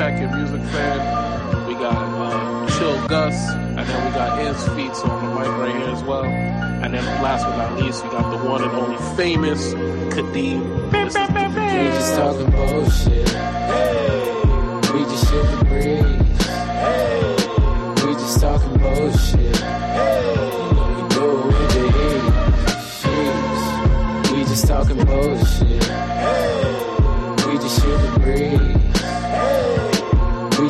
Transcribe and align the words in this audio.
Music 0.00 0.62
Fan. 0.72 1.66
We 1.66 1.74
got 1.74 1.92
uh, 1.92 2.66
Chill 2.78 3.06
Gus, 3.06 3.50
and 3.50 3.78
then 3.80 4.06
we 4.06 4.10
got 4.12 4.38
Ants 4.38 4.66
Feet 4.68 4.92
on 5.10 5.26
the 5.26 5.34
mic 5.38 5.48
right 5.58 5.76
here 5.76 5.90
as 5.90 6.02
well. 6.02 6.24
And 6.24 6.94
then 6.94 7.04
last 7.22 7.44
but 7.44 7.58
not 7.58 7.78
least, 7.78 8.02
we 8.02 8.08
got 8.08 8.30
the 8.30 8.38
one 8.48 8.62
and 8.64 8.72
only 8.72 8.96
famous 9.14 9.74
Kadeem. 10.14 10.90
This 10.90 11.14
is 11.14 11.28
We 11.28 11.36
just 11.98 12.14
talking 12.16 12.50
bullshit. 12.50 13.28
We 14.94 15.04
just 15.04 15.28
shoot 15.28 15.46
the 15.52 15.64
breeze. 15.68 16.06
We 18.06 18.12
just 18.14 18.40
talking 18.40 18.78
bullshit. 18.78 19.60
Know 19.60 20.88
we 20.96 21.02
do 21.12 21.24
it 21.28 21.44
with 21.44 21.70
the 21.74 21.84
heat. 21.92 22.24
Jeez. 23.02 24.32
We 24.32 24.38
just 24.44 24.66
talking 24.66 25.04
bullshit. 25.04 25.84
Hey. 25.84 26.72
We 27.46 27.52
just 27.58 27.82
shoot 27.82 27.98
the 27.98 28.20
breeze. 28.20 28.79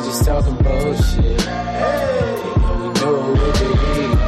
Just 0.04 0.24
talking 0.24 0.56
bullshit. 0.56 1.40
Hey, 1.42 2.42
know 2.56 2.74
we 2.80 2.88
do 2.98 3.08
it 3.16 3.30
with 3.32 3.54
the 3.60 3.68
heat. 3.92 4.18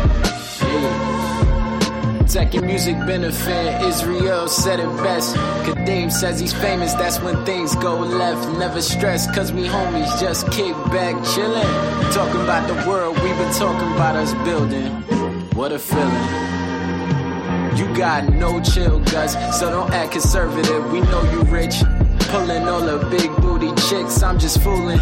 Jeez. 0.59 2.33
Tech 2.33 2.55
and 2.55 2.67
music 2.67 2.97
benefit, 3.07 3.83
Israel 3.83 4.49
said 4.49 4.81
it 4.81 4.97
best. 4.99 5.35
Kadeem 5.65 6.11
says 6.13 6.39
he's 6.39 6.53
famous, 6.53 6.93
that's 6.95 7.21
when 7.21 7.45
things 7.45 7.75
go 7.77 7.99
left. 7.99 8.49
Never 8.59 8.81
stress, 8.83 9.27
cause 9.35 9.53
we 9.53 9.63
homies 9.63 10.21
just 10.21 10.51
kick 10.53 10.75
back, 10.93 11.17
chillin'. 11.25 12.13
Talking 12.13 12.43
about 12.43 12.69
the 12.69 12.89
world, 12.89 13.17
we 13.23 13.29
been 13.31 13.53
talking 13.55 13.93
about 13.95 14.15
us 14.17 14.35
building. 14.45 14.93
What 15.55 15.73
a 15.73 15.79
feeling. 15.79 16.29
You 17.77 17.95
got 17.97 18.29
no 18.29 18.61
chill 18.61 19.01
guts, 19.01 19.35
so 19.59 19.71
don't 19.71 19.91
act 19.93 20.13
conservative. 20.13 20.93
We 20.93 21.01
know 21.01 21.23
you 21.33 21.43
rich. 21.45 21.83
Pulling 22.33 22.67
all 22.67 22.81
the 22.81 22.97
big 23.11 23.31
booty 23.43 23.71
chicks, 23.89 24.23
I'm 24.23 24.39
just 24.39 24.63
fooling. 24.63 24.99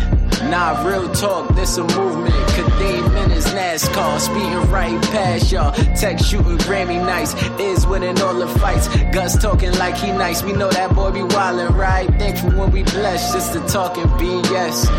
Nah, 0.50 0.84
real 0.84 1.08
talk, 1.12 1.54
this 1.54 1.76
a 1.76 1.84
movement. 1.84 2.34
Kadeem 2.56 3.24
in 3.24 3.30
his 3.30 3.46
NASCAR, 3.46 4.18
speeding 4.18 4.68
right 4.72 5.00
past 5.12 5.52
y'all. 5.52 5.72
Tech 5.94 6.18
shooting 6.18 6.58
Grammy 6.58 6.98
nights, 6.98 7.34
is 7.60 7.86
winning 7.86 8.20
all 8.20 8.34
the 8.34 8.48
fights. 8.58 8.88
Gus 9.14 9.40
talking 9.40 9.70
like 9.78 9.96
he 9.96 10.10
nice, 10.10 10.42
we 10.42 10.52
know 10.54 10.70
that 10.70 10.92
boy 10.92 11.12
be 11.12 11.20
wildin', 11.20 11.76
right? 11.76 12.08
Thankful 12.18 12.50
when 12.58 12.72
we 12.72 12.82
blessed, 12.82 13.32
just 13.32 13.52
to 13.52 13.60
talking 13.72 14.08
BS. 14.18 14.90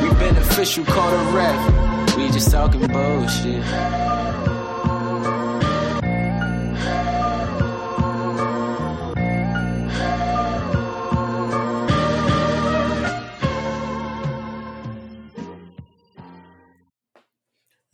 we 0.02 0.10
beneficial, 0.18 0.84
call 0.84 1.10
the 1.10 1.32
ref. 1.32 2.16
We 2.18 2.28
just 2.28 2.50
talking 2.50 2.86
bullshit. 2.88 4.19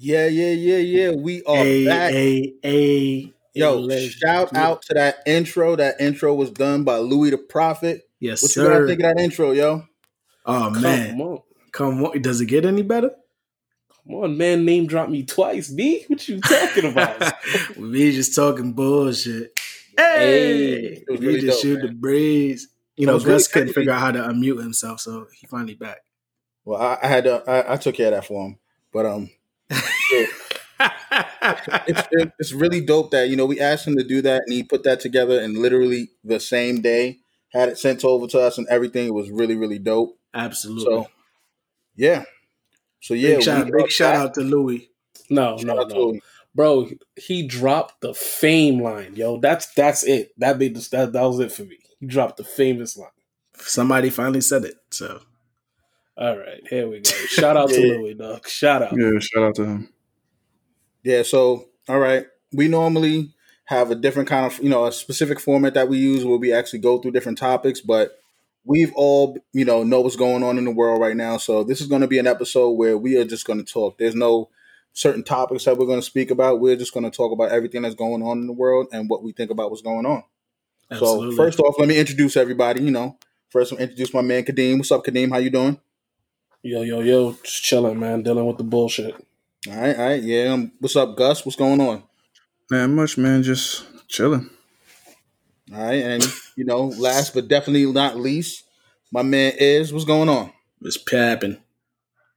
Yeah, 0.07 0.29
yeah, 0.29 0.53
yeah, 0.53 0.77
yeah. 0.77 1.11
We 1.17 1.43
are 1.43 1.57
A 1.57 1.85
back. 1.85 2.13
A 2.15 2.55
A. 2.63 3.35
Yo, 3.55 3.79
let's 3.81 4.05
shout 4.05 4.53
do 4.53 4.61
out 4.61 4.83
to 4.83 4.95
that 4.95 5.17
intro. 5.27 5.75
That 5.75 6.01
intro 6.01 6.33
was 6.33 6.53
done 6.53 6.85
by 6.85 6.99
Louis 6.99 7.31
the 7.31 7.39
Prophet. 7.39 8.09
Yes, 8.21 8.41
What 8.41 8.55
you 8.55 8.63
gotta 8.63 8.87
think 8.87 9.01
of 9.01 9.17
that 9.17 9.21
intro, 9.21 9.51
yo? 9.51 9.85
Oh 10.45 10.71
Come 10.73 10.81
man, 10.81 11.21
on. 11.21 11.41
come 11.73 12.05
on! 12.05 12.23
Does 12.23 12.41
it 12.41 12.47
get 12.47 12.65
any 12.65 12.83
better? 12.83 13.11
Come 14.07 14.15
on, 14.15 14.37
man. 14.39 14.65
Name 14.65 14.87
drop 14.87 15.09
me 15.09 15.25
twice, 15.25 15.71
B. 15.71 16.05
What 16.07 16.29
you 16.29 16.41
talking 16.41 16.85
about? 16.93 17.33
we 17.77 18.13
just 18.13 18.33
talking 18.33 18.75
bullshit. 18.75 19.59
Hey, 19.99 21.03
It 21.03 21.05
was 21.11 21.19
we 21.19 21.27
really 21.27 21.41
just 21.41 21.57
dope, 21.59 21.63
shoot 21.63 21.79
man. 21.79 21.87
the 21.87 21.93
breeze. 21.95 22.69
You 22.97 23.07
know, 23.07 23.15
was 23.15 23.25
really 23.25 23.39
Gus 23.39 23.49
couldn't 23.49 23.73
figure 23.73 23.91
out 23.91 23.99
how 23.99 24.13
to 24.13 24.21
unmute 24.21 24.61
himself, 24.63 25.01
so 25.01 25.27
he 25.35 25.49
finally 25.49 25.75
back. 25.75 25.99
Well, 26.65 26.81
I, 26.81 26.97
I 27.03 27.09
had 27.09 27.25
to. 27.25 27.43
I, 27.51 27.73
I 27.73 27.77
took 27.77 27.97
care 27.97 28.07
of 28.07 28.13
that 28.13 28.25
for 28.25 28.47
him. 28.47 28.59
But 28.93 29.05
um, 29.07 29.31
it's 31.89 32.09
it's 32.39 32.53
really 32.53 32.81
dope 32.81 33.11
that 33.11 33.29
you 33.29 33.37
know 33.37 33.47
we 33.47 33.61
asked 33.61 33.87
him 33.87 33.97
to 33.97 34.05
do 34.05 34.21
that 34.23 34.43
and 34.47 34.53
he 34.53 34.63
put 34.63 34.83
that 34.85 35.01
together 35.01 35.41
and 35.41 35.57
literally 35.57 36.11
the 36.25 36.39
same 36.39 36.81
day 36.81 37.19
had 37.53 37.69
it 37.69 37.79
sent 37.79 38.05
over 38.05 38.27
to 38.27 38.41
us 38.41 38.59
and 38.59 38.67
everything. 38.69 39.07
It 39.07 39.15
was 39.15 39.31
really 39.31 39.57
really 39.57 39.79
dope. 39.79 40.19
Absolutely. 40.35 40.85
So 40.85 41.07
yeah, 41.95 42.25
so 43.01 43.15
yeah, 43.15 43.37
big 43.37 43.43
shout, 43.43 43.71
big 43.73 43.91
shout 43.91 44.15
out 44.15 44.35
to 44.35 44.41
Louis. 44.43 44.91
no, 45.31 45.57
Shout 45.57 45.67
no, 45.67 45.81
out 45.81 45.89
to 45.91 45.95
no. 45.95 46.11
him. 46.11 46.21
Bro, 46.55 46.89
he 47.17 47.47
dropped 47.47 48.01
the 48.01 48.15
fame 48.15 48.83
line, 48.83 49.15
yo. 49.15 49.39
That's 49.39 49.67
that's 49.75 50.05
it. 50.05 50.33
That 50.39 50.59
made 50.59 50.75
this 50.75 50.89
that, 50.89 51.13
that 51.13 51.23
was 51.23 51.39
it 51.41 51.53
for 51.53 51.65
me. 51.65 51.79
He 52.01 52.07
dropped 52.07 52.37
the 52.37 52.45
famous 52.45 52.97
line. 52.97 53.09
Somebody 53.59 54.11
finally 54.11 54.41
said 54.41 54.65
it. 54.65 54.77
So 54.91 55.21
All 56.17 56.37
right, 56.39 56.67
here 56.69 56.89
we 56.89 57.01
go. 57.01 57.11
Shout 57.29 57.57
out 57.57 57.69
to 57.71 57.81
Louis, 57.81 58.15
dog. 58.15 58.49
Shout 58.49 58.83
out. 58.83 58.95
Yeah, 58.97 59.19
shout 59.21 59.43
out 59.43 59.55
to 59.57 59.65
him. 59.65 59.93
Yeah, 61.03 61.23
so 61.23 61.69
all 61.89 61.99
right. 61.99 62.27
We 62.53 62.69
normally 62.69 63.35
have 63.67 63.91
a 63.91 63.95
different 63.95 64.29
kind 64.29 64.47
of, 64.47 64.59
you 64.63 64.71
know, 64.71 64.87
a 64.87 64.93
specific 64.93 65.41
format 65.41 65.75
that 65.75 65.89
we 65.89 65.99
use 65.99 66.25
where 66.25 66.39
we 66.39 66.53
actually 66.53 66.79
go 66.79 66.99
through 66.99 67.11
different 67.11 67.39
topics, 67.39 67.81
but 67.81 68.19
we've 68.65 68.93
all, 68.95 69.37
you 69.53 69.65
know, 69.65 69.83
know 69.83 70.01
what's 70.01 70.17
going 70.17 70.43
on 70.43 70.57
in 70.57 70.65
the 70.65 70.71
world 70.71 71.01
right 71.01 71.17
now. 71.17 71.37
So 71.37 71.65
this 71.65 71.81
is 71.81 71.87
going 71.87 72.01
to 72.01 72.07
be 72.07 72.19
an 72.19 72.27
episode 72.27 72.71
where 72.73 72.97
we 72.97 73.17
are 73.19 73.25
just 73.25 73.47
going 73.47 73.63
to 73.63 73.73
talk. 73.73 73.99
There's 73.99 74.15
no 74.15 74.49
certain 74.93 75.23
topics 75.23 75.65
that 75.65 75.77
we're 75.77 75.87
going 75.87 76.01
to 76.01 76.07
speak 76.07 76.31
about. 76.31 76.61
We're 76.61 76.77
just 76.77 76.95
going 76.95 77.05
to 77.05 77.15
talk 77.15 77.33
about 77.33 77.51
everything 77.51 77.83
that's 77.83 77.95
going 77.95 78.23
on 78.23 78.39
in 78.39 78.47
the 78.47 78.53
world 78.53 78.89
and 78.93 79.11
what 79.11 79.23
we 79.23 79.33
think 79.33 79.51
about 79.51 79.71
what's 79.71 79.83
going 79.83 80.07
on. 80.07 80.23
absolutely. 80.91 81.33
So 81.33 81.37
first 81.37 81.61
off, 81.61 81.77
let 81.79 81.89
me 81.89 81.99
introduce 81.99 82.37
everybody, 82.37 82.83
you 82.83 82.91
know. 82.91 83.19
First, 83.51 83.73
I'll 83.73 83.79
introduce 83.79 84.15
my 84.15 84.23
man 84.23 84.45
Kadeem. 84.45 84.79
What's 84.79 84.91
up, 84.91 85.05
Kadeem? 85.05 85.31
How 85.31 85.39
you 85.39 85.51
doing? 85.51 85.79
Yo, 86.63 86.83
yo, 86.83 87.01
yo, 87.01 87.33
just 87.45 87.63
chilling, 87.63 87.99
man. 87.99 88.23
Dealing 88.23 88.47
with 88.47 88.57
the 88.57 88.65
bullshit. 88.65 89.15
All 89.69 89.77
right, 89.77 89.97
all 89.97 90.05
right. 90.07 90.23
Yeah. 90.23 90.53
Um, 90.53 90.73
what's 90.81 90.97
up, 90.97 91.17
Gus? 91.17 91.45
What's 91.45 91.57
going 91.57 91.81
on? 91.81 92.03
Man, 92.71 92.95
much 92.95 93.17
man, 93.17 93.43
just 93.43 93.85
chilling. 94.09 94.51
All 95.73 95.81
right, 95.81 96.03
and 96.03 96.25
you 96.57 96.65
know, 96.65 96.87
last 96.87 97.35
but 97.35 97.49
definitely 97.49 97.91
not 97.93 98.17
least, 98.17 98.65
my 99.13 99.23
man 99.23 99.53
is 99.59 99.93
what's 99.93 100.05
going 100.05 100.29
on. 100.29 100.53
it's 100.83 100.97
papping. 100.97 101.59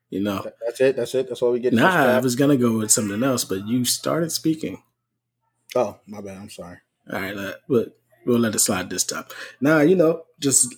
You 0.10 0.22
know. 0.22 0.46
That's 0.66 0.82
it. 0.82 0.96
That's 0.96 1.16
it. 1.16 1.28
That's 1.28 1.42
all 1.42 1.52
we 1.52 1.60
get. 1.60 1.74
Nah, 1.74 2.18
I 2.18 2.20
was 2.20 2.36
gonna 2.36 2.58
go 2.58 2.78
with 2.78 2.92
something 2.92 3.24
else, 3.24 3.46
but 3.46 3.68
you 3.68 3.86
started 3.86 4.32
speaking. 4.32 4.82
Oh, 5.76 5.98
my 6.08 6.22
bad. 6.22 6.38
I'm 6.38 6.50
sorry. 6.50 6.78
All 7.12 7.20
right, 7.20 7.38
uh, 7.38 7.54
but 7.68 7.98
we'll 8.26 8.40
let 8.40 8.56
it 8.56 8.60
slide 8.60 8.90
this 8.90 9.04
time. 9.04 9.26
Nah, 9.62 9.82
you 9.82 9.96
know, 9.96 10.24
just 10.40 10.76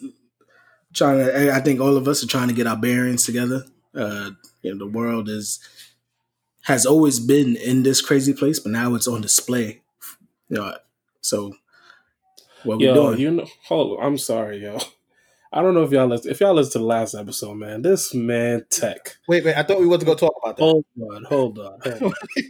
trying 0.93 1.19
to. 1.19 1.53
I 1.53 1.59
think 1.61 1.79
all 1.79 1.97
of 1.97 2.07
us 2.07 2.23
are 2.23 2.27
trying 2.27 2.47
to 2.47 2.53
get 2.53 2.67
our 2.67 2.77
bearings 2.77 3.25
together. 3.25 3.65
Uh, 3.95 4.31
you 4.61 4.71
know, 4.71 4.77
the 4.77 4.91
world 4.91 5.29
is 5.29 5.59
has 6.63 6.85
always 6.85 7.19
been 7.19 7.55
in 7.55 7.83
this 7.83 8.01
crazy 8.01 8.33
place, 8.33 8.59
but 8.59 8.71
now 8.71 8.93
it's 8.95 9.07
on 9.07 9.21
display. 9.21 9.81
You 10.49 10.57
know, 10.57 10.75
so 11.21 11.53
what 12.63 12.77
we 12.77 12.85
Yo, 12.85 12.93
doing? 12.93 13.19
you 13.19 13.31
know, 13.31 13.47
hold 13.63 13.99
on. 13.99 14.05
I'm 14.05 14.17
sorry, 14.17 14.61
yo. 14.61 14.77
I 15.53 15.61
don't 15.61 15.73
know 15.73 15.83
if 15.83 15.91
y'all 15.91 16.07
listen, 16.07 16.31
if 16.31 16.39
y'all 16.39 16.53
listen 16.53 16.73
to 16.73 16.77
the 16.79 16.85
last 16.85 17.13
episode, 17.13 17.55
man. 17.55 17.81
This 17.81 18.13
man 18.13 18.65
Tech. 18.69 19.17
Wait, 19.27 19.43
wait. 19.43 19.57
I 19.57 19.63
thought 19.63 19.79
we 19.79 19.87
were 19.87 19.97
to 19.97 20.05
go 20.05 20.15
talk 20.15 20.33
about 20.41 20.57
that. 20.57 20.63
Hold 20.63 20.85
on, 21.11 21.23
hold 21.25 21.59
on. 21.59 21.79
Hold 21.83 22.03
on. 22.03 22.13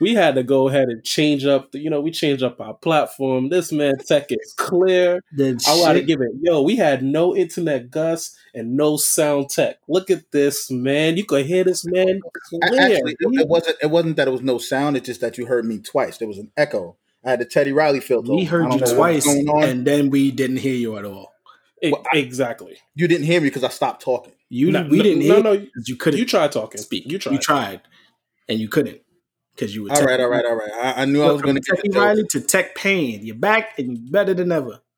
we 0.00 0.14
had 0.14 0.34
to 0.36 0.42
go 0.42 0.68
ahead 0.68 0.88
and 0.88 1.04
change 1.04 1.44
up. 1.44 1.72
The, 1.72 1.78
you 1.78 1.90
know, 1.90 2.00
we 2.00 2.10
changed 2.10 2.42
up 2.42 2.60
our 2.60 2.74
platform. 2.74 3.48
This 3.50 3.70
man 3.72 3.98
Tech 3.98 4.26
is 4.30 4.54
clear. 4.56 5.20
the 5.32 5.62
I 5.68 5.78
want 5.78 5.98
to 5.98 6.04
give 6.04 6.20
it. 6.20 6.30
Yo, 6.42 6.62
we 6.62 6.76
had 6.76 7.02
no 7.02 7.36
internet, 7.36 7.90
Gus, 7.90 8.36
and 8.54 8.76
no 8.76 8.96
sound 8.96 9.50
tech. 9.50 9.76
Look 9.88 10.10
at 10.10 10.30
this, 10.32 10.70
man. 10.70 11.16
You 11.16 11.24
could 11.24 11.46
hear 11.46 11.64
this 11.64 11.84
man 11.84 12.20
clear. 12.48 12.80
Actually, 12.80 13.12
it, 13.12 13.40
it 13.40 13.48
wasn't. 13.48 13.76
It 13.82 13.90
wasn't 13.90 14.16
that 14.16 14.28
it 14.28 14.32
was 14.32 14.42
no 14.42 14.58
sound. 14.58 14.96
It's 14.96 15.06
just 15.06 15.20
that 15.20 15.36
you 15.38 15.46
heard 15.46 15.64
me 15.64 15.78
twice. 15.78 16.18
There 16.18 16.28
was 16.28 16.38
an 16.38 16.50
echo. 16.56 16.96
I 17.24 17.30
had 17.30 17.40
the 17.40 17.44
Teddy 17.44 17.72
Riley 17.72 18.00
filter. 18.00 18.32
we 18.34 18.44
heard 18.44 18.72
you 18.72 18.80
twice, 18.80 19.26
and 19.26 19.86
then 19.86 20.08
we 20.08 20.30
didn't 20.30 20.56
hear 20.56 20.74
you 20.74 20.96
at 20.96 21.04
all. 21.04 21.32
E- 21.82 21.90
Well, 21.92 22.02
I- 22.12 22.16
exactly. 22.18 22.78
you 22.94 23.06
didn't 23.08 23.26
hear 23.26 23.40
me 23.40 23.48
because 23.48 23.64
I 23.64 23.68
stopped 23.68 24.02
talking. 24.02 24.32
You 24.48 24.70
No, 24.72 24.82
we 24.90 24.96
no, 24.98 25.02
didn't 25.02 25.18
no, 25.28 25.34
hear 25.34 25.42
no, 25.42 25.52
you 25.52 25.70
'cause 25.74 25.88
you 25.88 25.96
couldn't. 25.96 26.18
You 26.18 26.24
tried 26.26 26.50
talking. 26.52 26.80
speak. 26.80 27.04
You 27.10 27.18
tried. 27.18 27.32
You 27.32 27.38
tried, 27.38 27.80
and 28.48 28.58
you 28.58 28.68
couldn't 28.68 29.00
because 29.60 29.74
you 29.74 29.84
were. 29.84 29.90
All 29.90 29.96
tech- 29.96 30.06
right, 30.06 30.20
all 30.20 30.28
right, 30.28 30.44
all 30.44 30.56
right. 30.56 30.72
I, 30.72 31.02
I 31.02 31.04
knew 31.04 31.22
I 31.22 31.30
was 31.30 31.42
going 31.42 31.56
to 31.56 31.60
get 31.60 31.82
the 31.82 31.88
Techie. 31.90 31.96
Riley 32.00 32.24
to 32.30 32.40
Tech 32.40 32.74
Pain. 32.74 33.20
You're 33.24 33.36
back 33.36 33.78
and 33.78 33.98
you're 33.98 34.10
better 34.10 34.34
than 34.34 34.50
ever. 34.52 34.80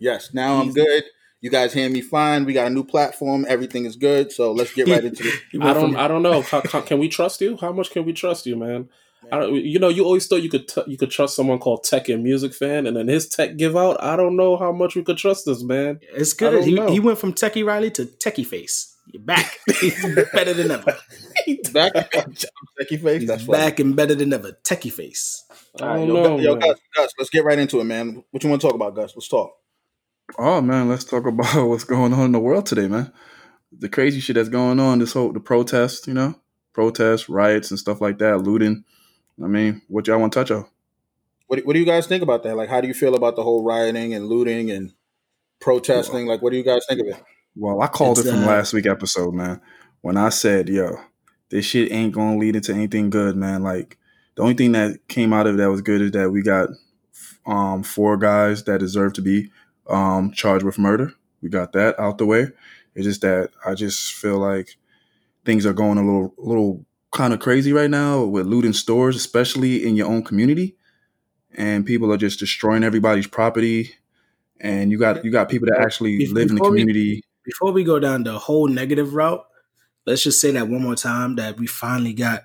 Yes, 0.00 0.34
now 0.34 0.60
I'm 0.60 0.72
good. 0.72 1.04
You 1.40 1.48
guys 1.48 1.72
hear 1.72 1.88
me 1.88 2.00
fine. 2.00 2.44
We 2.44 2.52
got 2.52 2.66
a 2.66 2.70
new 2.70 2.82
platform. 2.84 3.46
Everything 3.48 3.84
is 3.86 3.94
good. 3.96 4.30
So 4.32 4.52
let's 4.52 4.74
get 4.74 4.88
right 4.88 5.04
into 5.04 5.22
it. 5.52 5.62
I 5.62 5.72
don't. 5.72 5.94
I 5.96 6.06
don't 6.08 6.22
know. 6.22 6.42
How, 6.42 6.60
how- 6.70 6.80
can 6.80 6.98
we 6.98 7.08
trust 7.08 7.40
you? 7.40 7.56
How 7.56 7.72
much 7.72 7.90
can 7.90 8.04
we 8.04 8.12
trust 8.12 8.46
you, 8.46 8.56
man? 8.56 8.88
I 9.30 9.38
don't, 9.38 9.54
you 9.54 9.78
know, 9.78 9.88
you 9.88 10.04
always 10.04 10.26
thought 10.26 10.42
you 10.42 10.48
could 10.50 10.66
t- 10.66 10.82
you 10.88 10.96
could 10.96 11.10
trust 11.10 11.36
someone 11.36 11.58
called 11.60 11.84
Tech 11.84 12.08
and 12.08 12.22
Music 12.24 12.52
Fan, 12.52 12.86
and 12.86 12.96
then 12.96 13.06
his 13.06 13.28
Tech 13.28 13.56
give 13.56 13.76
out. 13.76 14.02
I 14.02 14.16
don't 14.16 14.36
know 14.36 14.56
how 14.56 14.72
much 14.72 14.96
we 14.96 15.02
could 15.04 15.18
trust 15.18 15.46
this 15.46 15.62
man. 15.62 16.00
it's 16.14 16.32
good. 16.32 16.64
He, 16.64 16.80
he 16.90 17.00
went 17.00 17.18
from 17.18 17.32
Techie 17.34 17.64
Riley 17.64 17.90
to 17.92 18.06
Techie 18.06 18.46
Face. 18.46 18.89
You're 19.12 19.22
back. 19.22 19.58
He's 19.80 20.02
better 20.32 20.54
than 20.54 20.70
ever. 20.70 20.96
Back, 21.72 21.92
Techie 21.94 23.00
face. 23.02 23.20
He's 23.20 23.28
That's 23.28 23.44
funny. 23.44 23.58
back 23.58 23.80
and 23.80 23.96
better 23.96 24.14
than 24.14 24.32
ever. 24.32 24.52
Techie 24.64 24.92
Face. 24.92 25.44
I 25.80 25.82
All 25.82 25.88
right, 25.88 26.06
don't 26.06 26.08
yo, 26.08 26.14
know. 26.14 26.36
Gus, 26.36 26.44
yo. 26.44 26.54
Gus, 26.56 26.78
Gus, 26.96 27.12
let's 27.18 27.30
get 27.30 27.44
right 27.44 27.58
into 27.58 27.80
it, 27.80 27.84
man. 27.84 28.22
What 28.30 28.42
you 28.44 28.50
want 28.50 28.60
to 28.60 28.66
talk 28.68 28.74
about, 28.74 28.94
Gus? 28.94 29.12
Let's 29.16 29.28
talk. 29.28 29.52
Oh 30.38 30.60
man, 30.60 30.88
let's 30.88 31.04
talk 31.04 31.26
about 31.26 31.68
what's 31.68 31.84
going 31.84 32.12
on 32.12 32.26
in 32.26 32.32
the 32.32 32.40
world 32.40 32.66
today, 32.66 32.88
man. 32.88 33.12
the 33.72 33.88
crazy 33.88 34.20
shit 34.20 34.34
that's 34.36 34.48
going 34.48 34.78
on, 34.80 34.98
this 34.98 35.12
whole 35.14 35.32
the 35.32 35.40
protest, 35.40 36.06
you 36.06 36.14
know, 36.14 36.34
protests, 36.72 37.28
riots, 37.28 37.70
and 37.70 37.78
stuff 37.80 38.00
like 38.00 38.18
that, 38.18 38.42
looting. 38.42 38.84
I 39.42 39.46
mean, 39.46 39.82
what 39.88 40.06
y'all 40.06 40.18
want 40.20 40.32
to 40.34 40.40
touch 40.40 40.50
on? 40.50 40.66
What, 41.46 41.60
what 41.64 41.72
do 41.72 41.78
you 41.80 41.86
guys 41.86 42.06
think 42.06 42.22
about 42.22 42.42
that? 42.44 42.56
Like, 42.56 42.68
how 42.68 42.80
do 42.80 42.88
you 42.88 42.94
feel 42.94 43.14
about 43.14 43.34
the 43.36 43.42
whole 43.42 43.64
rioting 43.64 44.12
and 44.14 44.26
looting 44.26 44.70
and 44.70 44.92
protesting? 45.60 46.26
Like, 46.26 46.42
what 46.42 46.50
do 46.50 46.58
you 46.58 46.64
guys 46.64 46.84
think 46.88 47.00
of 47.00 47.06
it? 47.06 47.22
Well, 47.56 47.82
I 47.82 47.86
called 47.88 48.18
It's, 48.18 48.26
it 48.26 48.30
from 48.30 48.44
uh, 48.44 48.46
last 48.46 48.72
week 48.72 48.86
episode, 48.86 49.34
man. 49.34 49.60
When 50.02 50.16
I 50.16 50.28
said, 50.30 50.68
"Yo, 50.68 50.96
this 51.50 51.64
shit 51.66 51.92
ain't 51.92 52.14
gonna 52.14 52.38
lead 52.38 52.56
into 52.56 52.72
anything 52.72 53.10
good, 53.10 53.36
man." 53.36 53.62
Like 53.62 53.98
the 54.36 54.42
only 54.42 54.54
thing 54.54 54.72
that 54.72 55.06
came 55.08 55.32
out 55.32 55.46
of 55.46 55.54
it 55.54 55.58
that 55.58 55.70
was 55.70 55.82
good 55.82 56.00
is 56.00 56.10
that 56.12 56.30
we 56.30 56.42
got 56.42 56.68
um, 57.46 57.82
four 57.82 58.16
guys 58.16 58.64
that 58.64 58.80
deserve 58.80 59.12
to 59.14 59.22
be 59.22 59.50
um, 59.88 60.30
charged 60.32 60.64
with 60.64 60.78
murder. 60.78 61.12
We 61.42 61.48
got 61.48 61.72
that 61.72 61.98
out 61.98 62.18
the 62.18 62.26
way. 62.26 62.48
It's 62.94 63.06
just 63.06 63.22
that 63.22 63.50
I 63.64 63.74
just 63.74 64.12
feel 64.14 64.38
like 64.38 64.76
things 65.44 65.64
are 65.66 65.72
going 65.72 65.96
a 65.98 66.04
little, 66.04 66.34
little 66.38 66.84
kind 67.12 67.32
of 67.32 67.40
crazy 67.40 67.72
right 67.72 67.90
now 67.90 68.24
with 68.24 68.46
looting 68.46 68.72
stores, 68.72 69.16
especially 69.16 69.86
in 69.86 69.96
your 69.96 70.06
own 70.06 70.22
community, 70.22 70.76
and 71.54 71.86
people 71.86 72.12
are 72.12 72.16
just 72.18 72.38
destroying 72.38 72.84
everybody's 72.84 73.26
property. 73.26 73.94
And 74.60 74.90
you 74.92 74.98
got 74.98 75.24
you 75.24 75.30
got 75.30 75.48
people 75.48 75.68
that 75.72 75.80
actually 75.80 76.18
Before- 76.18 76.34
live 76.34 76.48
in 76.50 76.54
the 76.54 76.60
before 76.60 76.70
we- 76.72 76.80
community. 76.80 77.24
Before 77.44 77.72
we 77.72 77.84
go 77.84 77.98
down 77.98 78.24
the 78.24 78.38
whole 78.38 78.68
negative 78.68 79.14
route, 79.14 79.44
let's 80.06 80.22
just 80.22 80.40
say 80.40 80.50
that 80.52 80.68
one 80.68 80.82
more 80.82 80.94
time 80.94 81.36
that 81.36 81.58
we 81.58 81.66
finally 81.66 82.12
got 82.12 82.44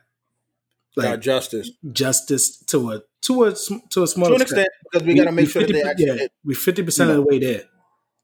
like 0.96 1.10
Got 1.10 1.20
justice 1.22 1.72
justice 1.92 2.58
to 2.68 2.92
a 2.92 3.02
to 3.24 3.44
a 3.46 3.56
to 3.90 4.04
a 4.04 4.08
small 4.08 4.30
to 4.30 4.36
an 4.36 4.42
extent 4.42 4.70
because 4.92 5.06
we, 5.06 5.16
got 5.16 5.26
to 5.26 5.32
make 5.32 5.50
sure 5.50 5.62
that 5.64 5.74
they 5.74 5.82
50 5.82 5.90
actually. 5.90 6.22
yeah, 6.22 6.28
we 6.44 6.56
fifty 6.56 6.84
percent 6.84 7.10
of 7.10 7.18
the 7.18 7.22
way 7.22 7.40
there. 7.40 7.64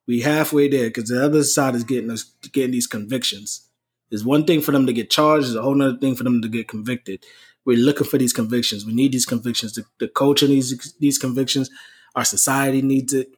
We 0.08 0.22
halfway 0.22 0.70
there 0.70 0.88
because 0.88 1.10
the 1.10 1.24
other 1.24 1.44
side 1.44 1.76
is 1.76 1.84
getting 1.84 2.10
us 2.12 2.24
getting 2.52 2.72
these 2.72 2.88
convictions. 2.88 3.68
It's 4.10 4.24
one 4.24 4.46
thing 4.46 4.62
for 4.62 4.72
them 4.72 4.86
to 4.86 4.94
get 4.94 5.10
charged; 5.10 5.48
it's 5.48 5.56
a 5.56 5.62
whole 5.62 5.82
other 5.82 5.98
thing 5.98 6.16
for 6.16 6.24
them 6.24 6.42
to 6.42 6.48
get 6.48 6.68
convicted. 6.68 7.26
We're 7.66 7.78
looking 7.78 8.08
for 8.08 8.18
these 8.18 8.34
convictions. 8.34 8.86
We 8.86 8.94
need 8.94 9.12
these 9.12 9.26
convictions. 9.26 9.74
The, 9.74 9.86
the 10.00 10.08
culture 10.08 10.48
needs 10.48 10.94
these 11.00 11.18
convictions. 11.18 11.70
Our 12.16 12.26
society 12.26 12.82
needs 12.82 13.14
it. 13.14 13.36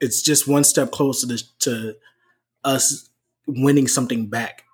It's 0.00 0.22
just 0.22 0.48
one 0.48 0.64
step 0.64 0.90
closer 0.90 1.26
to, 1.28 1.58
to 1.60 1.94
us 2.64 3.08
winning 3.46 3.88
something 3.88 4.28
back 4.28 4.64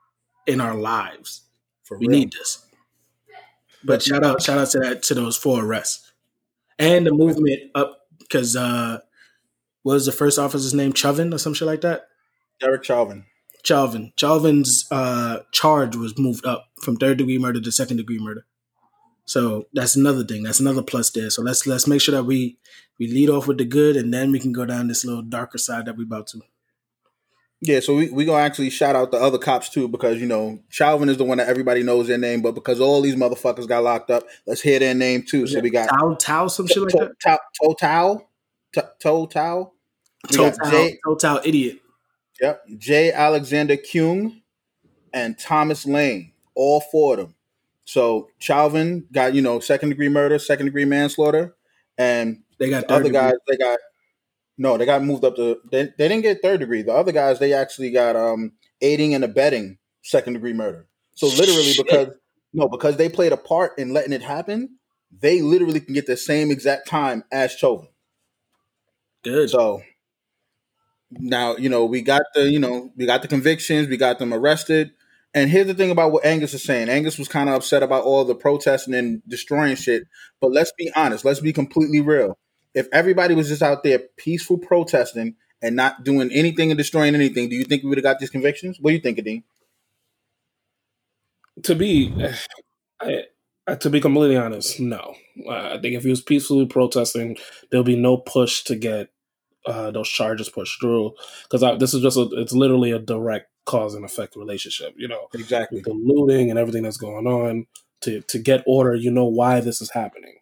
in 0.46 0.60
our 0.60 0.74
lives. 0.74 1.42
For 1.84 1.98
We 1.98 2.08
real. 2.08 2.18
need 2.18 2.32
this. 2.32 2.64
But 3.84 4.02
shout 4.02 4.24
out, 4.24 4.42
shout 4.42 4.58
out 4.58 4.70
to 4.70 4.78
that 4.80 5.02
to 5.04 5.14
those 5.14 5.36
four 5.36 5.64
arrests 5.64 6.12
and 6.78 7.06
the 7.06 7.12
movement 7.12 7.70
up 7.74 8.00
because 8.18 8.56
uh, 8.56 8.98
what 9.82 9.94
was 9.94 10.06
the 10.06 10.12
first 10.12 10.38
officer's 10.38 10.74
name? 10.74 10.92
Chauvin 10.92 11.32
or 11.32 11.38
some 11.38 11.54
shit 11.54 11.66
like 11.66 11.82
that. 11.82 12.08
Derek 12.60 12.84
Chauvin. 12.84 13.24
Chauvin. 13.64 14.12
Chauvin's 14.16 14.86
uh, 14.90 15.40
charge 15.52 15.94
was 15.96 16.18
moved 16.18 16.46
up 16.46 16.66
from 16.82 16.96
third 16.96 17.18
degree 17.18 17.38
murder 17.38 17.60
to 17.60 17.72
second 17.72 17.98
degree 17.98 18.18
murder. 18.18 18.44
So 19.24 19.66
that's 19.72 19.96
another 19.96 20.24
thing. 20.24 20.44
That's 20.44 20.60
another 20.60 20.82
plus 20.82 21.10
there. 21.10 21.30
So 21.30 21.42
let's 21.42 21.66
let's 21.66 21.86
make 21.86 22.00
sure 22.00 22.14
that 22.14 22.24
we 22.24 22.58
we 22.98 23.08
lead 23.08 23.28
off 23.28 23.46
with 23.46 23.58
the 23.58 23.64
good, 23.64 23.96
and 23.96 24.12
then 24.14 24.30
we 24.30 24.38
can 24.38 24.52
go 24.52 24.64
down 24.64 24.88
this 24.88 25.04
little 25.04 25.22
darker 25.22 25.58
side 25.58 25.86
that 25.86 25.96
we 25.96 26.04
about 26.04 26.28
to. 26.28 26.40
Yeah, 27.62 27.80
so 27.80 27.94
we 27.96 28.10
we 28.10 28.24
gonna 28.26 28.42
actually 28.42 28.68
shout 28.68 28.96
out 28.96 29.10
the 29.10 29.16
other 29.16 29.38
cops 29.38 29.70
too 29.70 29.88
because 29.88 30.20
you 30.20 30.26
know 30.26 30.58
Chauvin 30.68 31.08
is 31.08 31.16
the 31.16 31.24
one 31.24 31.38
that 31.38 31.48
everybody 31.48 31.82
knows 31.82 32.06
their 32.06 32.18
name, 32.18 32.42
but 32.42 32.52
because 32.54 32.80
all 32.80 33.00
these 33.00 33.16
motherfuckers 33.16 33.66
got 33.66 33.82
locked 33.82 34.10
up, 34.10 34.24
let's 34.46 34.60
hear 34.60 34.78
their 34.78 34.94
name 34.94 35.22
too. 35.22 35.46
So 35.46 35.60
we 35.60 35.70
got 35.70 35.88
Tao 35.88 36.14
Tao 36.14 36.48
some 36.48 36.66
shit 36.66 36.82
like 36.82 36.92
that. 36.92 37.40
Total, 37.60 38.28
Total, 38.74 39.72
Total 40.30 40.90
Total 41.02 41.40
idiot. 41.44 41.80
yep, 42.40 42.62
J. 42.76 43.12
Alexander 43.12 43.76
Kueng 43.76 44.42
and 45.14 45.38
Thomas 45.38 45.86
Lane, 45.86 46.32
all 46.54 46.80
four 46.80 47.14
of 47.14 47.18
them. 47.20 47.34
So 47.84 48.28
Chauvin 48.38 49.06
got 49.12 49.32
you 49.32 49.40
know 49.40 49.60
second 49.60 49.88
degree 49.88 50.10
murder, 50.10 50.38
second 50.38 50.66
degree 50.66 50.84
manslaughter, 50.84 51.54
and 51.96 52.42
They 52.58 52.68
got 52.68 52.88
the 52.88 52.94
other 52.94 53.10
guys 53.10 53.34
they 53.48 53.56
got 53.56 53.78
no, 54.58 54.76
they 54.78 54.86
got 54.86 55.02
moved 55.02 55.24
up 55.24 55.36
to 55.36 55.60
they, 55.70 55.84
they 55.98 56.08
didn't 56.08 56.22
get 56.22 56.42
third 56.42 56.60
degree. 56.60 56.82
The 56.82 56.92
other 56.94 57.12
guys 57.12 57.38
they 57.38 57.52
actually 57.52 57.90
got 57.90 58.16
um 58.16 58.52
aiding 58.80 59.14
and 59.14 59.24
abetting 59.24 59.78
second 60.02 60.34
degree 60.34 60.52
murder. 60.52 60.88
So 61.14 61.28
literally 61.28 61.72
Shit. 61.72 61.86
because 61.86 62.08
no, 62.52 62.68
because 62.68 62.96
they 62.96 63.08
played 63.08 63.32
a 63.32 63.36
part 63.36 63.78
in 63.78 63.92
letting 63.92 64.12
it 64.12 64.22
happen, 64.22 64.78
they 65.12 65.42
literally 65.42 65.80
can 65.80 65.94
get 65.94 66.06
the 66.06 66.16
same 66.16 66.50
exact 66.50 66.88
time 66.88 67.24
as 67.32 67.52
Chauvin. 67.52 67.88
good. 69.22 69.50
So 69.50 69.82
now, 71.10 71.56
you 71.56 71.68
know, 71.68 71.84
we 71.84 72.02
got 72.02 72.22
the, 72.34 72.50
you 72.50 72.58
know, 72.58 72.90
we 72.96 73.06
got 73.06 73.22
the 73.22 73.28
convictions, 73.28 73.88
we 73.88 73.96
got 73.96 74.18
them 74.18 74.34
arrested. 74.34 74.92
And 75.34 75.50
here's 75.50 75.66
the 75.66 75.74
thing 75.74 75.90
about 75.90 76.12
what 76.12 76.24
Angus 76.24 76.54
is 76.54 76.64
saying. 76.64 76.88
Angus 76.88 77.18
was 77.18 77.28
kind 77.28 77.48
of 77.48 77.56
upset 77.56 77.82
about 77.82 78.04
all 78.04 78.24
the 78.24 78.34
protesting 78.34 78.94
and 78.94 79.22
destroying 79.28 79.76
shit. 79.76 80.04
But 80.40 80.52
let's 80.52 80.72
be 80.78 80.90
honest, 80.96 81.24
let's 81.24 81.40
be 81.40 81.52
completely 81.52 82.00
real. 82.00 82.38
If 82.76 82.88
everybody 82.92 83.34
was 83.34 83.48
just 83.48 83.62
out 83.62 83.84
there 83.84 84.00
peaceful 84.18 84.58
protesting 84.58 85.36
and 85.62 85.76
not 85.76 86.04
doing 86.04 86.30
anything 86.32 86.70
and 86.72 86.78
destroying 86.78 87.16
anything, 87.16 87.50
do 87.50 87.56
you 87.56 87.64
think 87.64 87.84
we 87.84 87.90
would 87.90 87.98
have 87.98 88.04
got 88.04 88.20
these 88.20 88.30
convictions? 88.30 88.78
What 88.80 88.92
do 88.92 88.96
you 88.96 89.02
think, 89.02 89.24
Dean? 89.24 89.44
to 91.64 91.76
be 91.76 92.14
I, 93.00 93.24
I, 93.66 93.76
to 93.76 93.90
be 93.90 94.00
completely 94.00 94.36
honest, 94.36 94.80
no. 94.80 95.16
Uh, 95.46 95.74
I 95.76 95.78
think 95.80 95.96
if 95.96 96.04
he 96.04 96.10
was 96.10 96.22
peacefully 96.22 96.66
protesting, 96.66 97.38
there'll 97.70 97.84
be 97.84 97.96
no 97.96 98.18
push 98.18 98.64
to 98.64 98.76
get 98.76 99.10
uh, 99.66 99.92
those 99.92 100.08
charges 100.08 100.48
pushed 100.48 100.80
through 100.80 101.14
because 101.50 101.78
this 101.78 101.94
is 101.94 102.02
just 102.02 102.16
a, 102.16 102.28
it's 102.34 102.54
literally 102.54 102.92
a 102.92 103.00
direct 103.00 103.48
cause 103.66 103.94
and 103.94 104.04
effect 104.04 104.36
relationship. 104.36 104.94
You 104.96 105.08
know, 105.08 105.28
Exactly. 105.34 105.82
the 105.82 105.92
looting 105.92 106.50
and 106.50 106.58
everything 106.58 106.84
that's 106.84 106.98
going 106.98 107.26
on 107.26 107.66
to 108.02 108.22
to 108.22 108.38
get 108.38 108.64
order, 108.66 108.94
you 108.94 109.10
know 109.10 109.26
why 109.26 109.60
this 109.60 109.82
is 109.82 109.90
happening. 109.90 110.36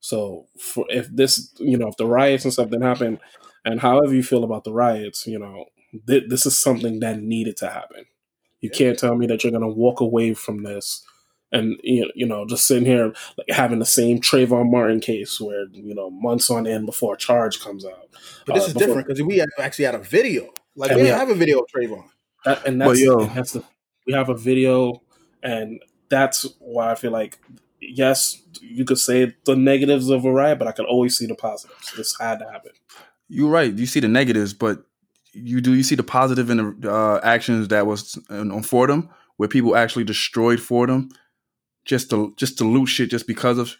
So 0.00 0.46
for 0.58 0.86
if 0.88 1.08
this, 1.14 1.52
you 1.58 1.76
know, 1.76 1.88
if 1.88 1.96
the 1.96 2.06
riots 2.06 2.44
and 2.44 2.52
stuff 2.52 2.70
didn't 2.70 2.82
happen, 2.84 3.20
and 3.64 3.80
however 3.80 4.14
you 4.14 4.22
feel 4.22 4.44
about 4.44 4.64
the 4.64 4.72
riots, 4.72 5.26
you 5.26 5.38
know, 5.38 5.66
th- 6.06 6.24
this 6.28 6.46
is 6.46 6.58
something 6.58 7.00
that 7.00 7.20
needed 7.20 7.56
to 7.58 7.68
happen. 7.68 8.06
You 8.60 8.70
can't 8.70 8.98
tell 8.98 9.14
me 9.14 9.26
that 9.26 9.42
you're 9.44 9.50
going 9.52 9.62
to 9.62 9.68
walk 9.68 10.00
away 10.00 10.34
from 10.34 10.62
this 10.62 11.04
and 11.52 11.76
you 11.82 12.02
know, 12.02 12.10
you 12.14 12.26
know 12.26 12.46
just 12.46 12.66
sitting 12.66 12.84
here 12.86 13.12
like 13.36 13.50
having 13.50 13.78
the 13.80 13.86
same 13.86 14.20
Trayvon 14.20 14.70
Martin 14.70 15.00
case 15.00 15.40
where 15.40 15.66
you 15.72 15.94
know 15.94 16.08
months 16.10 16.48
on 16.50 16.66
end 16.66 16.86
before 16.86 17.14
a 17.14 17.18
charge 17.18 17.60
comes 17.60 17.84
out. 17.84 18.08
But 18.46 18.54
this 18.54 18.64
Uh, 18.64 18.66
is 18.68 18.72
before- 18.74 18.86
different 18.86 19.08
because 19.08 19.22
we 19.22 19.42
actually 19.58 19.84
had 19.86 19.94
a 19.94 19.98
video. 19.98 20.52
Like, 20.76 20.90
And 20.92 20.98
we 20.98 21.02
we 21.04 21.08
have- 21.08 21.20
have 21.20 21.30
a 21.30 21.34
video 21.34 21.58
of 21.58 21.66
Trayvon. 21.74 22.04
That, 22.44 22.66
and 22.66 22.78
But 22.78 22.88
that's, 22.88 23.00
yo- 23.00 23.18
and 23.20 23.30
that's 23.36 23.52
the 23.52 23.64
we 24.06 24.12
have 24.14 24.28
a 24.30 24.34
video, 24.36 25.02
and 25.42 25.82
that's 26.08 26.46
why 26.58 26.90
I 26.92 26.94
feel 26.94 27.10
like 27.10 27.38
yes, 27.80 28.40
you 28.60 28.84
could 28.84 28.98
say 28.98 29.34
the 29.44 29.56
negatives 29.56 30.08
of 30.10 30.24
a 30.24 30.32
riot, 30.32 30.58
but 30.58 30.68
I 30.68 30.72
could 30.72 30.86
always 30.86 31.16
see 31.16 31.26
the 31.26 31.34
positives. 31.34 31.92
This 31.96 32.16
had 32.18 32.38
to 32.40 32.50
happen. 32.50 32.72
You're 33.28 33.50
right. 33.50 33.72
You 33.72 33.86
see 33.86 34.00
the 34.00 34.08
negatives, 34.08 34.52
but 34.54 34.84
you 35.32 35.60
do 35.60 35.74
you 35.74 35.82
see 35.82 35.94
the 35.94 36.02
positive 36.02 36.50
in 36.50 36.80
the 36.80 36.92
uh, 36.92 37.20
actions 37.22 37.68
that 37.68 37.86
was 37.86 38.18
on 38.30 38.50
on 38.50 38.62
Fordham, 38.62 39.08
where 39.36 39.48
people 39.48 39.76
actually 39.76 40.04
destroyed 40.04 40.60
Fordham 40.60 41.10
just 41.84 42.10
to 42.10 42.34
just 42.36 42.58
to 42.58 42.64
loot 42.64 42.88
shit 42.88 43.10
just 43.10 43.26
because 43.26 43.58
of. 43.58 43.76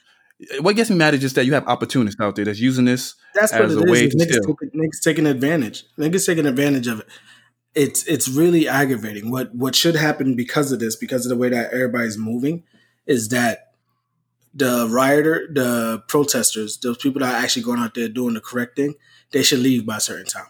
What 0.61 0.75
gets 0.75 0.89
me 0.89 0.97
mad 0.97 1.13
is 1.13 1.21
just 1.21 1.35
that 1.35 1.45
you 1.45 1.53
have 1.53 1.69
opportunists 1.69 2.19
out 2.19 2.35
there 2.35 2.47
that's 2.47 2.59
using 2.61 2.87
this. 2.87 3.15
That's 3.35 3.53
as 3.53 3.77
it 3.77 3.87
a 3.87 3.93
way 3.93 4.05
is. 4.07 4.15
to 4.15 4.17
Niggas, 4.17 4.43
steal. 4.43 4.57
take, 4.57 4.73
niggas 4.73 5.03
taking 5.05 5.27
advantage. 5.27 5.85
Niggas 5.99 6.25
taking 6.25 6.47
advantage 6.47 6.87
of 6.87 7.01
it. 7.01 7.07
It's 7.75 8.05
it's 8.07 8.27
really 8.27 8.67
aggravating. 8.67 9.31
What 9.31 9.55
what 9.55 9.75
should 9.75 9.97
happen 9.97 10.37
because 10.37 10.73
of 10.73 10.81
this, 10.81 10.97
because 10.97 11.27
of 11.27 11.31
the 11.31 11.37
way 11.37 11.51
that 11.51 11.75
everybody's 11.75 12.17
moving, 12.17 12.63
is 13.07 13.29
that 13.29 13.70
the 14.53 14.89
rioter, 14.91 15.49
the 15.53 16.03
protesters, 16.09 16.79
those 16.79 16.99
people 16.99 17.21
that 17.21 17.35
are 17.35 17.43
actually 17.43 17.63
going 17.63 17.79
out 17.79 17.95
there 17.95 18.09
doing 18.09 18.35
the 18.35 18.41
correct 18.41 18.77
thing, 18.77 18.95
they 19.31 19.43
should 19.43 19.61
leave 19.61 19.87
by 19.87 19.99
a 19.99 20.01
certain 20.01 20.27
time. 20.27 20.49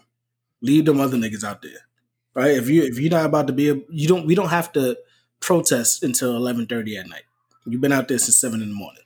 Leave 0.61 0.85
them 0.85 0.99
other 0.99 1.17
niggas 1.17 1.43
out 1.43 1.61
there, 1.61 1.87
right? 2.33 2.51
If 2.51 2.69
you 2.69 2.83
if 2.83 2.99
you're 2.99 3.11
not 3.11 3.25
about 3.25 3.47
to 3.47 3.53
be, 3.53 3.69
a, 3.69 3.75
you 3.89 4.07
don't 4.07 4.25
we 4.25 4.35
don't 4.35 4.49
have 4.49 4.71
to 4.73 4.97
protest 5.39 6.03
until 6.03 6.35
eleven 6.35 6.67
thirty 6.67 6.97
at 6.97 7.09
night. 7.09 7.23
You've 7.65 7.81
been 7.81 7.91
out 7.91 8.07
there 8.07 8.17
since 8.17 8.37
seven 8.37 8.61
in 8.61 8.69
the 8.69 8.75
morning. 8.75 9.03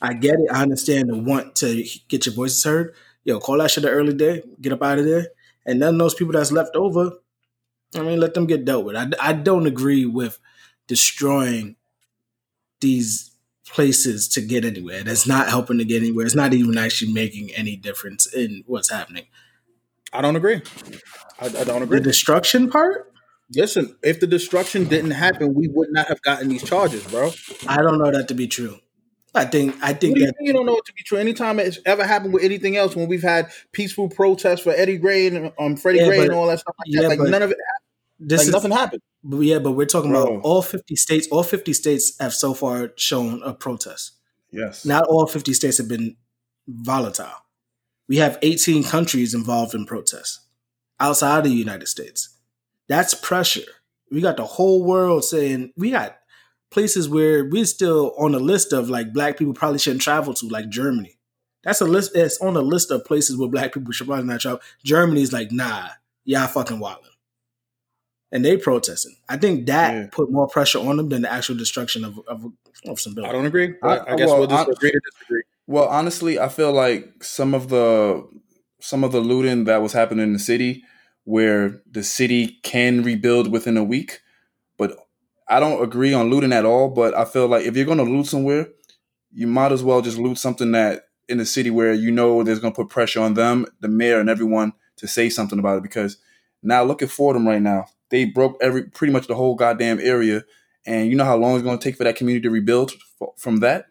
I 0.00 0.14
get 0.14 0.34
it. 0.34 0.50
I 0.52 0.62
understand 0.62 1.08
the 1.08 1.16
want 1.16 1.56
to 1.56 1.84
get 2.08 2.26
your 2.26 2.34
voices 2.34 2.62
heard. 2.64 2.94
Yo, 3.24 3.40
call 3.40 3.58
that 3.58 3.70
shit 3.70 3.84
an 3.84 3.90
early 3.90 4.14
day. 4.14 4.42
Get 4.60 4.72
up 4.72 4.82
out 4.82 4.98
of 4.98 5.04
there. 5.04 5.28
And 5.64 5.80
none 5.80 5.94
of 5.94 5.98
those 5.98 6.14
people 6.14 6.32
that's 6.32 6.52
left 6.52 6.76
over, 6.76 7.10
I 7.94 8.02
mean, 8.02 8.20
let 8.20 8.34
them 8.34 8.46
get 8.46 8.64
dealt 8.64 8.84
with. 8.84 8.94
I, 8.94 9.10
I 9.20 9.32
don't 9.32 9.66
agree 9.66 10.06
with 10.06 10.38
destroying 10.86 11.76
these 12.80 13.32
places 13.68 14.28
to 14.28 14.40
get 14.40 14.64
anywhere. 14.64 15.02
That's 15.02 15.26
not 15.26 15.48
helping 15.48 15.78
to 15.78 15.84
get 15.84 16.02
anywhere. 16.02 16.26
It's 16.26 16.34
not 16.34 16.54
even 16.54 16.76
actually 16.78 17.12
making 17.12 17.50
any 17.54 17.76
difference 17.76 18.32
in 18.32 18.62
what's 18.66 18.90
happening. 18.90 19.26
I 20.12 20.22
don't 20.22 20.36
agree. 20.36 20.62
I, 21.40 21.46
I 21.46 21.64
don't 21.64 21.82
agree. 21.82 21.98
The 21.98 22.04
destruction 22.04 22.70
part, 22.70 23.12
Listen, 23.54 23.96
if 24.02 24.18
the 24.18 24.26
destruction 24.26 24.88
didn't 24.88 25.12
happen, 25.12 25.54
we 25.54 25.68
would 25.68 25.92
not 25.92 26.08
have 26.08 26.20
gotten 26.22 26.48
these 26.48 26.64
charges, 26.64 27.04
bro. 27.04 27.30
I 27.68 27.76
don't 27.80 27.98
know 27.98 28.10
that 28.10 28.26
to 28.28 28.34
be 28.34 28.48
true. 28.48 28.78
I 29.36 29.44
think 29.44 29.76
I 29.82 29.92
think 29.92 30.16
you, 30.16 30.26
that 30.26 30.34
you 30.40 30.52
don't 30.52 30.66
know 30.66 30.76
it 30.76 30.84
to 30.86 30.92
be 30.94 31.02
true? 31.04 31.18
Anytime 31.18 31.60
it's 31.60 31.78
ever 31.84 32.04
happened 32.04 32.32
with 32.32 32.42
anything 32.42 32.76
else, 32.76 32.96
when 32.96 33.06
we've 33.06 33.22
had 33.22 33.50
peaceful 33.72 34.08
protests 34.08 34.60
for 34.60 34.70
Eddie 34.70 34.96
Gray 34.96 35.26
and 35.28 35.52
um, 35.60 35.76
Freddie 35.76 35.98
Yeah, 35.98 36.06
Gray 36.06 36.16
but- 36.18 36.24
and 36.28 36.34
all 36.34 36.46
that 36.48 36.58
stuff 36.60 36.74
like 36.78 36.86
yeah, 36.88 37.02
that, 37.02 37.08
like 37.10 37.18
but- 37.18 37.28
none 37.28 37.42
of 37.42 37.50
it. 37.50 37.58
This 38.18 38.40
like 38.40 38.48
is 38.48 38.52
nothing 38.52 38.70
happened. 38.70 39.02
but 39.22 39.38
yeah, 39.40 39.58
but 39.58 39.72
we're 39.72 39.86
talking 39.86 40.10
Bro. 40.10 40.22
about 40.22 40.44
all 40.44 40.62
50 40.62 40.96
states. 40.96 41.28
All 41.30 41.42
50 41.42 41.72
states 41.72 42.16
have 42.20 42.32
so 42.32 42.54
far 42.54 42.92
shown 42.96 43.42
a 43.42 43.52
protest. 43.52 44.12
Yes. 44.50 44.84
Not 44.84 45.04
all 45.08 45.26
50 45.26 45.52
states 45.52 45.78
have 45.78 45.88
been 45.88 46.16
volatile. 46.66 47.44
We 48.08 48.16
have 48.18 48.38
18 48.42 48.84
countries 48.84 49.34
involved 49.34 49.74
in 49.74 49.84
protests 49.84 50.46
outside 51.00 51.38
of 51.38 51.44
the 51.44 51.50
United 51.50 51.88
States. 51.88 52.36
That's 52.88 53.14
pressure. 53.14 53.62
We 54.10 54.20
got 54.20 54.36
the 54.36 54.44
whole 54.46 54.84
world 54.84 55.24
saying 55.24 55.72
we 55.76 55.90
got 55.90 56.16
places 56.70 57.08
where 57.08 57.44
we're 57.44 57.64
still 57.64 58.14
on 58.16 58.34
a 58.34 58.38
list 58.38 58.72
of 58.72 58.88
like 58.88 59.12
black 59.12 59.36
people 59.38 59.54
probably 59.54 59.78
shouldn't 59.78 60.02
travel 60.02 60.34
to, 60.34 60.46
like 60.46 60.68
Germany. 60.68 61.18
That's 61.64 61.80
a 61.80 61.84
list. 61.84 62.14
It's 62.14 62.40
on 62.40 62.56
a 62.56 62.60
list 62.60 62.92
of 62.92 63.04
places 63.04 63.36
where 63.36 63.48
black 63.48 63.74
people 63.74 63.90
should 63.90 64.06
probably 64.06 64.24
not 64.26 64.40
travel. 64.40 64.60
Germany's 64.84 65.32
like, 65.32 65.50
nah, 65.50 65.88
y'all 66.24 66.46
fucking 66.46 66.78
wildin'. 66.78 67.10
And 68.32 68.44
they 68.44 68.56
protesting. 68.56 69.16
I 69.28 69.36
think 69.36 69.66
that 69.66 69.94
Yeah. 69.94 70.06
put 70.10 70.30
more 70.30 70.48
pressure 70.48 70.78
on 70.80 70.96
them 70.96 71.08
than 71.08 71.22
the 71.22 71.32
actual 71.32 71.56
destruction 71.56 72.04
of 72.04 72.18
of, 72.26 72.44
of 72.86 73.00
some 73.00 73.14
buildings. 73.14 73.32
I 73.32 73.36
don't 73.36 73.46
agree. 73.46 73.74
But 73.80 74.08
I- 74.08 74.12
I, 74.12 74.16
guess 74.16 74.28
well, 74.28 74.38
we'll 74.40 74.48
just 74.48 74.68
agree 74.68 74.90
to 74.90 75.00
disagree. 75.12 75.42
Well, 75.68 75.86
honestly, 75.88 76.38
I 76.38 76.48
feel 76.48 76.72
like 76.72 77.22
some 77.22 77.54
of 77.54 77.68
the 77.68 78.26
some 78.80 79.04
of 79.04 79.12
the 79.12 79.20
looting 79.20 79.64
that 79.64 79.80
was 79.82 79.92
happening 79.92 80.24
in 80.24 80.32
the 80.32 80.38
city, 80.38 80.82
where 81.24 81.80
the 81.90 82.02
city 82.02 82.58
can 82.62 83.02
rebuild 83.02 83.50
within 83.50 83.76
a 83.76 83.84
week, 83.84 84.20
but 84.76 84.96
I 85.48 85.60
don't 85.60 85.82
agree 85.82 86.12
on 86.12 86.28
looting 86.30 86.52
at 86.52 86.64
all. 86.64 86.88
But 86.88 87.14
I 87.16 87.24
feel 87.24 87.46
like 87.46 87.64
if 87.64 87.76
you're 87.76 87.86
going 87.86 87.98
to 87.98 88.04
loot 88.04 88.26
somewhere, 88.26 88.68
you 89.32 89.46
might 89.46 89.72
as 89.72 89.82
well 89.82 90.02
just 90.02 90.18
loot 90.18 90.38
something 90.38 90.72
that 90.72 91.04
in 91.28 91.38
the 91.38 91.46
city 91.46 91.70
where 91.70 91.92
you 91.92 92.10
know 92.10 92.42
there's 92.42 92.58
going 92.60 92.72
to 92.72 92.76
put 92.76 92.88
pressure 92.90 93.20
on 93.20 93.34
them, 93.34 93.66
the 93.80 93.88
mayor, 93.88 94.18
and 94.20 94.28
everyone 94.30 94.72
to 94.96 95.06
say 95.08 95.28
something 95.28 95.58
about 95.58 95.78
it. 95.78 95.82
Because 95.82 96.18
now 96.62 96.82
look 96.84 97.02
at 97.02 97.10
Fordham 97.10 97.46
right 97.46 97.62
now; 97.62 97.86
they 98.10 98.24
broke 98.24 98.56
every 98.60 98.84
pretty 98.84 99.12
much 99.12 99.26
the 99.26 99.34
whole 99.34 99.54
goddamn 99.54 100.00
area, 100.00 100.44
and 100.86 101.08
you 101.08 101.16
know 101.16 101.24
how 101.24 101.36
long 101.36 101.54
it's 101.54 101.64
going 101.64 101.78
to 101.78 101.82
take 101.82 101.96
for 101.96 102.04
that 102.04 102.16
community 102.16 102.42
to 102.42 102.50
rebuild 102.50 102.92
from 103.36 103.58
that. 103.60 103.86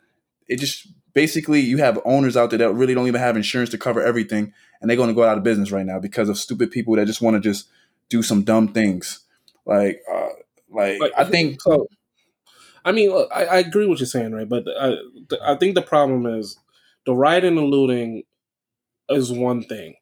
It 0.48 0.60
just 0.60 0.88
basically 1.13 1.62
you 1.62 1.77
have 1.77 2.00
owners 2.05 2.38
out 2.38 2.50
there 2.51 2.60
that 2.60 2.74
really 2.74 2.93
don't 2.93 3.07
even 3.07 3.22
have 3.22 3.36
insurance 3.36 3.69
to 3.72 3.77
cover 3.77 4.01
everything, 4.01 4.53
and 4.79 4.89
they're 4.89 4.98
going 4.98 5.10
to 5.10 5.15
go 5.15 5.24
out 5.24 5.38
of 5.38 5.43
business 5.43 5.72
right 5.72 5.86
now 5.86 6.00
because 6.00 6.29
of 6.29 6.38
stupid 6.38 6.72
people 6.72 6.95
that 6.95 7.05
just 7.05 7.22
want 7.22 7.36
to 7.36 7.39
just 7.39 7.67
do 8.10 8.22
some 8.22 8.43
dumb 8.43 8.67
things. 8.69 9.22
Like, 9.65 10.01
uh, 10.12 10.29
like 10.69 11.00
Like, 11.00 11.12
I 11.17 11.25
think 11.25 11.62
so. 11.62 11.88
I 12.84 12.91
mean, 12.91 13.10
look, 13.10 13.29
I, 13.34 13.45
I 13.45 13.57
agree 13.57 13.88
what 13.88 14.00
you're 14.00 14.05
saying, 14.05 14.31
right? 14.34 14.48
But 14.48 14.65
I, 14.79 14.93
I 15.43 15.55
think 15.55 15.74
the 15.74 15.81
problem 15.81 16.27
is 16.27 16.60
the 17.05 17.15
rioting 17.15 17.50
and 17.50 17.57
the 17.57 17.63
looting 17.63 18.24
is 19.10 19.31
one 19.31 19.63
thing. 19.63 19.95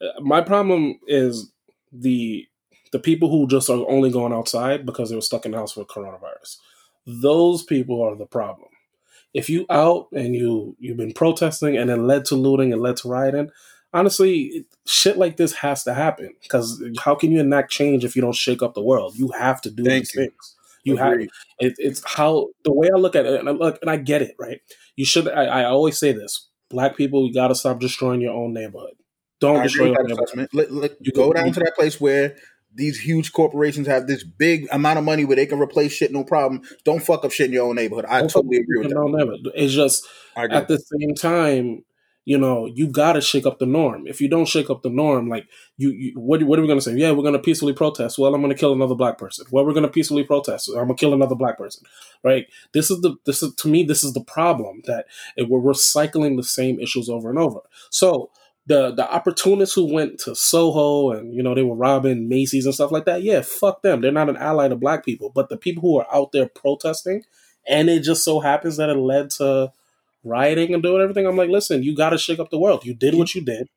Uh, 0.00 0.20
My 0.20 0.40
problem 0.40 0.98
is 1.06 1.52
the 1.92 2.46
the 2.92 2.98
people 2.98 3.30
who 3.30 3.46
just 3.46 3.70
are 3.70 3.88
only 3.88 4.10
going 4.10 4.32
outside 4.32 4.84
because 4.84 5.10
they 5.10 5.14
were 5.16 5.20
stuck 5.22 5.44
in 5.46 5.52
the 5.52 5.58
house 5.58 5.76
with 5.76 5.88
coronavirus. 5.88 6.56
Those 7.06 7.62
people 7.62 8.02
are 8.02 8.16
the 8.16 8.26
problem. 8.26 8.68
If 9.32 9.48
you 9.48 9.64
out 9.70 10.08
and 10.12 10.34
you 10.34 10.76
you've 10.80 10.96
been 10.96 11.12
protesting 11.12 11.76
and 11.76 11.88
then 11.88 12.06
led 12.06 12.24
to 12.26 12.34
looting 12.34 12.72
and 12.72 12.82
led 12.82 12.96
to 12.98 13.08
rioting, 13.08 13.50
honestly, 13.92 14.66
shit 14.86 15.18
like 15.18 15.36
this 15.36 15.52
has 15.54 15.84
to 15.84 15.94
happen 15.94 16.34
because 16.42 16.82
how 17.04 17.14
can 17.14 17.30
you 17.30 17.38
enact 17.40 17.70
change 17.70 18.04
if 18.04 18.16
you 18.16 18.22
don't 18.22 18.34
shake 18.34 18.62
up 18.62 18.74
the 18.74 18.82
world? 18.82 19.14
You 19.16 19.28
have 19.38 19.60
to 19.62 19.70
do 19.70 19.84
Thank 19.84 20.00
these 20.00 20.14
you. 20.14 20.22
things. 20.22 20.56
You 20.82 20.96
have 20.96 21.12
Agreed. 21.12 21.30
it, 21.58 21.74
it's 21.78 22.02
how 22.04 22.48
the 22.64 22.72
way 22.72 22.88
I 22.92 22.96
look 22.98 23.14
at 23.14 23.26
it, 23.26 23.38
and 23.38 23.48
I 23.48 23.52
look, 23.52 23.78
and 23.82 23.90
I 23.90 23.96
get 23.98 24.22
it, 24.22 24.34
right? 24.38 24.60
You 24.96 25.04
should. 25.04 25.28
I, 25.28 25.44
I 25.44 25.64
always 25.64 25.98
say 25.98 26.12
this: 26.12 26.48
Black 26.70 26.96
people, 26.96 27.26
you 27.26 27.34
got 27.34 27.48
to 27.48 27.54
stop 27.54 27.78
destroying 27.80 28.20
your 28.22 28.32
own 28.32 28.54
neighborhood. 28.54 28.94
Don't 29.40 29.58
I 29.58 29.62
destroy 29.64 29.86
your 29.86 30.02
neighborhood. 30.06 30.48
let- 30.52 30.96
You 31.00 31.12
go 31.12 31.32
down 31.32 31.52
to 31.52 31.60
that 31.60 31.74
place 31.74 32.00
where 32.00 32.36
these 32.74 33.00
huge 33.00 33.32
corporations 33.32 33.86
have 33.86 34.06
this 34.06 34.24
big 34.24 34.66
amount 34.70 34.98
of 34.98 35.04
money 35.04 35.24
where 35.24 35.36
they 35.36 35.46
can 35.46 35.58
replace 35.58 35.92
shit 35.92 36.12
no 36.12 36.24
problem. 36.24 36.62
Don't 36.84 37.02
fuck 37.02 37.24
up 37.24 37.32
shit 37.32 37.46
in 37.46 37.52
your 37.52 37.66
own 37.68 37.76
neighborhood. 37.76 38.04
I 38.06 38.20
Don't 38.20 38.30
totally 38.30 38.58
agree 38.58 38.78
with 38.78 38.88
that. 38.90 38.94
neighborhood. 38.94 39.52
It's 39.54 39.72
just 39.72 40.06
at 40.36 40.68
the 40.68 40.78
same 40.78 41.14
time, 41.14 41.84
you 42.24 42.38
know, 42.38 42.66
you 42.66 42.86
got 42.86 43.14
to 43.14 43.20
shake 43.20 43.46
up 43.46 43.58
the 43.58 43.66
norm. 43.66 44.06
If 44.06 44.20
you 44.20 44.28
don't 44.28 44.46
shake 44.46 44.70
up 44.70 44.82
the 44.82 44.90
norm, 44.90 45.28
like 45.28 45.48
you, 45.78 45.90
you 45.90 46.12
what, 46.20 46.42
what 46.42 46.58
are 46.58 46.62
we 46.62 46.68
going 46.68 46.78
to 46.78 46.84
say? 46.84 46.94
Yeah, 46.94 47.12
we're 47.12 47.22
going 47.22 47.32
to 47.32 47.40
peacefully 47.40 47.72
protest. 47.72 48.18
Well, 48.18 48.34
I'm 48.34 48.42
going 48.42 48.54
to 48.54 48.58
kill 48.58 48.72
another 48.72 48.94
black 48.94 49.18
person. 49.18 49.46
Well, 49.50 49.64
we're 49.64 49.72
going 49.72 49.84
to 49.84 49.88
peacefully 49.88 50.24
protest. 50.24 50.68
I'm 50.68 50.74
going 50.74 50.88
to 50.88 50.94
kill 50.94 51.14
another 51.14 51.34
black 51.34 51.56
person. 51.58 51.84
Right? 52.22 52.46
This 52.72 52.90
is 52.90 53.00
the 53.00 53.16
this 53.24 53.42
is 53.42 53.54
to 53.56 53.68
me 53.68 53.84
this 53.84 54.04
is 54.04 54.12
the 54.12 54.22
problem 54.22 54.82
that 54.84 55.06
it, 55.36 55.48
we're 55.48 55.60
recycling 55.60 56.36
the 56.36 56.44
same 56.44 56.78
issues 56.78 57.08
over 57.08 57.30
and 57.30 57.38
over. 57.38 57.60
So 57.90 58.30
the 58.70 58.92
the 58.92 59.06
opportunists 59.12 59.74
who 59.74 59.92
went 59.92 60.18
to 60.20 60.34
Soho 60.34 61.10
and 61.10 61.34
you 61.34 61.42
know 61.42 61.54
they 61.54 61.62
were 61.64 61.74
robbing 61.74 62.28
Macy's 62.28 62.64
and 62.66 62.74
stuff 62.74 62.92
like 62.92 63.04
that. 63.04 63.22
Yeah, 63.22 63.40
fuck 63.42 63.82
them. 63.82 64.00
They're 64.00 64.12
not 64.12 64.28
an 64.30 64.36
ally 64.36 64.68
to 64.68 64.76
black 64.76 65.04
people. 65.04 65.30
But 65.34 65.48
the 65.48 65.56
people 65.56 65.82
who 65.82 65.98
are 65.98 66.06
out 66.14 66.32
there 66.32 66.46
protesting, 66.48 67.24
and 67.68 67.90
it 67.90 68.00
just 68.00 68.24
so 68.24 68.40
happens 68.40 68.76
that 68.78 68.88
it 68.88 68.94
led 68.96 69.30
to 69.38 69.72
rioting 70.24 70.72
and 70.74 70.82
doing 70.82 71.02
everything. 71.02 71.26
I'm 71.26 71.36
like, 71.36 71.50
listen, 71.50 71.82
you 71.82 71.94
got 71.96 72.10
to 72.10 72.18
shake 72.18 72.38
up 72.38 72.50
the 72.50 72.58
world. 72.58 72.84
You 72.84 72.94
did 72.94 73.14
what 73.14 73.34
you 73.34 73.40
did, 73.42 73.68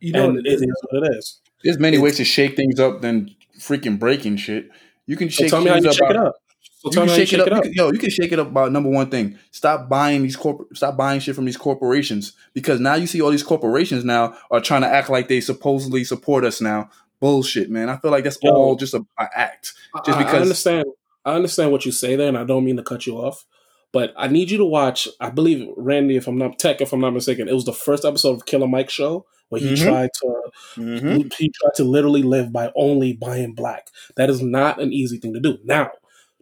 You 0.00 0.12
know, 0.12 0.28
and 0.30 0.38
it 0.46 0.46
is 0.50 0.64
what 0.90 1.04
it 1.04 1.16
is. 1.16 1.40
there's 1.62 1.78
many 1.78 1.96
It's- 1.96 2.02
ways 2.04 2.16
to 2.16 2.24
shake 2.24 2.56
things 2.56 2.80
up 2.80 3.00
than 3.02 3.30
freaking 3.58 3.98
breaking 3.98 4.36
shit. 4.38 4.68
You 5.06 5.16
can 5.16 5.30
So 5.30 5.42
shake 5.44 5.50
tell 5.50 5.60
me 5.62 5.70
how 5.70 5.76
you 5.76 5.92
shake 5.92 6.00
by- 6.00 6.10
it 6.10 6.16
up. 6.16 6.36
So 6.80 6.88
you 7.02 7.06
can 7.06 7.08
shake 7.16 7.32
it 7.34 7.40
up. 7.40 7.48
it 7.48 7.54
You 7.54 7.60
can- 7.62 7.72
yo, 7.74 7.92
you 7.92 7.98
can 7.98 8.10
shake 8.10 8.32
it 8.32 8.38
up 8.38 8.48
about 8.48 8.72
number 8.72 8.88
one 8.88 9.10
thing. 9.10 9.38
Stop 9.50 9.88
buying 9.88 10.22
these 10.22 10.36
corporate. 10.36 10.74
Stop 10.76 10.96
buying 10.96 11.20
shit 11.20 11.34
from 11.34 11.44
these 11.44 11.56
corporations 11.58 12.32
because 12.54 12.80
now 12.80 12.94
you 12.94 13.06
see 13.06 13.20
all 13.20 13.30
these 13.30 13.42
corporations 13.42 14.04
now 14.04 14.34
are 14.50 14.60
trying 14.60 14.80
to 14.82 14.88
act 14.88 15.10
like 15.10 15.28
they 15.28 15.40
supposedly 15.40 16.04
support 16.04 16.44
us 16.44 16.60
now. 16.60 16.88
Bullshit, 17.20 17.68
man. 17.70 17.90
I 17.90 17.98
feel 17.98 18.10
like 18.10 18.24
that's 18.24 18.38
Yo. 18.42 18.50
all 18.52 18.76
just 18.76 18.94
a, 18.94 19.04
a 19.18 19.28
act. 19.34 19.74
Just 20.06 20.16
I, 20.16 20.20
I 20.22 20.24
because- 20.24 20.42
understand, 20.42 20.84
I 21.26 21.34
understand 21.34 21.70
what 21.70 21.84
you 21.84 21.92
say 21.92 22.16
there, 22.16 22.28
and 22.28 22.38
I 22.38 22.44
don't 22.44 22.64
mean 22.64 22.78
to 22.78 22.82
cut 22.82 23.06
you 23.06 23.18
off, 23.18 23.44
but 23.92 24.14
I 24.16 24.28
need 24.28 24.50
you 24.50 24.56
to 24.56 24.64
watch. 24.64 25.06
I 25.20 25.28
believe 25.28 25.68
Randy, 25.76 26.16
if 26.16 26.26
I'm 26.26 26.38
not 26.38 26.58
Tech, 26.58 26.80
if 26.80 26.94
I'm 26.94 27.00
not 27.00 27.12
mistaken, 27.12 27.46
it 27.46 27.54
was 27.54 27.66
the 27.66 27.74
first 27.74 28.06
episode 28.06 28.36
of 28.36 28.46
Killer 28.46 28.66
Mike 28.68 28.88
show 28.88 29.26
where 29.50 29.60
he 29.60 29.74
Mhm. 29.74 29.82
tried 29.82 30.10
to 30.22 30.34
Mhm. 30.80 31.16
he, 31.16 31.44
he 31.44 31.50
tried 31.50 31.74
to 31.74 31.84
literally 31.84 32.22
live 32.22 32.52
by 32.52 32.70
only 32.74 33.12
buying 33.12 33.52
black. 33.52 33.88
That 34.16 34.30
is 34.30 34.40
not 34.40 34.80
an 34.80 34.92
easy 34.94 35.18
thing 35.18 35.34
to 35.34 35.40
do. 35.40 35.58
Now, 35.64 35.90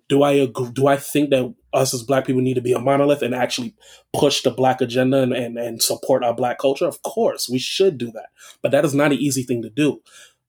do 0.08 0.22
I 0.22 0.32
agree, 0.32 0.70
do 0.72 0.86
I 0.86 0.96
think 0.96 1.30
that 1.30 1.54
us 1.72 1.92
as 1.92 2.02
black 2.02 2.26
people 2.26 2.42
need 2.42 2.54
to 2.54 2.60
be 2.62 2.72
a 2.72 2.78
monolith 2.78 3.22
and 3.22 3.34
actually 3.34 3.74
push 4.12 4.42
the 4.42 4.50
black 4.50 4.80
agenda 4.80 5.22
and, 5.22 5.32
and, 5.32 5.58
and 5.58 5.82
support 5.82 6.24
our 6.24 6.34
black 6.34 6.58
culture? 6.58 6.86
Of 6.86 7.02
course, 7.02 7.48
we 7.48 7.58
should 7.58 7.98
do 7.98 8.10
that. 8.12 8.28
But 8.62 8.72
that 8.72 8.84
is 8.84 8.94
not 8.94 9.12
an 9.12 9.18
easy 9.18 9.42
thing 9.42 9.62
to 9.62 9.70
do. 9.70 10.00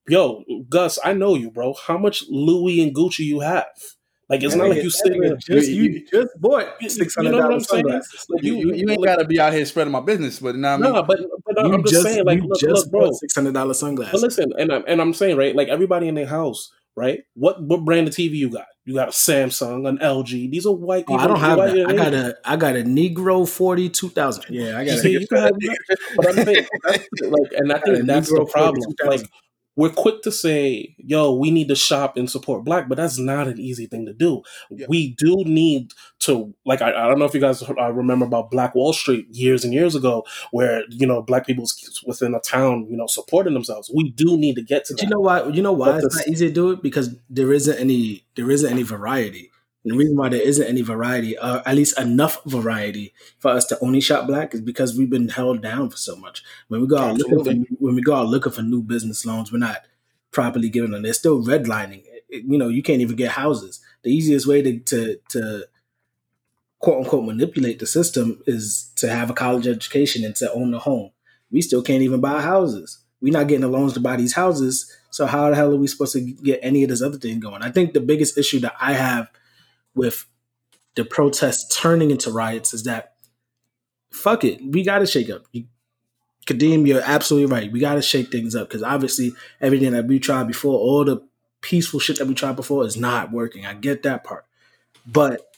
Yo, 0.08 0.44
Gus, 0.70 0.98
I 1.04 1.14
know 1.14 1.36
you, 1.36 1.52
bro. 1.52 1.74
How 1.74 1.98
much 1.98 2.24
Louis 2.30 2.82
and 2.82 2.96
Gucci 2.96 3.20
you 3.26 3.42
have? 3.42 3.68
Like 4.30 4.44
it's 4.44 4.54
Yeah, 4.54 4.62
not 4.62 4.70
like 4.70 4.84
you 4.84 4.90
sitting 4.92 5.22
there. 5.22 5.36
just, 5.38 5.68
you- 5.70 5.84
you, 5.84 6.06
just 6.08 6.30
bought 6.40 6.68
You- 6.80 6.90
six 6.90 7.16
you 7.18 7.24
hundred 7.24 7.32
know 7.32 7.44
what 7.44 7.50
dollars 7.50 7.70
saying? 7.70 7.84
sunglasses. 7.84 8.26
Like, 8.30 8.44
You, 8.44 8.56
you, 8.56 8.74
you 8.76 8.90
ain't 8.90 9.04
gotta 9.04 9.26
be 9.26 9.40
out 9.40 9.54
here 9.54 9.66
spreading 9.66 9.92
my 9.92 10.00
business, 10.02 10.40
but 10.40 10.56
now 10.56 10.76
I 10.76 10.78
mean? 10.78 10.94
No, 10.94 11.04
but, 11.04 11.20
but 11.46 11.60
I'm 11.60 11.84
just, 11.84 12.04
saying, 12.04 12.26
like, 12.26 12.38
you 12.42 12.48
look, 12.48 12.60
just 12.60 12.86
look, 12.86 12.92
bro. 12.92 13.00
bought 13.08 13.16
six 13.16 13.36
hundred 13.36 13.56
dollars 13.56 13.78
But 13.82 13.88
sunglasses. 13.88 14.22
listen, 14.22 14.54
and 14.58 14.72
I'm 14.72 14.84
and 14.88 15.02
I'm 15.02 15.14
saying 15.14 15.36
right, 15.36 15.56
like 15.56 15.68
everybody 15.68 16.08
in 16.08 16.16
their 16.16 16.28
house, 16.28 16.72
right? 17.00 17.24
What 17.34 17.64
what 17.64 17.86
brand 17.86 18.10
of 18.10 18.14
TV 18.14 18.34
you 18.34 18.50
got? 18.50 18.66
You 18.84 18.94
got 18.94 19.08
a 19.08 19.12
Samsung, 19.12 19.88
an 19.88 20.00
LG. 20.00 20.52
These 20.52 20.66
are 20.66 20.74
white 20.74 21.08
people. 21.08 21.16
Oh. 21.16 21.24
I 21.24 21.28
don't 21.28 21.40
have 21.40 21.58
that. 21.58 21.86
I 21.88 21.94
got 21.94 22.14
a 22.14 22.38
I 22.44 22.56
got 22.58 22.76
a 22.76 22.84
Negro 22.84 23.48
forty 23.48 23.90
two 23.90 24.10
thousand. 24.10 24.44
Yeah, 24.50 24.78
I 24.78 24.84
got 24.84 25.00
See, 25.00 25.16
a 25.16 25.20
you 25.22 25.28
can 25.28 25.38
have 25.38 25.54
that. 25.54 25.98
But 26.18 26.28
I'm 26.28 26.46
saying, 26.46 26.68
that's, 26.84 27.08
like, 27.22 27.52
and 27.54 27.72
I 27.72 27.80
got 27.80 27.90
a 27.90 27.94
think 27.96 28.08
that's 28.08 28.32
Negro 28.32 28.40
the 28.40 28.52
problem. 28.52 28.82
42,000. 28.84 29.22
Like, 29.22 29.30
we're 29.80 29.90
quick 29.90 30.22
to 30.24 30.32
say, 30.32 30.96
"Yo, 30.98 31.34
we 31.34 31.52
need 31.52 31.68
to 31.70 31.76
shop 31.76 32.18
and 32.18 32.30
support 32.30 32.64
black," 32.66 32.90
but 32.90 32.96
that's 32.98 33.18
not 33.18 33.48
an 33.48 33.60
easy 33.60 33.86
thing 33.88 34.06
to 34.06 34.14
do. 34.14 34.42
Yeah. 34.70 34.86
We 34.90 35.16
do 35.16 35.36
need 35.46 35.94
to, 36.20 36.54
like, 36.66 36.82
I, 36.82 36.90
I 36.90 37.08
don't 37.08 37.18
know 37.20 37.26
if 37.26 37.34
you 37.34 37.40
guys 37.40 37.64
uh, 37.64 37.74
remember 37.94 38.26
about 38.26 38.52
Black 38.52 38.76
Wall 38.76 38.92
Street 38.94 39.28
years 39.32 39.64
and 39.64 39.74
years 39.74 39.96
ago, 39.96 40.26
where 40.52 40.84
you 40.90 41.08
know 41.08 41.22
black 41.22 41.48
people 41.48 41.66
within 42.06 42.36
a 42.36 42.40
town, 42.42 42.88
you 42.90 42.98
know, 42.98 43.08
supporting 43.08 43.54
themselves. 43.54 43.90
We 43.96 44.12
do 44.12 44.38
need 44.38 44.56
to 44.56 44.62
get 44.62 44.86
to 44.86 44.94
But 44.94 45.00
that. 45.00 45.04
you 45.06 45.10
know 45.16 45.22
why? 45.22 45.48
You 45.48 45.62
know 45.62 45.74
why 45.74 45.92
But 45.94 46.04
it's 46.04 46.16
this- 46.16 46.28
not 46.28 46.34
easy 46.34 46.48
to 46.50 46.54
do 46.54 46.72
it 46.72 46.84
because 46.84 47.16
there 47.30 47.54
isn't 47.54 47.78
any 47.80 48.24
there 48.36 48.52
isn't 48.52 48.70
any 48.72 48.84
variety. 48.84 49.50
And 49.84 49.94
the 49.94 49.98
reason 49.98 50.18
why 50.18 50.30
there 50.30 50.42
isn't 50.42 50.68
any 50.68 50.82
variety, 50.82 51.38
or 51.38 51.62
at 51.66 51.76
least 51.76 52.00
enough 52.00 52.44
variety 52.46 53.14
for 53.38 53.52
us 53.52 53.66
to 53.68 53.80
only 53.80 54.02
shop 54.02 54.28
black, 54.28 54.54
is 54.54 54.62
because 54.62 54.98
we've 54.98 55.10
been 55.10 55.30
held 55.30 55.62
down 55.62 55.90
for 55.90 55.98
so 55.98 56.16
much. 56.18 56.44
When 56.68 56.82
we 56.82 56.88
go 56.88 56.98
out 56.98 57.18
looking 57.18 57.40
Absolutely. 57.40 57.66
for 57.66 57.76
when 57.80 57.96
we 57.96 58.02
go 58.02 58.14
out 58.16 58.28
looking 58.28 58.52
for 58.52 58.62
new 58.62 58.82
business 58.82 59.26
loans, 59.26 59.52
we're 59.52 59.60
not 59.60 59.78
properly 60.32 60.70
giving 60.70 60.92
them. 60.92 61.02
They're 61.04 61.14
still 61.14 61.44
redlining. 61.44 62.04
It- 62.06 62.44
you 62.46 62.60
know, 62.60 62.68
you 62.68 62.84
can't 62.84 63.02
even 63.02 63.16
get 63.16 63.32
houses. 63.32 63.80
The 64.04 64.12
easiest 64.12 64.46
way 64.46 64.62
to 64.62 64.80
to 64.80 65.20
to 65.30 65.66
quote 66.80 67.04
unquote 67.04 67.26
manipulate 67.26 67.80
the 67.80 67.88
system 67.88 68.42
is 68.46 68.92
to 68.98 69.10
have 69.10 69.30
a 69.30 69.34
college 69.34 69.68
education 69.68 70.24
and 70.24 70.36
to 70.36 70.52
own 70.54 70.74
a 70.74 70.80
home. 70.80 71.12
We 71.52 71.62
still 71.62 71.82
can't 71.82 72.04
even 72.04 72.22
buy 72.22 72.42
houses. 72.42 73.00
We're 73.22 73.34
not 73.34 73.48
getting 73.48 73.62
the 73.62 73.68
loans 73.68 73.94
to 73.94 74.00
buy 74.00 74.16
these 74.16 74.34
houses. 74.34 74.96
So 75.10 75.26
how 75.26 75.50
the 75.50 75.56
hell 75.56 75.72
are 75.74 75.76
we 75.78 75.88
supposed 75.88 76.14
to 76.14 76.22
get 76.22 76.60
any 76.62 76.84
of 76.84 76.90
this 76.90 77.02
other 77.02 77.18
thing 77.18 77.40
going? 77.40 77.64
I 77.64 77.72
think 77.72 77.94
the 77.94 78.00
biggest 78.00 78.38
issue 78.38 78.60
that 78.60 78.76
I 78.80 78.94
have 78.94 79.28
with 80.00 80.26
the 80.96 81.06
protests 81.06 81.78
turning 81.78 82.10
into 82.10 82.32
riots 82.32 82.74
is 82.74 82.84
that 82.84 83.14
fuck 84.12 84.44
it, 84.44 84.60
we 84.66 84.84
got 84.84 85.00
to 85.00 85.06
shake 85.06 85.30
up. 85.30 85.44
You, 85.52 85.66
Kadeem, 86.48 86.88
you're 86.88 87.02
absolutely 87.04 87.54
right. 87.54 87.72
We 87.72 87.80
got 87.80 87.96
to 87.96 88.02
shake 88.02 88.32
things 88.32 88.56
up 88.56 88.68
because 88.68 88.82
obviously 88.82 89.34
everything 89.62 89.92
that 89.92 90.08
we 90.08 90.20
tried 90.20 90.48
before, 90.48 90.80
all 90.80 91.06
the 91.06 91.22
peaceful 91.62 92.00
shit 92.00 92.18
that 92.18 92.28
we 92.28 92.34
tried 92.34 92.56
before 92.56 92.86
is 92.86 92.98
not 92.98 93.32
working. 93.32 93.66
I 93.66 93.76
get 93.76 94.04
that 94.04 94.24
part, 94.24 94.46
but 95.06 95.54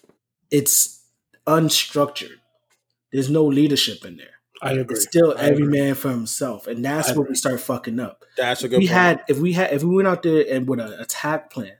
it's 0.50 1.04
unstructured. 1.48 2.38
There's 3.14 3.30
no 3.30 3.46
leadership 3.46 4.04
in 4.04 4.18
there. 4.18 4.28
I 4.62 4.74
agree. 4.74 4.96
It's 4.96 5.06
still 5.06 5.34
I 5.38 5.44
every 5.44 5.64
agree. 5.64 5.80
man 5.80 5.96
for 5.96 6.10
himself, 6.10 6.68
and 6.68 6.86
that's 6.86 7.16
where 7.16 7.26
we 7.28 7.36
start 7.36 7.60
fucking 7.60 8.00
up. 8.00 8.24
That's 8.38 8.64
a 8.64 8.70
good 8.70 8.80
we 8.80 8.88
point. 8.88 8.98
had 8.98 9.24
if 9.28 9.40
we 9.40 9.54
had 9.54 9.74
if 9.74 9.84
we 9.84 9.96
went 9.96 10.08
out 10.08 10.24
there 10.24 10.46
and 10.50 10.68
with 10.68 10.80
an 10.80 10.94
attack 11.00 11.52
plan, 11.52 11.74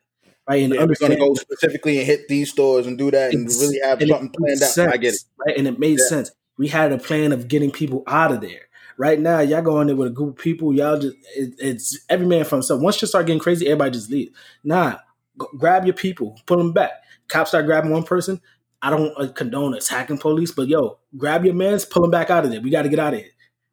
right, 0.48 0.64
and 0.64 0.74
yeah, 0.74 0.82
we're 0.86 0.94
gonna 0.96 1.14
understand 1.14 1.20
go 1.20 1.34
specifically 1.36 1.98
and 1.98 2.06
hit 2.08 2.28
these 2.28 2.50
stores 2.52 2.88
and 2.88 2.98
do 2.98 3.12
that 3.12 3.34
and 3.34 3.48
really 3.48 3.80
have 3.84 4.02
and 4.02 4.10
something 4.10 4.30
planned 4.30 4.62
out. 4.64 4.94
I 4.94 4.98
get 4.98 5.14
it. 5.14 5.22
right? 5.46 5.58
And 5.58 5.68
it 5.68 5.80
made 5.80 6.00
Yeah. 6.00 6.08
sense. 6.08 6.32
We 6.58 6.68
had 6.68 6.92
a 6.92 6.98
plan 6.98 7.32
of 7.32 7.48
getting 7.48 7.72
people 7.72 8.04
out 8.08 8.32
of 8.32 8.42
there. 8.42 8.68
Right 8.98 9.20
now, 9.20 9.40
y'all 9.40 9.62
go 9.64 9.82
in 9.82 9.88
there 9.88 9.96
with 9.96 10.10
a 10.10 10.12
group 10.12 10.38
of 10.38 10.44
people. 10.44 10.74
Y'all 10.74 11.00
just 11.00 11.16
it, 11.36 11.54
it's 11.58 12.00
every 12.10 12.28
man 12.28 12.44
for 12.46 12.58
himself. 12.58 12.82
Once 12.82 13.02
you 13.02 13.08
start 13.08 13.26
getting 13.26 13.40
crazy, 13.40 13.66
everybody 13.66 13.92
just 13.92 14.12
leave. 14.12 14.32
Nah, 14.64 14.98
go, 15.38 15.48
grab 15.58 15.86
your 15.86 15.96
people, 15.96 16.40
pull 16.46 16.58
them 16.58 16.72
back. 16.74 16.92
Cops 17.28 17.50
start 17.52 17.66
grabbing 17.66 17.90
one 17.92 18.04
person. 18.04 18.42
I 18.82 18.90
don't 18.90 19.14
uh, 19.18 19.32
condone 19.32 19.74
attacking 19.74 20.18
police, 20.18 20.52
but 20.52 20.68
yo, 20.68 21.00
grab 21.18 21.46
your 21.46 21.54
mans, 21.54 21.86
pull 21.86 22.02
them 22.02 22.12
back 22.12 22.30
out 22.30 22.46
of 22.46 22.52
there. 22.52 22.62
We 22.62 22.70
got 22.70 22.82
to 22.84 22.90
get 22.90 23.00
out 23.00 23.14
of 23.14 23.20
here. 23.22 23.30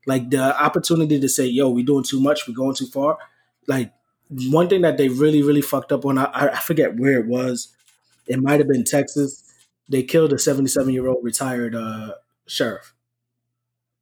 Like 0.07 0.31
the 0.31 0.39
opportunity 0.63 1.19
to 1.21 1.29
say, 1.29 1.47
yo, 1.47 1.69
we 1.71 1.83
doing 1.83 2.05
too 2.05 2.21
much, 2.21 2.47
we 2.47 2.55
going 2.55 2.75
too 2.75 2.87
far. 2.87 3.19
Like 3.67 3.93
one 4.31 4.69
thing 4.69 4.83
that 4.83 4.97
they 4.99 5.09
really, 5.09 5.43
really 5.43 5.63
fucked 5.63 5.93
up 5.93 6.05
on, 6.05 6.19
I, 6.19 6.31
I 6.33 6.59
forget 6.59 6.97
where 6.97 7.19
it 7.19 7.27
was. 7.27 7.75
It 8.27 8.41
might 8.41 8.61
have 8.61 8.69
been 8.69 8.85
Texas. 8.85 9.43
They 9.89 10.03
killed 10.03 10.33
a 10.33 10.39
77 10.39 10.93
year 10.93 11.09
old 11.09 11.25
retired 11.25 11.75
uh, 11.75 12.15
sheriff. 12.47 12.95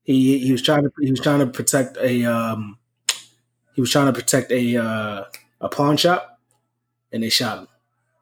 He 0.02 0.38
he 0.38 0.52
was 0.52 0.62
trying 0.62 0.85
to 0.85 0.92
he 1.00 1.11
was 1.11 1.21
trying 1.21 1.40
to 1.40 1.47
protect 1.47 1.97
a 1.99 2.25
um, 2.25 2.78
he 3.75 3.80
was 3.80 3.90
trying 3.90 4.06
to 4.06 4.12
protect 4.12 4.52
a 4.52 4.76
uh, 4.76 5.25
a 5.61 5.68
pawn 5.68 5.97
shop, 5.97 6.40
and 7.12 7.23
they 7.23 7.28
shot 7.28 7.59
him. 7.59 7.68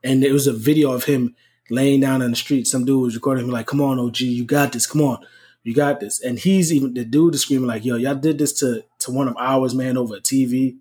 And 0.02 0.25
it 0.25 0.32
was 0.32 0.46
a 0.46 0.52
video 0.52 0.92
of 0.92 1.04
him 1.04 1.34
laying 1.70 2.00
down 2.00 2.23
in 2.23 2.30
the 2.30 2.37
street. 2.37 2.66
Some 2.66 2.84
dude 2.84 3.02
was 3.02 3.14
recording 3.14 3.44
him 3.44 3.50
like, 3.50 3.66
"Come 3.66 3.80
on, 3.80 3.99
OG, 3.99 4.20
you 4.20 4.44
got 4.44 4.73
this. 4.73 4.87
Come 4.87 5.02
on, 5.02 5.18
you 5.62 5.75
got 5.75 6.00
this." 6.00 6.23
And 6.23 6.38
he's 6.38 6.73
even 6.73 6.94
the 6.94 7.04
dude 7.04 7.34
is 7.34 7.42
screaming 7.42 7.66
like, 7.68 7.84
"Yo, 7.84 7.96
y'all 7.96 8.14
did 8.14 8.38
this 8.38 8.52
to 8.61 8.84
to 9.00 9.11
one 9.12 9.28
of 9.28 9.37
ours, 9.38 9.75
man, 9.75 9.96
over 9.99 10.16
a 10.16 10.20
TV." 10.20 10.76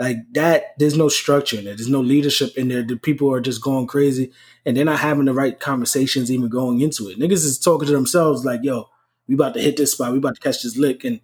Like 0.00 0.16
that, 0.32 0.74
there's 0.78 0.96
no 0.96 1.10
structure 1.10 1.58
in 1.58 1.66
there. 1.66 1.74
There's 1.76 1.90
no 1.90 2.00
leadership 2.00 2.56
in 2.56 2.68
there. 2.68 2.82
The 2.82 2.96
people 2.96 3.30
are 3.34 3.40
just 3.40 3.62
going 3.62 3.86
crazy, 3.86 4.32
and 4.64 4.74
they're 4.74 4.84
not 4.86 4.98
having 4.98 5.26
the 5.26 5.34
right 5.34 5.60
conversations 5.60 6.32
even 6.32 6.48
going 6.48 6.80
into 6.80 7.10
it. 7.10 7.18
Niggas 7.18 7.44
is 7.44 7.58
talking 7.58 7.86
to 7.86 7.92
themselves 7.92 8.42
like, 8.44 8.60
"Yo, 8.62 8.88
we 9.28 9.34
about 9.34 9.52
to 9.54 9.60
hit 9.60 9.76
this 9.76 9.92
spot. 9.92 10.12
We 10.12 10.18
about 10.18 10.36
to 10.36 10.40
catch 10.40 10.62
this 10.62 10.78
lick," 10.78 11.04
and 11.04 11.20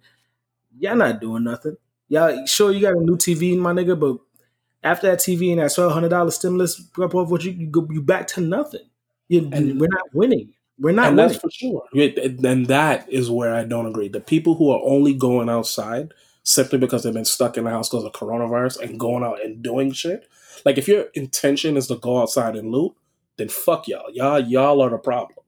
y'all 0.77 0.95
not 0.95 1.19
doing 1.19 1.43
nothing. 1.43 1.75
Y'all 2.07 2.45
sure 2.45 2.71
you 2.71 2.79
got 2.81 2.93
a 2.95 2.99
new 2.99 3.17
TV, 3.17 3.53
in 3.53 3.59
my 3.59 3.73
nigga, 3.73 3.99
but 3.99 4.17
after 4.83 5.07
that 5.07 5.19
TV 5.19 5.51
and 5.51 5.59
that 5.59 5.73
twelve 5.73 5.91
hundred 5.91 6.09
dollar 6.09 6.29
stimulus, 6.29 6.79
up 7.01 7.15
off 7.15 7.31
what 7.31 7.43
you 7.43 7.53
you 7.53 7.67
go 7.67 7.87
you 7.89 8.03
back 8.03 8.27
to 8.27 8.41
nothing. 8.41 8.87
You, 9.27 9.49
And- 9.51 9.81
we're 9.81 9.89
not 9.91 10.13
winning. 10.13 10.53
We're 10.79 10.91
not 10.91 11.07
and 11.07 11.17
winning. 11.17 11.29
that's 11.31 11.41
for 11.41 11.49
sure. 11.49 11.83
And 11.95 12.67
that 12.67 13.11
is 13.11 13.31
where 13.31 13.55
I 13.55 13.63
don't 13.63 13.87
agree. 13.87 14.07
The 14.09 14.19
people 14.21 14.53
who 14.53 14.69
are 14.69 14.81
only 14.83 15.15
going 15.15 15.49
outside 15.49 16.13
simply 16.47 16.79
because 16.79 17.03
they've 17.03 17.13
been 17.13 17.25
stuck 17.25 17.57
in 17.57 17.65
the 17.65 17.69
house 17.69 17.89
because 17.89 18.05
of 18.05 18.13
coronavirus 18.13 18.79
and 18.79 18.97
going 18.97 19.21
out 19.21 19.43
and 19.43 19.61
doing 19.61 19.91
shit. 19.91 20.29
Like 20.63 20.77
if 20.77 20.87
your 20.87 21.07
intention 21.13 21.75
is 21.75 21.87
to 21.87 21.97
go 21.97 22.21
outside 22.21 22.55
and 22.55 22.71
loot, 22.71 22.95
then 23.37 23.49
fuck 23.49 23.87
y'all. 23.87 24.09
Y'all 24.13 24.39
y'all 24.39 24.81
are 24.81 24.89
the 24.89 24.97
problem. 24.97 25.39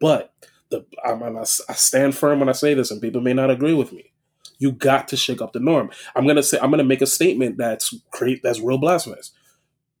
But 0.00 0.34
the 0.68 0.84
I'm, 1.02 1.22
I, 1.22 1.40
I 1.40 1.72
stand 1.72 2.14
firm 2.14 2.40
when 2.40 2.50
I 2.50 2.52
say 2.52 2.74
this, 2.74 2.90
and 2.90 3.00
people 3.00 3.22
may 3.22 3.32
not 3.32 3.50
agree 3.50 3.72
with 3.72 3.92
me. 3.92 4.12
You 4.58 4.72
got 4.72 5.08
to 5.08 5.16
shake 5.16 5.40
up 5.40 5.54
the 5.54 5.60
norm. 5.60 5.90
I'm 6.14 6.26
gonna 6.26 6.42
say 6.42 6.58
I'm 6.60 6.70
gonna 6.70 6.84
make 6.84 7.02
a 7.02 7.06
statement 7.06 7.56
that's 7.56 7.94
great. 8.10 8.42
That's 8.42 8.60
real 8.60 8.78
blasphemous. 8.78 9.32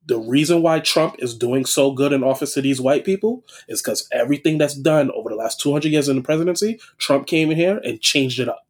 The 0.06 0.18
reason 0.18 0.60
why 0.60 0.80
Trump 0.80 1.16
is 1.20 1.34
doing 1.34 1.64
so 1.64 1.90
good 1.92 2.12
in 2.12 2.22
office 2.22 2.52
to 2.54 2.60
these 2.60 2.82
white 2.82 3.06
people 3.06 3.46
is 3.66 3.80
because 3.80 4.06
everything 4.12 4.58
that's 4.58 4.74
done 4.74 5.10
over 5.12 5.30
the 5.30 5.36
last 5.36 5.58
200 5.60 5.90
years 5.90 6.10
in 6.10 6.16
the 6.16 6.22
presidency, 6.22 6.78
Trump 6.98 7.26
came 7.26 7.50
in 7.50 7.56
here 7.56 7.80
and 7.82 8.02
changed 8.02 8.38
it 8.38 8.50
up. 8.50 8.63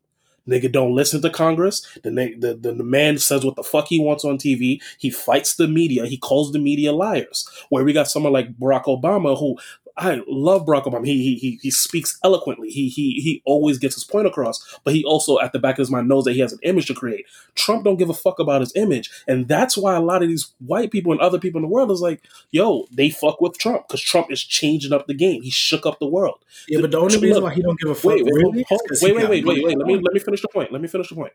Nigga 0.49 0.71
don't 0.71 0.95
listen 0.95 1.23
to 1.23 1.31
Congress. 1.31 1.87
The, 2.03 2.11
the, 2.11 2.55
the, 2.55 2.73
the 2.73 2.85
man 2.85 3.19
says 3.19 3.45
what 3.45 3.57
the 3.57 3.63
fuck 3.63 3.89
he 3.89 3.99
wants 3.99 4.25
on 4.25 4.39
TV. 4.39 4.81
He 4.99 5.11
fights 5.11 5.57
the 5.57 5.69
media. 5.69 6.07
He 6.07 6.19
calls 6.19 6.53
the 6.53 6.59
media 6.59 6.93
liars. 6.93 7.49
Where 7.71 7.85
we 7.85 7.93
got 7.93 8.09
someone 8.09 8.33
like 8.33 8.59
Barack 8.59 8.85
Obama 8.85 9.39
who 9.39 9.57
I 9.97 10.23
love 10.27 10.67
Barack 10.67 10.85
Obama. 10.85 11.07
He, 11.07 11.23
he 11.23 11.35
he 11.37 11.59
he 11.63 11.71
speaks 11.71 12.19
eloquently. 12.25 12.69
He 12.69 12.89
he 12.89 13.21
he 13.21 13.43
always 13.45 13.79
gets 13.79 13.95
his 13.95 14.03
point 14.03 14.27
across. 14.27 14.79
But 14.83 14.93
he 14.93 15.05
also 15.05 15.39
at 15.39 15.53
the 15.53 15.61
back 15.61 15.75
of 15.75 15.79
his 15.79 15.91
mind 15.91 16.09
knows 16.09 16.25
that 16.25 16.33
he 16.33 16.41
has 16.41 16.53
an 16.53 16.59
image 16.65 16.87
to 16.87 16.95
create. 16.95 17.27
Trump 17.55 17.85
don't 17.85 17.97
give 17.97 18.11
a 18.11 18.15
fuck 18.15 18.41
about 18.41 18.61
his 18.61 18.73
image, 18.75 19.09
and 19.29 19.47
that's 19.47 19.77
why 19.77 19.95
a 19.95 20.01
lot 20.01 20.23
of 20.23 20.29
these 20.29 20.53
white 20.59 20.91
people 20.91 21.13
and 21.13 21.21
other 21.21 21.39
people 21.39 21.59
in 21.59 21.63
the 21.63 21.69
world 21.69 21.93
is 21.93 22.01
like, 22.01 22.23
yo, 22.51 22.87
they 22.91 23.09
fuck 23.09 23.41
with 23.41 23.57
Trump 23.57 23.87
because 23.87 24.01
Trump 24.01 24.33
is 24.33 24.43
changing 24.43 24.93
up 24.93 25.07
the 25.07 25.15
game. 25.15 25.43
He 25.43 25.51
shook 25.51 25.87
up 25.87 26.01
the 26.01 26.09
world. 26.09 26.45
yeah, 26.67 26.81
but 26.81 26.91
the 26.91 26.99
only 26.99 27.17
reason 27.19 27.43
why 27.45 27.55
he 27.55 27.63
don't 27.63 27.79
give 27.79 27.91
a 27.91 27.95
fuck 27.95 28.05
Wait, 28.05 28.25
wait, 28.25 28.35
really 28.35 28.65
hold- 28.69 28.81
is 28.87 28.89
'cause 28.89 29.01
he 29.01 29.13
wait, 29.13 29.29
wait, 29.29 29.45
wait, 29.45 29.47
wait, 29.47 29.65
wait. 29.65 29.79
Let 29.79 29.87
me 29.87 29.95
let 29.97 30.13
me 30.13 30.21
finish 30.21 30.43
the 30.43 30.49
point. 30.49 30.73
Let 30.73 30.81
me 30.83 30.89
finish 30.89 31.09
the 31.09 31.15
point. 31.15 31.33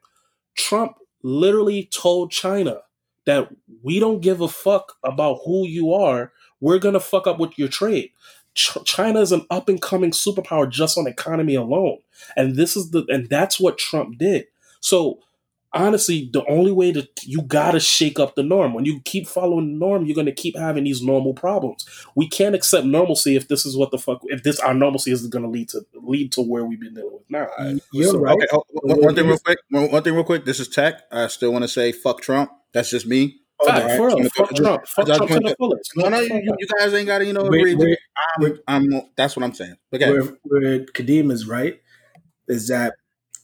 Trump 0.55 0.97
literally 1.23 1.85
told 1.93 2.31
China 2.31 2.81
that 3.25 3.49
we 3.83 3.99
don't 3.99 4.21
give 4.21 4.41
a 4.41 4.47
fuck 4.49 4.97
about 5.03 5.39
who 5.45 5.65
you 5.65 5.93
are. 5.93 6.33
We're 6.61 6.79
gonna 6.79 6.99
fuck 6.99 7.25
up 7.25 7.39
with 7.39 7.57
your 7.57 7.69
trade. 7.69 8.11
Ch- 8.53 8.77
China 8.85 9.21
is 9.21 9.31
an 9.31 9.45
up 9.49 9.69
and 9.69 9.81
coming 9.81 10.11
superpower 10.11 10.69
just 10.69 10.97
on 10.97 11.07
economy 11.07 11.55
alone, 11.55 11.99
and 12.35 12.55
this 12.55 12.75
is 12.75 12.91
the 12.91 13.05
and 13.09 13.29
that's 13.29 13.59
what 13.59 13.77
Trump 13.77 14.17
did. 14.17 14.45
So 14.79 15.19
honestly, 15.73 16.29
the 16.31 16.43
only 16.47 16.71
way 16.71 16.91
to 16.91 17.07
you 17.23 17.41
gotta 17.41 17.79
shake 17.79 18.19
up 18.19 18.35
the 18.35 18.43
norm. 18.43 18.73
When 18.73 18.85
you 18.85 19.01
keep 19.05 19.27
following 19.27 19.73
the 19.73 19.79
norm, 19.79 20.05
you're 20.05 20.15
gonna 20.15 20.31
keep 20.31 20.57
having 20.57 20.83
these 20.83 21.01
normal 21.01 21.33
problems. 21.33 21.85
We 22.15 22.27
can't 22.27 22.55
accept 22.55 22.85
normalcy 22.85 23.35
if 23.35 23.47
this 23.47 23.65
is 23.65 23.77
what 23.77 23.91
the 23.91 23.97
fuck 23.97 24.21
if 24.23 24.43
this 24.43 24.59
our 24.59 24.73
normalcy 24.73 25.11
is 25.11 25.25
gonna 25.27 25.49
lead 25.49 25.69
to 25.69 25.85
lead 25.93 26.31
to 26.33 26.41
where 26.41 26.65
we've 26.65 26.79
been 26.79 26.93
dealing 26.93 27.13
with 27.13 27.29
now. 27.29 27.47
You're 27.91 28.11
So, 28.11 28.19
right. 28.19 28.33
Okay, 28.35 28.47
oh, 28.51 28.63
one, 28.71 29.01
one 29.01 29.15
thing 29.15 29.27
real 29.27 29.37
quick. 29.37 29.59
One, 29.69 29.91
one 29.91 30.03
thing 30.03 30.13
real 30.13 30.23
quick. 30.23 30.45
This 30.45 30.59
is 30.59 30.67
tech. 30.67 31.01
I 31.11 31.27
still 31.27 31.51
want 31.51 31.63
to 31.63 31.69
say 31.69 31.91
fuck 31.91 32.21
Trump. 32.21 32.51
That's 32.73 32.89
just 32.89 33.05
me. 33.05 33.41
Oh, 33.61 33.67
Fact, 33.67 33.81
Alright, 33.81 33.97
for 33.97 34.07
real, 34.07 34.29
fuck 34.29 34.55
Trump. 34.55 34.87
Fuck 34.87 35.05
Trump 35.07 35.29
to 35.29 35.39
the 35.39 35.55
fullest. 35.57 35.91
No, 35.95 36.07
no, 36.09 36.19
you, 36.21 36.67
guys 36.77 36.93
ain't 36.93 37.07
got 37.07 37.19
to, 37.19 37.25
you 37.25 37.33
know, 37.33 37.41
agree. 37.41 37.97
I'm, 38.37 38.59
I'm, 38.67 39.01
that's 39.17 39.35
what 39.35 39.43
I'm 39.43 39.53
saying. 39.53 39.75
Okay. 39.93 40.09
where, 40.09 40.23
where 40.43 40.79
Kadeem 40.85 41.31
is 41.31 41.45
right 41.45 41.81
is 42.47 42.69
that 42.69 42.95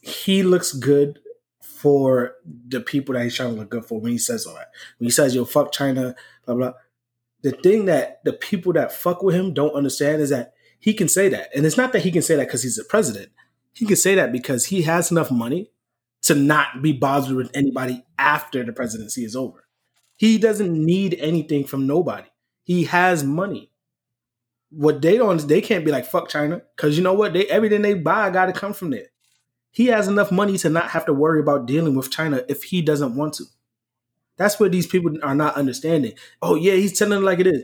he 0.02 0.44
looks 0.44 0.72
good 0.72 1.20
for 1.62 2.36
the 2.68 2.80
people 2.80 3.14
that 3.14 3.24
he's 3.24 3.36
trying 3.36 3.54
to 3.54 3.60
look 3.60 3.70
good 3.70 3.86
for 3.86 4.00
when 4.00 4.12
he 4.12 4.18
says 4.18 4.46
all 4.46 4.56
that. 4.56 4.70
When 4.98 5.06
he 5.06 5.12
says, 5.12 5.36
yo, 5.36 5.46
fuck 5.46 5.72
China, 5.72 6.16
blah, 6.46 6.56
blah. 6.56 6.74
The 7.42 7.52
thing 7.52 7.86
that 7.86 8.24
the 8.24 8.34
people 8.34 8.74
that 8.74 8.92
fuck 8.92 9.22
with 9.22 9.36
him 9.36 9.54
don't 9.54 9.74
understand 9.74 10.22
is 10.22 10.30
that 10.30 10.54
he 10.80 10.94
can 10.94 11.08
say 11.08 11.30
that. 11.30 11.50
And 11.56 11.66
it's 11.66 11.78
not 11.78 11.94
that 11.94 12.04
he 12.04 12.12
can 12.12 12.22
say 12.22 12.36
that 12.36 12.48
because 12.48 12.64
he's 12.64 12.78
the 12.78 12.86
president. 12.86 13.30
He 13.74 13.86
can 13.86 13.98
say 13.98 14.16
that 14.16 14.32
because 14.32 14.68
he 14.68 14.84
has 14.84 15.12
enough 15.12 15.30
money 15.30 15.70
to 16.24 16.34
not 16.34 16.82
be 16.82 16.92
bothered 16.92 17.36
with 17.36 17.52
anybody 17.54 18.04
after 18.18 18.64
the 18.64 18.74
presidency 18.74 19.26
is 19.26 19.36
over. 19.36 19.65
He 20.16 20.38
doesn't 20.38 20.74
need 20.74 21.16
anything 21.20 21.66
from 21.66 21.88
nobody. 21.88 22.28
He 22.64 22.86
has 22.86 23.24
money 23.24 23.72
what 24.76 25.02
they 25.02 25.18
don't 25.18 25.48
they 25.48 25.62
can't 25.62 25.86
be 25.86 25.92
like 25.92 26.06
fuck 26.06 26.28
China 26.28 26.62
because 26.76 26.98
you 26.98 27.04
know 27.04 27.14
what 27.14 27.34
they 27.34 27.46
everything 27.48 27.82
they 27.82 27.94
buy 27.94 28.30
got 28.30 28.48
to 28.48 28.54
come 28.54 28.74
from 28.74 28.90
there. 28.90 29.08
He 29.72 29.88
has 29.88 30.08
enough 30.08 30.32
money 30.32 30.58
to 30.60 30.70
not 30.70 30.90
have 30.92 31.06
to 31.06 31.14
worry 31.14 31.40
about 31.40 31.66
dealing 31.66 31.96
with 31.96 32.12
China 32.12 32.44
if 32.48 32.64
he 32.64 32.82
doesn't 32.82 33.16
want 33.16 33.34
to. 33.36 33.46
That's 34.38 34.60
what 34.60 34.72
these 34.72 34.88
people 34.88 35.14
are 35.24 35.36
not 35.36 35.56
understanding. 35.56 36.14
Oh 36.42 36.56
yeah, 36.56 36.74
he's 36.74 36.98
telling 36.98 37.24
like 37.24 37.40
it 37.40 37.48
is. 37.48 37.64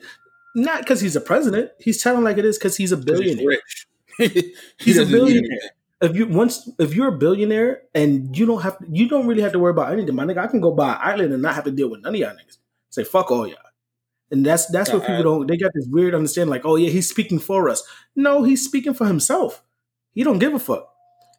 Not 0.56 0.82
because 0.82 1.02
he's 1.02 1.16
a 1.16 1.22
president. 1.22 1.72
He's 1.80 2.02
telling 2.02 2.24
like 2.24 2.38
it 2.38 2.46
is 2.46 2.58
because 2.58 2.78
he's 2.78 2.92
a 2.92 2.98
he's 2.98 3.06
billionaire. 3.06 3.48
rich. 3.48 3.88
He's 4.80 4.98
a 4.98 5.06
billionaire. 5.06 5.72
If 6.02 6.16
you 6.16 6.28
once 6.28 6.70
if 6.80 6.96
you're 6.96 7.10
a 7.10 7.18
billionaire 7.18 7.84
and 7.94 8.36
you 8.36 8.46
don't 8.46 8.62
have 8.62 8.78
you 8.90 9.08
don't 9.08 9.28
really 9.28 9.42
have 9.42 9.52
to 9.52 9.60
worry 9.60 9.72
about 9.72 9.94
anything, 9.94 10.16
my 10.16 10.26
nigga. 10.26 10.40
I 10.40 10.48
can 10.48 10.60
go 10.60 10.72
buy 10.72 10.94
an 10.94 11.00
island 11.00 11.34
and 11.34 11.42
not 11.42 11.56
have 11.56 11.66
to 11.66 11.72
deal 11.72 11.90
with 11.90 12.02
none 12.02 12.16
of 12.16 12.20
y'all 12.20 12.32
niggas. 12.32 12.58
Say 12.90 13.04
fuck 13.04 13.30
all 13.32 13.48
y'all. 13.48 13.58
And 14.32 14.46
that's 14.46 14.66
that's 14.68 14.92
what 14.94 15.06
people 15.06 15.24
don't. 15.24 15.48
They 15.48 15.58
got 15.58 15.72
this 15.76 15.88
weird 15.92 16.16
understanding, 16.16 16.50
like, 16.50 16.66
oh 16.66 16.78
yeah, 16.78 16.90
he's 16.90 17.10
speaking 17.10 17.38
for 17.38 17.70
us. 17.70 17.84
No, 18.16 18.44
he's 18.44 18.64
speaking 18.64 18.94
for 18.94 19.06
himself. 19.06 19.62
He 20.14 20.24
don't 20.24 20.40
give 20.40 20.54
a 20.54 20.60
fuck, 20.60 20.88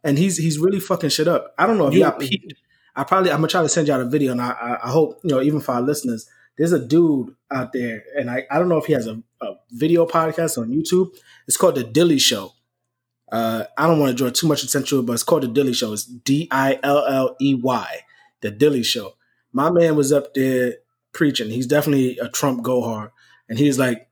and 0.04 0.18
he's 0.18 0.36
he's 0.36 0.58
really 0.58 0.78
fucking 0.78 1.10
shit 1.10 1.26
up. 1.26 1.54
I 1.58 1.66
don't 1.66 1.78
know 1.78 1.88
if 1.88 1.94
y'all 1.94 2.12
peeped. 2.12 2.54
I 2.94 3.04
probably 3.04 3.30
I'm 3.30 3.38
gonna 3.38 3.48
try 3.48 3.62
to 3.62 3.68
send 3.68 3.88
y'all 3.88 4.00
a 4.00 4.04
video, 4.04 4.32
and 4.32 4.42
I, 4.42 4.50
I 4.50 4.88
I 4.88 4.90
hope 4.90 5.20
you 5.24 5.30
know 5.30 5.40
even 5.40 5.60
for 5.60 5.72
our 5.72 5.80
listeners, 5.80 6.28
there's 6.58 6.72
a 6.72 6.78
dude 6.78 7.34
out 7.50 7.72
there, 7.72 8.04
and 8.14 8.30
I 8.30 8.46
I 8.50 8.58
don't 8.58 8.68
know 8.68 8.76
if 8.76 8.84
he 8.84 8.92
has 8.92 9.06
a, 9.06 9.22
a 9.40 9.54
video 9.70 10.06
podcast 10.06 10.58
on 10.58 10.68
YouTube. 10.68 11.16
It's 11.48 11.56
called 11.56 11.76
the 11.76 11.84
Dilley 11.84 12.20
Show. 12.20 12.52
Uh, 13.32 13.64
I 13.78 13.86
don't 13.86 13.98
want 13.98 14.10
to 14.10 14.16
draw 14.16 14.30
too 14.30 14.46
much 14.46 14.62
attention 14.62 14.88
to 14.88 15.00
it, 15.00 15.06
but 15.06 15.14
it's 15.14 15.22
called 15.22 15.42
the 15.42 15.48
Dilley 15.48 15.74
Show. 15.74 15.94
It's 15.94 16.04
D 16.04 16.48
I 16.50 16.78
L 16.82 17.06
L 17.06 17.34
E 17.40 17.54
Y, 17.54 18.00
the 18.42 18.52
Dilley 18.52 18.84
Show. 18.84 19.14
My 19.54 19.70
man 19.70 19.96
was 19.96 20.12
up 20.12 20.34
there 20.34 20.74
preaching. 21.12 21.50
He's 21.50 21.66
definitely 21.66 22.18
a 22.18 22.28
Trump 22.28 22.62
go 22.62 22.82
hard, 22.82 23.10
and 23.48 23.58
he's 23.58 23.78
like, 23.78 24.10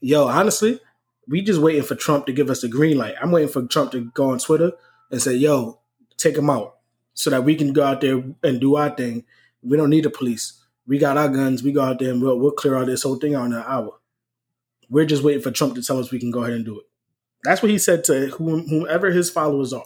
"Yo, 0.00 0.26
honestly, 0.26 0.80
we 1.28 1.42
just 1.42 1.60
waiting 1.60 1.82
for 1.82 1.94
Trump 1.94 2.24
to 2.26 2.32
give 2.32 2.48
us 2.48 2.62
the 2.62 2.68
green 2.68 2.96
light. 2.96 3.14
I'm 3.20 3.30
waiting 3.30 3.50
for 3.50 3.62
Trump 3.66 3.92
to 3.92 4.06
go 4.12 4.30
on 4.30 4.38
Twitter 4.38 4.72
and 5.10 5.20
say, 5.20 5.34
"Yo, 5.34 5.80
take 6.16 6.38
him 6.38 6.48
out," 6.48 6.78
so 7.12 7.28
that 7.28 7.44
we 7.44 7.54
can 7.56 7.74
go 7.74 7.84
out 7.84 8.00
there 8.00 8.24
and 8.42 8.58
do 8.58 8.76
our 8.76 8.88
thing. 8.88 9.24
We 9.62 9.76
don't 9.76 9.90
need 9.90 10.06
the 10.06 10.10
police. 10.10 10.64
We 10.86 10.96
got 10.96 11.18
our 11.18 11.28
guns. 11.28 11.62
We 11.62 11.72
go 11.72 11.82
out 11.82 11.98
there 11.98 12.10
and 12.10 12.22
we'll, 12.22 12.38
we'll 12.38 12.52
clear 12.52 12.76
out 12.76 12.86
this 12.86 13.02
whole 13.02 13.16
thing 13.16 13.34
out 13.34 13.46
in 13.46 13.52
an 13.52 13.64
hour. 13.66 13.98
We're 14.88 15.04
just 15.06 15.22
waiting 15.22 15.42
for 15.42 15.50
Trump 15.50 15.74
to 15.74 15.82
tell 15.82 15.98
us 15.98 16.10
we 16.10 16.18
can 16.18 16.30
go 16.30 16.40
ahead 16.42 16.54
and 16.54 16.64
do 16.64 16.80
it. 16.80 16.86
That's 17.44 17.62
what 17.62 17.70
he 17.70 17.78
said 17.78 18.04
to 18.04 18.28
whomever 18.28 19.10
his 19.10 19.30
followers 19.30 19.72
are. 19.72 19.84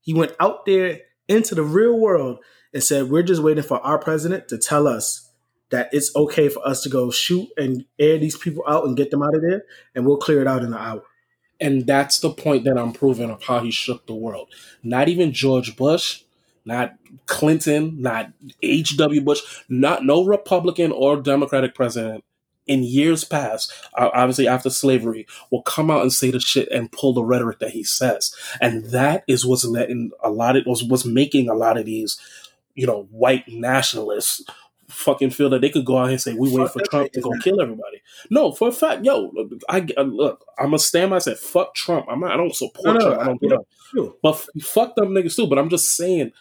He 0.00 0.14
went 0.14 0.34
out 0.40 0.66
there 0.66 1.00
into 1.28 1.54
the 1.54 1.62
real 1.62 1.98
world 1.98 2.38
and 2.72 2.82
said, 2.82 3.10
We're 3.10 3.22
just 3.22 3.42
waiting 3.42 3.64
for 3.64 3.80
our 3.80 3.98
president 3.98 4.48
to 4.48 4.58
tell 4.58 4.86
us 4.86 5.30
that 5.70 5.88
it's 5.92 6.14
okay 6.14 6.48
for 6.48 6.66
us 6.66 6.82
to 6.82 6.88
go 6.88 7.10
shoot 7.10 7.48
and 7.56 7.84
air 7.98 8.18
these 8.18 8.36
people 8.36 8.62
out 8.68 8.84
and 8.84 8.96
get 8.96 9.10
them 9.10 9.22
out 9.22 9.34
of 9.34 9.42
there, 9.42 9.64
and 9.94 10.06
we'll 10.06 10.16
clear 10.16 10.40
it 10.40 10.46
out 10.46 10.62
in 10.62 10.72
an 10.72 10.78
hour. 10.78 11.02
And 11.60 11.86
that's 11.86 12.20
the 12.20 12.30
point 12.30 12.64
that 12.64 12.78
I'm 12.78 12.92
proving 12.92 13.30
of 13.30 13.42
how 13.42 13.60
he 13.60 13.70
shook 13.70 14.06
the 14.06 14.14
world. 14.14 14.48
Not 14.82 15.08
even 15.08 15.32
George 15.32 15.76
Bush, 15.76 16.22
not 16.64 16.94
Clinton, 17.26 18.00
not 18.00 18.32
H.W. 18.62 19.22
Bush, 19.22 19.40
not 19.68 20.04
no 20.04 20.24
Republican 20.24 20.92
or 20.92 21.16
Democratic 21.16 21.74
president 21.74 22.24
in 22.66 22.82
years 22.82 23.24
past, 23.24 23.72
obviously 23.94 24.48
after 24.48 24.70
slavery, 24.70 25.26
will 25.50 25.62
come 25.62 25.90
out 25.90 26.02
and 26.02 26.12
say 26.12 26.30
the 26.30 26.40
shit 26.40 26.68
and 26.70 26.90
pull 26.92 27.12
the 27.12 27.22
rhetoric 27.24 27.58
that 27.60 27.70
he 27.70 27.84
says. 27.84 28.34
And 28.60 28.86
that 28.86 29.24
is 29.28 29.46
what's 29.46 29.64
letting 29.64 30.10
a 30.22 30.30
lot 30.30 30.56
of 30.56 30.64
was 30.66 30.82
was 30.82 31.04
making 31.04 31.48
a 31.48 31.54
lot 31.54 31.78
of 31.78 31.86
these, 31.86 32.18
you 32.74 32.86
know, 32.86 33.04
white 33.10 33.46
nationalists 33.48 34.42
fucking 34.88 35.30
feel 35.30 35.50
that 35.50 35.60
they 35.60 35.68
could 35.68 35.84
go 35.84 35.98
out 35.98 36.10
and 36.10 36.20
say 36.20 36.32
we 36.32 36.50
wait 36.50 36.70
for 36.70 36.80
Trump 36.82 37.10
to 37.12 37.20
go 37.20 37.30
kill 37.42 37.60
everybody. 37.60 38.00
No, 38.30 38.52
for 38.52 38.68
a 38.68 38.72
fact, 38.72 39.04
yo, 39.04 39.32
I 39.68 39.80
look, 40.02 40.44
I'm 40.58 40.66
gonna 40.66 40.78
stand 40.78 41.10
by. 41.10 41.16
I 41.16 41.20
said 41.20 41.38
fuck 41.38 41.74
Trump. 41.74 42.06
I'm 42.08 42.20
not, 42.20 42.32
I 42.32 42.36
don't 42.36 42.54
support 42.54 42.84
No, 42.86 42.92
no, 42.94 43.00
Trump. 43.00 43.20
I 43.20 43.24
don't 43.24 43.34
I- 43.44 43.48
get 43.48 43.52
it. 44.04 44.12
But 44.22 44.44
fuck 44.62 44.94
them 44.96 45.08
niggas 45.10 45.36
too. 45.36 45.46
But 45.46 45.58
I'm 45.58 45.68
just 45.70 45.96
saying 45.96 46.32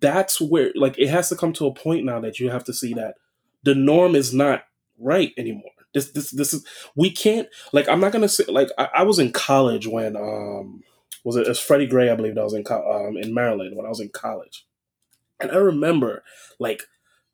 that's 0.00 0.40
where 0.40 0.70
like 0.74 0.98
it 0.98 1.08
has 1.08 1.28
to 1.30 1.36
come 1.36 1.52
to 1.54 1.66
a 1.66 1.74
point 1.74 2.04
now 2.04 2.20
that 2.20 2.38
you 2.38 2.50
have 2.50 2.64
to 2.64 2.72
see 2.74 2.94
that 2.94 3.14
the 3.62 3.74
norm 3.74 4.14
is 4.14 4.32
not 4.32 4.64
right 5.00 5.32
anymore. 5.36 5.70
This 5.92 6.12
this 6.12 6.30
this 6.30 6.54
is 6.54 6.64
we 6.94 7.10
can't 7.10 7.48
like 7.72 7.88
I'm 7.88 8.00
not 8.00 8.12
gonna 8.12 8.28
say 8.28 8.44
like 8.48 8.68
I, 8.78 8.88
I 8.96 9.02
was 9.02 9.18
in 9.18 9.32
college 9.32 9.86
when 9.86 10.16
um 10.16 10.82
was 11.24 11.36
it 11.36 11.48
it's 11.48 11.58
Freddie 11.58 11.86
Gray 11.86 12.10
I 12.10 12.14
believe 12.14 12.34
that 12.36 12.44
was 12.44 12.54
in 12.54 12.64
um 12.70 13.16
in 13.16 13.34
Maryland 13.34 13.76
when 13.76 13.86
I 13.86 13.88
was 13.88 14.00
in 14.00 14.10
college, 14.10 14.66
and 15.40 15.50
I 15.50 15.56
remember 15.56 16.22
like 16.58 16.84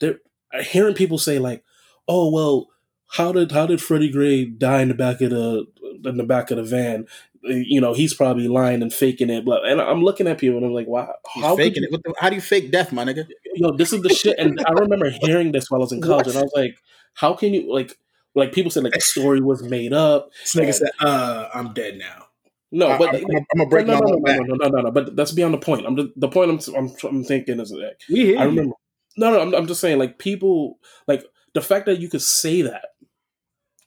there 0.00 0.20
hearing 0.62 0.94
people 0.94 1.18
say 1.18 1.38
like 1.38 1.64
oh 2.08 2.30
well 2.30 2.68
how 3.12 3.32
did 3.32 3.52
how 3.52 3.66
did 3.66 3.82
Freddie 3.82 4.10
Gray 4.10 4.44
die 4.44 4.82
in 4.82 4.88
the 4.88 4.94
back 4.94 5.20
of 5.20 5.30
the 5.30 5.66
in 6.04 6.16
the 6.16 6.24
back 6.24 6.50
of 6.50 6.56
the 6.56 6.62
van 6.62 7.06
you 7.48 7.80
know 7.80 7.92
he's 7.94 8.14
probably 8.14 8.48
lying 8.48 8.82
and 8.82 8.92
faking 8.92 9.30
it 9.30 9.44
but 9.44 9.64
and 9.66 9.80
I'm 9.80 10.02
looking 10.02 10.26
at 10.26 10.38
people 10.38 10.56
and 10.56 10.66
I'm 10.66 10.72
like 10.72 10.86
wow 10.86 11.14
how 11.42 11.56
faking 11.56 11.82
you 11.82 11.88
it. 11.92 12.02
The, 12.04 12.14
how 12.18 12.28
do 12.30 12.34
you 12.36 12.40
fake 12.40 12.70
death, 12.70 12.92
my 12.92 13.04
nigga? 13.04 13.26
yo, 13.56 13.72
this 13.72 13.92
is 13.92 14.02
the 14.02 14.08
shit. 14.08 14.38
And 14.38 14.60
I 14.66 14.72
remember 14.72 15.10
hearing 15.10 15.52
this 15.52 15.70
while 15.70 15.80
I 15.80 15.84
was 15.84 15.92
in 15.92 16.00
college, 16.00 16.28
and 16.28 16.36
I 16.36 16.42
was 16.42 16.52
like, 16.54 16.76
how 17.14 17.34
can 17.34 17.54
you 17.54 17.72
like 17.72 17.96
like 18.34 18.52
people 18.52 18.70
said 18.70 18.84
like 18.84 18.92
the 18.92 19.00
story 19.14 19.40
was 19.40 19.62
made 19.62 19.92
up. 19.92 20.30
This 20.42 20.54
nigga 20.54 20.74
said, 20.74 20.90
uh, 21.00 21.48
I'm 21.54 21.72
dead 21.72 21.98
now. 21.98 22.26
No, 22.72 22.88
I- 22.88 22.98
but 22.98 23.08
I'm, 23.14 23.24
I'm, 23.24 23.44
gonna 23.56 23.70
break 23.70 23.86
no, 23.86 23.94
my 23.94 24.00
no, 24.00 24.06
no, 24.06 24.20
back. 24.20 24.40
no, 24.46 24.54
no, 24.54 24.68
no, 24.68 24.80
no, 24.82 24.90
But 24.90 25.16
that's 25.16 25.32
beyond 25.32 25.54
the 25.54 25.58
point. 25.58 25.86
I'm 25.86 25.96
just, 25.96 26.08
the 26.16 26.28
point 26.28 26.50
I'm, 26.68 26.74
I'm 26.74 26.90
I'm 27.04 27.24
thinking 27.24 27.60
is 27.60 27.70
that 27.70 27.96
We 28.10 28.36
I 28.36 28.42
you. 28.42 28.48
remember. 28.50 28.74
No, 29.16 29.30
no, 29.30 29.40
I'm, 29.40 29.54
I'm 29.54 29.66
just 29.66 29.80
saying 29.80 29.98
like 29.98 30.18
people 30.18 30.78
like 31.08 31.24
the 31.54 31.62
fact 31.62 31.86
that 31.86 32.00
you 32.00 32.08
could 32.08 32.22
say 32.22 32.62
that 32.62 32.84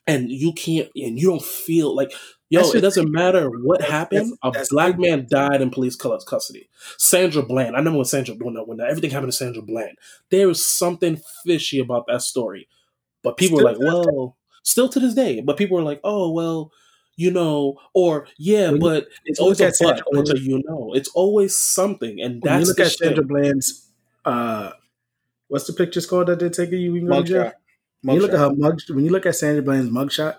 and 0.09 0.31
you 0.31 0.53
can't 0.53 0.89
and 0.95 1.19
you 1.19 1.27
don't 1.27 1.43
feel 1.43 1.95
like 1.95 2.11
yo, 2.49 2.61
That's 2.61 2.75
it 2.75 2.81
doesn't 2.81 3.11
matter 3.11 3.47
what 3.49 3.81
happened. 3.81 4.33
that's- 4.43 4.67
a 4.69 4.73
black 4.73 4.97
man 4.99 5.27
died 5.29 5.61
in 5.61 5.69
police 5.69 5.95
custody. 5.95 6.67
Sandra 6.97 7.43
Bland. 7.43 7.75
I 7.75 7.79
remember 7.79 7.97
when 7.97 8.05
Sandra 8.05 8.35
when, 8.35 8.55
when 8.55 8.79
everything 8.81 9.11
happened 9.11 9.31
to 9.31 9.37
Sandra 9.37 9.61
Bland. 9.61 9.97
There 10.29 10.49
is 10.49 10.65
something 10.67 11.21
fishy 11.45 11.79
about 11.79 12.05
that 12.07 12.21
story. 12.23 12.67
But 13.23 13.37
people 13.37 13.59
Still 13.59 13.67
are 13.67 13.73
like, 13.73 13.81
well, 13.81 14.37
still 14.63 14.89
to 14.89 14.99
this 14.99 15.13
day. 15.13 15.41
But 15.41 15.57
people 15.57 15.77
are 15.77 15.83
like, 15.83 15.99
oh 16.03 16.31
well, 16.31 16.71
you 17.17 17.31
know, 17.31 17.77
or 17.93 18.27
yeah, 18.37 18.67
When 18.71 18.75
you- 18.75 18.81
but 18.81 19.07
it's 19.25 19.39
always 19.39 19.59
a 19.59 19.71
but 19.81 20.01
until 20.11 20.37
you 20.39 20.63
know. 20.65 20.93
It's 20.95 21.09
always 21.09 21.57
something, 21.57 22.19
and 22.21 22.41
When 22.41 22.53
you 22.53 22.59
that's 22.59 22.67
look 22.69 22.79
at 22.79 22.91
shit. 22.91 22.99
Sandra 22.99 23.25
Bland's, 23.25 23.89
uh, 24.25 24.71
what's 25.49 25.67
the 25.67 25.73
pictures 25.73 26.05
called 26.05 26.27
that 26.27 26.39
they're 26.39 26.49
taking 26.49 26.79
you? 26.79 26.95
you 26.95 27.07
go 27.07 27.21
jail? 27.23 27.51
When 28.01 28.15
you 28.15 28.21
look 28.21 28.33
at 28.33 28.39
her 28.39 28.55
mug, 28.55 28.81
when 28.89 29.05
you 29.05 29.11
look 29.11 29.25
at 29.25 29.35
Sandra 29.35 29.61
Bland's 29.61 29.91
mugshot, 29.91 30.35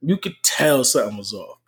you 0.00 0.16
could 0.16 0.36
tell 0.42 0.84
something 0.84 1.16
was 1.16 1.32
off. 1.32 1.58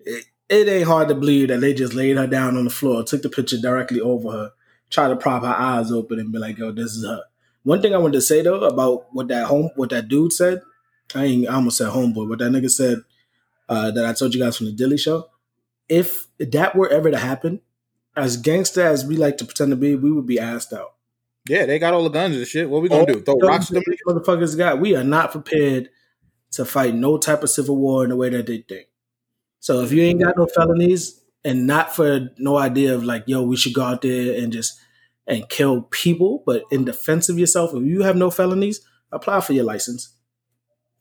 It, 0.00 0.24
it 0.48 0.68
ain't 0.68 0.86
hard 0.86 1.08
to 1.08 1.14
believe 1.14 1.48
that 1.48 1.60
they 1.60 1.74
just 1.74 1.94
laid 1.94 2.16
her 2.16 2.26
down 2.26 2.56
on 2.56 2.64
the 2.64 2.70
floor, 2.70 3.02
took 3.02 3.22
the 3.22 3.28
picture 3.28 3.58
directly 3.60 4.00
over 4.00 4.30
her, 4.30 4.50
tried 4.90 5.08
to 5.08 5.16
prop 5.16 5.42
her 5.42 5.48
eyes 5.48 5.92
open, 5.92 6.18
and 6.18 6.32
be 6.32 6.38
like, 6.38 6.58
"Yo, 6.58 6.72
this 6.72 6.92
is 6.92 7.04
her." 7.04 7.22
One 7.62 7.82
thing 7.82 7.94
I 7.94 7.98
wanted 7.98 8.14
to 8.14 8.22
say 8.22 8.42
though 8.42 8.60
about 8.60 9.14
what 9.14 9.28
that 9.28 9.46
home, 9.46 9.70
what 9.76 9.90
that 9.90 10.08
dude 10.08 10.32
said, 10.32 10.62
I 11.14 11.24
ain't, 11.24 11.48
I 11.48 11.54
almost 11.54 11.78
said 11.78 11.88
homeboy, 11.88 12.28
what 12.28 12.38
that 12.38 12.50
nigga 12.50 12.70
said 12.70 13.02
uh, 13.68 13.90
that 13.90 14.04
I 14.04 14.12
told 14.12 14.34
you 14.34 14.40
guys 14.40 14.56
from 14.56 14.66
the 14.66 14.72
Dilley 14.72 14.98
Show. 14.98 15.28
If 15.88 16.26
that 16.38 16.74
were 16.74 16.88
ever 16.88 17.10
to 17.10 17.18
happen, 17.18 17.60
as 18.16 18.36
gangster 18.36 18.82
as 18.82 19.04
we 19.04 19.16
like 19.16 19.36
to 19.38 19.44
pretend 19.44 19.70
to 19.70 19.76
be, 19.76 19.94
we 19.94 20.10
would 20.12 20.26
be 20.26 20.38
asked 20.38 20.72
out. 20.72 20.94
Yeah, 21.48 21.66
they 21.66 21.78
got 21.78 21.94
all 21.94 22.04
the 22.04 22.10
guns 22.10 22.36
and 22.36 22.46
shit. 22.46 22.68
What 22.68 22.82
we 22.82 22.88
gonna 22.88 23.06
do? 23.06 23.20
Throw 23.20 23.34
All 23.34 23.40
rocks 23.40 23.70
at 23.70 23.74
them? 23.74 23.84
motherfuckers 24.06 24.56
got. 24.56 24.80
We 24.80 24.94
are 24.94 25.04
not 25.04 25.32
prepared 25.32 25.88
to 26.52 26.64
fight 26.64 26.94
no 26.94 27.18
type 27.18 27.42
of 27.42 27.50
civil 27.50 27.76
war 27.76 28.04
in 28.04 28.10
the 28.10 28.16
way 28.16 28.30
that 28.30 28.46
they 28.46 28.58
think. 28.58 28.88
So 29.60 29.80
if 29.82 29.92
you 29.92 30.02
ain't 30.02 30.20
got 30.20 30.36
no 30.36 30.46
felonies 30.46 31.20
and 31.44 31.66
not 31.66 31.94
for 31.94 32.30
no 32.38 32.56
idea 32.56 32.94
of 32.94 33.04
like, 33.04 33.24
yo, 33.26 33.42
we 33.42 33.56
should 33.56 33.74
go 33.74 33.82
out 33.82 34.02
there 34.02 34.40
and 34.40 34.52
just 34.52 34.78
and 35.26 35.48
kill 35.48 35.82
people, 35.82 36.42
but 36.46 36.64
in 36.70 36.84
defense 36.84 37.28
of 37.28 37.38
yourself, 37.38 37.74
if 37.74 37.84
you 37.84 38.02
have 38.02 38.16
no 38.16 38.30
felonies, 38.30 38.80
apply 39.12 39.40
for 39.40 39.52
your 39.52 39.64
license. 39.64 40.14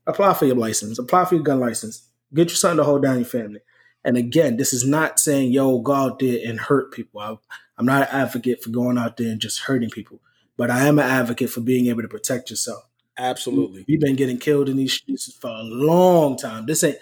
Apply 0.06 0.34
for 0.34 0.46
your 0.46 0.56
license. 0.56 1.00
Apply 1.00 1.26
for 1.26 1.36
your 1.36 1.44
gun 1.44 1.60
license. 1.60 2.08
Get 2.34 2.50
you 2.50 2.56
something 2.56 2.78
to 2.78 2.84
hold 2.84 3.04
down 3.04 3.18
your 3.18 3.26
family. 3.26 3.62
And 4.04 4.18
again, 4.18 4.58
this 4.58 4.74
is 4.74 4.86
not 4.86 5.20
saying, 5.20 5.52
yo, 5.52 5.80
go 5.80 5.94
out 5.94 6.20
there 6.20 6.40
and 6.46 6.60
hurt 6.60 6.94
people. 6.94 7.20
I, 7.20 7.36
I'm 7.78 7.86
not 7.86 8.04
an 8.04 8.16
advocate 8.16 8.64
for 8.64 8.70
going 8.70 8.98
out 8.98 9.18
there 9.18 9.30
and 9.32 9.40
just 9.40 9.60
hurting 9.60 9.90
people, 9.90 10.22
but 10.58 10.72
I 10.72 10.88
am 10.88 11.00
an 11.00 11.06
advocate 11.06 11.50
for 11.50 11.62
being 11.62 11.88
able 11.88 12.02
to 12.02 12.08
protect 12.08 12.50
yourself. 12.50 12.84
Absolutely. 13.18 13.86
We've 13.88 14.00
been 14.00 14.16
getting 14.16 14.38
killed 14.38 14.70
in 14.70 14.78
these 14.78 14.94
streets 14.94 15.32
for 15.34 15.50
a 15.50 15.64
long 15.64 16.38
time. 16.38 16.66
This 16.66 16.84
ain't 16.84 16.98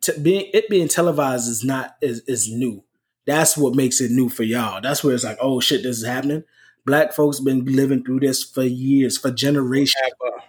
t- 0.00 0.18
being 0.20 0.50
it 0.52 0.68
being 0.68 0.88
televised 0.88 1.48
is 1.48 1.64
not 1.64 1.96
is 2.00 2.20
is 2.26 2.50
new. 2.50 2.84
That's 3.26 3.56
what 3.56 3.74
makes 3.74 4.00
it 4.00 4.10
new 4.12 4.28
for 4.28 4.44
y'all. 4.44 4.80
That's 4.80 5.02
where 5.02 5.14
it's 5.14 5.24
like, 5.24 5.38
oh 5.40 5.60
shit, 5.60 5.82
this 5.82 5.98
is 5.98 6.06
happening. 6.06 6.44
Black 6.84 7.12
folks 7.12 7.40
been 7.40 7.64
living 7.64 8.04
through 8.04 8.20
this 8.20 8.44
for 8.44 8.62
years, 8.62 9.18
for 9.18 9.32
generations, 9.32 10.12
uh, 10.24 10.40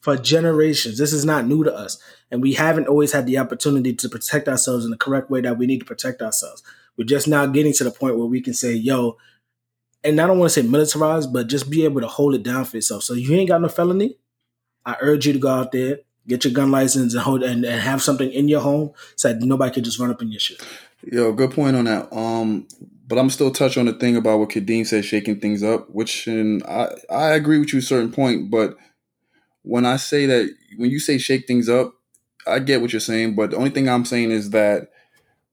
for 0.00 0.16
generations. 0.16 0.98
This 0.98 1.12
is 1.12 1.24
not 1.24 1.46
new 1.46 1.62
to 1.62 1.72
us, 1.72 2.02
and 2.32 2.42
we 2.42 2.54
haven't 2.54 2.88
always 2.88 3.12
had 3.12 3.26
the 3.26 3.38
opportunity 3.38 3.94
to 3.94 4.08
protect 4.08 4.48
ourselves 4.48 4.84
in 4.84 4.90
the 4.90 4.96
correct 4.96 5.30
way 5.30 5.40
that 5.42 5.56
we 5.56 5.66
need 5.66 5.78
to 5.78 5.86
protect 5.86 6.20
ourselves. 6.20 6.64
We're 6.96 7.04
just 7.04 7.28
now 7.28 7.46
getting 7.46 7.72
to 7.74 7.84
the 7.84 7.90
point 7.92 8.16
where 8.16 8.26
we 8.26 8.40
can 8.40 8.54
say, 8.54 8.72
yo, 8.72 9.18
and 10.04 10.20
I 10.20 10.26
don't 10.26 10.38
want 10.38 10.52
to 10.52 10.60
say 10.60 10.66
militarized, 10.66 11.32
but 11.32 11.48
just 11.48 11.70
be 11.70 11.84
able 11.84 12.00
to 12.02 12.06
hold 12.06 12.34
it 12.34 12.42
down 12.42 12.64
for 12.64 12.76
yourself. 12.76 13.02
So 13.02 13.14
you 13.14 13.34
ain't 13.34 13.48
got 13.48 13.60
no 13.60 13.68
felony. 13.68 14.16
I 14.84 14.96
urge 15.00 15.26
you 15.26 15.32
to 15.32 15.38
go 15.38 15.48
out 15.48 15.72
there, 15.72 16.00
get 16.28 16.44
your 16.44 16.52
gun 16.52 16.70
license, 16.70 17.14
and 17.14 17.22
hold 17.22 17.42
and, 17.42 17.64
and 17.64 17.80
have 17.80 18.02
something 18.02 18.30
in 18.30 18.48
your 18.48 18.60
home 18.60 18.92
so 19.16 19.32
that 19.32 19.40
nobody 19.40 19.72
can 19.72 19.84
just 19.84 19.98
run 19.98 20.10
up 20.10 20.20
in 20.20 20.30
your 20.30 20.40
shit. 20.40 20.62
Yo, 21.10 21.32
good 21.32 21.52
point 21.52 21.76
on 21.76 21.84
that. 21.84 22.14
Um, 22.14 22.68
but 23.06 23.18
I'm 23.18 23.30
still 23.30 23.50
touch 23.50 23.76
on 23.76 23.86
the 23.86 23.92
thing 23.92 24.16
about 24.16 24.38
what 24.38 24.50
Kadeem 24.50 24.86
said, 24.86 25.04
shaking 25.04 25.40
things 25.40 25.62
up, 25.62 25.88
which 25.90 26.26
and 26.26 26.62
I 26.64 26.88
I 27.10 27.30
agree 27.32 27.58
with 27.58 27.72
you 27.72 27.78
a 27.78 27.82
certain 27.82 28.12
point. 28.12 28.50
But 28.50 28.76
when 29.62 29.86
I 29.86 29.96
say 29.96 30.26
that, 30.26 30.54
when 30.76 30.90
you 30.90 30.98
say 30.98 31.18
shake 31.18 31.46
things 31.46 31.68
up, 31.68 31.94
I 32.46 32.58
get 32.58 32.82
what 32.82 32.92
you're 32.92 33.00
saying. 33.00 33.36
But 33.36 33.50
the 33.50 33.56
only 33.56 33.70
thing 33.70 33.88
I'm 33.88 34.04
saying 34.04 34.30
is 34.30 34.50
that 34.50 34.88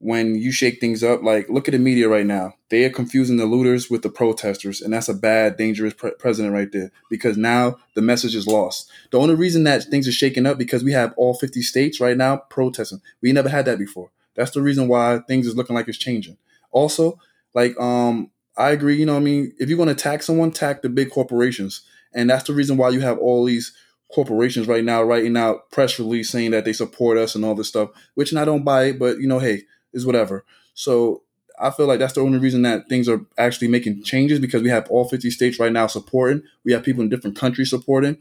when 0.02 0.36
you 0.36 0.52
shake 0.52 0.82
things 0.82 1.04
up, 1.04 1.22
like 1.22 1.48
look 1.48 1.68
at 1.68 1.74
the 1.74 1.80
media 1.80 2.10
right 2.10 2.26
now, 2.26 2.56
they 2.70 2.84
are 2.84 2.90
confusing 2.90 3.38
the 3.38 3.46
looters 3.46 3.90
with 3.90 4.02
the 4.02 4.10
protesters, 4.10 4.82
and 4.82 4.92
that's 4.92 5.08
a 5.08 5.14
bad, 5.14 5.58
dangerous 5.58 5.94
pre- 5.94 6.16
president 6.18 6.54
right 6.54 6.72
there. 6.72 6.92
Because 7.10 7.38
now 7.38 7.78
the 7.96 8.02
message 8.02 8.36
is 8.36 8.48
lost. 8.48 8.90
The 9.12 9.20
only 9.20 9.36
reason 9.36 9.64
that 9.66 9.84
things 9.84 10.08
are 10.08 10.12
shaking 10.12 10.48
up 10.48 10.58
because 10.58 10.84
we 10.84 10.92
have 10.94 11.14
all 11.18 11.36
50 11.36 11.62
states 11.62 12.00
right 12.00 12.18
now 12.18 12.38
protesting. 12.50 13.02
We 13.22 13.32
never 13.32 13.50
had 13.50 13.66
that 13.66 13.78
before. 13.78 14.10
That's 14.36 14.52
the 14.52 14.62
reason 14.62 14.88
why 14.88 15.20
things 15.28 15.46
is 15.46 15.56
looking 15.56 15.76
like 15.76 15.88
it's 15.88 15.98
changing. 15.98 16.38
Also, 16.72 17.20
like 17.54 17.80
um, 17.80 18.32
I 18.58 18.72
agree. 18.72 18.96
You 18.96 19.06
know, 19.06 19.14
what 19.14 19.20
I 19.20 19.24
mean, 19.24 19.54
if 19.60 19.70
you're 19.70 19.78
going 19.78 19.90
to 19.90 19.96
tax 19.96 20.26
someone, 20.26 20.52
tax 20.52 20.80
the 20.82 20.90
big 20.90 21.12
corporations, 21.12 21.82
and 22.14 22.30
that's 22.30 22.46
the 22.46 22.54
reason 22.54 22.76
why 22.76 22.90
you 22.90 23.02
have 23.02 23.20
all 23.20 23.46
these 23.46 23.72
corporations 24.12 24.68
right 24.68 24.84
now 24.84 25.02
writing 25.02 25.38
out 25.38 25.70
press 25.72 25.98
release 25.98 26.30
saying 26.30 26.52
that 26.52 26.66
they 26.66 26.74
support 26.74 27.18
us 27.18 27.36
and 27.36 27.46
all 27.46 27.56
this 27.56 27.68
stuff. 27.68 27.92
Which 28.16 28.34
I 28.36 28.46
don't 28.46 28.64
buy 28.64 28.94
but 28.94 29.20
you 29.20 29.28
know, 29.28 29.40
hey, 29.40 29.64
is 29.94 30.06
whatever. 30.06 30.46
So 30.74 31.24
I 31.60 31.70
feel 31.70 31.86
like 31.86 32.00
that's 32.00 32.14
the 32.14 32.22
only 32.22 32.40
reason 32.40 32.64
that 32.64 32.90
things 32.90 33.08
are 33.08 33.22
actually 33.38 33.68
making 33.68 34.04
changes 34.04 34.40
because 34.40 34.64
we 34.64 34.70
have 34.70 34.88
all 34.90 35.08
50 35.08 35.30
states 35.30 35.60
right 35.60 35.72
now 35.72 35.88
supporting. 35.88 36.44
We 36.64 36.72
have 36.74 36.84
people 36.84 37.04
in 37.04 37.10
different 37.10 37.38
countries 37.38 37.70
supporting. 37.70 38.18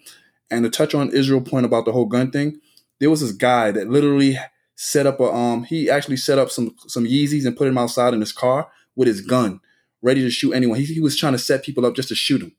And 0.50 0.64
to 0.64 0.70
touch 0.70 0.94
on 0.94 1.10
Israel 1.10 1.40
point 1.40 1.64
about 1.64 1.84
the 1.84 1.92
whole 1.92 2.06
gun 2.06 2.30
thing, 2.30 2.60
there 2.98 3.10
was 3.10 3.20
this 3.20 3.32
guy 3.32 3.70
that 3.70 3.88
literally 3.88 4.38
set 4.74 5.06
up 5.06 5.20
a 5.20 5.24
um 5.24 5.64
he 5.64 5.90
actually 5.90 6.16
set 6.16 6.38
up 6.38 6.50
some 6.50 6.74
some 6.86 7.04
Yeezys 7.04 7.44
and 7.46 7.56
put 7.56 7.66
them 7.66 7.78
outside 7.78 8.14
in 8.14 8.20
his 8.20 8.32
car 8.32 8.68
with 8.96 9.08
his 9.08 9.20
gun, 9.20 9.60
ready 10.02 10.22
to 10.22 10.30
shoot 10.30 10.52
anyone. 10.52 10.78
He, 10.78 10.84
he 10.86 11.00
was 11.00 11.16
trying 11.16 11.32
to 11.34 11.38
set 11.38 11.62
people 11.62 11.86
up 11.86 11.94
just 11.94 12.08
to 12.08 12.14
shoot 12.14 12.38
them. 12.38 12.52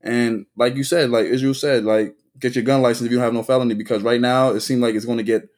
And 0.00 0.46
like 0.56 0.76
you 0.76 0.84
said, 0.84 1.10
like 1.10 1.26
Israel 1.26 1.54
said, 1.54 1.84
like 1.84 2.14
get 2.38 2.54
your 2.54 2.64
gun 2.64 2.82
license 2.82 3.06
if 3.06 3.12
you 3.12 3.18
don't 3.18 3.24
have 3.24 3.34
no 3.34 3.42
felony 3.42 3.74
because 3.74 4.02
right 4.02 4.20
now 4.20 4.50
it 4.50 4.60
seems 4.60 4.80
like 4.80 4.94
it's 4.94 5.06
going 5.06 5.18
to 5.18 5.24
get 5.24 5.48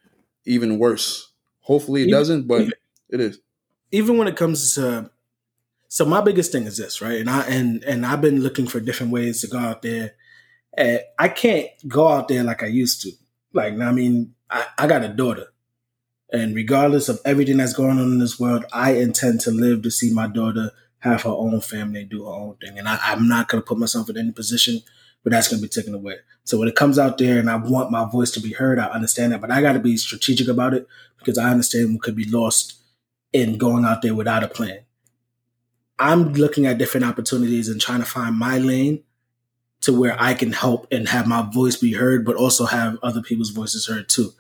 even 0.45 0.79
worse. 0.79 1.33
Hopefully 1.70 2.02
it 2.02 2.09
Even- 2.09 2.18
doesn't, 2.18 2.46
but 2.46 2.68
it 3.11 3.20
is. 3.20 3.38
even 3.92 4.18
when 4.18 4.29
it 4.29 4.37
comes 4.37 4.74
to 4.76 5.11
so 5.88 6.05
my 6.05 6.20
biggest 6.20 6.50
thing 6.52 6.64
is 6.64 6.76
this 6.76 7.00
right? 7.00 7.20
And 7.20 7.31
i 7.31 7.40
and 7.57 7.83
and 7.85 8.05
i've 8.05 8.20
been 8.20 8.40
looking 8.42 8.66
for 8.66 8.81
different 8.81 9.12
ways 9.12 9.40
to 9.42 9.46
go 9.48 9.59
out 9.59 9.83
there. 9.83 10.12
And 10.76 11.00
i 11.18 11.29
can't 11.29 11.68
go 11.88 12.09
out 12.09 12.29
there 12.29 12.42
like 12.44 12.62
i 12.62 12.66
used 12.66 13.02
to. 13.02 13.11
Like 13.52 13.72
i 13.79 13.92
mean 13.92 14.35
i, 14.50 14.66
I 14.79 14.87
got 14.87 15.05
a 15.05 15.09
daughter. 15.09 15.46
And 16.33 16.55
regardless 16.57 17.09
of 17.09 17.20
everything 17.24 17.57
that's 17.59 17.72
going 17.72 17.98
on 17.98 18.12
in 18.14 18.18
this 18.18 18.38
world 18.40 18.64
i 18.72 18.92
intend 19.07 19.40
to 19.42 19.50
live 19.50 19.83
to 19.83 19.90
see 19.90 20.12
my 20.12 20.26
daughter 20.26 20.70
have 21.00 21.22
her 21.22 21.31
own 21.31 21.61
family 21.61 22.05
do 22.05 22.24
her 22.26 22.33
own 22.33 22.57
thing. 22.57 22.79
And 22.79 22.88
I, 22.88 22.98
i'm 23.11 23.29
not 23.29 23.48
going 23.48 23.62
to 23.62 23.66
put 23.66 23.79
myself 23.79 24.11
in 24.11 24.16
any 24.18 24.33
position 24.33 24.81
where 25.27 25.33
that's 25.33 25.49
going 25.49 25.61
to 25.61 25.67
be 25.67 25.69
taken 25.69 25.93
away 25.93 26.15
so 26.45 26.57
when 26.57 26.69
it 26.69 26.77
comes 26.77 26.99
out 26.99 27.19
there 27.19 27.39
and 27.39 27.51
i 27.51 27.57
want 27.57 27.91
my 27.91 28.09
voice 28.09 28.31
to 28.31 28.41
be 28.41 28.53
heard 28.53 28.79
i 28.79 28.87
understand 28.87 29.33
that 29.33 29.41
but 29.41 29.51
i 29.51 29.61
got 29.61 29.73
to 29.73 29.81
be 29.81 29.97
strategic 29.97 30.47
about 30.47 30.73
it 30.73 30.87
because 31.19 31.37
i 31.37 31.51
understand 31.51 31.93
what 31.93 32.03
could 32.03 32.17
be 32.17 32.31
lost 32.31 32.77
in 33.37 33.59
going 33.59 33.85
out 33.85 34.03
there 34.03 34.15
without 34.15 34.43
a 34.43 34.49
plan. 34.49 34.81
I'm 35.99 36.33
looking 36.35 36.67
at 36.67 36.79
different 36.79 37.07
opportunities 37.07 37.69
and 37.69 37.81
trying 37.81 38.01
to 38.01 38.07
find 38.07 38.37
my 38.37 38.59
lane 38.59 39.03
to 39.83 39.99
where 39.99 40.17
I 40.19 40.35
can 40.35 40.53
help 40.53 40.87
and 40.91 41.09
have 41.09 41.27
my 41.27 41.43
voice 41.53 41.77
be 41.77 41.93
heard, 41.93 42.25
but 42.25 42.37
also 42.37 42.67
have 42.67 42.99
other 43.03 43.23
people's 43.23 43.51
voices 43.51 43.87
heard 43.87 44.09
too. 44.09 44.33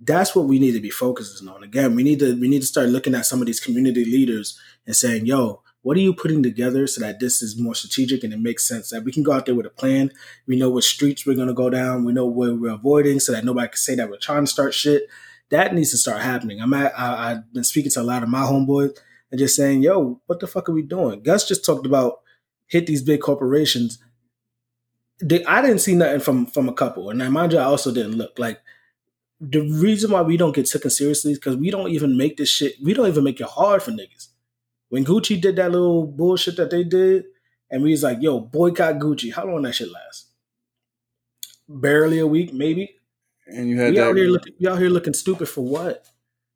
That's 0.00 0.34
what 0.34 0.46
we 0.46 0.58
need 0.58 0.72
to 0.72 0.80
be 0.80 0.90
focusing 0.90 1.48
on. 1.48 1.62
Again, 1.62 1.94
we 1.94 2.02
need 2.02 2.18
to 2.18 2.38
we 2.38 2.48
need 2.48 2.60
to 2.60 2.66
start 2.66 2.90
looking 2.90 3.14
at 3.14 3.24
some 3.24 3.40
of 3.40 3.46
these 3.46 3.60
community 3.60 4.04
leaders 4.04 4.60
and 4.86 4.94
saying, 4.94 5.24
"Yo, 5.24 5.62
what 5.86 5.96
are 5.96 6.00
you 6.00 6.12
putting 6.12 6.42
together 6.42 6.86
so 6.88 7.00
that 7.00 7.20
this 7.20 7.42
is 7.42 7.56
more 7.56 7.74
strategic 7.74 8.24
and 8.24 8.32
it 8.32 8.40
makes 8.40 8.66
sense 8.66 8.90
that 8.90 9.04
we 9.04 9.12
can 9.12 9.22
go 9.22 9.30
out 9.30 9.46
there 9.46 9.54
with 9.54 9.66
a 9.66 9.70
plan. 9.70 10.10
We 10.46 10.56
know 10.56 10.68
what 10.68 10.82
streets 10.82 11.24
we're 11.24 11.36
going 11.36 11.46
to 11.46 11.54
go 11.54 11.70
down. 11.70 12.04
We 12.04 12.12
know 12.12 12.26
where 12.26 12.54
we're 12.54 12.72
avoiding 12.72 13.20
so 13.20 13.30
that 13.30 13.44
nobody 13.44 13.68
can 13.68 13.76
say 13.76 13.94
that 13.94 14.10
we're 14.10 14.18
trying 14.18 14.46
to 14.46 14.50
start 14.50 14.74
shit 14.74 15.04
that 15.50 15.74
needs 15.74 15.90
to 15.90 15.96
start 15.96 16.22
happening. 16.22 16.60
I'm 16.60 16.74
at, 16.74 16.98
I, 16.98 17.30
I've 17.30 17.52
been 17.52 17.64
speaking 17.64 17.90
to 17.92 18.00
a 18.00 18.02
lot 18.02 18.22
of 18.22 18.28
my 18.28 18.40
homeboys 18.42 18.96
and 19.30 19.38
just 19.38 19.56
saying, 19.56 19.82
yo, 19.82 20.20
what 20.26 20.40
the 20.40 20.46
fuck 20.46 20.68
are 20.68 20.72
we 20.72 20.82
doing? 20.82 21.22
Gus 21.22 21.46
just 21.46 21.64
talked 21.64 21.86
about 21.86 22.20
hit 22.66 22.86
these 22.86 23.02
big 23.02 23.20
corporations. 23.20 23.98
They, 25.22 25.44
I 25.44 25.62
didn't 25.62 25.78
see 25.78 25.94
nothing 25.94 26.20
from 26.20 26.46
from 26.46 26.68
a 26.68 26.74
couple, 26.74 27.08
and 27.08 27.22
I 27.22 27.30
mind 27.30 27.52
you, 27.52 27.58
I 27.58 27.64
also 27.64 27.90
didn't 27.90 28.18
look 28.18 28.38
like 28.38 28.60
the 29.40 29.60
reason 29.60 30.10
why 30.10 30.20
we 30.20 30.36
don't 30.36 30.54
get 30.54 30.66
taken 30.66 30.90
seriously 30.90 31.32
is 31.32 31.38
because 31.38 31.56
we 31.56 31.70
don't 31.70 31.90
even 31.90 32.18
make 32.18 32.36
this 32.36 32.50
shit. 32.50 32.74
We 32.82 32.92
don't 32.92 33.06
even 33.06 33.24
make 33.24 33.40
it 33.40 33.46
hard 33.46 33.82
for 33.82 33.92
niggas. 33.92 34.28
When 34.88 35.04
Gucci 35.04 35.40
did 35.40 35.56
that 35.56 35.72
little 35.72 36.06
bullshit 36.06 36.56
that 36.56 36.70
they 36.70 36.84
did, 36.84 37.24
and 37.70 37.82
we 37.82 37.90
was 37.92 38.02
like, 38.02 38.18
"Yo, 38.20 38.40
boycott 38.40 38.96
Gucci." 38.98 39.32
How 39.32 39.46
long 39.46 39.62
that 39.62 39.74
shit 39.74 39.90
last? 39.90 40.28
Barely 41.68 42.18
a 42.20 42.26
week, 42.26 42.52
maybe 42.52 42.94
And 43.46 43.68
you 43.68 43.78
had 43.78 43.90
we 43.90 43.96
that. 43.96 44.08
out 44.10 44.16
here 44.16 44.28
looking 44.28 44.54
we 44.60 44.68
out 44.68 44.78
here 44.78 44.88
looking 44.90 45.14
stupid 45.14 45.48
for 45.48 45.62
what? 45.64 46.06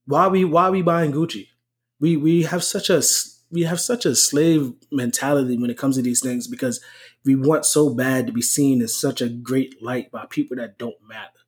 Why 0.07 0.29
we 0.29 0.45
why 0.45 0.71
we 0.71 0.83
buying 0.83 1.13
Gucci? 1.13 1.49
We 2.01 2.17
we 2.17 2.43
have 2.45 2.63
such 2.65 2.91
a 2.91 3.03
we 3.51 3.63
have 3.63 3.81
such 3.81 4.07
a 4.07 4.15
slave 4.15 4.73
mentality 4.93 5.59
when 5.59 5.71
it 5.71 5.79
comes 5.79 5.97
to 5.97 6.03
these 6.03 6.21
things 6.21 6.47
because 6.47 6.81
we 7.25 7.35
want 7.35 7.67
so 7.67 7.91
bad 7.93 8.27
to 8.27 8.33
be 8.33 8.43
seen 8.43 8.81
as 8.83 8.95
such 8.95 9.21
a 9.21 9.29
great 9.29 9.83
light 9.83 10.11
by 10.13 10.27
people 10.31 10.57
that 10.59 10.79
don't 10.79 10.97
matter. 11.07 11.41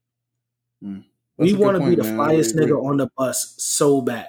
Hmm. 0.83 1.01
That's 1.39 1.53
we 1.53 1.55
want 1.55 1.79
to 1.79 1.89
be 1.89 1.95
the 1.95 2.05
man. 2.05 2.17
Flyest 2.19 2.55
nigga 2.57 2.83
on 2.85 2.97
the 2.99 3.09
bus 3.17 3.55
so 3.59 4.01
bad. 4.01 4.29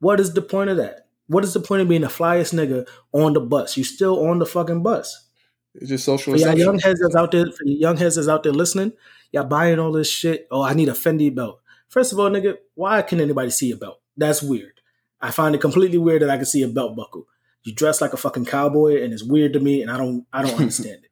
What 0.00 0.20
is 0.20 0.32
the 0.34 0.42
point 0.42 0.70
of 0.70 0.78
that? 0.78 1.03
What 1.26 1.44
is 1.44 1.54
the 1.54 1.60
point 1.60 1.82
of 1.82 1.88
being 1.88 2.02
the 2.02 2.08
flyest 2.08 2.52
nigga 2.52 2.86
on 3.12 3.32
the 3.32 3.40
bus? 3.40 3.76
You 3.76 3.84
still 3.84 4.26
on 4.26 4.38
the 4.38 4.46
fucking 4.46 4.82
bus. 4.82 5.26
It's 5.74 5.88
just 5.88 6.04
social 6.04 6.36
y'all 6.36 6.56
young 6.56 6.78
heads 6.78 7.00
that's 7.00 7.16
out 7.16 7.32
there, 7.32 7.46
for 7.46 7.64
you 7.64 7.76
young 7.76 7.96
heads 7.96 8.16
that's 8.16 8.28
out 8.28 8.42
there 8.42 8.52
listening, 8.52 8.92
y'all 9.32 9.44
buying 9.44 9.78
all 9.78 9.92
this 9.92 10.10
shit. 10.10 10.46
Oh, 10.50 10.62
I 10.62 10.74
need 10.74 10.88
a 10.88 10.92
Fendi 10.92 11.34
belt. 11.34 11.60
First 11.88 12.12
of 12.12 12.20
all, 12.20 12.30
nigga, 12.30 12.56
why 12.74 13.02
can 13.02 13.20
anybody 13.20 13.50
see 13.50 13.72
a 13.72 13.76
belt? 13.76 14.00
That's 14.16 14.42
weird. 14.42 14.80
I 15.20 15.30
find 15.30 15.54
it 15.54 15.60
completely 15.60 15.98
weird 15.98 16.22
that 16.22 16.30
I 16.30 16.36
can 16.36 16.46
see 16.46 16.62
a 16.62 16.68
belt 16.68 16.94
buckle. 16.94 17.26
You 17.64 17.74
dress 17.74 18.00
like 18.00 18.12
a 18.12 18.16
fucking 18.16 18.44
cowboy, 18.44 19.02
and 19.02 19.12
it's 19.12 19.22
weird 19.22 19.54
to 19.54 19.60
me, 19.60 19.82
and 19.82 19.90
I 19.90 19.96
don't, 19.96 20.26
I 20.32 20.42
don't 20.42 20.54
understand 20.60 21.04
it. 21.04 21.10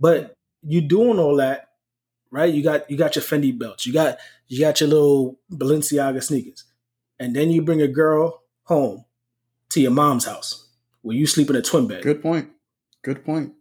But 0.00 0.34
you 0.62 0.80
doing 0.80 1.18
all 1.18 1.36
that, 1.36 1.68
right? 2.30 2.52
You 2.52 2.62
got, 2.62 2.90
you 2.90 2.96
got 2.96 3.14
your 3.14 3.22
Fendi 3.22 3.56
belts. 3.56 3.86
You 3.86 3.92
got, 3.92 4.18
you 4.48 4.58
got 4.58 4.80
your 4.80 4.88
little 4.88 5.38
Balenciaga 5.52 6.22
sneakers, 6.22 6.64
and 7.20 7.36
then 7.36 7.50
you 7.50 7.62
bring 7.62 7.82
a 7.82 7.88
girl 7.88 8.42
home 8.64 9.04
to 9.72 9.80
your 9.80 9.90
mom's 9.90 10.24
house 10.24 10.68
where 11.02 11.16
you 11.16 11.26
sleep 11.26 11.50
in 11.50 11.56
a 11.56 11.62
twin 11.62 11.86
bed. 11.86 12.02
Good 12.02 12.22
point. 12.22 12.50
Good 13.02 13.24
point. 13.24 13.54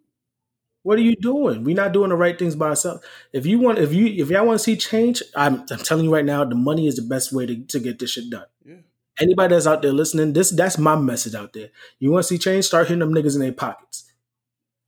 What 0.84 0.97
are 0.97 1.04
you 1.04 1.15
doing? 1.15 1.63
We're 1.63 1.76
not 1.76 1.91
doing 1.91 2.10
the 2.10 2.15
right 2.15 2.38
things 2.38 2.56
by 2.56 2.69
ourselves. 2.69 3.04
If 3.34 3.45
you 3.45 3.60
want, 3.60 3.78
if 3.78 3.93
you, 3.93 4.08
if 4.08 4.30
y'all 4.30 4.45
want 4.45 4.60
to 4.60 4.63
see 4.63 4.76
change, 4.76 5.21
I'm, 5.36 5.63
I'm 5.69 5.78
telling 5.80 6.06
you 6.06 6.13
right 6.13 6.26
now, 6.26 6.43
the 6.43 6.56
money 6.56 6.88
is 6.88 6.95
the 6.95 7.04
best 7.04 7.32
way 7.32 7.45
to, 7.45 7.56
to 7.56 7.80
get 7.80 8.00
this 8.00 8.12
shit 8.12 8.30
done. 8.30 8.45
Yeah. 8.65 8.78
Anybody 9.19 9.54
that's 9.54 9.67
out 9.67 9.84
there 9.84 9.93
listening, 9.93 10.34
this 10.34 10.50
that's 10.50 10.78
my 10.80 10.95
message 10.95 11.36
out 11.36 11.54
there. 11.54 11.69
You 12.00 12.12
want 12.12 12.24
to 12.24 12.28
see 12.28 12.39
change? 12.39 12.65
Start 12.65 12.88
hitting 12.88 13.00
them 13.00 13.13
niggas 13.13 13.36
in 13.36 13.41
their 13.41 13.52
pockets. 13.52 14.12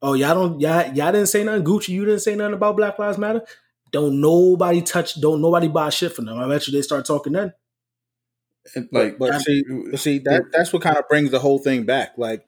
Oh, 0.01 0.13
y'all 0.13 0.33
don't, 0.33 0.59
y'all, 0.59 0.91
y'all 0.93 1.11
didn't 1.11 1.27
say 1.27 1.43
nothing. 1.43 1.63
Gucci, 1.63 1.89
you 1.89 2.05
didn't 2.05 2.21
say 2.21 2.35
nothing 2.35 2.55
about 2.55 2.75
Black 2.75 2.97
Lives 2.97 3.19
Matter. 3.19 3.41
Don't 3.91 4.19
nobody 4.19 4.81
touch. 4.81 5.21
Don't 5.21 5.41
nobody 5.41 5.67
buy 5.67 5.89
shit 5.89 6.13
from 6.13 6.25
them. 6.25 6.39
I 6.39 6.47
bet 6.47 6.67
you 6.67 6.73
they 6.73 6.81
start 6.81 7.05
talking 7.05 7.33
then. 7.33 7.53
And, 8.75 8.87
Like, 8.91 9.03
like, 9.03 9.17
but 9.19 9.41
see, 9.41 9.63
but 9.91 9.99
see 9.99 10.19
that 10.19 10.43
that's 10.51 10.71
what 10.71 10.81
kind 10.81 10.97
of 10.97 11.07
brings 11.09 11.31
the 11.31 11.39
whole 11.39 11.59
thing 11.59 11.83
back. 11.83 12.13
Like, 12.17 12.45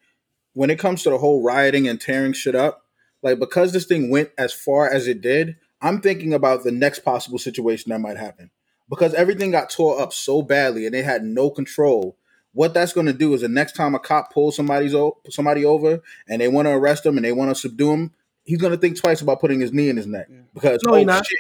when 0.54 0.70
it 0.70 0.80
comes 0.80 1.04
to 1.04 1.10
the 1.10 1.18
whole 1.18 1.44
rioting 1.44 1.88
and 1.88 2.00
tearing 2.00 2.34
shit 2.34 2.56
up, 2.56 2.84
like 3.22 3.40
because 3.40 3.74
this 3.74 3.86
thing 3.86 4.10
went 4.10 4.30
as 4.38 4.54
far 4.54 4.90
as 4.90 5.08
it 5.08 5.22
did, 5.22 5.58
I'm 5.82 6.00
thinking 6.02 6.34
about 6.34 6.64
the 6.64 6.72
next 6.72 7.00
possible 7.00 7.38
situation 7.40 7.90
that 7.92 8.00
might 8.00 8.18
happen. 8.18 8.52
Because 8.90 9.14
everything 9.16 9.52
got 9.52 9.70
tore 9.72 10.00
up 10.00 10.14
so 10.14 10.42
badly 10.42 10.86
and 10.86 10.94
they 10.94 11.02
had 11.02 11.24
no 11.24 11.50
control. 11.50 12.18
What 12.54 12.74
that's 12.74 12.94
going 12.94 13.08
to 13.08 13.14
do 13.14 13.34
is 13.34 13.42
the 13.42 13.50
next 13.50 13.74
time 13.76 13.96
a 13.96 14.00
cop 14.00 14.32
pulls 14.32 14.56
somebody's 14.56 14.94
o- 14.96 15.18
somebody 15.30 15.66
over 15.66 16.02
and 16.30 16.40
they 16.40 16.48
want 16.48 16.68
to 16.68 16.72
arrest 16.72 17.04
them 17.04 17.18
and 17.18 17.26
they 17.26 17.32
want 17.34 17.50
to 17.50 17.56
subdue 17.56 17.92
him, 17.92 18.14
he's 18.44 18.60
going 18.60 18.72
to 18.72 18.78
think 18.78 18.98
twice 18.98 19.22
about 19.22 19.42
putting 19.42 19.60
his 19.60 19.74
knee 19.74 19.90
in 19.90 19.98
his 19.98 20.08
neck 20.08 20.28
because 20.54 20.82
No, 20.84 20.94
oh, 20.94 20.98
he's 20.98 21.06
not. 21.08 21.26
shit. 21.26 21.40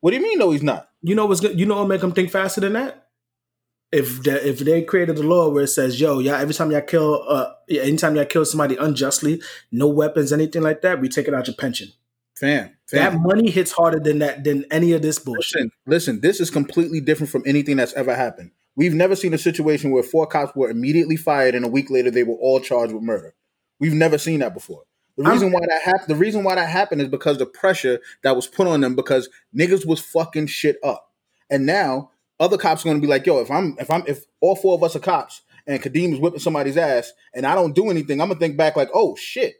What 0.00 0.10
do 0.10 0.16
you 0.16 0.22
mean? 0.22 0.38
No, 0.38 0.50
he's 0.50 0.62
not. 0.62 0.90
You 1.00 1.14
know 1.14 1.26
what's 1.26 1.40
good? 1.40 1.58
You 1.58 1.64
know 1.64 1.76
what 1.78 1.88
make 1.88 2.02
him 2.02 2.12
think 2.12 2.30
faster 2.30 2.60
than 2.60 2.72
that? 2.74 3.06
If 3.92 4.22
the, 4.22 4.48
if 4.48 4.60
they 4.60 4.82
created 4.82 5.18
a 5.18 5.22
law 5.22 5.48
where 5.48 5.64
it 5.64 5.68
says, 5.68 6.00
"Yo, 6.00 6.20
yeah, 6.20 6.38
every 6.38 6.54
time 6.54 6.70
y'all 6.70 6.80
kill, 6.80 7.24
uh, 7.28 7.52
anytime 7.68 8.14
y'all 8.14 8.24
kill 8.24 8.44
somebody 8.44 8.76
unjustly, 8.76 9.42
no 9.72 9.88
weapons, 9.88 10.32
anything 10.32 10.62
like 10.62 10.82
that, 10.82 11.00
we 11.00 11.08
take 11.08 11.26
it 11.26 11.34
out 11.34 11.48
your 11.48 11.56
pension." 11.56 11.88
Fam, 12.36 12.70
That 12.90 13.14
money 13.20 13.50
hits 13.50 13.70
harder 13.72 14.00
than 14.00 14.20
that 14.20 14.44
than 14.44 14.64
any 14.70 14.92
of 14.92 15.02
this 15.02 15.18
bullshit. 15.18 15.56
Listen, 15.56 15.72
listen, 15.86 16.20
this 16.20 16.40
is 16.40 16.50
completely 16.50 17.00
different 17.00 17.30
from 17.30 17.42
anything 17.44 17.76
that's 17.76 17.92
ever 17.92 18.14
happened. 18.14 18.52
We've 18.76 18.94
never 18.94 19.14
seen 19.14 19.34
a 19.34 19.38
situation 19.38 19.90
where 19.90 20.02
four 20.02 20.26
cops 20.26 20.56
were 20.56 20.70
immediately 20.70 21.16
fired 21.16 21.54
and 21.54 21.66
a 21.66 21.68
week 21.68 21.90
later 21.90 22.10
they 22.10 22.22
were 22.22 22.36
all 22.36 22.58
charged 22.60 22.94
with 22.94 23.02
murder. 23.02 23.34
We've 23.78 23.92
never 23.92 24.16
seen 24.16 24.40
that 24.40 24.54
before. 24.54 24.84
The 25.18 25.24
I'm- 25.24 25.32
reason 25.34 25.52
why 25.52 25.60
that 25.60 25.82
happened, 25.82 26.08
the 26.08 26.14
reason 26.14 26.42
why 26.42 26.54
that 26.54 26.68
happened 26.68 27.02
is 27.02 27.08
because 27.08 27.36
the 27.36 27.44
pressure 27.44 28.00
that 28.22 28.34
was 28.36 28.46
put 28.46 28.66
on 28.66 28.80
them 28.80 28.94
because 28.94 29.28
niggas 29.54 29.84
was 29.84 30.00
fucking 30.00 30.46
shit 30.46 30.78
up. 30.82 31.12
And 31.50 31.66
now 31.66 32.10
other 32.40 32.58
cops 32.58 32.84
are 32.84 32.88
gonna 32.88 32.98
be 33.00 33.06
like, 33.06 33.26
yo, 33.26 33.38
if 33.40 33.50
I'm 33.50 33.76
if 33.78 33.90
I'm 33.90 34.02
if 34.06 34.24
all 34.40 34.56
four 34.56 34.74
of 34.74 34.82
us 34.82 34.96
are 34.96 35.00
cops 35.00 35.42
and 35.66 35.80
Kadeem 35.82 36.12
is 36.14 36.18
whipping 36.18 36.40
somebody's 36.40 36.76
ass 36.76 37.12
and 37.34 37.46
I 37.46 37.54
don't 37.54 37.74
do 37.74 37.90
anything, 37.90 38.20
I'm 38.20 38.28
gonna 38.28 38.40
think 38.40 38.56
back 38.56 38.76
like, 38.76 38.90
oh 38.94 39.14
shit, 39.16 39.54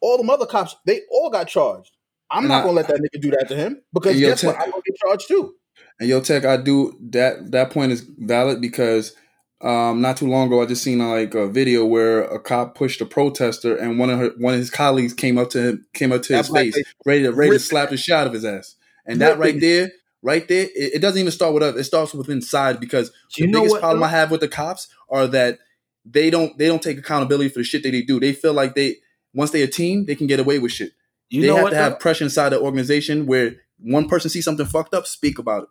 all 0.00 0.22
the 0.22 0.30
other 0.32 0.44
cops, 0.46 0.76
they 0.84 1.00
all 1.10 1.30
got 1.30 1.48
charged. 1.48 1.92
I'm 2.30 2.40
And 2.44 2.48
not 2.48 2.60
I- 2.60 2.62
gonna 2.64 2.72
let 2.76 2.88
that 2.88 3.00
nigga 3.00 3.20
do 3.20 3.30
that 3.30 3.48
to 3.48 3.56
him 3.56 3.80
because 3.92 4.18
guess 4.18 4.42
what? 4.42 4.56
I'm 4.58 4.70
gonna 4.70 4.82
get 4.84 4.96
charged 4.96 5.28
too. 5.28 5.54
And 6.00 6.08
yo, 6.08 6.20
Tech, 6.20 6.44
I 6.44 6.56
do 6.56 6.98
that. 7.10 7.52
That 7.52 7.70
point 7.70 7.92
is 7.92 8.00
valid 8.18 8.60
because 8.60 9.14
um, 9.60 10.00
not 10.02 10.16
too 10.16 10.26
long 10.28 10.48
ago, 10.48 10.60
I 10.60 10.66
just 10.66 10.82
seen 10.82 10.98
like 10.98 11.34
a 11.34 11.46
video 11.48 11.86
where 11.86 12.22
a 12.24 12.38
cop 12.40 12.74
pushed 12.74 13.00
a 13.00 13.06
protester, 13.06 13.76
and 13.76 13.98
one 13.98 14.10
of 14.10 14.18
her, 14.18 14.30
one 14.38 14.54
of 14.54 14.58
his 14.60 14.70
colleagues 14.70 15.14
came 15.14 15.38
up 15.38 15.50
to 15.50 15.62
him, 15.68 15.86
came 15.94 16.12
up 16.12 16.22
to 16.22 16.32
That 16.32 16.38
his 16.38 16.48
black 16.48 16.64
face, 16.72 16.94
ready 17.06 17.22
to 17.22 17.32
ready 17.32 17.52
to 17.52 17.58
slap 17.60 17.90
the 17.90 17.96
shot 17.96 18.26
of 18.26 18.32
his 18.32 18.44
ass. 18.44 18.74
And 19.06 19.20
that 19.20 19.38
right 19.38 19.58
there, 19.58 19.90
right 20.24 20.48
there, 20.48 20.64
it, 20.64 20.94
it 20.96 20.98
doesn't 21.00 21.20
even 21.20 21.32
start 21.32 21.54
with 21.54 21.62
us. 21.62 21.76
It 21.76 21.84
starts 21.84 22.14
with 22.14 22.28
inside 22.30 22.80
because 22.80 23.12
You 23.36 23.46
the 23.46 23.52
know 23.52 23.60
biggest 23.60 23.72
what, 23.72 23.80
problem 23.80 24.00
though? 24.00 24.06
I 24.06 24.10
have 24.10 24.30
with 24.32 24.40
the 24.40 24.48
cops 24.48 24.88
are 25.10 25.28
that 25.28 25.60
they 26.04 26.30
don't 26.30 26.58
they 26.58 26.66
don't 26.66 26.82
take 26.82 26.98
accountability 26.98 27.50
for 27.50 27.60
the 27.60 27.64
shit 27.64 27.82
that 27.84 27.92
they 27.92 28.02
do. 28.02 28.20
They 28.20 28.32
feel 28.32 28.54
like 28.54 28.74
they 28.74 28.96
once 29.34 29.52
they're 29.52 29.64
a 29.64 29.68
team, 29.68 30.06
they 30.06 30.16
can 30.16 30.26
get 30.26 30.40
away 30.40 30.58
with 30.58 30.72
shit. 30.72 30.92
You 31.30 31.42
they 31.42 31.48
know 31.48 31.56
have 31.56 31.62
what? 31.64 31.70
to 31.70 31.76
though? 31.76 31.82
have 31.82 32.00
pressure 32.00 32.24
inside 32.24 32.50
the 32.50 32.60
organization 32.60 33.26
where 33.26 33.56
one 33.78 34.08
person 34.08 34.30
sees 34.30 34.44
something 34.44 34.66
fucked 34.66 34.94
up, 34.94 35.06
speak 35.06 35.38
about 35.38 35.64
it. 35.64 35.68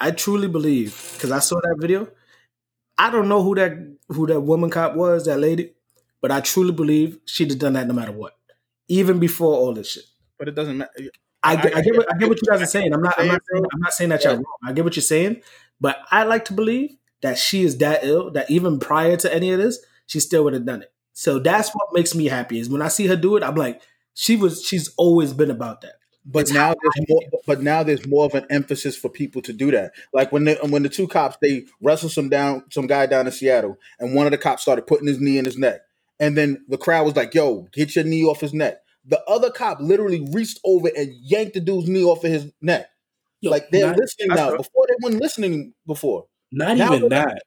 I 0.00 0.10
truly 0.10 0.48
believe 0.48 1.10
because 1.14 1.30
I 1.32 1.38
saw 1.40 1.56
that 1.62 1.76
video. 1.78 2.08
I 2.98 3.10
don't 3.10 3.28
know 3.28 3.42
who 3.42 3.54
that 3.56 3.72
who 4.08 4.26
that 4.28 4.40
woman 4.40 4.70
cop 4.70 4.94
was, 4.94 5.26
that 5.26 5.40
lady, 5.40 5.72
but 6.20 6.30
I 6.30 6.40
truly 6.40 6.72
believe 6.72 7.18
she'd 7.26 7.50
have 7.50 7.58
done 7.58 7.72
that 7.74 7.86
no 7.88 7.94
matter 7.94 8.12
what, 8.12 8.36
even 8.88 9.18
before 9.18 9.54
all 9.54 9.74
this 9.74 9.92
shit. 9.92 10.04
But 10.38 10.48
it 10.48 10.54
doesn't 10.54 10.78
matter. 10.78 10.92
I, 11.44 11.52
I- 11.54 11.72
I, 11.78 11.82
get 11.82 11.96
what, 11.96 12.12
I 12.14 12.18
get 12.18 12.28
what 12.28 12.38
you 12.42 12.48
guys 12.50 12.62
are 12.62 12.66
saying. 12.66 12.92
I'm 12.94 13.02
not 13.02 13.18
I'm 13.18 13.28
not 13.28 13.42
Saying, 13.52 13.64
I'm 13.72 13.80
not 13.80 13.92
saying 13.92 14.10
that 14.10 14.24
y'all 14.24 14.34
wrong. 14.36 14.44
I 14.64 14.72
get 14.72 14.84
what 14.84 14.96
you're 14.96 15.02
saying, 15.02 15.42
but 15.80 15.98
I 16.10 16.24
like 16.24 16.44
to 16.46 16.52
believe 16.52 16.96
that 17.22 17.38
she 17.38 17.62
is 17.64 17.78
that 17.78 18.00
ill 18.04 18.30
that 18.32 18.50
even 18.50 18.78
prior 18.78 19.16
to 19.18 19.32
any 19.34 19.52
of 19.52 19.58
this, 19.58 19.78
she 20.06 20.20
still 20.20 20.44
would 20.44 20.54
have 20.54 20.66
done 20.66 20.82
it. 20.82 20.92
So 21.12 21.38
that's 21.38 21.70
what 21.70 21.88
makes 21.92 22.14
me 22.14 22.26
happy 22.26 22.58
is 22.58 22.68
when 22.68 22.82
I 22.82 22.88
see 22.88 23.06
her 23.06 23.16
do 23.16 23.36
it. 23.36 23.42
I'm 23.42 23.54
like, 23.54 23.80
She 24.14 24.36
was. 24.36 24.64
She's 24.64 24.88
always 24.96 25.32
been 25.32 25.50
about 25.50 25.80
that. 25.82 25.94
But 26.26 26.40
It's 26.44 26.52
now 26.52 26.74
there's 26.82 27.08
more. 27.08 27.20
But 27.46 27.62
now 27.62 27.82
there's 27.82 28.06
more 28.06 28.24
of 28.24 28.34
an 28.34 28.46
emphasis 28.50 28.96
for 28.96 29.08
people 29.10 29.42
to 29.42 29.52
do 29.52 29.70
that. 29.72 29.92
Like 30.12 30.32
when 30.32 30.44
the, 30.44 30.54
when 30.68 30.82
the 30.82 30.88
two 30.88 31.06
cops 31.06 31.36
they 31.42 31.66
wrestled 31.82 32.12
some 32.12 32.28
down 32.30 32.64
some 32.70 32.86
guy 32.86 33.06
down 33.06 33.26
in 33.26 33.32
Seattle, 33.32 33.76
and 34.00 34.14
one 34.14 34.26
of 34.26 34.30
the 34.32 34.38
cops 34.38 34.62
started 34.62 34.86
putting 34.86 35.06
his 35.06 35.20
knee 35.20 35.36
in 35.38 35.44
his 35.44 35.58
neck, 35.58 35.82
and 36.18 36.36
then 36.36 36.64
the 36.68 36.78
crowd 36.78 37.04
was 37.04 37.14
like, 37.16 37.34
"Yo, 37.34 37.68
get 37.72 37.94
your 37.94 38.04
knee 38.04 38.24
off 38.24 38.40
his 38.40 38.54
neck." 38.54 38.78
The 39.06 39.22
other 39.24 39.50
cop 39.50 39.78
literally 39.80 40.26
reached 40.32 40.60
over 40.64 40.88
and 40.96 41.14
yanked 41.20 41.54
the 41.54 41.60
dude's 41.60 41.88
knee 41.88 42.04
off 42.04 42.24
of 42.24 42.30
his 42.30 42.50
neck. 42.60 42.88
Yo, 43.40 43.50
like 43.50 43.68
they're 43.70 43.88
not, 43.88 43.98
listening 43.98 44.28
now. 44.28 44.56
Before 44.56 44.86
they 44.88 44.94
weren't 45.02 45.20
listening 45.20 45.74
before. 45.86 46.26
not 46.50 46.78
now 46.78 46.94
even 46.94 47.10
that. 47.10 47.42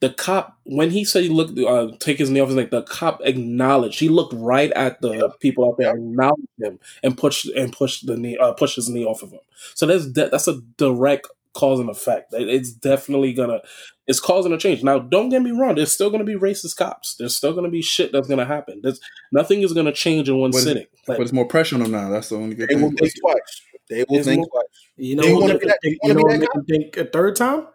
The 0.00 0.10
cop, 0.10 0.58
when 0.64 0.90
he 0.90 1.04
said 1.04 1.24
he 1.24 1.28
looked, 1.28 1.58
uh, 1.58 1.92
take 1.98 2.18
his 2.18 2.30
knee 2.30 2.40
off 2.40 2.48
his 2.48 2.56
neck, 2.56 2.70
the 2.70 2.82
cop 2.82 3.20
acknowledged. 3.24 3.98
He 3.98 4.08
looked 4.08 4.32
right 4.34 4.70
at 4.72 5.00
the 5.00 5.30
people 5.40 5.68
out 5.68 5.76
there, 5.78 5.94
acknowledged 5.94 6.48
him, 6.58 6.78
and 7.02 7.18
pushed 7.18 7.46
and 7.46 7.72
pushed 7.72 8.06
the 8.06 8.16
knee, 8.16 8.36
uh, 8.38 8.52
pushed 8.52 8.76
his 8.76 8.88
knee 8.88 9.04
off 9.04 9.22
of 9.22 9.32
him. 9.32 9.40
So 9.74 9.86
that's 9.86 10.06
de- 10.06 10.28
that's 10.28 10.48
a 10.48 10.60
direct 10.76 11.28
cause 11.54 11.80
and 11.80 11.90
effect. 11.90 12.32
It's 12.32 12.72
definitely 12.72 13.32
gonna, 13.32 13.60
it's 14.06 14.20
causing 14.20 14.52
a 14.52 14.58
change. 14.58 14.82
Now, 14.82 14.98
don't 14.98 15.28
get 15.30 15.42
me 15.42 15.50
wrong. 15.50 15.74
There's 15.74 15.92
still 15.92 16.10
gonna 16.10 16.24
be 16.24 16.34
racist 16.34 16.76
cops. 16.76 17.16
There's 17.16 17.36
still 17.36 17.52
gonna 17.54 17.70
be 17.70 17.82
shit 17.82 18.12
that's 18.12 18.28
gonna 18.28 18.44
happen. 18.44 18.80
There's 18.82 19.00
nothing 19.32 19.62
is 19.62 19.72
gonna 19.72 19.92
change 19.92 20.28
in 20.28 20.36
one 20.38 20.50
But- 20.52 20.60
sitting. 20.62 20.86
Like, 21.08 21.18
But 21.18 21.22
it's 21.24 21.32
more 21.32 21.46
pressure 21.48 21.76
on 21.76 21.82
them 21.82 21.92
now. 21.92 22.08
That's 22.10 22.28
the 22.28 22.36
only 22.36 22.54
good 22.54 22.68
They 22.68 22.74
will 22.76 22.88
thing. 22.90 22.96
think 22.98 23.12
twice. 23.20 23.62
They 23.88 24.04
will 24.08 24.22
think 24.22 24.38
more- 24.38 24.48
twice. 24.48 24.64
You 24.96 25.16
know 25.16 25.22
They 25.22 25.32
what 25.34 25.40
wanna 25.42 25.58
be 25.58 25.66
that- 25.66 25.78
think, 25.82 25.98
you 26.04 26.14
know 26.14 26.20
what 26.22 26.30
make 26.32 26.40
that 26.40 26.50
them 26.54 26.64
think 26.66 26.96
a 26.96 27.04
third 27.04 27.36
time? 27.36 27.66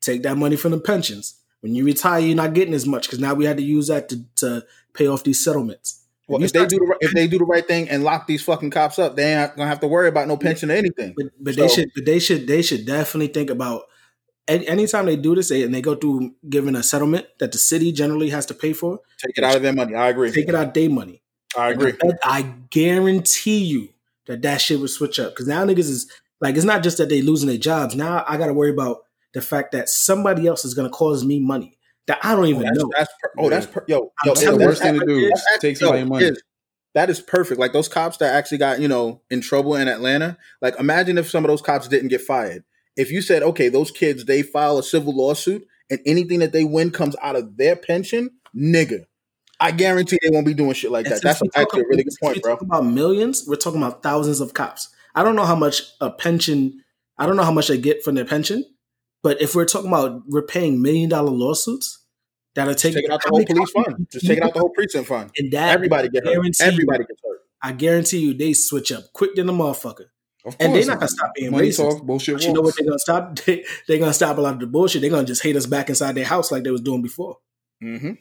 Take 0.00 0.22
that 0.24 0.36
money 0.36 0.56
from 0.56 0.72
the 0.72 0.80
pensions. 0.80 1.34
When 1.60 1.74
you 1.74 1.84
retire, 1.84 2.20
you're 2.20 2.34
not 2.36 2.54
getting 2.54 2.74
as 2.74 2.86
much 2.86 3.06
because 3.06 3.20
now 3.20 3.34
we 3.34 3.44
had 3.44 3.56
to 3.56 3.62
use 3.62 3.86
that 3.86 4.08
to, 4.08 4.24
to 4.36 4.66
pay 4.94 5.06
off 5.06 5.22
these 5.24 5.42
settlements. 5.42 6.01
Well, 6.28 6.42
if 6.42 6.52
they 6.52 6.66
do 6.66 6.78
the 6.78 6.84
right, 6.84 6.98
if 7.00 7.12
they 7.12 7.26
do 7.26 7.38
the 7.38 7.44
right 7.44 7.66
thing 7.66 7.88
and 7.88 8.04
lock 8.04 8.26
these 8.26 8.42
fucking 8.42 8.70
cops 8.70 8.98
up, 8.98 9.16
they 9.16 9.34
ain't 9.34 9.56
gonna 9.56 9.68
have 9.68 9.80
to 9.80 9.88
worry 9.88 10.08
about 10.08 10.28
no 10.28 10.36
pension 10.36 10.70
or 10.70 10.74
anything. 10.74 11.14
But 11.16 11.26
but 11.40 11.56
they 11.56 11.68
should 11.68 11.90
but 11.94 12.06
they 12.06 12.18
should 12.18 12.46
they 12.46 12.62
should 12.62 12.86
definitely 12.86 13.28
think 13.28 13.50
about 13.50 13.82
anytime 14.48 15.06
they 15.06 15.16
do 15.16 15.34
this 15.34 15.48
they, 15.48 15.62
and 15.62 15.74
they 15.74 15.80
go 15.80 15.94
through 15.94 16.34
giving 16.48 16.74
a 16.76 16.82
settlement 16.82 17.26
that 17.38 17.52
the 17.52 17.58
city 17.58 17.92
generally 17.92 18.30
has 18.30 18.46
to 18.46 18.54
pay 18.54 18.72
for, 18.72 19.00
Take 19.18 19.38
it 19.38 19.44
out 19.44 19.56
of 19.56 19.62
their 19.62 19.72
money. 19.72 19.94
I 19.94 20.08
agree. 20.08 20.32
take 20.32 20.48
it 20.48 20.54
out 20.54 20.74
their 20.74 20.90
money. 20.90 21.22
I 21.56 21.70
agree. 21.70 21.92
I, 22.02 22.12
I 22.24 22.42
guarantee 22.70 23.64
you 23.64 23.88
that 24.26 24.42
that 24.42 24.60
shit 24.60 24.80
would 24.80 24.90
switch 24.90 25.18
up 25.18 25.32
because 25.32 25.48
now 25.48 25.64
niggas 25.64 25.78
is 25.80 26.10
like 26.40 26.56
it's 26.56 26.64
not 26.64 26.82
just 26.82 26.98
that 26.98 27.08
they 27.08 27.20
losing 27.20 27.48
their 27.48 27.58
jobs. 27.58 27.94
Now 27.94 28.24
I 28.26 28.36
got 28.36 28.46
to 28.46 28.54
worry 28.54 28.70
about 28.70 29.04
the 29.34 29.42
fact 29.42 29.72
that 29.72 29.88
somebody 29.88 30.46
else 30.46 30.64
is 30.64 30.74
going 30.74 30.88
to 30.88 30.94
cause 30.94 31.24
me 31.24 31.40
money 31.40 31.78
that 32.06 32.18
I 32.22 32.34
don't 32.34 32.46
even 32.46 32.62
that's, 32.62 32.78
know. 32.78 32.90
that's 32.96 33.12
per- 33.22 33.30
oh, 33.38 33.48
that's 33.50 33.66
per- 33.66 33.84
yo, 33.88 33.98
yo. 33.98 34.34
That's 34.34 34.44
the 34.44 34.52
you, 34.52 34.58
worst 34.58 34.82
thing 34.82 34.98
to 35.00 35.06
do. 35.06 35.28
that's 35.28 35.40
is 35.40 35.60
Take 35.60 35.80
yo, 35.80 36.04
money. 36.04 36.26
is- 36.26 36.42
that 36.94 37.08
is 37.08 37.20
perfect. 37.20 37.58
Like 37.58 37.72
those 37.72 37.88
cops 37.88 38.18
that 38.18 38.34
actually 38.34 38.58
got 38.58 38.78
you 38.80 38.88
know 38.88 39.22
in 39.30 39.40
trouble 39.40 39.74
in 39.76 39.88
Atlanta. 39.88 40.36
Like 40.60 40.78
imagine 40.78 41.16
if 41.16 41.30
some 41.30 41.44
of 41.44 41.48
those 41.48 41.62
cops 41.62 41.88
didn't 41.88 42.08
get 42.08 42.20
fired. 42.20 42.64
If 42.96 43.10
you 43.10 43.22
said, 43.22 43.42
okay, 43.42 43.68
those 43.70 43.90
kids 43.90 44.26
they 44.26 44.42
file 44.42 44.76
a 44.78 44.82
civil 44.82 45.16
lawsuit 45.16 45.66
and 45.90 46.00
anything 46.04 46.40
that 46.40 46.52
they 46.52 46.64
win 46.64 46.90
comes 46.90 47.16
out 47.22 47.34
of 47.36 47.56
their 47.56 47.76
pension, 47.76 48.28
nigga, 48.54 49.06
I 49.58 49.70
guarantee 49.70 50.18
they 50.22 50.28
won't 50.28 50.44
be 50.46 50.52
doing 50.52 50.74
shit 50.74 50.90
like 50.90 51.06
And 51.06 51.14
that. 51.14 51.22
That's 51.22 51.40
we 51.40 51.48
talk- 51.48 51.62
actually 51.62 51.80
a 51.82 51.88
really 51.88 52.04
good 52.04 52.12
point, 52.22 52.42
bro. 52.42 52.52
talk 52.52 52.60
about 52.62 52.84
millions, 52.84 53.44
we're 53.46 53.56
talking 53.56 53.80
about 53.82 54.02
thousands 54.02 54.40
of 54.42 54.52
cops. 54.52 54.90
I 55.14 55.22
don't 55.22 55.34
know 55.36 55.46
how 55.46 55.54
much 55.56 55.82
a 56.02 56.10
pension. 56.10 56.82
I 57.16 57.24
don't 57.26 57.36
know 57.36 57.44
how 57.44 57.52
much 57.52 57.68
they 57.68 57.78
get 57.78 58.02
from 58.02 58.16
their 58.16 58.24
pension, 58.26 58.64
but 59.22 59.40
if 59.40 59.54
we're 59.54 59.64
talking 59.64 59.88
about 59.88 60.22
we're 60.26 60.46
million 60.54 61.08
dollar 61.08 61.30
lawsuits 61.30 62.02
that 62.54 62.68
are 62.68 62.74
taking 62.74 63.02
take 63.02 63.10
out 63.10 63.22
the 63.22 63.28
whole 63.30 63.44
police 63.44 63.70
fund. 63.70 64.06
Just 64.10 64.26
taking 64.26 64.44
out 64.44 64.52
the 64.52 64.60
whole 64.60 64.70
precinct 64.70 65.08
fund. 65.08 65.30
and 65.38 65.52
that 65.52 65.72
Everybody 65.72 66.08
get 66.08 66.24
hurt. 66.24 66.36
Everybody 66.60 67.04
gets 67.04 67.20
hurt. 67.24 67.40
I 67.62 67.72
guarantee 67.72 68.18
you 68.18 68.34
they 68.34 68.52
switch 68.52 68.92
up 68.92 69.12
quick 69.12 69.34
than 69.34 69.48
a 69.48 69.52
motherfucker. 69.52 70.06
Of 70.44 70.56
And 70.58 70.74
they're 70.74 70.84
not 70.84 70.98
gonna 70.98 71.08
stop 71.08 71.32
being 71.34 71.52
Money 71.52 71.68
racist. 71.68 71.76
talk, 71.76 72.02
bullshit 72.02 72.34
But 72.34 72.44
you 72.44 72.52
know 72.52 72.62
what 72.62 72.74
they're 72.76 72.86
gonna 72.86 72.98
stop? 72.98 73.38
They, 73.46 73.64
they're 73.86 73.98
gonna 73.98 74.12
stop 74.12 74.36
a 74.38 74.40
lot 74.40 74.54
of 74.54 74.60
the 74.60 74.66
bullshit. 74.66 75.00
They're 75.00 75.10
gonna 75.10 75.26
just 75.26 75.42
hate 75.42 75.56
us 75.56 75.66
back 75.66 75.88
inside 75.88 76.16
their 76.16 76.24
house 76.24 76.50
like 76.50 76.64
they 76.64 76.70
was 76.70 76.80
doing 76.80 77.00
before. 77.00 77.38
Mm-hmm. 77.82 78.12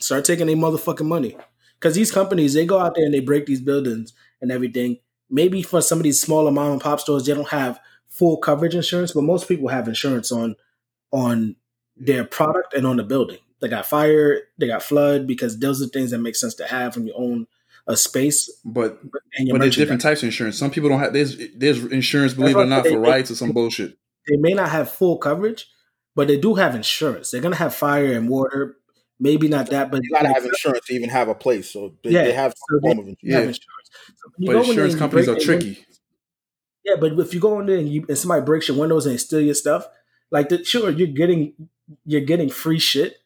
Start 0.00 0.24
taking 0.24 0.48
their 0.48 0.56
motherfucking 0.56 1.06
money. 1.06 1.36
Because 1.78 1.94
these 1.94 2.10
companies, 2.10 2.54
they 2.54 2.66
go 2.66 2.78
out 2.78 2.94
there 2.94 3.04
and 3.04 3.14
they 3.14 3.20
break 3.20 3.46
these 3.46 3.60
buildings 3.60 4.12
and 4.40 4.50
everything. 4.50 4.98
Maybe 5.30 5.62
for 5.62 5.80
some 5.80 5.98
of 5.98 6.04
these 6.04 6.20
smaller 6.20 6.50
mom 6.50 6.72
and 6.72 6.80
pop 6.80 6.98
stores, 7.00 7.26
they 7.26 7.34
don't 7.34 7.48
have 7.48 7.78
full 8.14 8.36
coverage 8.36 8.76
insurance, 8.76 9.10
but 9.12 9.22
most 9.22 9.48
people 9.48 9.68
have 9.68 9.88
insurance 9.88 10.30
on 10.30 10.54
on 11.10 11.56
their 11.96 12.22
mm-hmm. 12.22 12.30
product 12.30 12.74
and 12.74 12.86
on 12.86 12.96
the 12.96 13.02
building. 13.02 13.38
They 13.60 13.68
got 13.68 13.86
fire, 13.86 14.42
they 14.58 14.66
got 14.66 14.82
flood, 14.82 15.26
because 15.26 15.58
those 15.58 15.82
are 15.82 15.86
things 15.86 16.10
that 16.10 16.18
make 16.18 16.36
sense 16.36 16.54
to 16.56 16.66
have 16.66 16.96
when 16.96 17.06
you 17.06 17.14
own 17.16 17.46
a 17.86 17.96
space 17.96 18.50
But 18.64 18.98
but 19.10 19.60
there's 19.60 19.76
different 19.76 20.00
types 20.00 20.22
of 20.22 20.28
insurance. 20.28 20.56
Some 20.58 20.70
people 20.70 20.88
don't 20.88 21.00
have. 21.00 21.12
There's 21.12 21.36
there's 21.54 21.84
insurance, 21.84 22.34
believe 22.34 22.56
it 22.56 22.60
or 22.60 22.66
not, 22.66 22.84
they- 22.84 22.90
for 22.90 23.00
rights 23.00 23.30
or 23.30 23.34
some 23.34 23.52
bullshit. 23.52 23.98
they 24.28 24.36
may 24.36 24.54
not 24.54 24.70
have 24.70 24.90
full 24.90 25.18
coverage, 25.18 25.66
but 26.14 26.28
they 26.28 26.38
do 26.38 26.54
have 26.54 26.74
insurance. 26.74 27.30
They're 27.30 27.42
gonna 27.42 27.56
have 27.56 27.74
fire 27.74 28.12
and 28.12 28.28
water. 28.28 28.76
Maybe 29.20 29.48
not 29.48 29.70
that, 29.70 29.90
but 29.90 30.00
You 30.02 30.10
gotta 30.10 30.32
have 30.32 30.44
insurance 30.44 30.86
to 30.86 30.94
even 30.94 31.10
have 31.10 31.28
a 31.28 31.34
place. 31.34 31.70
So 31.70 31.94
they, 32.02 32.10
Yeah, 32.10 32.24
they 32.24 32.32
have 32.32 32.52
so 32.52 32.64
some 32.70 32.80
form 32.80 32.98
of 33.00 33.08
insurance. 33.08 33.18
Yeah. 33.22 33.38
insurance. 33.38 33.90
So 34.16 34.30
But 34.38 34.46
go 34.46 34.48
in 34.48 34.54
there 34.54 34.70
insurance 34.70 34.94
companies 34.96 35.28
are 35.28 35.38
tricky. 35.38 35.84
Yeah, 36.84 36.94
but 37.00 37.18
if 37.18 37.32
you 37.34 37.40
go 37.40 37.58
in 37.60 37.66
there 37.66 37.78
and, 37.78 37.88
you, 37.88 38.04
and 38.08 38.18
somebody 38.18 38.44
breaks 38.44 38.68
your 38.68 38.76
windows 38.76 39.06
and 39.06 39.14
they 39.14 39.18
steal 39.18 39.40
your 39.40 39.54
stuff, 39.54 39.86
like 40.30 40.48
the, 40.50 40.62
sure 40.64 40.90
you're 40.90 41.08
getting 41.08 41.54
you're 42.04 42.20
getting 42.20 42.48
free 42.50 42.78
shit, 42.78 43.16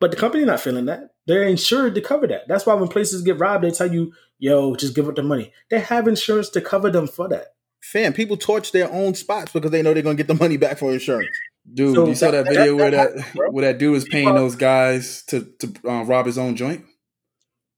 but 0.00 0.10
the 0.10 0.16
company 0.16 0.44
not 0.44 0.60
feeling 0.60 0.86
that. 0.86 1.10
They're 1.26 1.44
insured 1.44 1.94
to 1.94 2.00
cover 2.00 2.26
that. 2.26 2.48
That's 2.48 2.66
why 2.66 2.74
when 2.74 2.88
places 2.88 3.22
get 3.22 3.38
robbed, 3.38 3.64
they 3.64 3.70
tell 3.70 3.92
you, 3.92 4.12
"Yo, 4.38 4.74
just 4.74 4.94
give 4.94 5.08
up 5.08 5.14
the 5.14 5.22
money." 5.22 5.52
They 5.70 5.78
have 5.80 6.08
insurance 6.08 6.48
to 6.50 6.60
cover 6.60 6.90
them 6.90 7.06
for 7.06 7.28
that. 7.28 7.54
Fam, 7.82 8.12
people 8.12 8.36
torch 8.36 8.72
their 8.72 8.90
own 8.90 9.14
spots 9.14 9.52
because 9.52 9.70
they 9.70 9.82
know 9.82 9.94
they're 9.94 10.02
gonna 10.02 10.16
get 10.16 10.26
the 10.26 10.34
money 10.34 10.56
back 10.56 10.78
for 10.78 10.92
insurance. 10.92 11.30
Dude, 11.72 11.94
So 11.94 12.06
you 12.08 12.14
saw 12.16 12.30
that 12.32 12.44
that- 12.46 12.54
video 12.54 12.76
that- 12.76 12.82
where 12.82 12.90
that 12.90 13.14
that 13.14 13.20
happens, 13.22 13.52
where 13.54 13.64
that 13.72 13.78
dude 13.78 13.92
was 13.92 14.04
paying 14.04 14.34
those 14.34 14.56
guys 14.56 15.22
to 15.28 15.46
to 15.60 15.72
uh, 15.88 16.02
rob 16.04 16.26
his 16.26 16.38
own 16.38 16.56
joint. 16.56 16.84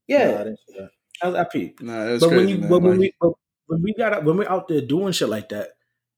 Yeah, 0.06 0.38
didn't 0.38 0.58
see 0.68 0.74
that. 0.78 0.90
I, 1.22 1.40
I 1.40 1.44
peep. 1.44 1.80
Nah, 1.82 2.04
that's 2.06 2.20
But 2.20 2.28
crazy, 2.30 2.44
when 2.44 2.48
you 2.48 2.58
man. 2.58 2.70
but 2.70 2.78
when 2.82 2.90
Like, 2.92 3.00
we 3.00 3.14
but 3.20 3.32
when 3.66 3.82
we 3.82 3.94
got 3.94 4.24
when 4.24 4.36
we're 4.36 4.48
out 4.50 4.68
there 4.68 4.80
doing 4.80 5.12
shit 5.12 5.28
like 5.28 5.48
that, 5.50 5.70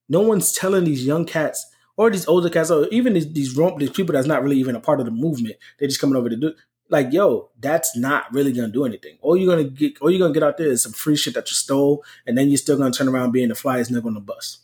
no 0.09 0.20
one's 0.20 0.52
telling 0.52 0.85
these 0.85 1.06
young 1.06 1.24
cats 1.24 1.64
or 1.96 2.11
these 2.11 2.26
older 2.28 2.50
cats 2.50 2.70
or 2.70 2.87
even 2.88 3.14
these 3.14 3.32
these, 3.32 3.56
rump, 3.56 3.78
these 3.78 3.90
people 3.90 4.12
that's 4.14 4.26
not 4.26 4.42
really 4.42 4.59
even 4.59 4.76
a 4.76 4.80
part 4.80 5.00
of 5.00 5.06
the 5.06 5.12
movement. 5.12 5.56
They're 5.78 5.88
just 5.88 6.00
coming 6.00 6.16
over 6.16 6.28
to 6.28 6.37
do 6.37 6.52
like, 6.88 7.12
yo, 7.12 7.50
that's 7.59 7.96
not 7.96 8.32
really 8.32 8.52
gonna 8.52 8.68
do 8.68 8.85
anything. 8.85 9.18
All 9.20 9.37
you're 9.37 9.54
gonna 9.54 9.68
get 9.68 10.00
all 10.00 10.11
you're 10.11 10.20
gonna 10.20 10.35
get 10.35 10.42
out 10.42 10.56
there 10.59 10.68
is 10.68 10.82
some 10.82 10.92
free 10.92 11.16
shit 11.16 11.35
that 11.35 11.50
you 11.50 11.54
stole, 11.54 12.04
and 12.26 12.37
then 12.38 12.48
you're 12.48 12.59
still 12.59 12.78
gonna 12.78 12.92
turn 12.92 13.09
around 13.09 13.32
being 13.32 13.48
the 13.48 13.54
flyest 13.54 13.90
nigga 13.90 14.06
on 14.06 14.14
the 14.14 14.20
bus. 14.20 14.59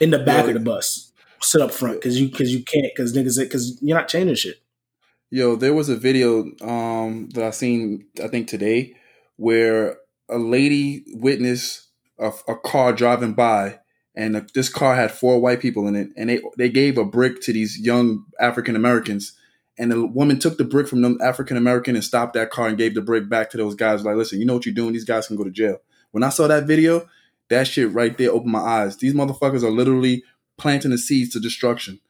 In 0.00 0.10
the 0.10 0.18
back 0.18 0.44
Yeah. 0.44 0.48
of 0.50 0.54
the 0.54 0.60
bus. 0.60 1.12
Sit 1.40 1.60
up 1.60 1.70
front 1.70 1.96
because 2.00 2.20
you 2.20 2.28
because 2.28 2.52
you 2.52 2.64
can't 2.64 2.86
because 2.94 3.16
niggas 3.16 3.38
because 3.38 3.80
you're 3.80 3.96
not 3.96 4.08
changing 4.08 4.34
shit. 4.34 4.56
Yo, 5.30 5.54
there 5.54 5.74
was 5.74 5.88
a 5.88 5.96
video 5.96 6.44
um, 6.62 7.28
that 7.34 7.44
I 7.44 7.50
seen 7.50 8.06
I 8.22 8.26
think 8.28 8.48
today 8.48 8.96
where 9.36 9.98
a 10.28 10.38
lady 10.38 11.04
witnessed 11.14 11.87
a, 12.18 12.32
a 12.48 12.56
car 12.56 12.92
driving 12.92 13.34
by, 13.34 13.78
and 14.14 14.48
this 14.54 14.68
car 14.68 14.94
had 14.94 15.12
four 15.12 15.40
white 15.40 15.60
people 15.60 15.86
in 15.86 15.96
it, 15.96 16.08
and 16.16 16.28
they 16.28 16.40
they 16.56 16.68
gave 16.68 16.98
a 16.98 17.04
brick 17.04 17.40
to 17.42 17.52
these 17.52 17.78
young 17.78 18.24
African 18.40 18.76
Americans, 18.76 19.32
and 19.78 19.92
the 19.92 20.06
woman 20.06 20.38
took 20.38 20.58
the 20.58 20.64
brick 20.64 20.88
from 20.88 21.02
them 21.02 21.18
African 21.22 21.56
American 21.56 21.94
and 21.94 22.04
stopped 22.04 22.34
that 22.34 22.50
car 22.50 22.68
and 22.68 22.78
gave 22.78 22.94
the 22.94 23.02
brick 23.02 23.28
back 23.28 23.50
to 23.50 23.56
those 23.56 23.74
guys. 23.74 24.04
Like, 24.04 24.16
listen, 24.16 24.40
you 24.40 24.46
know 24.46 24.54
what 24.54 24.66
you're 24.66 24.74
doing? 24.74 24.92
These 24.92 25.04
guys 25.04 25.26
can 25.26 25.36
go 25.36 25.44
to 25.44 25.50
jail. 25.50 25.78
When 26.10 26.22
I 26.22 26.30
saw 26.30 26.46
that 26.48 26.66
video, 26.66 27.06
that 27.50 27.66
shit 27.66 27.92
right 27.92 28.16
there 28.16 28.30
opened 28.30 28.52
my 28.52 28.60
eyes. 28.60 28.96
These 28.96 29.14
motherfuckers 29.14 29.62
are 29.62 29.70
literally 29.70 30.24
planting 30.56 30.90
the 30.90 30.98
seeds 30.98 31.30
to 31.30 31.40
destruction. 31.40 32.00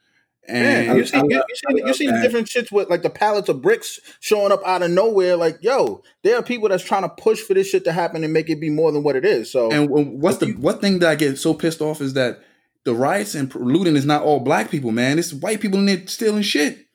And 0.48 0.86
Man, 0.86 0.96
you 0.96 1.04
see, 1.04 1.18
you, 1.18 1.28
you 1.28 1.54
see, 1.54 1.82
you 1.86 1.94
see 1.94 2.22
different 2.22 2.46
shits 2.46 2.72
with 2.72 2.88
like 2.88 3.02
the 3.02 3.10
pallets 3.10 3.50
of 3.50 3.60
bricks 3.60 4.00
showing 4.20 4.50
up 4.50 4.62
out 4.64 4.82
of 4.82 4.90
nowhere. 4.90 5.36
Like, 5.36 5.58
yo, 5.60 6.02
there 6.24 6.36
are 6.36 6.42
people 6.42 6.70
that's 6.70 6.82
trying 6.82 7.02
to 7.02 7.10
push 7.10 7.38
for 7.40 7.52
this 7.52 7.68
shit 7.68 7.84
to 7.84 7.92
happen 7.92 8.24
and 8.24 8.32
make 8.32 8.48
it 8.48 8.58
be 8.58 8.70
more 8.70 8.90
than 8.90 9.02
what 9.02 9.14
it 9.14 9.26
is. 9.26 9.52
So, 9.52 9.70
And 9.70 9.90
what's 9.90 10.38
the 10.38 10.52
what 10.52 10.80
thing 10.80 11.00
that 11.00 11.10
I 11.10 11.14
get 11.16 11.36
so 11.36 11.52
pissed 11.52 11.82
off 11.82 12.00
is 12.00 12.14
that 12.14 12.40
the 12.84 12.94
riots 12.94 13.34
and 13.34 13.54
looting 13.54 13.94
is 13.94 14.06
not 14.06 14.22
all 14.22 14.40
black 14.40 14.70
people, 14.70 14.90
man. 14.90 15.18
It's 15.18 15.34
white 15.34 15.60
people 15.60 15.78
in 15.80 15.84
there 15.84 16.06
stealing 16.06 16.42
shit. 16.42 16.86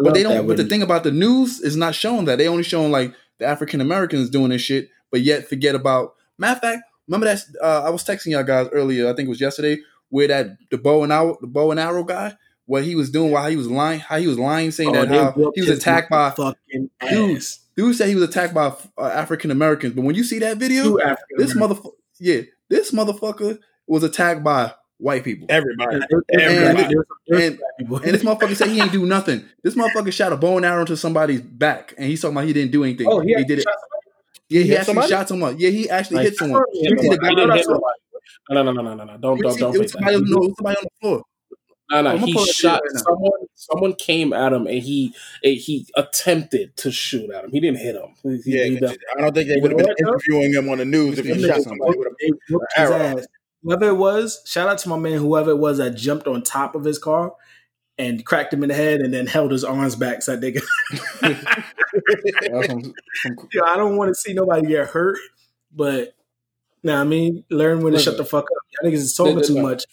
But 0.00 0.14
they 0.14 0.22
don't. 0.22 0.46
But 0.46 0.56
the 0.56 0.64
thing 0.64 0.80
about 0.80 1.04
the 1.04 1.10
news 1.10 1.60
is 1.60 1.76
not 1.76 1.94
showing 1.94 2.24
that. 2.24 2.38
They 2.38 2.48
only 2.48 2.62
showing 2.62 2.90
like 2.90 3.14
the 3.38 3.44
African 3.44 3.82
Americans 3.82 4.30
doing 4.30 4.48
this 4.48 4.62
shit, 4.62 4.88
but 5.10 5.20
yet 5.20 5.48
forget 5.48 5.74
about. 5.74 6.14
Matter 6.38 6.56
of 6.56 6.60
fact, 6.62 6.82
remember 7.06 7.26
that 7.26 7.42
uh, 7.62 7.82
I 7.84 7.90
was 7.90 8.04
texting 8.04 8.28
y'all 8.32 8.42
guys 8.42 8.68
earlier. 8.72 9.10
I 9.10 9.14
think 9.14 9.26
it 9.26 9.30
was 9.30 9.40
yesterday, 9.40 9.82
where 10.08 10.28
that 10.28 10.56
the 10.70 10.78
bow 10.78 11.02
and 11.02 11.12
arrow, 11.12 11.36
the 11.40 11.46
bow 11.46 11.70
and 11.70 11.78
arrow 11.78 12.04
guy, 12.04 12.34
what 12.72 12.84
he 12.84 12.94
was 12.94 13.10
doing 13.10 13.30
while 13.30 13.50
he 13.50 13.56
was 13.56 13.68
lying, 13.70 14.00
how 14.00 14.16
he 14.18 14.26
was 14.26 14.38
lying, 14.38 14.70
saying 14.70 14.96
Oh, 14.96 15.04
that 15.04 15.08
how 15.08 15.52
he 15.54 15.60
was 15.60 15.68
attacked 15.68 16.08
by 16.08 16.30
fucking 16.30 16.88
dudes. 17.10 17.60
dude 17.76 17.94
said 17.94 18.08
he 18.08 18.14
was 18.14 18.24
attacked 18.24 18.54
by 18.54 18.72
uh, 18.96 19.02
African 19.08 19.50
Americans. 19.50 19.92
But 19.94 20.04
when 20.06 20.14
you 20.14 20.24
see 20.24 20.38
that 20.38 20.56
video, 20.56 20.96
this 21.36 21.54
motherfucker, 21.54 21.90
yeah, 22.18 22.40
this 22.70 22.90
motherfucker 22.90 23.58
was 23.86 24.02
attacked 24.04 24.42
by 24.42 24.72
white 24.96 25.22
people. 25.22 25.48
everybody, 25.50 26.00
Everybody. 26.32 26.94
And- 27.30 27.58
and 27.78 27.90
And 27.90 28.14
this 28.14 28.22
motherfucker 28.24 28.56
said 28.56 28.68
he 28.68 28.80
ain't 28.80 28.90
do 28.92 29.04
nothing. 29.04 29.44
This 29.62 29.74
motherfucker 29.74 30.10
shot 30.10 30.32
a 30.32 30.36
bow 30.38 30.56
and 30.56 30.64
arrow 30.64 30.86
to 30.86 30.96
somebody's 30.96 31.42
back, 31.42 31.92
and 31.98 32.06
he's 32.06 32.22
talking 32.22 32.36
about 32.38 32.46
he 32.46 32.54
didn't 32.54 32.72
do 32.72 32.84
anything. 32.84 33.06
oh 33.06 33.20
yeah, 33.20 33.36
he 33.38 33.44
did 33.44 33.58
it. 33.58 33.64
somebody? 33.64 33.78
Yeah, 34.48 34.62
he, 34.62 34.68
hit 34.68 34.78
actually 34.78 34.86
somebody? 34.94 35.08
shot 35.10 35.28
someone. 35.28 35.58
Yeah, 35.58 35.68
he 35.68 35.90
actually 35.90 36.16
Like, 36.16 36.24
hit 36.24 36.36
someone. 36.36 36.62
He 36.72 36.88
You 36.88 36.98
see 36.98 37.08
the 37.10 37.18
guy 37.18 37.28
didn't 37.30 37.48
that 37.48 37.52
I 37.52 37.56
hit 37.56 37.66
saw? 37.66 37.80
No, 38.50 38.62
no, 38.62 38.72
no, 38.72 38.80
no, 38.82 38.94
no, 38.94 39.04
no. 39.04 39.16
Don't, 39.18 39.40
don't, 39.40 39.58
don't 39.58 39.74
it 39.74 39.78
fake 39.78 39.82
was 39.82 39.92
that. 39.92 39.98
somebody, 39.98 40.16
on, 40.16 40.22
no, 40.30 40.36
it 40.36 40.40
was 40.40 40.54
somebody 40.56 40.76
on 40.78 40.84
the 40.84 40.90
floor. 41.00 41.22
No, 41.92 42.02
no, 42.02 42.16
he 42.18 42.32
pull 42.32 42.42
it 42.44 42.48
up 42.48 42.54
shot 42.54 42.80
right 42.82 43.02
someone. 43.04 43.40
Someone 43.54 43.92
came 43.94 44.32
at 44.32 44.52
him, 44.52 44.66
and 44.66 44.82
he 44.82 45.14
he 45.42 45.86
attempted 45.96 46.76
to 46.78 46.90
shoot 46.90 47.30
at 47.30 47.44
him. 47.44 47.50
He 47.52 47.60
didn't 47.60 47.78
hit 47.78 47.94
him. 47.94 48.14
He- 48.22 48.40
he- 48.50 48.58
Yeah, 48.58 48.64
he 48.64 48.78
'cause 48.80 48.96
I 49.16 49.20
don't 49.20 49.34
think 49.34 49.48
they 49.48 49.60
would 49.60 49.70
have 49.72 49.78
been 49.78 49.94
interviewing 49.98 50.52
him 50.52 50.68
on 50.68 50.78
the 50.78 50.84
news 50.84 51.18
if 51.18 51.26
he 51.26 51.32
shot 51.40 51.58
niggas 51.58 51.62
somebody. 51.64 51.98
with 51.98 52.08
a- 52.08 52.14
They 52.20 52.30
whooped 52.50 52.72
his 52.76 52.90
arrow. 52.90 52.96
ass. 53.18 53.26
Whoever 53.62 53.88
it 53.90 53.94
was, 53.96 54.42
shout 54.44 54.68
out 54.68 54.78
to 54.78 54.88
my 54.88 54.96
man, 54.98 55.18
whoever 55.18 55.50
it 55.52 55.58
was 55.58 55.78
that 55.78 55.90
jumped 55.94 56.26
on 56.26 56.42
top 56.42 56.74
of 56.74 56.82
his 56.84 56.98
car 56.98 57.32
and 57.98 58.24
cracked 58.26 58.52
him 58.52 58.62
in 58.64 58.68
the 58.70 58.74
head 58.74 59.00
and 59.00 59.14
then 59.14 59.26
held 59.28 59.52
his 59.52 59.62
arms 59.62 59.94
back 59.94 60.22
so 60.22 60.34
they 60.36 60.50
could. 60.52 60.62
That's 61.22 62.66
some- 62.66 62.82
some- 63.22 63.48
Yo, 63.52 63.62
I 63.64 63.76
don't 63.76 63.96
want 63.96 64.08
to 64.10 64.14
see 64.14 64.32
nobody 64.32 64.66
get 64.66 64.88
hurt, 64.88 65.18
but 65.74 66.14
nah, 66.82 67.00
I 67.00 67.04
mean, 67.04 67.44
learn 67.50 67.82
when 67.82 67.92
to 67.92 67.98
shut 67.98 68.16
the 68.16 68.24
fuck 68.24 68.44
up. 68.44 68.50
Y'all 68.82 68.90
niggas 68.90 68.94
is 68.96 69.14
talking 69.14 69.34
No, 69.34 69.40
no, 69.40 69.46
too 69.46 69.62
much, 69.62 69.84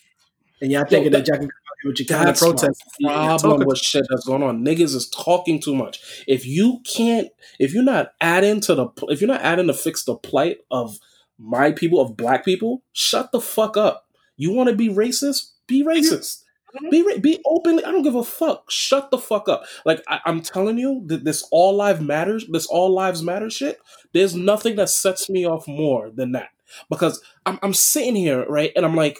and 0.62 0.72
y'all 0.72 0.86
thinking 0.86 1.12
that- 1.12 1.26
that 1.26 1.28
y'all 1.28 1.38
can 1.40 1.50
come 1.84 2.28
out 2.28 2.40
here 2.40 2.50
with 2.50 2.62
kind 2.62 2.70
of 2.70 2.78
my 3.00 3.14
protest. 3.14 3.42
problem 3.42 3.68
with 3.68 3.78
shit 3.78 4.06
that's 4.10 4.26
going 4.26 4.44
on. 4.44 4.64
Niggas 4.66 4.96
is 4.96 5.10
talking 5.10 5.62
too 5.62 5.76
much. 5.76 6.24
If 6.28 6.46
you 6.46 6.82
can't, 6.86 7.30
if 7.60 7.74
you're 7.74 7.84
not 7.84 8.12
adding 8.22 8.60
to 8.62 8.76
the, 8.76 8.88
if 9.10 9.22
you're 9.22 9.30
not 9.30 9.42
adding 9.42 9.68
to 9.68 9.74
fix 9.74 10.04
the 10.04 10.16
plight 10.16 10.58
of 10.72 10.98
my 11.38 11.72
people, 11.72 12.02
of 12.02 12.18
black 12.18 12.44
people, 12.44 12.84
shut 12.92 13.32
the 13.32 13.42
fuck 13.42 13.78
up. 13.78 14.08
You 14.36 14.54
want 14.54 14.70
to 14.70 14.76
be 14.76 14.90
racist? 14.90 15.52
Be 15.68 15.82
mm-hmm. 15.82 15.90
racist. 15.90 16.44
Mm-hmm. 16.76 16.90
Be 16.90 17.02
ra- 17.02 17.18
be 17.20 17.40
open. 17.46 17.80
I 17.80 17.92
don't 17.92 18.04
give 18.04 18.16
a 18.16 18.24
fuck. 18.24 18.70
Shut 18.70 19.10
the 19.10 19.18
fuck 19.18 19.50
up. 19.50 19.64
Like 19.86 20.04
I, 20.08 20.20
I'm 20.26 20.42
telling 20.42 20.78
you, 20.78 21.04
that 21.08 21.24
this 21.24 21.48
all 21.52 21.76
lives 21.76 22.02
matters. 22.02 22.46
This 22.50 22.68
all 22.68 22.94
lives 22.94 23.24
matter 23.24 23.50
shit. 23.50 23.80
There's 24.14 24.36
nothing 24.36 24.76
that 24.76 24.90
sets 24.90 25.30
me 25.30 25.46
off 25.46 25.68
more 25.68 26.12
than 26.12 26.34
that 26.34 26.50
because 26.90 27.22
I'm 27.46 27.60
I'm 27.64 27.74
sitting 27.74 28.16
here 28.16 28.46
right, 28.48 28.72
and 28.76 28.86
I'm 28.86 28.96
like, 28.96 29.20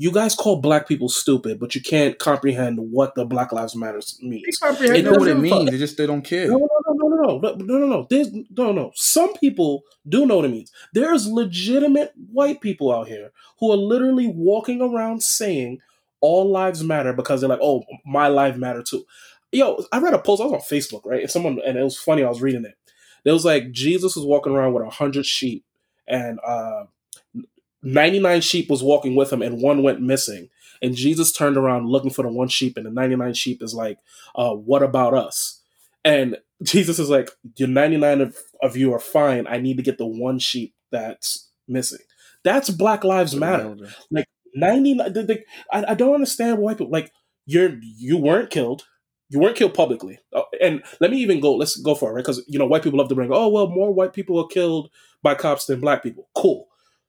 you 0.00 0.10
guys 0.10 0.34
call 0.34 0.62
black 0.62 0.88
people 0.88 1.10
stupid, 1.10 1.60
but 1.60 1.74
you 1.74 1.82
can't 1.82 2.18
comprehend 2.18 2.78
what 2.78 3.14
the 3.14 3.26
Black 3.26 3.52
Lives 3.52 3.76
Matter 3.76 4.00
means. 4.22 4.58
They 4.78 5.02
know 5.02 5.12
what 5.12 5.28
it 5.28 5.34
means. 5.34 5.54
Fuck. 5.54 5.70
They 5.70 5.76
just 5.76 5.98
they 5.98 6.06
don't 6.06 6.22
care. 6.22 6.48
No, 6.48 6.56
no, 6.56 6.68
no, 6.94 7.06
no, 7.06 7.38
no, 7.38 7.54
no, 7.54 7.78
no, 7.78 7.86
no. 7.86 8.06
There's, 8.08 8.32
no, 8.32 8.72
no. 8.72 8.92
Some 8.94 9.34
people 9.34 9.82
do 10.08 10.24
know 10.24 10.36
what 10.36 10.46
it 10.46 10.52
means. 10.52 10.72
There's 10.94 11.28
legitimate 11.28 12.14
white 12.32 12.62
people 12.62 12.90
out 12.94 13.08
here 13.08 13.32
who 13.58 13.70
are 13.72 13.76
literally 13.76 14.26
walking 14.26 14.80
around 14.80 15.22
saying 15.22 15.80
all 16.22 16.50
lives 16.50 16.82
matter 16.82 17.12
because 17.12 17.42
they're 17.42 17.50
like, 17.50 17.60
oh, 17.60 17.84
my 18.06 18.28
life 18.28 18.56
matter 18.56 18.82
too. 18.82 19.04
Yo, 19.52 19.84
I 19.92 20.00
read 20.00 20.14
a 20.14 20.18
post. 20.18 20.40
I 20.40 20.46
was 20.46 20.54
on 20.54 20.60
Facebook, 20.60 21.04
right? 21.04 21.20
And 21.20 21.30
someone, 21.30 21.60
and 21.62 21.76
it 21.76 21.84
was 21.84 21.98
funny. 21.98 22.24
I 22.24 22.28
was 22.30 22.40
reading 22.40 22.64
it. 22.64 22.78
It 23.26 23.32
was 23.32 23.44
like 23.44 23.70
Jesus 23.70 24.16
was 24.16 24.24
walking 24.24 24.54
around 24.54 24.72
with 24.72 24.82
a 24.82 24.88
hundred 24.88 25.26
sheep, 25.26 25.62
and 26.08 26.40
uh, 26.42 26.84
99 27.82 28.40
sheep 28.40 28.68
was 28.68 28.82
walking 28.82 29.14
with 29.14 29.32
him 29.32 29.42
and 29.42 29.62
one 29.62 29.82
went 29.82 30.00
missing. 30.00 30.48
And 30.82 30.94
jesus 30.94 31.32
turned 31.32 31.56
around 31.56 31.88
looking 31.88 32.10
for 32.10 32.22
the 32.22 32.28
one 32.28 32.48
sheep 32.48 32.76
and 32.76 32.86
the 32.86 32.90
99 32.90 33.34
sheep 33.34 33.62
is 33.62 33.74
like 33.74 33.98
uh, 34.34 34.54
what 34.54 34.82
about 34.82 35.14
us? 35.14 35.60
And 36.04 36.38
jesus 36.62 36.98
is 36.98 37.10
like 37.10 37.30
your 37.56 37.68
99 37.68 38.20
of, 38.20 38.36
of 38.62 38.76
you 38.76 38.92
are 38.92 39.00
fine. 39.00 39.46
I 39.46 39.58
need 39.58 39.76
to 39.76 39.82
get 39.82 39.98
the 39.98 40.06
one 40.06 40.38
sheep 40.38 40.74
that's 40.90 41.50
missing. 41.68 42.00
That's 42.44 42.70
black 42.70 43.04
lives 43.04 43.34
matter. 43.36 43.76
Like, 44.10 44.26
99 44.54 45.12
the, 45.12 45.22
the, 45.22 45.40
I, 45.72 45.92
I 45.92 45.94
don't 45.94 46.14
understand 46.14 46.58
why 46.58 46.74
people 46.74 46.90
like 46.90 47.12
you're 47.46 47.78
you 47.82 48.16
weren't 48.16 48.50
killed. 48.50 48.84
You 49.28 49.38
weren't 49.38 49.56
killed 49.56 49.74
publicly. 49.74 50.18
Uh, 50.34 50.42
and 50.60 50.82
let 51.00 51.10
me 51.12 51.18
even 51.18 51.40
go 51.40 51.54
let's 51.54 51.76
go 51.76 51.94
for 51.94 52.10
it 52.10 52.14
right? 52.14 52.24
Because 52.24 52.42
you 52.48 52.58
know 52.58 52.66
white 52.66 52.82
people 52.82 52.98
love 52.98 53.08
to 53.10 53.14
bring 53.14 53.30
oh 53.32 53.48
well 53.48 53.68
more 53.68 53.92
white 53.92 54.12
people 54.12 54.38
are 54.38 54.46
killed 54.48 54.90
by 55.22 55.34
cops 55.34 55.66
than 55.66 55.80
black 55.80 56.02
people. 56.02 56.28
Cool 56.34 56.66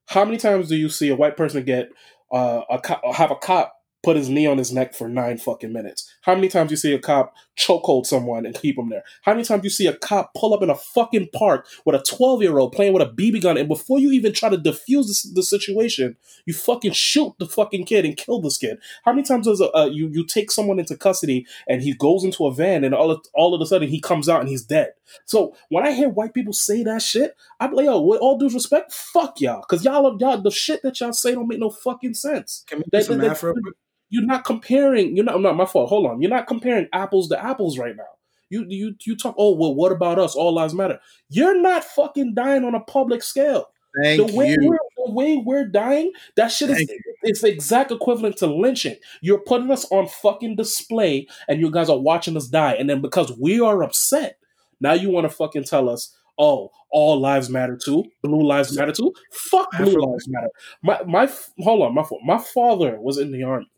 how 0.08 0.26
many 0.26 0.38
times 0.38 0.70
do 0.70 0.76
you 0.76 0.90
see 0.90 1.10
a 1.10 1.16
white 1.16 1.38
person 1.38 1.64
get 1.64 1.90
uh, 2.32 2.62
a 2.70 2.80
cop, 2.80 3.02
have 3.16 3.32
a 3.32 3.36
cop 3.36 3.78
put 4.04 4.18
his 4.18 4.30
knee 4.30 4.48
on 4.48 4.58
his 4.58 4.74
neck 4.74 4.96
for 4.96 5.08
nine 5.08 5.38
fucking 5.38 5.72
minutes? 5.72 6.12
How 6.22 6.36
many 6.36 6.48
times 6.48 6.70
do 6.70 6.74
you 6.74 6.78
see 6.78 6.94
a 6.94 7.00
cop 7.00 7.34
chokehold 7.58 8.06
someone 8.06 8.46
and 8.46 8.56
keep 8.56 8.78
him 8.78 8.90
there? 8.90 9.04
How 9.22 9.34
many 9.34 9.44
times 9.44 9.62
do 9.62 9.68
you 9.68 9.72
see 9.72 9.88
a 9.88 9.96
cop 9.96 10.34
pull 10.34 10.54
up 10.54 10.64
in 10.64 10.70
a 10.70 10.76
fucking 10.76 11.30
park 11.34 11.68
with 11.86 11.96
a 11.96 12.04
twelve 12.04 12.42
year 12.42 12.58
old 12.58 12.74
playing 12.74 12.94
with 12.94 13.04
a 13.04 13.12
BB 13.12 13.42
gun 13.42 13.58
and 13.58 13.68
before 13.68 14.00
you 14.00 14.12
even 14.12 14.34
try 14.34 14.50
to 14.50 14.58
defuse 14.58 15.08
the, 15.08 15.32
the 15.36 15.44
situation, 15.44 16.18
you 16.46 16.54
fucking 16.54 16.94
shoot 16.94 17.34
the 17.40 17.48
fucking 17.48 17.86
kid 17.86 18.06
and 18.06 18.18
kill 18.18 18.42
this 18.42 18.58
kid? 18.58 18.78
How 19.06 19.14
many 19.14 19.24
times 19.24 19.46
does 19.46 19.62
a, 19.62 19.72
uh, 19.76 19.86
you 19.86 20.10
you 20.12 20.26
take 20.26 20.52
someone 20.52 20.80
into 20.80 20.98
custody 20.98 21.46
and 21.68 21.82
he 21.82 21.94
goes 21.94 22.24
into 22.24 22.46
a 22.46 22.54
van 22.54 22.84
and 22.84 22.96
all 22.96 23.12
of, 23.12 23.26
all 23.34 23.54
of 23.54 23.62
a 23.62 23.66
sudden 23.66 23.88
he 23.90 24.00
comes 24.00 24.28
out 24.28 24.42
and 24.42 24.50
he's 24.50 24.64
dead? 24.64 24.94
So 25.26 25.56
when 25.70 25.86
I 25.86 25.92
hear 25.92 26.10
white 26.10 26.34
people 26.34 26.54
say 26.54 26.84
that 26.84 27.02
shit, 27.02 27.36
I'm 27.60 27.74
like, 27.74 27.86
yo, 27.86 28.02
with 28.02 28.20
all 28.22 28.38
due 28.38 28.50
respect, 28.50 28.94
fuck 28.94 29.40
y'all, 29.42 29.62
because 29.68 29.84
y'all, 29.86 30.06
are- 30.06 30.18
y'all, 30.20 30.42
the 30.42 30.52
shit 30.52 30.82
that 30.84 31.00
y'all 31.00 31.14
say 31.14 31.34
don't 31.34 31.48
make 31.48 31.60
no 31.60 31.70
fucking 31.70 32.14
sense. 32.14 32.64
Can 32.68 32.80
we 32.80 32.84
do 32.86 32.90
That- 32.92 33.06
some 33.06 33.18
that- 33.20 33.28
math 33.28 33.44
real 33.44 33.54
quick? 33.54 33.76
You're 34.14 34.26
not 34.26 34.44
comparing. 34.44 35.16
You're 35.16 35.24
not. 35.24 35.40
Not 35.40 35.56
my 35.56 35.66
fault. 35.66 35.88
Hold 35.88 36.06
on. 36.06 36.22
You're 36.22 36.30
not 36.30 36.46
comparing 36.46 36.88
apples 36.92 37.30
to 37.30 37.42
apples 37.42 37.78
right 37.78 37.96
now. 37.96 38.04
You 38.50 38.66
you 38.68 38.94
you 39.06 39.16
talk. 39.16 39.36
Oh 39.38 39.56
well, 39.56 39.74
what 39.74 39.94
about 39.94 40.20
us? 40.20 40.36
All 40.36 40.54
lives 40.54 40.74
matter. 40.74 41.00
You're 41.30 41.56
not 41.62 41.86
fucking 41.86 42.34
dying 42.34 42.66
on 42.66 42.76
a 42.76 42.82
public 42.82 43.24
scale. 43.24 43.68
Thank 44.04 44.28
the 44.30 44.36
way 44.36 44.50
you. 44.50 44.58
we're 44.68 44.78
the 45.06 45.12
way 45.14 45.42
we're 45.46 45.66
dying, 45.66 46.12
that 46.36 46.50
shit 46.50 46.70
is 46.72 46.76
Thank 46.76 46.90
it's 47.24 47.42
the 47.42 47.48
exact 47.48 47.92
equivalent 47.92 48.36
to 48.38 48.48
lynching. 48.48 48.98
You're 49.22 49.40
putting 49.40 49.72
us 49.72 49.86
on 49.92 50.08
fucking 50.08 50.58
display, 50.58 51.28
and 51.48 51.62
you 51.62 51.72
guys 51.72 51.90
are 51.90 51.98
watching 51.98 52.36
us 52.36 52.48
die. 52.48 52.74
And 52.74 52.90
then 52.90 53.00
because 53.00 53.32
we 53.40 53.62
are 53.62 53.82
upset, 53.82 54.40
now 54.82 54.94
you 54.94 55.10
want 55.10 55.30
to 55.30 55.36
fucking 55.36 55.64
tell 55.64 55.90
us, 55.90 56.16
oh, 56.38 56.72
all 56.92 57.20
lives 57.20 57.50
matter 57.50 57.78
too. 57.82 58.04
Blue 58.22 58.42
lives 58.42 58.78
matter 58.78 58.92
too. 58.92 59.14
Fuck 59.32 59.70
blue 59.78 59.96
lives 59.96 60.28
matter. 60.28 60.50
My 60.84 61.02
my 61.04 61.32
hold 61.60 61.84
on, 61.84 61.96
my. 61.96 62.04
My 62.24 62.38
father 62.38 63.00
was 63.00 63.18
in 63.18 63.32
the 63.32 63.44
army, 63.44 63.72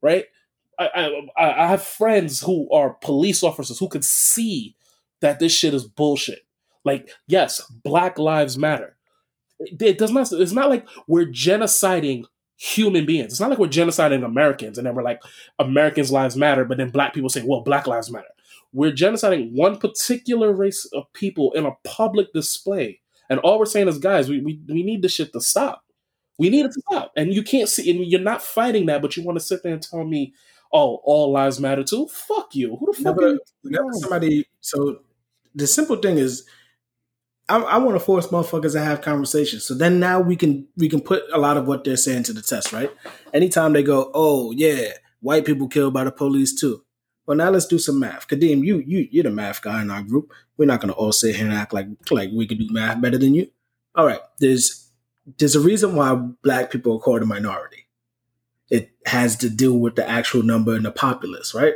right? 0.00 0.24
I, 0.78 1.10
I 1.36 1.64
I 1.64 1.66
have 1.66 1.82
friends 1.82 2.40
who 2.40 2.70
are 2.70 2.94
police 3.02 3.42
officers 3.42 3.78
who 3.78 3.88
could 3.88 4.04
see 4.04 4.76
that 5.20 5.40
this 5.40 5.52
shit 5.52 5.74
is 5.74 5.84
bullshit. 5.84 6.46
Like, 6.84 7.10
yes, 7.26 7.60
Black 7.84 8.18
Lives 8.18 8.56
Matter. 8.56 8.96
It, 9.58 9.82
it 9.82 9.98
does 9.98 10.12
not. 10.12 10.32
It's 10.32 10.52
not 10.52 10.70
like 10.70 10.86
we're 11.06 11.26
genociding 11.26 12.24
human 12.58 13.06
beings. 13.06 13.32
It's 13.32 13.40
not 13.40 13.50
like 13.50 13.58
we're 13.58 13.68
genociding 13.68 14.24
Americans 14.24 14.78
and 14.78 14.86
then 14.86 14.94
we're 14.94 15.02
like 15.02 15.22
Americans' 15.58 16.10
lives 16.10 16.36
matter, 16.36 16.64
but 16.64 16.76
then 16.76 16.90
Black 16.90 17.14
people 17.14 17.30
say, 17.30 17.42
well, 17.46 17.60
Black 17.60 17.86
Lives 17.86 18.10
Matter. 18.10 18.26
We're 18.72 18.92
genociding 18.92 19.52
one 19.52 19.78
particular 19.78 20.52
race 20.52 20.84
of 20.92 21.12
people 21.14 21.52
in 21.52 21.64
a 21.66 21.72
public 21.84 22.32
display, 22.32 23.00
and 23.30 23.40
all 23.40 23.58
we're 23.58 23.66
saying 23.66 23.88
is, 23.88 23.98
guys, 23.98 24.28
we 24.28 24.40
we, 24.40 24.60
we 24.68 24.82
need 24.82 25.02
this 25.02 25.14
shit 25.14 25.32
to 25.32 25.40
stop. 25.40 25.84
We 26.38 26.50
need 26.50 26.66
it 26.66 26.72
to 26.72 26.82
stop, 26.88 27.12
and 27.16 27.32
you 27.32 27.42
can't 27.42 27.68
see, 27.68 27.90
and 27.90 28.04
you're 28.04 28.20
not 28.20 28.42
fighting 28.42 28.86
that, 28.86 29.02
but 29.02 29.16
you 29.16 29.24
want 29.24 29.38
to 29.38 29.44
sit 29.44 29.62
there 29.62 29.72
and 29.72 29.82
tell 29.82 30.04
me, 30.04 30.34
oh, 30.72 31.00
all 31.04 31.32
lives 31.32 31.58
matter 31.58 31.82
too. 31.82 32.08
Fuck 32.08 32.54
you. 32.54 32.76
Who 32.76 32.92
the 32.92 33.02
fuck 33.02 33.16
are 33.16 33.20
Whenever, 33.20 33.28
you? 33.28 33.40
whenever 33.62 33.92
somebody, 33.94 34.46
so 34.60 35.00
the 35.54 35.66
simple 35.66 35.96
thing 35.96 36.18
is, 36.18 36.46
I, 37.48 37.58
I 37.60 37.78
want 37.78 37.96
to 37.96 38.00
force 38.00 38.26
motherfuckers 38.28 38.72
to 38.72 38.80
have 38.80 39.00
conversations. 39.00 39.64
So 39.64 39.74
then 39.74 39.98
now 39.98 40.20
we 40.20 40.36
can 40.36 40.68
we 40.76 40.88
can 40.88 41.00
put 41.00 41.22
a 41.32 41.38
lot 41.38 41.56
of 41.56 41.66
what 41.66 41.84
they're 41.84 41.96
saying 41.96 42.24
to 42.24 42.32
the 42.32 42.42
test, 42.42 42.72
right? 42.72 42.90
Anytime 43.32 43.72
they 43.72 43.82
go, 43.82 44.10
oh 44.14 44.52
yeah, 44.52 44.92
white 45.20 45.46
people 45.46 45.68
killed 45.68 45.94
by 45.94 46.04
the 46.04 46.12
police 46.12 46.58
too. 46.58 46.84
Well, 47.28 47.36
now 47.36 47.50
let's 47.50 47.66
do 47.66 47.78
some 47.78 47.98
math. 47.98 48.26
Kadeem, 48.26 48.64
you 48.64 48.78
you 48.78 49.06
you're 49.10 49.24
the 49.24 49.30
math 49.30 49.60
guy 49.60 49.82
in 49.82 49.90
our 49.90 50.02
group. 50.02 50.32
We're 50.56 50.64
not 50.64 50.80
gonna 50.80 50.94
all 50.94 51.12
sit 51.12 51.36
here 51.36 51.44
and 51.44 51.54
act 51.54 51.74
like 51.74 51.86
like 52.10 52.30
we 52.32 52.46
can 52.46 52.56
do 52.56 52.68
math 52.70 53.02
better 53.02 53.18
than 53.18 53.34
you. 53.34 53.50
All 53.94 54.06
right, 54.06 54.20
there's 54.40 54.90
there's 55.38 55.54
a 55.54 55.60
reason 55.60 55.94
why 55.94 56.14
black 56.14 56.70
people 56.70 56.96
are 56.96 56.98
called 56.98 57.20
a 57.20 57.26
minority. 57.26 57.86
It 58.70 58.92
has 59.04 59.36
to 59.36 59.50
do 59.50 59.74
with 59.74 59.94
the 59.94 60.08
actual 60.08 60.42
number 60.42 60.74
in 60.74 60.84
the 60.84 60.90
populace, 60.90 61.54
right? 61.54 61.74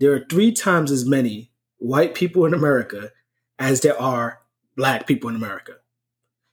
There 0.00 0.14
are 0.14 0.24
three 0.30 0.52
times 0.52 0.90
as 0.90 1.04
many 1.04 1.52
white 1.76 2.14
people 2.14 2.46
in 2.46 2.54
America 2.54 3.12
as 3.58 3.82
there 3.82 4.00
are 4.00 4.40
black 4.78 5.06
people 5.06 5.28
in 5.28 5.36
America. 5.36 5.74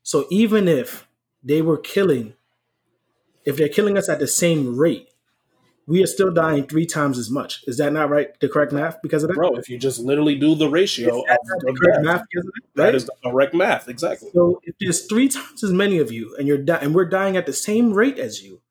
So 0.03 0.25
even 0.29 0.67
if 0.67 1.07
they 1.41 1.61
were 1.61 1.77
killing, 1.77 2.33
if 3.45 3.55
they're 3.55 3.69
killing 3.69 3.97
us 3.97 4.09
at 4.09 4.19
the 4.19 4.27
same 4.27 4.75
rate, 4.75 5.07
we 5.87 6.01
are 6.03 6.07
still 6.07 6.31
dying 6.31 6.65
three 6.65 6.85
times 6.85 7.19
as 7.19 7.29
much. 7.29 7.63
Is 7.67 7.77
that 7.77 7.93
not 7.93 8.09
right? 8.09 8.37
The 8.39 8.49
correct 8.49 8.71
math 8.71 9.01
because 9.03 9.23
of 9.23 9.29
that? 9.29 9.35
Bro, 9.35 9.55
if 9.55 9.69
you 9.69 9.77
just 9.77 9.99
literally 9.99 10.35
do 10.35 10.55
the 10.55 10.67
ratio 10.69 11.19
of 11.19 11.25
the 11.59 11.77
correct 11.79 12.03
math 12.03 12.23
because 12.31 12.47
of 12.47 12.53
that? 12.75 12.83
Right? 12.83 12.95
is 12.95 13.05
the 13.05 13.13
correct 13.23 13.53
math. 13.53 13.87
Exactly. 13.87 14.29
So 14.33 14.59
if 14.63 14.75
there's 14.79 15.05
three 15.05 15.27
times 15.29 15.63
as 15.63 15.71
many 15.71 15.99
of 15.99 16.11
you 16.11 16.35
and 16.37 16.47
you're 16.47 16.57
di- 16.57 16.79
and 16.81 16.95
we're 16.95 17.05
dying 17.05 17.37
at 17.37 17.45
the 17.45 17.53
same 17.53 17.93
rate 17.93 18.17
as 18.17 18.41
you, 18.43 18.61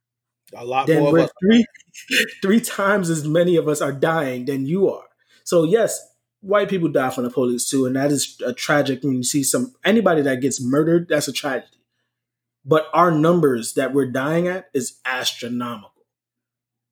A 0.54 0.64
lot 0.64 0.86
then 0.88 1.02
more 1.02 1.12
we're 1.12 1.20
us. 1.20 1.30
three 1.40 1.64
three 2.42 2.60
times 2.60 3.10
as 3.10 3.24
many 3.26 3.54
of 3.56 3.68
us 3.68 3.80
are 3.80 3.92
dying 3.92 4.44
than 4.46 4.66
you 4.66 4.90
are. 4.90 5.04
So 5.44 5.62
yes, 5.64 6.04
white 6.40 6.68
people 6.68 6.88
die 6.88 7.10
from 7.10 7.24
the 7.24 7.30
police 7.30 7.68
too, 7.70 7.86
and 7.86 7.94
that 7.94 8.10
is 8.10 8.40
a 8.44 8.52
tragic. 8.52 9.04
When 9.04 9.14
you 9.14 9.22
see 9.24 9.44
some 9.44 9.72
anybody 9.84 10.22
that 10.22 10.40
gets 10.40 10.60
murdered, 10.60 11.08
that's 11.08 11.28
a 11.28 11.32
tragedy. 11.32 11.68
But 12.64 12.88
our 12.92 13.10
numbers 13.12 13.74
that 13.74 13.92
we're 13.92 14.10
dying 14.10 14.48
at 14.48 14.68
is 14.74 14.98
astronomical. 15.04 15.90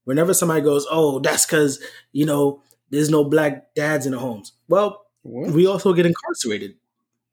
Whenever 0.05 0.35
somebody 0.35 0.61
goes, 0.63 0.87
"Oh, 0.91 1.19
that's 1.21 1.47
because 1.47 1.81
you 2.13 2.27
know 2.27 2.63
there's 2.91 3.11
no 3.11 3.25
black 3.25 3.75
dads 3.75 4.05
in 4.07 4.13
the 4.13 4.19
homes," 4.19 4.53
well, 4.69 5.07
What? 5.23 5.51
we 5.51 5.67
also 5.67 5.93
get 5.93 6.07
incarcerated. 6.07 6.77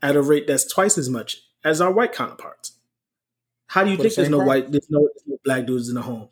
at 0.02 0.16
a 0.16 0.22
rate 0.22 0.48
that's 0.48 0.72
twice 0.72 0.98
as 0.98 1.10
much 1.10 1.42
as 1.64 1.82
our 1.82 1.92
white 1.92 2.14
counterparts. 2.14 2.72
How 3.68 3.84
do 3.84 3.90
you 3.92 3.98
For 3.98 4.04
think 4.04 4.16
the 4.16 4.22
there's 4.22 4.30
no 4.32 4.38
crime? 4.38 4.48
white, 4.48 4.72
there's 4.72 4.88
no, 4.90 5.02
there's 5.02 5.24
no 5.28 5.38
black 5.44 5.66
dudes 5.66 5.90
in 5.90 5.96
the 5.96 6.02
home? 6.02 6.30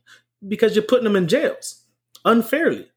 Because 0.48 0.74
you're 0.76 0.86
putting 0.86 1.04
them 1.04 1.16
in 1.18 1.28
jails 1.28 1.84
unfairly. 2.24 2.90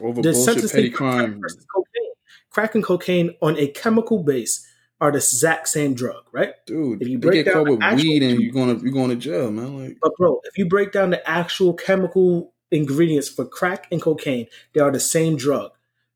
Over 0.00 0.20
The 0.22 0.32
bullshit, 0.32 0.70
petty 0.72 0.90
crime. 0.90 1.40
cocaine. 1.40 2.12
Crack 2.50 2.74
and 2.74 2.82
cocaine 2.84 3.36
on 3.40 3.56
a 3.56 3.68
chemical 3.68 4.22
base 4.24 4.66
are 5.00 5.10
the 5.12 5.18
exact 5.18 5.68
same 5.68 5.94
drug, 5.94 6.24
right? 6.32 6.54
Dude, 6.66 7.00
If 7.02 7.08
you 7.08 7.18
break 7.18 7.44
get 7.44 7.52
down 7.54 7.64
caught 7.66 7.78
with 7.78 8.02
weed 8.02 8.22
and 8.24 8.40
you're 8.40 8.52
going 8.52 8.76
to 8.78 8.84
you're 8.84 8.92
going 8.92 9.10
to 9.10 9.16
jail, 9.16 9.50
man. 9.52 9.78
Like, 9.86 9.98
But 10.02 10.16
bro, 10.16 10.40
if 10.44 10.58
you 10.58 10.66
break 10.68 10.90
down 10.92 11.10
the 11.10 11.28
actual 11.30 11.72
chemical 11.74 12.52
ingredients 12.70 13.28
for 13.28 13.44
crack 13.44 13.86
and 13.90 14.00
cocaine, 14.00 14.46
they 14.72 14.80
are 14.80 14.90
the 14.90 15.00
same 15.00 15.36
drug. 15.36 15.72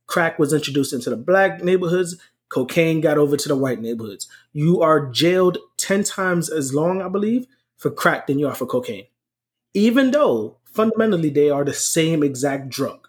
Crack 0.06 0.38
was 0.38 0.52
introduced 0.52 0.92
into 0.92 1.10
the 1.10 1.16
black 1.16 1.62
neighborhoods, 1.62 2.16
cocaine 2.48 3.00
got 3.00 3.18
over 3.18 3.36
to 3.36 3.48
the 3.48 3.56
white 3.56 3.80
neighborhoods. 3.80 4.28
You 4.52 4.80
are 4.82 5.10
jailed 5.10 5.58
10 5.78 6.04
times 6.04 6.50
as 6.50 6.74
long, 6.74 7.02
I 7.02 7.08
believe, 7.08 7.46
for 7.76 7.90
crack 7.90 8.26
than 8.26 8.38
you 8.38 8.46
are 8.46 8.54
for 8.54 8.66
cocaine. 8.66 9.06
Even 9.72 10.10
though 10.10 10.58
fundamentally 10.64 11.30
they 11.30 11.50
are 11.50 11.64
the 11.64 11.72
same 11.72 12.22
exact 12.22 12.68
drug. 12.68 13.08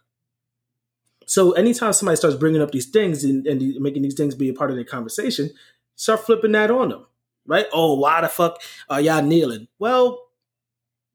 So 1.25 1.51
anytime 1.53 1.93
somebody 1.93 2.17
starts 2.17 2.37
bringing 2.37 2.61
up 2.61 2.71
these 2.71 2.85
things 2.85 3.23
and, 3.23 3.45
and 3.47 3.75
making 3.79 4.03
these 4.03 4.13
things 4.13 4.35
be 4.35 4.49
a 4.49 4.53
part 4.53 4.69
of 4.69 4.75
their 4.75 4.85
conversation, 4.85 5.49
start 5.95 6.21
flipping 6.21 6.51
that 6.53 6.71
on 6.71 6.89
them, 6.89 7.05
right? 7.45 7.65
Oh, 7.73 7.95
why 7.95 8.21
the 8.21 8.29
fuck 8.29 8.61
are 8.89 9.01
y'all 9.01 9.23
kneeling? 9.23 9.67
Well, 9.79 10.27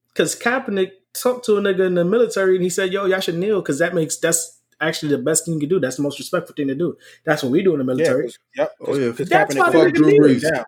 because 0.09 0.35
Kaepernick 0.35 0.93
talked 1.15 1.45
to 1.47 1.57
a 1.57 1.61
nigga 1.61 1.87
in 1.87 1.95
the 1.95 2.05
military 2.05 2.55
and 2.57 2.63
he 2.65 2.71
said, 2.71 2.93
"Yo, 2.93 3.07
y'all 3.07 3.21
should 3.21 3.37
kneel 3.37 3.61
because 3.61 3.79
that 3.79 3.95
makes 3.95 4.17
that's 4.19 4.59
actually 4.81 5.11
the 5.15 5.23
best 5.23 5.45
thing 5.45 5.55
you 5.55 5.61
can 5.61 5.69
do. 5.69 5.81
That's 5.81 5.97
the 5.97 6.03
most 6.03 6.19
respectful 6.19 6.55
thing 6.55 6.69
to 6.69 6.75
do. 6.75 6.97
That's 7.25 7.43
what 7.43 7.53
we 7.53 7.63
do 7.63 7.73
in 7.73 7.79
the 7.79 7.85
military. 7.85 8.33
Yeah, 8.57 8.67
military." 8.87 9.07
'cause- 9.07 9.19
yep. 9.19 9.27
Oh, 9.27 9.27
yeah. 9.27 9.27
That's 9.27 9.55
why 9.57 9.69
Kaepernick 9.71 9.73
the 9.73 9.79
fucked 9.79 9.95
nigga 9.95 9.95
Drew. 9.95 10.19
Brees. 10.19 10.43
Yeah. 10.43 10.65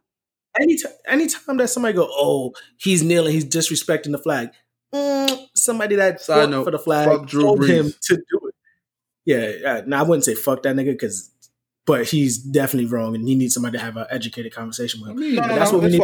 Anytime, 0.60 0.92
anytime 1.06 1.56
that 1.56 1.68
somebody 1.68 1.94
go, 1.94 2.06
"Oh, 2.10 2.52
he's 2.76 3.02
kneeling, 3.02 3.32
he's 3.32 3.44
disrespecting 3.46 4.12
the 4.12 4.18
flag," 4.18 4.50
mm, 4.94 5.46
somebody 5.54 5.96
that 5.96 6.20
Side 6.20 6.34
fought 6.42 6.50
note, 6.50 6.64
for 6.64 6.70
the 6.72 6.78
flag 6.78 7.08
fuck 7.08 7.26
Drew 7.26 7.42
told 7.42 7.60
Brees. 7.60 7.68
him 7.68 7.94
to 8.02 8.16
do 8.16 8.40
it. 8.48 8.54
Yeah, 9.24 9.70
uh, 9.70 9.82
now 9.86 10.00
I 10.00 10.02
wouldn't 10.02 10.24
say 10.24 10.34
fuck 10.34 10.62
that 10.64 10.76
nigga 10.76 10.92
because, 10.92 11.30
but 11.86 12.06
he's 12.08 12.36
definitely 12.36 12.90
wrong 12.90 13.14
and 13.14 13.26
he 13.26 13.34
needs 13.34 13.54
somebody 13.54 13.78
to 13.78 13.84
have 13.84 13.96
an 13.96 14.06
educated 14.10 14.52
conversation 14.52 15.00
with 15.00 15.10
I 15.10 15.12
him. 15.12 15.20
mean, 15.20 15.34
No, 15.36 15.42
no, 15.42 15.54
That's 15.54 15.72
no, 15.72 15.78
what 15.78 15.84
we 15.86 15.90
need- 15.92 16.00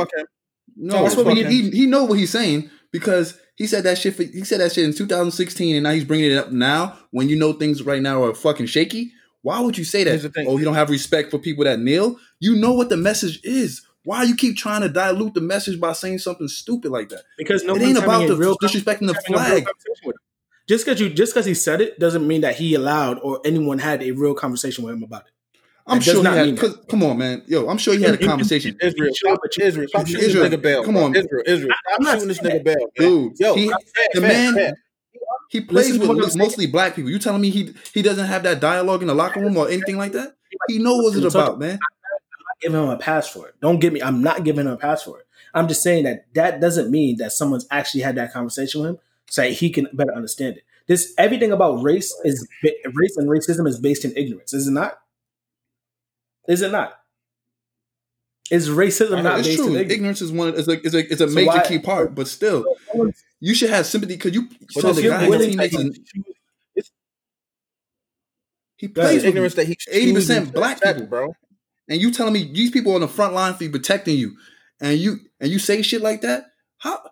No, 0.76 0.92
That's 0.92 1.02
that's 1.04 1.16
what 1.16 1.26
what 1.26 1.34
we- 1.36 1.44
he, 1.44 1.62
he 1.62 1.70
he 1.70 1.86
know 1.86 2.04
what 2.04 2.18
he's 2.18 2.30
saying 2.30 2.70
because 2.92 3.34
he 3.58 3.66
said 3.66 3.82
that 3.84 3.98
shit. 3.98 4.14
For, 4.14 4.22
he 4.22 4.44
said 4.44 4.60
that 4.60 4.72
shit 4.72 4.84
in 4.84 4.94
2016, 4.94 5.74
and 5.74 5.82
now 5.82 5.90
he's 5.90 6.04
bringing 6.04 6.30
it 6.30 6.36
up 6.36 6.52
now 6.52 6.96
when 7.10 7.28
you 7.28 7.36
know 7.36 7.52
things 7.52 7.82
right 7.82 8.00
now 8.00 8.22
are 8.22 8.32
fucking 8.34 8.66
shaky. 8.66 9.12
Why 9.42 9.60
would 9.60 9.76
you 9.76 9.84
say 9.84 10.04
that? 10.04 10.46
Oh, 10.46 10.58
you 10.58 10.64
don't 10.64 10.74
have 10.74 10.90
respect 10.90 11.32
for 11.32 11.38
people 11.38 11.64
that 11.64 11.80
kneel. 11.80 12.16
You 12.38 12.56
know 12.56 12.72
what 12.72 12.88
the 12.88 12.96
message 12.96 13.40
is. 13.42 13.82
Why 14.04 14.22
you 14.22 14.36
keep 14.36 14.56
trying 14.56 14.82
to 14.82 14.88
dilute 14.88 15.34
the 15.34 15.40
message 15.40 15.80
by 15.80 15.92
saying 15.92 16.18
something 16.18 16.48
stupid 16.48 16.92
like 16.92 17.08
that? 17.08 17.24
Because 17.36 17.64
no 17.64 17.74
it 17.74 17.82
ain't 17.82 17.98
about 17.98 18.28
the 18.28 18.36
real 18.36 18.56
disrespecting 18.56 19.06
the 19.06 19.14
having 19.14 19.34
a 19.34 19.38
real 19.38 19.38
flag. 19.38 19.64
conversation 19.64 20.06
with 20.06 20.14
him. 20.14 20.20
Just 20.68 20.84
because 20.84 21.00
you 21.00 21.10
just 21.10 21.34
because 21.34 21.46
he 21.46 21.54
said 21.54 21.80
it 21.80 21.98
doesn't 21.98 22.26
mean 22.26 22.42
that 22.42 22.56
he 22.56 22.74
allowed 22.74 23.18
or 23.18 23.40
anyone 23.44 23.78
had 23.78 24.02
a 24.02 24.12
real 24.12 24.34
conversation 24.34 24.84
with 24.84 24.94
him 24.94 25.02
about 25.02 25.22
it. 25.26 25.32
I'm 25.88 26.00
sure 26.00 26.22
not 26.22 26.36
mean 26.36 26.56
had. 26.56 26.58
'cause- 26.58 26.78
Come 26.88 27.02
on, 27.02 27.18
man. 27.18 27.42
Yo, 27.46 27.68
I'm 27.68 27.78
sure 27.78 27.94
he 27.94 28.02
had 28.02 28.14
a 28.14 28.18
conversation. 28.18 28.76
Israel, 28.80 29.10
stop, 29.14 29.40
it, 29.44 29.62
Israel, 29.62 29.88
stop 29.88 30.06
shooting 30.06 30.22
Israel, 30.26 30.48
this 30.48 30.58
nigga 30.58 30.62
Bell. 30.62 30.84
come 30.84 30.96
on. 30.96 31.14
Israel, 31.16 31.42
Israel, 31.46 31.70
I'm 31.88 31.94
stop 31.94 32.00
not 32.02 32.12
shooting 32.14 32.28
this 32.28 32.38
nigga 32.40 32.64
Bell. 32.64 32.90
Dude, 32.96 33.40
Yo, 33.40 33.54
he- 33.54 33.72
the 34.14 34.20
man-. 34.20 34.72
He 35.50 35.62
plays 35.62 35.92
Listen 35.98 36.08
with 36.16 36.28
saying. 36.28 36.38
mostly 36.38 36.66
black 36.66 36.94
people. 36.94 37.10
You 37.10 37.18
telling 37.18 37.40
me 37.40 37.48
he 37.50 37.72
he 37.94 38.02
doesn't 38.02 38.26
have 38.26 38.42
that 38.42 38.60
dialogue 38.60 39.00
in 39.00 39.08
the 39.08 39.14
locker 39.14 39.40
room 39.40 39.56
or 39.56 39.68
anything 39.68 39.96
like 39.96 40.12
that? 40.12 40.34
He 40.68 40.78
knows 40.78 41.14
what 41.16 41.24
it's 41.24 41.34
about, 41.34 41.58
man. 41.58 41.78
I'm 41.80 41.80
not 41.80 42.60
giving 42.60 42.82
him 42.82 42.88
a 42.90 42.96
pass 42.98 43.28
for 43.28 43.48
it. 43.48 43.54
Don't 43.62 43.78
get 43.78 43.92
me. 43.94 44.02
I'm 44.02 44.22
not 44.22 44.44
giving 44.44 44.66
him 44.66 44.72
a 44.72 44.76
pass 44.76 45.02
for 45.02 45.18
it. 45.20 45.26
I'm 45.54 45.66
just 45.66 45.82
saying 45.82 46.04
that 46.04 46.26
that 46.34 46.60
doesn't 46.60 46.90
mean 46.90 47.16
that 47.18 47.32
someone's 47.32 47.66
actually 47.70 48.02
had 48.02 48.16
that 48.16 48.32
conversation 48.32 48.82
with 48.82 48.90
him 48.90 48.98
so 49.30 49.40
that 49.42 49.52
he 49.52 49.70
can 49.70 49.88
better 49.94 50.14
understand 50.14 50.58
it. 50.58 50.64
This 50.86 51.14
everything 51.16 51.50
about 51.52 51.82
race 51.82 52.14
is 52.24 52.46
race 52.62 53.16
and 53.16 53.28
racism 53.28 53.66
is 53.66 53.78
based 53.80 54.04
in 54.04 54.12
ignorance, 54.16 54.52
is 54.52 54.68
it 54.68 54.72
not? 54.72 54.98
Is 56.48 56.62
it 56.62 56.72
not? 56.72 56.94
Is 58.50 58.68
racism 58.70 59.22
not 59.22 59.40
it's 59.40 59.48
based 59.48 59.58
true. 59.58 59.66
ignorance? 59.76 59.92
Ignorance 59.92 60.22
is 60.22 60.32
one. 60.32 60.48
It's 60.56 60.66
a 60.68 60.80
is 60.80 60.94
a, 60.94 61.06
is 61.12 61.20
a 61.20 61.28
So 61.28 61.34
major 61.34 61.46
why- 61.48 61.66
key 61.68 61.78
part, 61.78 62.14
but 62.14 62.26
still, 62.26 62.64
you 63.40 63.54
should 63.54 63.68
have 63.70 63.84
sympathy 63.86 64.14
because 64.16 64.32
you 64.34 64.48
So 64.70 64.92
the 64.92 65.02
guy. 65.02 65.28
Willing 65.28 65.56
to- 65.58 65.94
he 68.76 68.88
plays 68.88 69.24
ignorance 69.24 69.54
that 69.54 69.66
he 69.66 69.76
eighty 69.90 70.12
percent 70.14 70.52
black 70.52 70.80
people, 70.82 71.06
bro. 71.06 71.34
and 71.88 72.00
you 72.00 72.10
telling 72.12 72.32
me 72.32 72.50
these 72.52 72.70
people 72.70 72.94
on 72.94 73.00
the 73.00 73.08
front 73.08 73.34
line 73.34 73.54
for 73.54 73.64
you 73.64 73.70
protecting 73.70 74.16
you, 74.16 74.36
and 74.80 74.98
you 74.98 75.18
and 75.40 75.50
you 75.50 75.58
say 75.58 75.82
shit 75.82 76.00
like 76.00 76.20
that. 76.22 76.44
How 76.78 77.02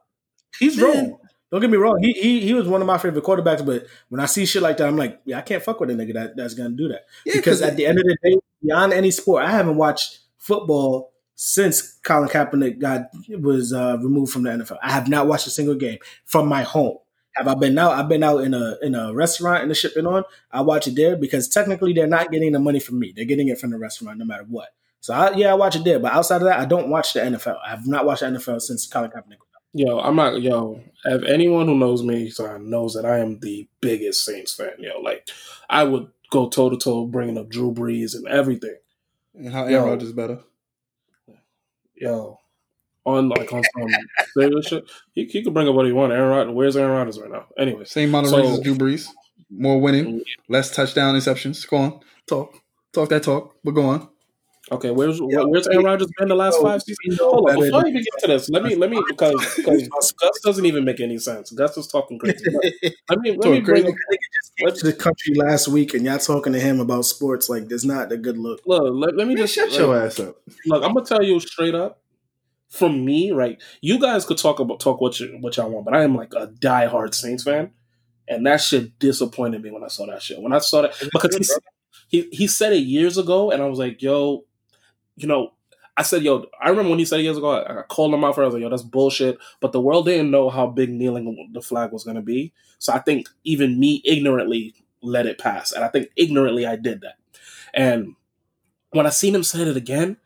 He's 0.58 0.76
Man. 0.76 0.86
wrong. 0.86 1.18
Don't 1.50 1.60
get 1.60 1.70
me 1.70 1.76
wrong. 1.76 1.98
He, 2.02 2.12
he 2.12 2.40
he 2.40 2.54
was 2.54 2.66
one 2.66 2.80
of 2.80 2.86
my 2.86 2.98
favorite 2.98 3.24
quarterbacks, 3.24 3.64
but 3.64 3.86
when 4.08 4.20
I 4.20 4.26
see 4.26 4.46
shit 4.46 4.62
like 4.62 4.78
that, 4.78 4.88
I'm 4.88 4.96
like, 4.96 5.20
yeah, 5.24 5.38
I 5.38 5.42
can't 5.42 5.62
fuck 5.62 5.78
with 5.78 5.90
a 5.90 5.94
nigga 5.94 6.14
that, 6.14 6.36
that's 6.36 6.54
gonna 6.54 6.70
do 6.70 6.88
that. 6.88 7.02
Yeah, 7.24 7.34
because 7.36 7.60
'cause 7.60 7.62
at 7.62 7.76
the 7.76 7.86
end 7.86 7.98
of 7.98 8.04
the 8.04 8.16
day, 8.22 8.36
beyond 8.62 8.92
any 8.92 9.12
sport, 9.12 9.44
I 9.44 9.50
haven't 9.52 9.76
watched 9.76 10.20
football 10.38 11.12
since 11.36 11.98
Colin 12.02 12.28
Kaepernick 12.28 12.80
got 12.80 13.10
was 13.40 13.72
uh, 13.72 13.96
removed 14.00 14.32
from 14.32 14.42
the 14.42 14.50
NFL. 14.50 14.78
I 14.82 14.90
have 14.90 15.08
not 15.08 15.28
watched 15.28 15.46
a 15.46 15.50
single 15.50 15.76
game 15.76 15.98
from 16.24 16.48
my 16.48 16.62
home. 16.62 16.98
Have 17.36 17.46
I 17.48 17.54
been 17.54 17.78
out? 17.78 17.92
I've 17.92 18.08
been 18.08 18.22
out 18.22 18.38
in 18.38 18.54
a 18.54 18.76
in 18.82 18.94
a 18.94 19.14
restaurant 19.14 19.62
and 19.62 19.70
the 19.70 19.92
been 19.94 20.06
on. 20.06 20.24
I 20.50 20.62
watch 20.62 20.88
it 20.88 20.96
there 20.96 21.16
because 21.16 21.48
technically 21.48 21.92
they're 21.92 22.06
not 22.06 22.32
getting 22.32 22.52
the 22.52 22.58
money 22.58 22.80
from 22.80 22.98
me. 22.98 23.12
They're 23.14 23.26
getting 23.26 23.48
it 23.48 23.60
from 23.60 23.70
the 23.70 23.78
restaurant, 23.78 24.18
no 24.18 24.24
matter 24.24 24.44
what. 24.48 24.68
So 25.00 25.14
I, 25.14 25.32
yeah, 25.36 25.52
I 25.52 25.54
watch 25.54 25.76
it 25.76 25.84
there. 25.84 25.98
But 26.00 26.12
outside 26.12 26.36
of 26.36 26.44
that, 26.48 26.58
I 26.58 26.64
don't 26.64 26.88
watch 26.88 27.12
the 27.12 27.20
NFL. 27.20 27.58
I 27.64 27.70
have 27.70 27.86
not 27.86 28.06
watched 28.06 28.20
the 28.22 28.26
NFL 28.28 28.60
since 28.62 28.86
Colin 28.86 29.10
Kaepernick. 29.10 29.36
Yo, 29.76 29.98
I'm 30.00 30.16
not. 30.16 30.40
Yo, 30.40 30.80
if 31.04 31.22
anyone 31.24 31.66
who 31.66 31.76
knows 31.78 32.02
me 32.02 32.30
son, 32.30 32.70
knows 32.70 32.94
that 32.94 33.04
I 33.04 33.18
am 33.18 33.40
the 33.40 33.68
biggest 33.82 34.24
Saints 34.24 34.54
fan. 34.54 34.70
Yo, 34.78 35.00
like 35.02 35.28
I 35.68 35.84
would 35.84 36.08
go 36.30 36.48
toe 36.48 36.70
to 36.70 36.78
toe, 36.78 37.04
bringing 37.06 37.36
up 37.36 37.50
Drew 37.50 37.74
Brees 37.74 38.14
and 38.14 38.26
everything. 38.26 38.76
and 39.34 39.52
how. 39.52 39.64
Aaron 39.66 39.90
Rodgers 39.90 40.08
is 40.08 40.14
better? 40.14 40.40
Yo, 41.94 42.38
on 43.04 43.28
like 43.28 43.52
on 43.52 43.62
some 43.76 43.88
serious 44.34 44.66
shit, 44.66 44.90
he, 45.12 45.26
he 45.26 45.42
could 45.42 45.52
bring 45.52 45.68
up 45.68 45.74
what 45.74 45.84
he 45.84 45.92
want. 45.92 46.10
Aaron 46.10 46.30
Rodgers, 46.30 46.54
where's 46.54 46.76
Aaron 46.78 46.92
Rodgers 46.96 47.20
right 47.20 47.30
now? 47.30 47.44
Anyway, 47.58 47.84
Same 47.84 48.08
amount 48.08 48.26
of 48.28 48.30
So- 48.30 48.52
as 48.54 48.60
Drew 48.60 48.76
Brees, 48.76 49.08
more 49.50 49.78
winning, 49.78 50.06
mm. 50.06 50.22
less 50.48 50.74
touchdown 50.74 51.14
interceptions. 51.14 51.68
Go 51.68 51.76
on, 51.76 52.00
talk, 52.26 52.62
talk 52.94 53.10
that 53.10 53.24
talk. 53.24 53.56
But 53.62 53.72
go 53.72 53.84
on. 53.84 54.08
Okay, 54.70 54.90
where's 54.90 55.18
where's 55.20 55.66
Aaron 55.68 55.84
Rodgers 55.84 56.08
been 56.18 56.28
the 56.28 56.34
last 56.34 56.60
five 56.60 56.82
seasons? 56.82 57.18
Hold 57.20 57.50
on, 57.50 57.60
before 57.60 57.84
I 57.84 57.88
even 57.88 58.02
get 58.02 58.20
to 58.20 58.26
this, 58.26 58.48
let 58.50 58.62
me 58.62 58.74
let 58.74 58.90
me 58.90 59.00
because 59.08 59.54
because 59.56 60.12
Gus 60.12 60.40
doesn't 60.40 60.64
even 60.64 60.84
make 60.84 61.00
any 61.00 61.18
sense. 61.18 61.50
Gus 61.50 61.76
is 61.76 61.86
talking 61.86 62.18
crazy. 62.18 62.44
But 62.44 62.92
let 63.10 63.20
me 63.20 63.36
let 63.38 63.50
me 63.50 63.60
bring 63.60 63.84
to 63.84 64.86
the 64.86 64.92
country 64.92 65.34
last 65.34 65.68
week 65.68 65.94
and 65.94 66.04
y'all 66.04 66.18
talking 66.18 66.52
to 66.52 66.60
him 66.60 66.80
about 66.80 67.04
sports 67.04 67.48
like 67.48 67.68
there's 67.68 67.84
not 67.84 68.10
a 68.12 68.16
good 68.16 68.38
look. 68.38 68.60
look. 68.66 68.82
Let, 68.94 69.16
let 69.16 69.26
me 69.26 69.34
Man, 69.34 69.44
just 69.44 69.54
shut 69.54 69.70
like, 69.70 69.78
your 69.78 69.96
ass 69.96 70.20
up. 70.20 70.36
look, 70.66 70.82
I'm 70.84 70.94
gonna 70.94 71.06
tell 71.06 71.22
you 71.22 71.38
straight 71.40 71.74
up. 71.74 72.00
From 72.68 73.04
me, 73.04 73.30
right? 73.30 73.62
You 73.80 74.00
guys 74.00 74.24
could 74.24 74.38
talk 74.38 74.58
about 74.58 74.80
talk 74.80 75.00
what 75.00 75.20
you 75.20 75.38
what 75.40 75.56
y'all 75.56 75.70
want, 75.70 75.84
but 75.84 75.94
I 75.94 76.02
am 76.02 76.16
like 76.16 76.34
a 76.34 76.48
diehard 76.48 77.14
Saints 77.14 77.44
fan, 77.44 77.70
and 78.26 78.44
that 78.44 78.60
shit 78.60 78.98
disappointed 78.98 79.62
me 79.62 79.70
when 79.70 79.84
I 79.84 79.86
saw 79.86 80.04
that 80.06 80.20
shit. 80.20 80.42
When 80.42 80.52
I 80.52 80.58
saw 80.58 80.82
that 80.82 80.92
because 81.12 81.60
he, 82.08 82.22
he 82.22 82.28
he 82.32 82.46
said 82.48 82.72
it 82.72 82.78
years 82.78 83.18
ago, 83.18 83.52
and 83.52 83.62
I 83.62 83.66
was 83.66 83.78
like, 83.78 84.02
yo, 84.02 84.44
you 85.16 85.26
know, 85.26 85.52
I 85.96 86.02
said, 86.02 86.22
yo, 86.22 86.44
I 86.60 86.68
remember 86.68 86.90
when 86.90 86.98
he 86.98 87.06
said 87.06 87.20
years 87.22 87.38
ago, 87.38 87.50
I, 87.50 87.80
I 87.80 87.82
called 87.82 88.12
him 88.12 88.22
out 88.22 88.34
for. 88.34 88.42
it. 88.42 88.44
I 88.44 88.46
was 88.48 88.54
like, 88.54 88.62
yo, 88.62 88.68
that's 88.68 88.82
bullshit. 88.82 89.38
But 89.60 89.72
the 89.72 89.80
world 89.80 90.06
didn't 90.06 90.30
know 90.30 90.50
how 90.50 90.66
big 90.66 90.90
kneeling 90.90 91.50
the 91.52 91.62
flag 91.62 91.92
was 91.92 92.04
gonna 92.04 92.22
be, 92.22 92.52
so 92.78 92.92
I 92.92 92.98
think 92.98 93.28
even 93.44 93.80
me 93.80 94.02
ignorantly 94.04 94.74
let 95.02 95.26
it 95.26 95.38
pass, 95.38 95.72
and 95.72 95.84
I 95.84 95.88
think 95.88 96.08
ignorantly 96.16 96.66
I 96.66 96.76
did 96.76 97.00
that. 97.00 97.14
And 97.72 98.14
when 98.90 99.06
I 99.06 99.10
seen 99.10 99.34
him 99.34 99.42
say 99.42 99.62
it 99.62 99.76
again, 99.76 100.16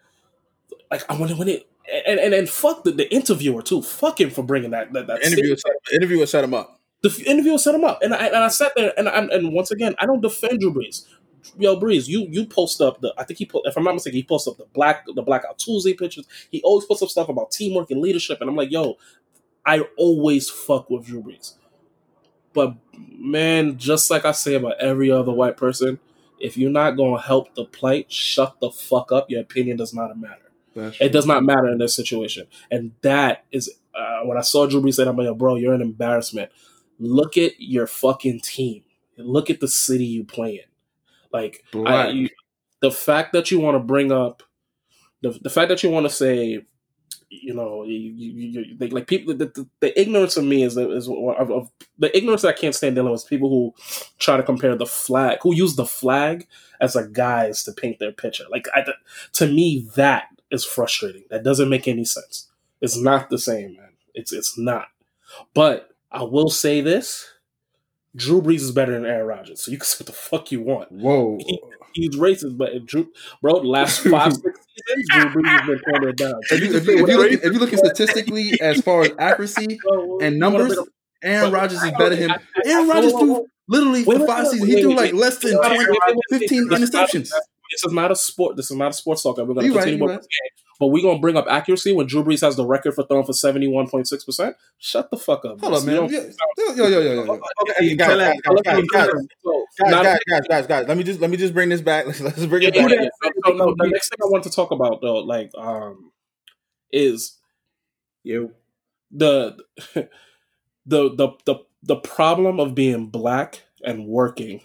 like 0.91 1.05
I 1.11 1.15
it 1.15 1.39
when 1.39 1.49
it 1.49 1.69
and 2.07 2.19
and, 2.21 2.35
and 2.35 2.49
fuck 2.49 2.85
the, 2.85 2.93
the 2.93 3.13
interviewer 3.13 3.63
too. 3.63 3.83
Fuck 3.83 4.21
him 4.21 4.31
for 4.31 4.43
bringing 4.43 4.71
that 4.71 4.93
that, 4.93 5.07
that 5.07 5.25
interviewer, 5.25 5.57
set, 5.57 5.73
the 5.91 5.97
interviewer 5.97 6.27
set 6.27 6.45
him 6.45 6.55
up. 6.55 6.81
the 7.03 7.09
f- 7.09 7.23
interviewer 7.23 7.59
set 7.59 7.75
him 7.75 7.85
up, 7.85 8.01
and 8.03 8.15
I 8.15 8.27
and 8.27 8.37
I 8.37 8.49
sat 8.49 8.73
there 8.77 8.93
and 8.97 9.09
and, 9.09 9.31
and 9.31 9.53
once 9.53 9.71
again 9.71 9.95
I 9.99 10.07
don't 10.07 10.21
defend 10.21 10.61
Drew 10.61 10.73
Brees. 10.73 11.07
Yo, 11.59 11.79
Brees, 11.79 12.09
you 12.09 12.27
you 12.31 12.47
post 12.47 12.81
up 12.81 13.01
the 13.01 13.15
I 13.19 13.25
think 13.25 13.39
he 13.39 13.47
put 13.47 13.67
if 13.67 13.77
I'm 13.77 13.85
not 13.85 13.95
mistaken 13.95 14.17
he 14.17 14.23
posts 14.23 14.49
up 14.49 14.57
the 14.57 14.67
black 14.73 15.05
the 15.07 15.23
blackout 15.23 15.59
Tuesday 15.59 15.95
pictures. 15.95 16.27
He 16.51 16.63
always 16.63 16.87
puts 16.87 17.03
up 17.03 17.09
stuff 17.09 17.29
about 17.29 17.51
teamwork 17.51 17.91
and 17.91 18.01
leadership, 18.01 18.41
and 18.41 18.51
I'm 18.51 18.57
like, 18.57 18.71
yo, 18.71 18.97
I 19.65 19.81
always 19.97 20.51
fuck 20.51 20.91
with 20.91 21.07
Drew 21.07 21.23
Brees. 21.23 21.55
But 22.53 22.75
man, 23.17 23.79
just 23.79 24.11
like 24.11 24.25
I 24.25 24.33
say 24.33 24.55
about 24.55 24.81
every 24.81 25.11
other 25.11 25.33
white 25.33 25.57
person, 25.57 25.99
if 26.41 26.57
you're 26.57 26.71
not 26.71 26.97
gonna 26.97 27.21
help 27.21 27.55
the 27.55 27.65
plight, 27.65 28.11
shut 28.11 28.59
the 28.61 28.71
fuck 28.71 29.13
up. 29.13 29.31
Your 29.31 29.41
opinion 29.41 29.77
does 29.77 29.95
not 29.95 30.19
matter. 30.19 30.51
It 31.01 31.13
does 31.13 31.27
not 31.27 31.45
matter 31.45 31.69
in 31.69 31.79
this 31.79 31.95
situation. 31.95 32.47
And 32.71 32.93
that 33.03 33.45
is 33.53 33.71
uh, 33.95 34.21
when 34.25 34.39
I 34.39 34.43
saw 34.43 34.67
Drew 34.67 34.81
Brees 34.81 34.95
say, 34.95 35.07
I'm 35.07 35.17
like, 35.17 35.27
"Yo, 35.27 35.35
bro, 35.35 35.57
you're 35.57 35.75
an 35.75 35.83
embarrassment. 35.83 36.51
Look 36.99 37.37
at 37.37 37.61
your 37.61 37.87
fucking 37.87 38.41
team. 38.41 38.83
Look 39.17 39.51
at 39.51 39.61
the 39.61 39.69
city 39.69 40.05
you 40.07 40.25
play 40.25 40.55
in. 40.55 40.70
Like, 41.33 41.65
I, 41.87 42.09
you, 42.09 42.29
the 42.81 42.91
fact 42.91 43.33
that 43.33 43.51
you 43.51 43.61
want 43.61 43.77
to 43.77 43.81
bring 43.81 44.13
up 44.13 44.43
the 45.23 45.39
the 45.43 45.51
fact 45.51 45.69
that 45.69 45.83
you 45.83 45.91
want 45.91 46.07
to 46.07 46.11
say, 46.11 46.65
you 47.29 47.55
know, 47.55 47.85
you, 47.85 47.95
you, 47.95 48.33
you, 48.33 48.77
they, 48.77 48.89
like 48.89 49.07
people, 49.07 49.35
the, 49.35 49.47
the, 49.47 49.67
the 49.81 50.01
ignorance 50.01 50.37
of 50.37 50.45
me 50.45 50.63
is 50.63 50.77
is 50.77 51.09
of, 51.09 51.51
of 51.51 51.71
the 51.99 52.17
ignorance 52.17 52.45
I 52.45 52.53
can't 52.53 52.75
stand 52.75 52.97
dealing 52.97 53.13
with 53.13 53.21
is 53.21 53.25
people 53.25 53.49
who 53.51 53.75
try 54.19 54.37
to 54.37 54.43
compare 54.43 54.75
the 54.77 54.87
flag, 54.87 55.39
who 55.43 55.55
use 55.55 55.77
the 55.77 55.87
flag 55.87 56.47
as 56.81 56.97
a 56.97 57.07
guise 57.07 57.63
to 57.65 57.73
paint 57.73 57.99
their 57.99 58.13
picture. 58.13 58.45
Like 58.51 58.67
I, 58.75 58.85
to 59.35 59.47
me, 59.47 59.89
that 59.95 60.29
is 60.51 60.65
frustrating. 60.65 61.25
That 61.31 61.45
doesn't 61.45 61.69
make 61.69 61.87
any 61.87 62.05
sense. 62.05 62.49
It's 62.81 62.97
not 62.97 63.31
the 63.31 63.39
same, 63.39 63.77
man. 63.77 63.91
It's 64.15 64.33
it's 64.33 64.59
not. 64.59 64.89
But 65.55 65.91
I 66.11 66.23
will 66.23 66.51
say 66.51 66.81
this: 66.81 67.29
Drew 68.17 68.43
Brees 68.43 68.61
is 68.61 68.73
better 68.73 68.93
than 68.93 69.07
Aaron 69.07 69.27
Rodgers. 69.27 69.63
So 69.63 69.71
you 69.71 69.79
can 69.79 69.85
say 69.87 70.03
what 70.03 70.07
the 70.07 70.13
fuck 70.13 70.53
you 70.53 70.63
want. 70.63 70.91
Whoa. 70.93 71.39
He, 71.93 72.03
he's 72.03 72.15
racist, 72.15 72.57
but 72.57 72.73
if 72.73 72.87
Drew, 72.87 73.11
bro, 73.43 73.63
the 73.63 73.67
last 73.67 73.99
five 74.11 74.33
six 74.33 74.61
seasons, 74.87 75.09
Drew 75.11 75.43
Brees 75.43 75.49
has 75.49 75.67
been 75.67 75.81
throwing 75.81 76.09
it 76.09 76.17
down. 76.17 76.35
If 76.49 76.61
you, 76.61 76.77
if, 76.77 76.87
you, 76.87 77.03
if, 77.03 77.09
you 77.09 77.17
look, 77.17 77.33
if 77.33 77.53
you 77.53 77.59
looking 77.59 77.79
statistically 77.79 78.61
as 78.61 78.81
far 78.81 79.03
as 79.03 79.11
accuracy 79.19 79.77
and 80.23 80.39
numbers, 80.39 80.79
Aaron 81.25 81.51
Rodgers 81.51 81.83
is 81.83 81.91
better 81.99 82.15
than 82.15 82.31
him. 82.31 82.41
Aaron 82.65 82.89
Rodgers 82.89 83.11
threw 83.11 83.45
literally 83.67 84.05
for 84.05 84.25
five 84.25 84.47
seasons. 84.47 84.73
He 84.73 84.83
threw 84.83 84.95
like 84.95 85.15
less 85.15 85.39
than 85.39 85.57
20, 85.57 85.85
15 86.31 86.69
interceptions. 86.69 87.31
This 87.71 87.85
is 87.85 87.93
not 87.93 88.13
a 88.13 88.17
sport. 88.17 88.57
This 88.57 88.71
is 88.71 88.77
not 88.77 88.91
a 88.91 88.95
sports 88.95 89.25
talk. 89.25 89.39
We're 89.39 89.47
going 89.47 89.67
to 89.67 89.75
right, 89.75 89.85
continue 89.85 89.99
you 89.99 90.05
with 90.05 90.17
this 90.19 90.27
game. 90.27 90.70
But 90.81 90.89
we're 90.89 91.03
going 91.03 91.19
to 91.19 91.21
bring 91.21 91.37
up 91.37 91.47
accuracy 91.49 91.93
when 91.93 92.07
Drew 92.07 92.25
Brees 92.25 92.41
has 92.41 92.57
the 92.57 92.67
record 92.67 92.95
for 92.95 93.05
throwing 93.07 93.27
for 93.27 93.33
71.6%. 93.33 94.55
Shut 94.79 95.11
the 95.11 95.17
fuck 95.19 95.45
up. 95.45 95.61
Hold 95.61 95.75
up, 95.75 95.81
You 95.83 95.87
man. 95.87 96.11
Yo, 96.11 96.75
yo, 96.75 96.89
yo, 96.89 97.01
yo, 97.01 97.25
yo. 97.25 97.41
Okay, 97.63 97.95
guys, 97.97 98.17
guys, 98.17 98.41
guys, 98.43 98.63
guys, 98.65 98.83
guys, 98.97 99.09
guys, 99.79 100.03
guys, 100.03 100.19
guys, 100.27 100.47
guys, 100.49 100.67
guys. 100.67 100.89
Let 100.89 100.97
me 100.97 101.05
just 101.05 101.21
let 101.21 101.31
me 101.31 101.37
just 101.37 101.53
bring 101.55 101.69
this 101.69 101.83
back. 101.83 102.07
Let's, 102.09 102.21
let's 102.21 102.47
bring 102.47 102.63
it 102.63 102.75
Yeah, 102.75 102.87
back. 102.87 102.93
yeah, 102.93 103.03
yeah. 103.03 103.31
So, 103.47 103.53
no, 103.53 103.75
the 103.77 103.89
next 103.89 104.09
thing 104.09 104.19
I 104.23 104.27
want 104.31 104.45
to 104.45 104.51
talk 104.51 104.71
about 104.71 105.03
though, 105.03 105.19
like, 105.19 105.51
um, 105.57 106.13
is 106.91 107.39
Yo. 108.25 108.51
the 109.11 109.59
the 109.95 110.09
the 110.87 111.29
the 111.45 111.57
the 111.83 111.97
problem 111.97 112.59
of 112.59 112.75
being 112.75 113.09
black 113.09 113.63
and 113.85 114.07
working, 114.07 114.63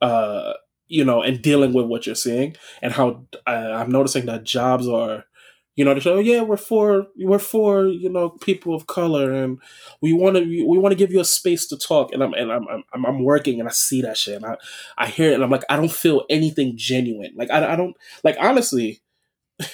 uh, 0.00 0.54
you 0.88 1.04
know, 1.04 1.22
and 1.22 1.42
dealing 1.42 1.74
with 1.74 1.86
what 1.86 2.06
you're 2.06 2.14
seeing, 2.14 2.56
and 2.82 2.92
how 2.94 3.26
uh, 3.46 3.50
I'm 3.50 3.90
noticing 3.90 4.26
that 4.26 4.44
jobs 4.44 4.88
are, 4.88 5.25
you 5.76 5.84
know, 5.84 5.94
they 5.94 6.00
say, 6.00 6.10
oh 6.10 6.18
yeah, 6.18 6.42
we're 6.42 6.56
for 6.56 7.06
we're 7.18 7.38
for 7.38 7.86
you 7.86 8.08
know 8.08 8.30
people 8.30 8.74
of 8.74 8.86
color, 8.86 9.32
and 9.32 9.60
we 10.00 10.12
want 10.12 10.36
to 10.36 10.42
we 10.44 10.78
want 10.78 10.92
to 10.92 10.98
give 10.98 11.12
you 11.12 11.20
a 11.20 11.24
space 11.24 11.66
to 11.68 11.76
talk, 11.76 12.12
and 12.12 12.22
I'm 12.22 12.34
and 12.34 12.50
I'm 12.50 12.66
I'm, 12.92 13.04
I'm 13.06 13.22
working, 13.22 13.60
and 13.60 13.68
I 13.68 13.72
see 13.72 14.02
that 14.02 14.16
shit, 14.16 14.36
and 14.36 14.46
I 14.46 14.56
I 14.98 15.06
hear 15.08 15.30
it, 15.30 15.34
and 15.34 15.44
I'm 15.44 15.50
like, 15.50 15.64
I 15.68 15.76
don't 15.76 15.92
feel 15.92 16.24
anything 16.30 16.72
genuine, 16.76 17.32
like 17.36 17.50
I, 17.50 17.74
I 17.74 17.76
don't 17.76 17.96
like 18.24 18.36
honestly. 18.40 19.00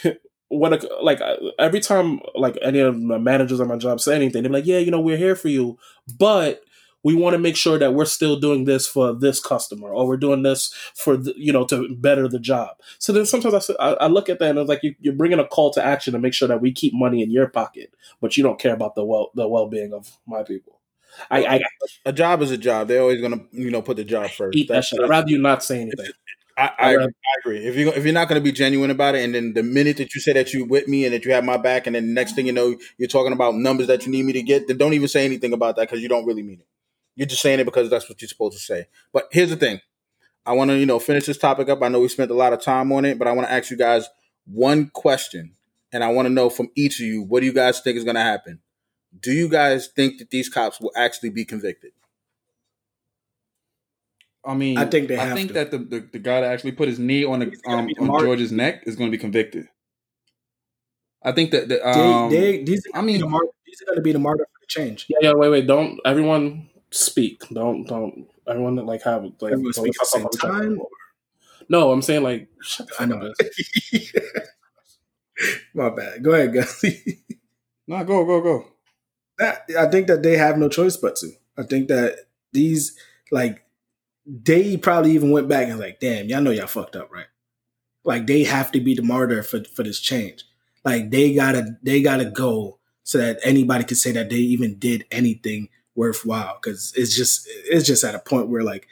when 0.48 0.74
a, 0.74 0.78
like 1.00 1.20
uh, 1.22 1.36
every 1.58 1.80
time 1.80 2.20
like 2.34 2.58
any 2.62 2.78
of 2.78 3.00
my 3.00 3.16
managers 3.16 3.58
at 3.60 3.66
my 3.66 3.76
job 3.76 4.00
say 4.00 4.14
anything, 4.14 4.42
they're 4.42 4.52
like, 4.52 4.66
"Yeah, 4.66 4.78
you 4.78 4.90
know, 4.90 5.00
we're 5.00 5.16
here 5.16 5.34
for 5.34 5.48
you, 5.48 5.78
but 6.18 6.60
we 7.02 7.14
want 7.14 7.34
to 7.34 7.38
make 7.38 7.56
sure 7.56 7.78
that 7.78 7.94
we're 7.94 8.04
still 8.04 8.38
doing 8.38 8.64
this 8.64 8.86
for 8.86 9.12
this 9.14 9.40
customer, 9.40 9.88
or 9.88 10.06
we're 10.06 10.16
doing 10.16 10.42
this 10.42 10.72
for 10.94 11.16
the, 11.16 11.34
you 11.36 11.52
know 11.52 11.64
to 11.66 11.94
better 11.96 12.28
the 12.28 12.38
job." 12.38 12.76
So 12.98 13.12
then 13.12 13.26
sometimes 13.26 13.70
i, 13.80 13.92
I 13.92 14.06
look 14.06 14.28
at 14.28 14.38
that 14.38 14.50
and 14.50 14.58
it's 14.58 14.68
like 14.68 14.82
you, 14.82 14.94
you're 15.00 15.14
bringing 15.14 15.38
a 15.38 15.46
call 15.46 15.72
to 15.72 15.84
action 15.84 16.12
to 16.12 16.18
make 16.18 16.34
sure 16.34 16.48
that 16.48 16.60
we 16.60 16.72
keep 16.72 16.94
money 16.94 17.22
in 17.22 17.30
your 17.30 17.48
pocket, 17.48 17.94
but 18.20 18.36
you 18.36 18.42
don't 18.42 18.58
care 18.58 18.74
about 18.74 18.94
the 18.94 19.04
well 19.04 19.30
the 19.34 19.48
well 19.48 19.68
being 19.68 19.92
of 19.92 20.18
my 20.26 20.42
people. 20.42 20.80
I, 21.30 21.44
I 21.44 21.60
A 22.06 22.12
job 22.12 22.40
is 22.42 22.50
a 22.50 22.58
job. 22.58 22.88
They're 22.88 23.02
always 23.02 23.20
gonna 23.20 23.44
you 23.52 23.70
know 23.70 23.82
put 23.82 23.96
the 23.96 24.04
job 24.04 24.30
first. 24.30 24.56
eat 24.56 24.68
that 24.68 24.84
shit. 24.84 25.00
I'd 25.00 25.08
rather 25.08 25.28
you 25.28 25.38
not 25.38 25.62
say 25.62 25.80
anything. 25.80 26.10
I, 26.56 26.70
I, 26.78 26.96
I 26.96 27.08
agree. 27.40 27.64
If 27.64 27.76
you 27.76 27.90
if 27.90 28.04
you're 28.04 28.12
not 28.12 28.28
going 28.28 28.40
to 28.40 28.44
be 28.44 28.52
genuine 28.52 28.90
about 28.90 29.14
it, 29.14 29.24
and 29.24 29.34
then 29.34 29.54
the 29.54 29.62
minute 29.62 29.96
that 29.96 30.14
you 30.14 30.20
say 30.20 30.32
that 30.34 30.52
you 30.52 30.64
with 30.64 30.86
me 30.88 31.04
and 31.04 31.14
that 31.14 31.24
you 31.24 31.32
have 31.32 31.44
my 31.44 31.56
back, 31.56 31.86
and 31.86 31.96
then 31.96 32.08
the 32.08 32.12
next 32.12 32.34
thing 32.34 32.46
you 32.46 32.52
know, 32.52 32.76
you're 32.98 33.08
talking 33.08 33.32
about 33.32 33.54
numbers 33.54 33.86
that 33.86 34.04
you 34.04 34.12
need 34.12 34.24
me 34.24 34.32
to 34.34 34.42
get, 34.42 34.68
then 34.68 34.76
don't 34.76 34.92
even 34.92 35.08
say 35.08 35.24
anything 35.24 35.52
about 35.52 35.76
that 35.76 35.88
because 35.88 36.02
you 36.02 36.08
don't 36.08 36.26
really 36.26 36.42
mean 36.42 36.60
it. 36.60 36.66
You're 37.14 37.26
just 37.26 37.42
saying 37.42 37.60
it 37.60 37.64
because 37.64 37.90
that's 37.90 38.08
what 38.08 38.20
you're 38.20 38.28
supposed 38.28 38.56
to 38.56 38.62
say. 38.62 38.86
But 39.12 39.28
here's 39.30 39.50
the 39.50 39.56
thing: 39.56 39.80
I 40.46 40.52
want 40.52 40.70
to 40.70 40.78
you 40.78 40.86
know 40.86 40.98
finish 40.98 41.26
this 41.26 41.38
topic 41.38 41.68
up. 41.68 41.82
I 41.82 41.88
know 41.88 42.00
we 42.00 42.08
spent 42.08 42.30
a 42.30 42.34
lot 42.34 42.52
of 42.52 42.60
time 42.62 42.92
on 42.92 43.04
it, 43.04 43.18
but 43.18 43.28
I 43.28 43.32
want 43.32 43.48
to 43.48 43.52
ask 43.52 43.70
you 43.70 43.76
guys 43.76 44.08
one 44.46 44.88
question, 44.88 45.52
and 45.92 46.02
I 46.02 46.08
want 46.08 46.26
to 46.26 46.32
know 46.32 46.48
from 46.48 46.68
each 46.74 47.00
of 47.00 47.06
you 47.06 47.22
what 47.22 47.40
do 47.40 47.46
you 47.46 47.52
guys 47.52 47.80
think 47.80 47.96
is 47.96 48.04
going 48.04 48.16
to 48.16 48.22
happen? 48.22 48.60
Do 49.18 49.32
you 49.32 49.48
guys 49.48 49.88
think 49.88 50.18
that 50.18 50.30
these 50.30 50.48
cops 50.48 50.80
will 50.80 50.92
actually 50.96 51.30
be 51.30 51.44
convicted? 51.44 51.92
I 54.44 54.54
mean, 54.54 54.78
I 54.78 54.86
think 54.86 55.08
they 55.08 55.16
have. 55.16 55.32
I 55.32 55.34
think 55.34 55.48
to. 55.48 55.54
that 55.54 55.70
the, 55.70 55.78
the, 55.78 56.08
the 56.14 56.18
guy 56.18 56.40
that 56.40 56.50
actually 56.50 56.72
put 56.72 56.88
his 56.88 56.98
knee 56.98 57.24
on 57.24 57.40
the 57.40 57.56
um, 57.66 57.88
on. 58.00 58.20
George's 58.20 58.50
neck 58.50 58.82
is 58.86 58.96
going 58.96 59.10
to 59.10 59.16
be 59.16 59.20
convicted. 59.20 59.66
I 61.22 61.30
think 61.30 61.52
that 61.52 61.68
the, 61.68 61.86
um, 61.88 62.30
they, 62.30 62.64
these, 62.64 62.84
are 62.92 62.98
I 62.98 63.02
mean- 63.02 63.20
the 63.20 63.28
mar- 63.28 63.42
these 63.64 63.80
are 63.82 63.84
going 63.86 63.96
to 63.96 64.02
be 64.02 64.12
the 64.12 64.18
martyr 64.18 64.44
for 64.44 64.58
the 64.60 64.66
change. 64.66 65.06
Yeah, 65.08 65.18
yeah. 65.22 65.32
Wait, 65.34 65.48
wait. 65.50 65.66
Don't 65.68 66.00
everyone 66.04 66.68
speak. 66.92 67.42
Don't 67.52 67.84
don't 67.86 68.28
everyone 68.46 68.76
like 68.76 69.02
have 69.02 69.24
like 69.40 69.52
Everyone 69.52 69.72
speak 69.72 69.94
at 70.00 70.00
the 70.00 70.06
same 70.06 70.28
time. 70.30 70.78
No, 71.68 71.90
I'm 71.92 72.02
saying 72.02 72.22
like 72.22 72.48
I 72.98 73.06
know. 73.06 73.32
My 75.74 75.90
bad. 75.90 76.22
Go 76.22 76.32
ahead, 76.32 76.54
guys. 76.54 76.84
no, 77.86 78.04
go 78.04 78.24
go 78.24 78.40
go. 78.40 78.66
That- 79.38 79.64
I 79.78 79.86
think 79.86 80.06
that 80.06 80.22
they 80.22 80.36
have 80.36 80.58
no 80.58 80.68
choice 80.68 80.96
but 80.96 81.16
to. 81.16 81.30
I 81.56 81.64
think 81.64 81.88
that 81.88 82.26
these 82.52 82.96
like 83.30 83.64
they 84.26 84.76
probably 84.76 85.12
even 85.12 85.30
went 85.30 85.48
back 85.48 85.68
and 85.68 85.80
like, 85.80 85.98
damn, 86.00 86.28
y'all 86.28 86.40
know 86.40 86.50
y'all 86.50 86.66
fucked 86.66 86.96
up, 86.96 87.10
right? 87.10 87.26
Like 88.04 88.26
they 88.26 88.44
have 88.44 88.72
to 88.72 88.80
be 88.80 88.94
the 88.94 89.02
martyr 89.02 89.42
for 89.42 89.64
for 89.64 89.82
this 89.82 90.00
change. 90.00 90.44
Like 90.84 91.10
they 91.10 91.34
gotta 91.34 91.76
they 91.82 92.02
gotta 92.02 92.26
go 92.26 92.78
so 93.04 93.18
that 93.18 93.38
anybody 93.42 93.84
can 93.84 93.96
say 93.96 94.12
that 94.12 94.30
they 94.30 94.36
even 94.36 94.78
did 94.78 95.06
anything 95.10 95.68
worthwhile. 95.94 96.58
Because 96.62 96.92
it's 96.96 97.14
just 97.14 97.46
it's 97.48 97.86
just 97.86 98.04
at 98.04 98.14
a 98.14 98.18
point 98.18 98.48
where 98.48 98.62
like 98.62 98.88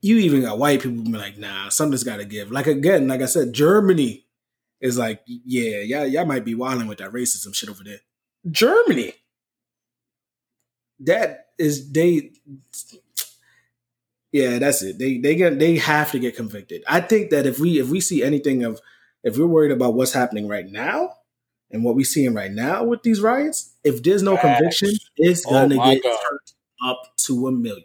you 0.00 0.18
even 0.18 0.42
got 0.42 0.58
white 0.58 0.82
people 0.82 1.02
be 1.02 1.12
like, 1.12 1.38
nah, 1.38 1.68
something's 1.68 2.04
got 2.04 2.18
to 2.18 2.24
give. 2.24 2.50
Like 2.50 2.66
again, 2.66 3.08
like 3.08 3.22
I 3.22 3.26
said, 3.26 3.52
Germany 3.52 4.24
is 4.80 4.98
like, 4.98 5.22
yeah, 5.26 5.78
y'all, 5.78 6.06
y'all 6.06 6.24
might 6.24 6.44
be 6.44 6.54
wilding 6.54 6.86
with 6.86 6.98
that 6.98 7.12
racism 7.12 7.54
shit 7.54 7.70
over 7.70 7.82
there. 7.82 8.00
Germany, 8.50 9.14
that 11.00 11.48
is 11.58 11.90
they. 11.90 12.32
Yeah, 14.32 14.58
that's 14.58 14.82
it. 14.82 14.98
They 14.98 15.18
they 15.18 15.34
get 15.34 15.58
they 15.58 15.76
have 15.78 16.12
to 16.12 16.18
get 16.18 16.36
convicted. 16.36 16.84
I 16.86 17.00
think 17.00 17.30
that 17.30 17.46
if 17.46 17.58
we 17.58 17.78
if 17.80 17.88
we 17.88 18.00
see 18.00 18.22
anything 18.22 18.64
of 18.64 18.80
if 19.24 19.38
we're 19.38 19.46
worried 19.46 19.72
about 19.72 19.94
what's 19.94 20.12
happening 20.12 20.46
right 20.46 20.68
now 20.70 21.14
and 21.70 21.84
what 21.84 21.94
we're 21.96 22.04
seeing 22.04 22.34
right 22.34 22.50
now 22.50 22.84
with 22.84 23.02
these 23.02 23.20
riots, 23.20 23.74
if 23.84 24.02
there's 24.02 24.22
no 24.22 24.36
Facts. 24.36 24.58
conviction, 24.58 24.90
it's 25.16 25.44
Oh 25.46 25.50
gonna 25.50 25.76
my 25.76 25.94
get 25.94 26.02
God. 26.02 26.18
turned 26.28 26.40
up 26.90 27.02
to 27.26 27.48
a 27.48 27.52
million. 27.52 27.84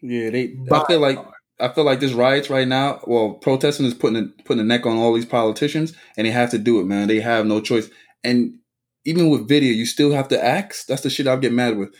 Yeah, 0.00 0.30
they. 0.30 0.48
By 0.48 0.78
I 0.78 0.86
feel 0.86 1.00
like 1.00 1.16
far. 1.16 1.32
I 1.60 1.68
feel 1.68 1.84
like 1.84 2.00
this 2.00 2.12
riots 2.12 2.50
right 2.50 2.68
now. 2.68 3.00
Well, 3.06 3.34
protesting 3.34 3.86
is 3.86 3.94
putting 3.94 4.16
a, 4.16 4.42
putting 4.44 4.60
a 4.60 4.64
neck 4.64 4.86
on 4.86 4.96
all 4.96 5.12
these 5.14 5.26
politicians, 5.26 5.92
and 6.16 6.26
they 6.26 6.30
have 6.30 6.50
to 6.50 6.58
do 6.58 6.80
it, 6.80 6.84
man. 6.86 7.08
They 7.08 7.20
have 7.20 7.46
no 7.46 7.60
choice. 7.60 7.90
And 8.22 8.58
even 9.04 9.30
with 9.30 9.48
video, 9.48 9.72
you 9.72 9.86
still 9.86 10.12
have 10.12 10.28
to 10.28 10.44
ask. 10.44 10.86
That's 10.86 11.02
the 11.02 11.10
shit 11.10 11.26
I 11.26 11.36
get 11.36 11.52
mad 11.52 11.76
with. 11.76 11.94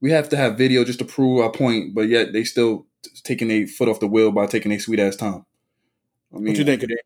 We 0.00 0.10
have 0.10 0.28
to 0.30 0.36
have 0.36 0.58
video 0.58 0.84
just 0.84 0.98
to 1.00 1.04
prove 1.04 1.40
our 1.40 1.50
point, 1.50 1.94
but 1.94 2.08
yet 2.08 2.32
they 2.32 2.44
still 2.44 2.86
taking 3.24 3.50
a 3.50 3.66
foot 3.66 3.88
off 3.88 4.00
the 4.00 4.06
wheel 4.08 4.32
by 4.32 4.46
taking 4.46 4.72
a 4.72 4.78
sweet 4.78 5.00
ass 5.00 5.16
time. 5.16 5.44
I 6.34 6.38
mean, 6.38 6.46
What 6.46 6.58
you 6.58 6.64
think, 6.64 6.82
Kadeem? 6.82 6.96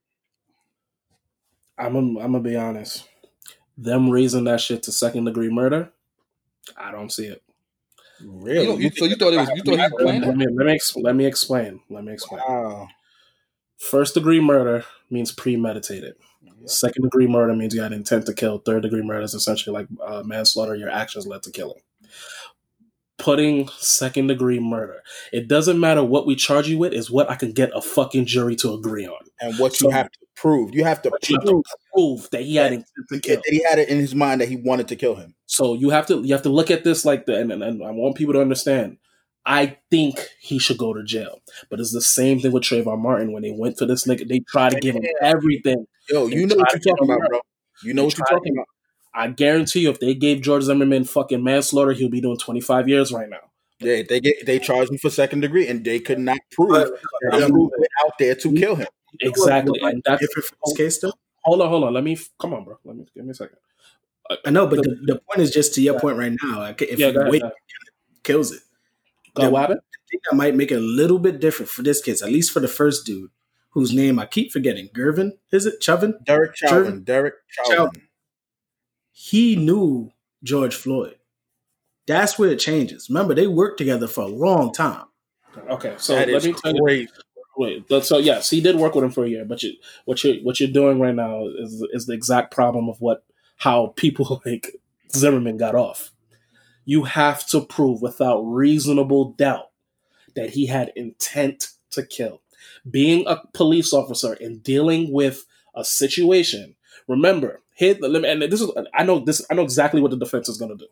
I'm 1.79 1.93
gonna, 1.93 2.21
I'm 2.21 2.33
gonna 2.33 2.41
be 2.41 2.57
honest. 2.57 3.05
Them 3.77 4.09
raising 4.11 4.45
that 4.45 4.61
shit 4.61 4.83
to 4.85 4.93
second 4.93 5.25
degree 5.25 5.51
murder, 5.51 5.91
I 6.77 6.91
don't 6.93 7.13
see 7.13 7.27
it. 7.27 7.43
Really? 8.25 8.67
You 8.67 8.77
you- 8.79 8.91
so 8.97 9.05
you 9.05 9.17
thought 9.17 9.35
it 9.35 9.39
was 9.39 9.51
you 9.55 9.63
thought 9.63 9.75
he 9.77 9.83
was 9.83 9.93
playing 9.99 10.21
Let 10.23 10.31
it? 10.31 10.37
me 10.37 10.47
let 10.57 10.67
me, 10.67 10.73
ex- 10.73 10.97
let 10.97 11.15
me 11.17 11.27
explain. 11.27 11.81
Let 11.91 12.05
me 12.05 12.13
explain. 12.15 12.41
Wow. 12.49 12.89
First 13.77 14.15
degree 14.15 14.41
murder 14.41 14.85
means 15.11 15.33
premeditated. 15.33 16.15
Second 16.65 17.03
degree 17.03 17.27
murder 17.27 17.55
means 17.55 17.75
you 17.75 17.83
had 17.83 17.93
intent 17.93 18.25
to 18.27 18.33
kill. 18.35 18.59
Third 18.59 18.83
degree 18.83 19.03
murder 19.03 19.21
is 19.21 19.35
essentially 19.35 19.75
like 19.75 19.87
uh, 20.05 20.23
manslaughter. 20.25 20.75
Your 20.75 20.89
actions 20.91 21.27
led 21.27 21.43
to 21.45 21.51
killing. 21.53 21.81
Putting 23.19 23.69
second 23.79 24.27
degree 24.27 24.61
murder. 24.61 25.03
It 25.33 25.47
doesn't 25.49 25.79
matter 25.81 26.03
what 26.03 26.27
we 26.27 26.37
charge 26.37 26.69
you 26.69 26.79
with. 26.79 26.93
Is 26.93 27.11
what 27.11 27.31
I 27.31 27.35
can 27.35 27.53
get 27.53 27.71
a 27.75 27.81
fucking 27.81 28.27
jury 28.27 28.57
to 28.57 28.73
agree 28.75 29.07
on. 29.07 29.21
And 29.41 29.59
what 29.59 29.75
So- 29.75 29.87
you 29.89 29.91
have 29.93 30.11
to 30.11 30.19
prove, 30.37 30.75
you 30.75 30.85
have 30.85 31.03
to 31.03 31.11
But 31.11 31.29
you 31.29 31.37
have 31.37 31.47
prove 31.47 31.65
to 31.65 31.77
prove 31.93 32.31
that 32.31 32.43
he 32.43 32.57
had 32.57 32.73
intent 32.73 32.87
to 33.11 33.21
kill. 33.21 33.37
that 33.37 33.43
he 33.51 33.63
had 33.69 33.79
it 33.79 33.89
in 33.89 33.99
his 33.99 34.15
mind 34.15 34.41
that 34.41 34.49
he 34.49 34.57
wanted 34.57 34.89
to 34.89 34.97
kill 34.97 35.15
him. 35.17 35.35
So 35.47 35.75
you 35.75 35.91
have 35.91 36.07
to 36.07 36.23
you 36.23 36.33
have 36.35 36.43
to 36.43 36.49
look 36.49 36.71
at 36.71 36.85
this 36.85 37.05
like 37.05 37.27
the 37.27 37.37
and, 37.37 37.53
and, 37.53 37.63
and 37.63 37.85
I 37.85 37.91
want 37.91 38.17
people 38.17 38.35
to 38.35 38.41
understand. 38.41 38.99
I 39.49 39.79
think 39.91 40.19
he 40.41 40.59
should 40.59 40.77
go 40.79 40.93
to 40.93 41.05
jail, 41.05 41.39
but 41.71 41.79
it's 41.79 41.93
the 41.93 42.01
same 42.01 42.41
thing 42.41 42.51
with 42.53 42.65
Trayvon 42.65 42.99
Martin 42.99 43.33
when 43.33 43.43
they 43.43 43.53
went 43.57 43.79
for 43.79 43.87
this 43.87 44.05
nigga. 44.05 44.29
They 44.29 44.41
tried 44.41 44.71
to 44.73 44.81
give 44.81 44.97
him 44.97 45.05
everything. 45.23 45.87
Yo, 46.11 46.27
you 46.27 46.47
know 46.47 46.57
what 46.57 46.73
you're 46.73 46.81
talking 46.95 47.09
about, 47.09 47.29
bro. 47.29 47.41
You 47.85 47.95
know 47.95 48.05
what 48.05 48.19
you're 48.19 48.27
talking 48.27 48.55
about. 48.57 48.67
I 49.15 49.29
guarantee 49.29 49.81
you, 49.81 49.91
if 49.91 50.01
they 50.01 50.15
gave 50.15 50.41
George 50.43 50.65
Zimmerman 50.65 51.05
fucking 51.05 51.43
manslaughter, 51.45 51.93
he'll 51.93 52.11
be 52.11 52.21
doing 52.21 52.39
twenty 52.39 52.61
five 52.61 52.89
years 52.89 53.13
right 53.13 53.29
now. 53.29 53.39
They 53.79 54.03
they 54.03 54.19
get 54.21 54.45
they 54.47 54.59
charged 54.59 54.91
him 54.91 54.99
for 54.99 55.11
second 55.11 55.41
degree, 55.41 55.69
and 55.69 55.85
they 55.85 56.01
could 56.01 56.19
not 56.19 56.39
prove 56.51 56.71
But- 56.71 56.91
that 57.31 57.45
he 57.47 57.53
was 57.53 57.71
out 58.05 58.13
there 58.19 58.35
to 58.35 58.53
kill 58.53 58.75
him. 58.75 58.89
Exactly, 59.21 59.73
What 59.73 59.83
might 59.83 59.95
and 59.95 60.03
be 60.03 60.11
that's 60.11 60.21
different 60.21 60.47
for 60.47 60.57
this 60.65 60.77
case 60.77 60.99
though. 61.01 61.13
hold 61.45 61.61
on, 61.63 61.69
hold 61.69 61.85
on. 61.85 61.95
Let 61.95 62.05
me 62.05 62.19
come 62.41 62.55
on, 62.55 62.65
bro. 62.65 62.79
Let 62.85 62.97
me 62.97 63.07
give 63.15 63.25
me 63.25 63.31
a 63.31 63.35
second. 63.35 63.57
I 64.45 64.51
know, 64.51 64.67
but 64.67 64.83
the, 64.83 64.97
the 65.05 65.21
point 65.21 65.41
is 65.41 65.53
just 65.53 65.75
to 65.75 65.83
your 65.83 65.99
point 66.01 66.19
right 66.19 66.33
now. 66.43 66.59
Like 66.59 66.83
if 66.83 66.99
Yeah, 66.99 67.09
you 67.09 67.21
wait, 67.31 67.43
go 67.43 67.51
kills 68.25 68.53
it. 68.53 68.61
Go 69.35 69.43
Yeah. 69.45 69.49
what 69.49 69.61
happened? 69.61 69.81
I 69.95 69.99
think 70.11 70.23
that 70.29 70.37
might 70.37 70.55
make 70.57 70.71
it 70.73 70.77
a 70.77 70.81
little 70.81 71.19
bit 71.19 71.41
different 71.41 71.69
for 71.71 71.83
this 71.83 72.03
case, 72.03 72.23
at 72.23 72.31
least 72.31 72.51
for 72.53 72.61
the 72.61 72.69
first 72.69 73.07
dude, 73.07 73.31
whose 73.71 73.93
name 73.93 74.19
I 74.19 74.27
keep 74.27 74.51
forgetting. 74.53 74.89
Gervin, 74.89 75.33
is 75.53 75.67
it 75.67 75.81
Chuvin? 75.81 76.25
Derek 76.25 76.57
Sure. 76.57 76.69
Chauvin. 76.69 77.05
Derek 77.05 77.35
Chauvin. 77.49 77.77
Chauvin. 77.77 78.03
He 79.13 79.57
knew 79.57 80.11
George 80.43 80.75
Floyd. 80.75 81.17
That's 82.07 82.39
where 82.39 82.51
it 82.51 82.59
changes. 82.59 83.09
Remember, 83.09 83.35
they 83.35 83.47
worked 83.47 83.79
together 83.79 84.07
for 84.07 84.23
a 84.23 84.29
long 84.29 84.73
time. 84.73 85.07
Okay, 85.71 85.95
so 85.99 86.15
That 86.15 86.29
let 86.29 86.37
is 86.37 86.47
me 86.47 86.53
tell 86.53 86.75
you. 86.75 87.09
Wait, 87.57 87.91
so 88.03 88.19
yes, 88.19 88.51
he 88.51 88.61
did 88.61 88.77
work 88.77 88.95
with 88.95 89.05
him 89.05 89.11
for 89.11 89.25
a 89.25 89.29
year, 89.29 89.45
but 89.45 89.63
you, 89.63 89.73
what 90.05 90.23
you 90.23 90.41
what 90.43 90.61
you're 90.61 90.69
doing 90.69 91.01
right 91.01 91.15
now 91.15 91.47
is 91.47 91.85
is 91.93 92.07
the 92.07 92.13
exact 92.13 92.53
problem 92.53 92.89
of 92.89 93.01
what 93.01 93.25
how 93.57 93.95
people 93.97 94.43
like 94.47 94.77
Zimmerman 95.11 95.57
got 95.57 95.75
off. 95.75 96.13
You 96.85 97.05
have 97.05 97.47
to 97.49 97.63
prove 97.63 98.03
without 98.03 98.43
reasonable 98.43 99.33
doubt 99.33 99.71
that 100.35 100.51
he 100.51 100.67
had 100.67 100.93
intent 100.95 101.69
to 101.93 102.05
kill. 102.05 102.43
Being 102.89 103.25
a 103.27 103.43
police 103.55 103.93
officer 103.93 104.35
and 104.35 104.63
dealing 104.63 105.13
with 105.13 105.45
a 105.75 105.85
situation. 105.85 106.77
Remember, 107.09 107.63
hit 107.75 108.01
the 108.01 108.09
limit, 108.09 108.31
and 108.31 108.53
this 108.53 108.61
is 108.61 108.71
I 108.95 109.05
know 109.05 109.21
this 109.21 109.45
I 109.51 109.55
know 109.55 109.63
exactly 109.63 110.01
what 110.01 110.11
the 110.11 110.17
defense 110.19 110.49
is 110.49 110.59
going 110.59 110.77
to 110.77 110.85
do. 110.85 110.91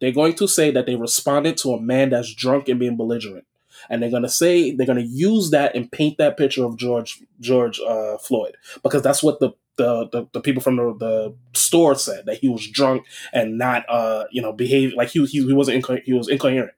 They're 0.00 0.12
going 0.12 0.34
to 0.34 0.46
say 0.46 0.70
that 0.72 0.84
they 0.84 0.94
responded 0.94 1.56
to 1.58 1.72
a 1.72 1.80
man 1.80 2.10
that's 2.10 2.34
drunk 2.34 2.68
and 2.68 2.78
being 2.78 2.98
belligerent 2.98 3.46
and 3.88 4.02
they're 4.02 4.10
gonna 4.10 4.28
say 4.28 4.72
they're 4.72 4.86
gonna 4.86 5.00
use 5.00 5.50
that 5.50 5.74
and 5.74 5.90
paint 5.90 6.18
that 6.18 6.36
picture 6.36 6.64
of 6.64 6.76
George 6.76 7.22
George 7.40 7.80
uh, 7.80 8.18
Floyd 8.18 8.56
because 8.82 9.02
that's 9.02 9.22
what 9.22 9.40
the 9.40 9.52
the, 9.76 10.08
the, 10.08 10.26
the 10.32 10.40
people 10.40 10.62
from 10.62 10.76
the, 10.76 10.94
the 10.98 11.34
store 11.54 11.94
said 11.94 12.26
that 12.26 12.38
he 12.38 12.48
was 12.48 12.66
drunk 12.66 13.04
and 13.32 13.58
not 13.58 13.84
uh 13.88 14.24
you 14.30 14.40
know 14.40 14.52
behave 14.52 14.94
like 14.94 15.10
he 15.10 15.24
he, 15.26 15.44
he 15.44 15.52
wasn't 15.52 15.84
inco- 15.84 16.02
he 16.02 16.12
was 16.12 16.28
incoherent. 16.28 16.72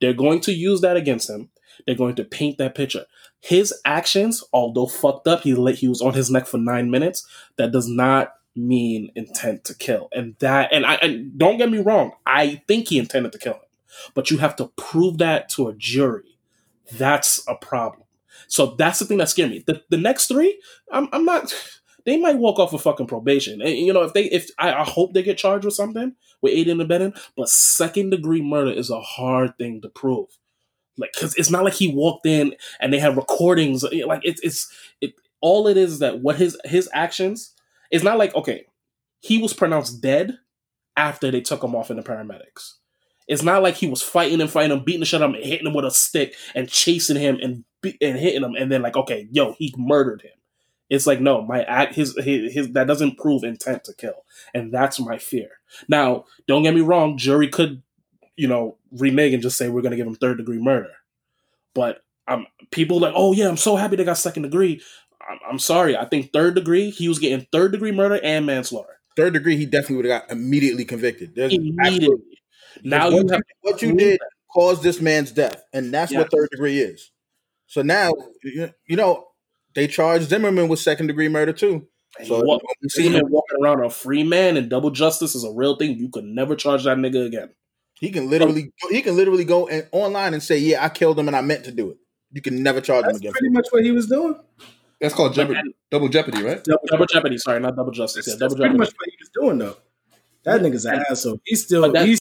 They're 0.00 0.12
going 0.12 0.40
to 0.40 0.52
use 0.52 0.80
that 0.82 0.96
against 0.96 1.30
him. 1.30 1.50
They're 1.86 1.94
going 1.94 2.16
to 2.16 2.24
paint 2.24 2.58
that 2.58 2.74
picture. 2.74 3.06
His 3.40 3.72
actions, 3.84 4.42
although 4.52 4.86
fucked 4.86 5.28
up, 5.28 5.42
he 5.42 5.54
let 5.54 5.76
he 5.76 5.88
was 5.88 6.02
on 6.02 6.14
his 6.14 6.30
neck 6.30 6.46
for 6.46 6.58
nine 6.58 6.90
minutes. 6.90 7.26
That 7.56 7.72
does 7.72 7.88
not 7.88 8.34
mean 8.54 9.12
intent 9.14 9.64
to 9.64 9.74
kill, 9.74 10.08
and 10.12 10.34
that 10.40 10.72
and 10.72 10.84
I 10.84 10.94
and 10.96 11.38
don't 11.38 11.58
get 11.58 11.70
me 11.70 11.78
wrong, 11.78 12.12
I 12.26 12.62
think 12.66 12.88
he 12.88 12.98
intended 12.98 13.32
to 13.32 13.38
kill 13.38 13.54
him 13.54 13.60
but 14.14 14.30
you 14.30 14.38
have 14.38 14.56
to 14.56 14.68
prove 14.76 15.18
that 15.18 15.48
to 15.50 15.68
a 15.68 15.74
jury. 15.74 16.38
That's 16.92 17.42
a 17.48 17.54
problem. 17.54 18.04
So 18.48 18.74
that's 18.76 18.98
the 18.98 19.04
thing 19.04 19.18
that 19.18 19.28
scared 19.28 19.50
me. 19.50 19.64
The, 19.66 19.82
the 19.88 19.96
next 19.96 20.26
three, 20.26 20.60
I'm, 20.90 21.08
I'm 21.12 21.24
not. 21.24 21.52
They 22.04 22.16
might 22.18 22.36
walk 22.38 22.60
off 22.60 22.72
of 22.72 22.82
fucking 22.82 23.08
probation. 23.08 23.60
And, 23.60 23.76
you 23.76 23.92
know, 23.92 24.02
if 24.02 24.12
they, 24.12 24.26
if 24.26 24.48
I, 24.60 24.72
I 24.72 24.84
hope 24.84 25.12
they 25.12 25.24
get 25.24 25.38
charged 25.38 25.64
with 25.64 25.74
something 25.74 26.14
with 26.40 26.52
aiding 26.52 26.74
and 26.74 26.82
abetting, 26.82 27.14
but 27.36 27.48
second 27.48 28.10
degree 28.10 28.40
murder 28.40 28.70
is 28.70 28.90
a 28.90 29.00
hard 29.00 29.58
thing 29.58 29.80
to 29.80 29.88
prove. 29.88 30.28
Like, 30.96 31.12
cause 31.12 31.34
it's 31.36 31.50
not 31.50 31.64
like 31.64 31.74
he 31.74 31.92
walked 31.92 32.24
in 32.24 32.54
and 32.78 32.92
they 32.92 33.00
have 33.00 33.16
recordings. 33.16 33.82
Like, 33.82 34.20
it's 34.22 34.40
it's 34.42 34.72
it. 35.00 35.14
All 35.40 35.66
it 35.66 35.76
is 35.76 35.94
is 35.94 35.98
that 35.98 36.20
what 36.20 36.36
his 36.36 36.56
his 36.64 36.88
actions. 36.92 37.52
It's 37.90 38.04
not 38.04 38.18
like 38.18 38.34
okay, 38.34 38.66
he 39.20 39.38
was 39.38 39.52
pronounced 39.52 40.00
dead 40.00 40.38
after 40.96 41.30
they 41.30 41.40
took 41.40 41.62
him 41.62 41.74
off 41.74 41.90
in 41.90 41.96
the 41.96 42.02
paramedics. 42.02 42.74
It's 43.28 43.42
not 43.42 43.62
like 43.62 43.74
he 43.74 43.88
was 43.88 44.02
fighting 44.02 44.40
and 44.40 44.50
fighting 44.50 44.76
him, 44.76 44.84
beating 44.84 45.00
the 45.00 45.06
shit 45.06 45.20
out 45.20 45.30
of 45.30 45.34
him, 45.34 45.36
and 45.36 45.44
hitting 45.44 45.66
him 45.66 45.74
with 45.74 45.84
a 45.84 45.90
stick 45.90 46.34
and 46.54 46.68
chasing 46.68 47.16
him 47.16 47.38
and 47.42 47.64
be- 47.82 47.98
and 48.00 48.18
hitting 48.18 48.42
him, 48.42 48.54
and 48.54 48.70
then 48.70 48.82
like, 48.82 48.96
okay, 48.96 49.28
yo, 49.30 49.52
he 49.58 49.74
murdered 49.76 50.22
him. 50.22 50.30
It's 50.88 51.06
like 51.06 51.20
no, 51.20 51.42
my 51.42 51.62
act, 51.64 51.94
his, 51.94 52.16
his 52.16 52.52
his 52.52 52.72
that 52.72 52.86
doesn't 52.86 53.18
prove 53.18 53.42
intent 53.42 53.84
to 53.84 53.94
kill, 53.94 54.24
and 54.54 54.72
that's 54.72 55.00
my 55.00 55.18
fear. 55.18 55.48
Now, 55.88 56.26
don't 56.46 56.62
get 56.62 56.74
me 56.74 56.80
wrong, 56.80 57.18
jury 57.18 57.48
could, 57.48 57.82
you 58.36 58.46
know, 58.46 58.76
renege 58.92 59.34
and 59.34 59.42
just 59.42 59.58
say 59.58 59.68
we're 59.68 59.82
gonna 59.82 59.96
give 59.96 60.06
him 60.06 60.14
third 60.14 60.36
degree 60.38 60.58
murder, 60.58 60.92
but 61.74 62.02
um, 62.28 62.46
people 62.70 63.00
like, 63.00 63.14
oh 63.16 63.32
yeah, 63.32 63.48
I'm 63.48 63.56
so 63.56 63.76
happy 63.76 63.96
they 63.96 64.04
got 64.04 64.18
second 64.18 64.42
degree. 64.42 64.80
I'm, 65.28 65.38
I'm 65.50 65.58
sorry, 65.58 65.96
I 65.96 66.04
think 66.04 66.32
third 66.32 66.54
degree, 66.54 66.90
he 66.90 67.08
was 67.08 67.18
getting 67.18 67.46
third 67.50 67.72
degree 67.72 67.92
murder 67.92 68.20
and 68.22 68.46
manslaughter 68.46 68.96
Third 69.16 69.32
degree, 69.32 69.56
he 69.56 69.64
definitely 69.64 69.96
would 69.96 70.04
have 70.04 70.22
got 70.22 70.30
immediately 70.30 70.84
convicted. 70.84 71.34
There's 71.34 71.54
immediately. 71.54 72.18
Now 72.84 73.08
you 73.08 73.16
what 73.22 73.30
have 73.30 73.40
you, 73.40 73.70
what 73.72 73.82
you 73.82 73.94
did 73.94 74.20
caused 74.52 74.82
this 74.82 75.00
man's 75.00 75.32
death, 75.32 75.62
and 75.72 75.92
that's 75.92 76.12
Yes. 76.12 76.20
what 76.22 76.30
third 76.30 76.48
degree 76.50 76.80
is. 76.80 77.10
So 77.66 77.82
now, 77.82 78.12
you 78.44 78.70
you 78.86 78.96
know, 78.96 79.26
they 79.74 79.86
charged 79.88 80.28
Zimmerman 80.28 80.68
with 80.68 80.78
second 80.80 81.08
degree 81.08 81.28
murder 81.28 81.52
too. 81.52 81.86
So 82.24 82.36
what, 82.36 82.62
when 82.62 82.74
we 82.82 82.88
See 82.88 83.02
see 83.02 83.08
him, 83.08 83.26
him 83.26 83.30
walking 83.30 83.58
around 83.62 83.84
a 83.84 83.90
free 83.90 84.22
man 84.22 84.56
and 84.56 84.70
double 84.70 84.90
justice 84.90 85.34
is 85.34 85.44
a 85.44 85.50
real 85.52 85.76
thing. 85.76 85.98
You 85.98 86.08
could 86.08 86.24
never 86.24 86.56
charge 86.56 86.84
that 86.84 86.96
nigga 86.96 87.26
again. 87.26 87.50
he 88.00 88.10
can 88.10 88.30
literally 88.30 88.72
um, 88.84 88.90
he 88.92 89.02
can 89.02 89.16
literally 89.16 89.44
go 89.44 89.68
and, 89.68 89.86
online 89.92 90.32
and 90.34 90.42
say, 90.42 90.58
"Yeah, 90.58 90.84
I 90.84 90.88
killed 90.88 91.18
him 91.18 91.28
and 91.28 91.36
I 91.36 91.40
meant 91.42 91.64
to 91.64 91.72
do 91.72 91.90
it." 91.90 91.98
You 92.32 92.40
can 92.42 92.62
never 92.62 92.80
charge 92.80 93.04
him 93.04 93.08
That's 93.08 93.18
again. 93.18 93.32
pretty 93.32 93.50
much 93.50 93.66
what 93.70 93.84
he 93.84 93.90
was 93.90 94.06
doing. 94.06 94.36
That's 95.00 95.14
called 95.14 95.34
jeopardy, 95.34 95.58
And- 95.60 95.74
double 95.90 96.08
jeopardy, 96.08 96.42
right? 96.42 96.62
Double 96.64 97.06
jeopardy, 97.06 97.36
sorry, 97.38 97.60
not 97.60 97.76
double 97.76 97.92
justice. 97.92 98.24
That's, 98.24 98.36
Yeah, 98.36 98.38
that's 98.40 98.54
double 98.54 98.64
pretty 98.64 98.78
much 98.78 98.88
what 98.96 99.08
he 99.10 99.16
was 99.20 99.30
doing, 99.34 99.58
though. 99.58 99.76
That 100.44 100.60
nigga's 100.62 100.84
an 100.86 101.04
asshole. 101.10 101.40
He's 101.44 101.64
still 101.64 101.90
But 101.92 102.06
he's 102.06 102.18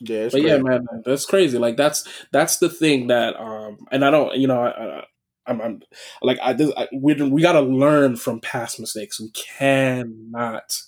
Yeah, 0.00 0.24
it's 0.24 0.34
but 0.34 0.42
yeah, 0.42 0.58
man, 0.58 0.86
that's 1.04 1.26
crazy. 1.26 1.58
Like 1.58 1.76
that's 1.76 2.06
that's 2.32 2.58
the 2.58 2.68
thing 2.68 3.08
that 3.08 3.36
um, 3.36 3.86
and 3.90 4.04
I 4.04 4.10
don't, 4.10 4.34
you 4.36 4.48
know, 4.48 4.60
I, 4.60 4.98
I, 4.98 5.04
I'm, 5.46 5.60
I'm 5.60 5.82
like 6.22 6.38
I, 6.42 6.52
this, 6.52 6.72
I 6.76 6.88
we 6.92 7.14
we 7.14 7.42
got 7.42 7.52
to 7.52 7.60
learn 7.60 8.16
from 8.16 8.40
past 8.40 8.80
mistakes. 8.80 9.20
We 9.20 9.30
cannot 9.30 10.78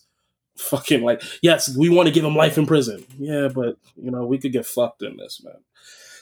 fucking 0.59 1.03
like 1.03 1.23
yes, 1.43 1.77
we 1.77 1.89
want 1.89 2.09
to 2.09 2.13
give 2.13 2.25
him 2.25 2.35
life 2.35 2.59
in 2.59 2.67
prison. 2.67 3.05
Yeah, 3.19 3.49
but 3.55 3.77
you 3.97 4.11
know 4.11 4.27
we 4.27 4.39
could 4.39 4.53
get 4.53 4.67
fucked 4.67 5.03
in 5.03 5.17
this, 5.17 5.41
man. 5.45 5.55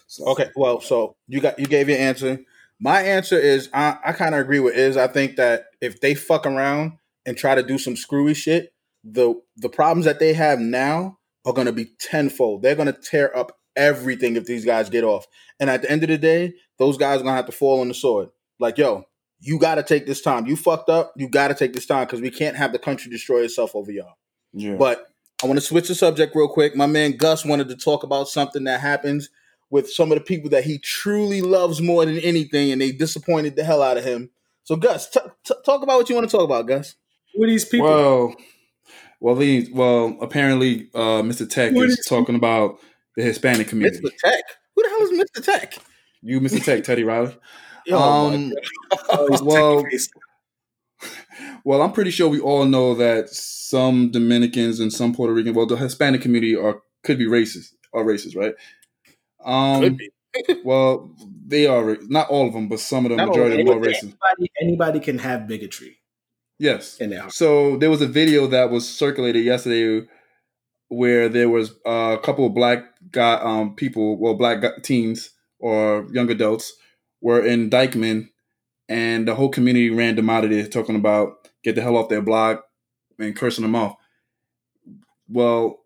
So, 0.07 0.29
Okay, 0.29 0.51
well, 0.55 0.81
so 0.81 1.17
you 1.27 1.41
got 1.41 1.59
you 1.59 1.67
gave 1.67 1.89
your 1.89 1.99
answer. 1.99 2.41
My 2.81 3.01
answer 3.01 3.39
is 3.39 3.71
I, 3.73 3.99
I 4.05 4.13
kind 4.13 4.35
of 4.35 4.41
agree 4.41 4.61
with 4.61 4.75
is 4.75 4.97
I 4.97 5.07
think 5.07 5.37
that 5.37 5.67
if 5.81 6.01
they 6.01 6.15
fuck 6.15 6.45
around 6.45 6.99
and 7.25 7.37
try 7.37 7.55
to 7.55 7.63
do 7.63 7.79
some 7.79 7.97
screwy 7.97 8.35
shit, 8.35 8.75
the 9.03 9.41
the 9.57 9.69
problems 9.69 10.05
that 10.05 10.19
they 10.19 10.35
have 10.35 10.59
now 10.59 11.19
are 11.45 11.53
going 11.53 11.67
to 11.67 11.73
be 11.73 11.87
tenfold. 11.99 12.63
They're 12.63 12.75
going 12.75 12.93
to 12.93 12.99
tear 13.01 13.37
up 13.37 13.59
everything 13.77 14.37
if 14.37 14.47
these 14.47 14.65
guys 14.65 14.91
get 14.91 15.05
off. 15.05 15.27
And 15.61 15.69
at 15.71 15.83
the 15.83 15.91
end 15.91 16.03
of 16.03 16.09
the 16.09 16.19
day, 16.19 16.55
those 16.79 16.97
guys 16.97 17.21
are 17.21 17.25
going 17.25 17.33
to 17.33 17.37
have 17.37 17.47
to 17.47 17.53
fall 17.53 17.81
on 17.81 17.89
the 17.89 17.95
sword. 17.95 18.29
Like, 18.59 18.79
yo, 18.79 19.05
you 19.41 19.59
got 19.59 19.77
to 19.77 19.83
take 19.83 20.07
this 20.07 20.23
time. 20.23 20.47
You 20.47 20.57
fucked 20.57 20.89
up. 20.89 21.13
You 21.17 21.29
got 21.29 21.49
to 21.49 21.55
take 21.55 21.73
this 21.73 21.87
time 21.87 22.07
because 22.07 22.21
we 22.21 22.31
can't 22.31 22.57
have 22.57 22.73
the 22.73 22.79
country 22.79 23.11
destroy 23.11 23.43
itself 23.43 23.75
over 23.75 23.91
y'all. 23.91 24.15
Yeah. 24.53 24.77
But 24.77 25.07
I 25.43 25.47
want 25.47 25.59
to 25.59 25.67
switch 25.67 25.89
the 25.89 25.95
subject 25.95 26.35
real 26.35 26.49
quick. 26.49 26.75
My 26.75 26.87
man 26.87 27.17
Gus 27.17 27.45
wanted 27.45 27.69
to 27.69 27.77
talk 27.77 28.03
about 28.03 28.29
something 28.29 28.65
that 28.65 28.81
happens 28.81 29.29
with 29.71 29.91
some 29.91 30.13
of 30.13 30.19
the 30.19 30.25
people 30.25 30.51
that 30.51 30.65
he 30.65 30.79
truly 30.79 31.43
loves 31.43 31.81
more 31.81 32.05
than 32.07 32.19
anything, 32.19 32.71
and 32.71 32.81
they 32.81 32.93
disappointed 32.93 33.57
the 33.57 33.65
hell 33.65 33.83
out 33.83 33.97
of 33.97 34.05
him. 34.05 34.31
So, 34.63 34.77
Gus, 34.77 35.11
t- 35.11 35.21
t- 35.45 35.55
talk 35.67 35.83
about 35.83 35.99
what 35.99 36.09
you 36.09 36.15
want 36.15 36.31
to 36.31 36.35
talk 36.35 36.45
about, 36.45 36.67
Gus. 36.67 36.95
who 37.35 37.45
are 37.45 37.47
these 37.47 37.65
people. 37.65 37.89
Well, 37.89 38.35
well, 39.25 39.35
these, 39.37 39.71
well, 39.71 40.19
apparently, 40.21 40.91
uh, 40.95 41.23
Mr. 41.23 41.49
Tech 41.49 41.73
What 41.73 41.87
is 41.87 41.99
is- 41.99 42.07
talking 42.07 42.35
about 42.35 42.79
the 43.17 43.23
Hispanic 43.23 43.69
community. 43.69 44.01
Mr. 44.01 44.11
Tech. 44.23 44.45
Who 44.77 44.83
the 44.83 44.89
hell 44.91 45.03
is 45.03 45.19
Mr. 45.19 45.45
Tech? 45.45 45.79
You, 46.21 46.41
Mr. 46.41 46.63
Tech, 46.63 46.85
Teddy 46.85 47.05
Riley. 47.05 47.35
Oh, 47.91 48.33
um, 48.35 48.53
Oh, 49.11 49.39
well, 49.43 49.85
well, 51.65 51.83
I'm 51.83 51.93
pretty 51.93 52.11
sure 52.11 52.29
we 52.29 52.41
all 52.41 52.65
know 52.65 52.95
that 52.95 53.29
some 53.29 54.11
Dominicans 54.11 54.81
and 54.81 54.91
some 54.93 55.15
Puerto 55.15 55.35
Rican, 55.35 55.53
well, 55.55 55.67
the 55.67 55.77
Hispanic 55.77 56.23
community 56.23 56.57
are 56.57 56.81
could 57.03 57.19
be 57.19 57.27
racist, 57.27 57.73
are 57.93 58.03
racist, 58.05 58.37
right? 58.37 58.55
Um, 59.45 59.83
Could 59.83 59.97
be. 59.99 60.11
well, 60.65 61.15
they 61.47 61.67
are 61.67 61.99
not 62.09 62.29
all 62.31 62.47
of 62.49 62.55
them, 62.55 62.69
but 62.69 62.81
some 62.81 63.05
of 63.05 63.11
them, 63.11 63.19
Not 63.19 63.29
all 63.29 63.35
majority 63.35 63.61
of 63.61 63.67
them 63.69 63.79
are 63.79 63.81
racist. 63.87 64.03
anybody, 64.03 64.51
anybody 64.63 65.01
can 65.01 65.19
have 65.19 65.47
bigotry 65.47 65.99
Yes. 66.59 66.99
in 66.99 67.13
heart. 67.13 67.33
So 67.33 67.77
there 67.77 67.91
was 67.91 68.03
a 68.03 68.07
video 68.07 68.47
that 68.49 68.71
was 68.71 68.89
circulated 68.89 69.45
yesterday 69.45 70.07
where 70.89 71.29
there 71.29 71.49
was 71.49 71.73
a 71.85 72.19
couple 72.23 72.47
of 72.47 72.55
black 72.55 72.85
guy 73.11 73.35
um, 73.35 73.75
people, 73.75 74.17
well, 74.17 74.35
black 74.35 74.63
teens 74.83 75.31
or 75.59 76.07
young 76.13 76.31
adults 76.31 76.75
were 77.21 77.45
in 77.45 77.71
Dyckman, 77.71 78.29
and 78.89 79.27
the 79.27 79.35
whole 79.35 79.49
community 79.49 79.91
ran 79.91 80.15
them 80.15 80.31
out 80.31 80.45
of 80.45 80.51
there, 80.51 80.67
talking 80.67 80.97
about 80.97 81.49
get 81.63 81.75
the 81.75 81.83
hell 81.83 81.97
off 81.97 82.09
their 82.09 82.23
block 82.23 82.65
and 83.19 83.35
cursing 83.35 83.63
them 83.63 83.75
off. 83.75 83.97
Well, 85.29 85.81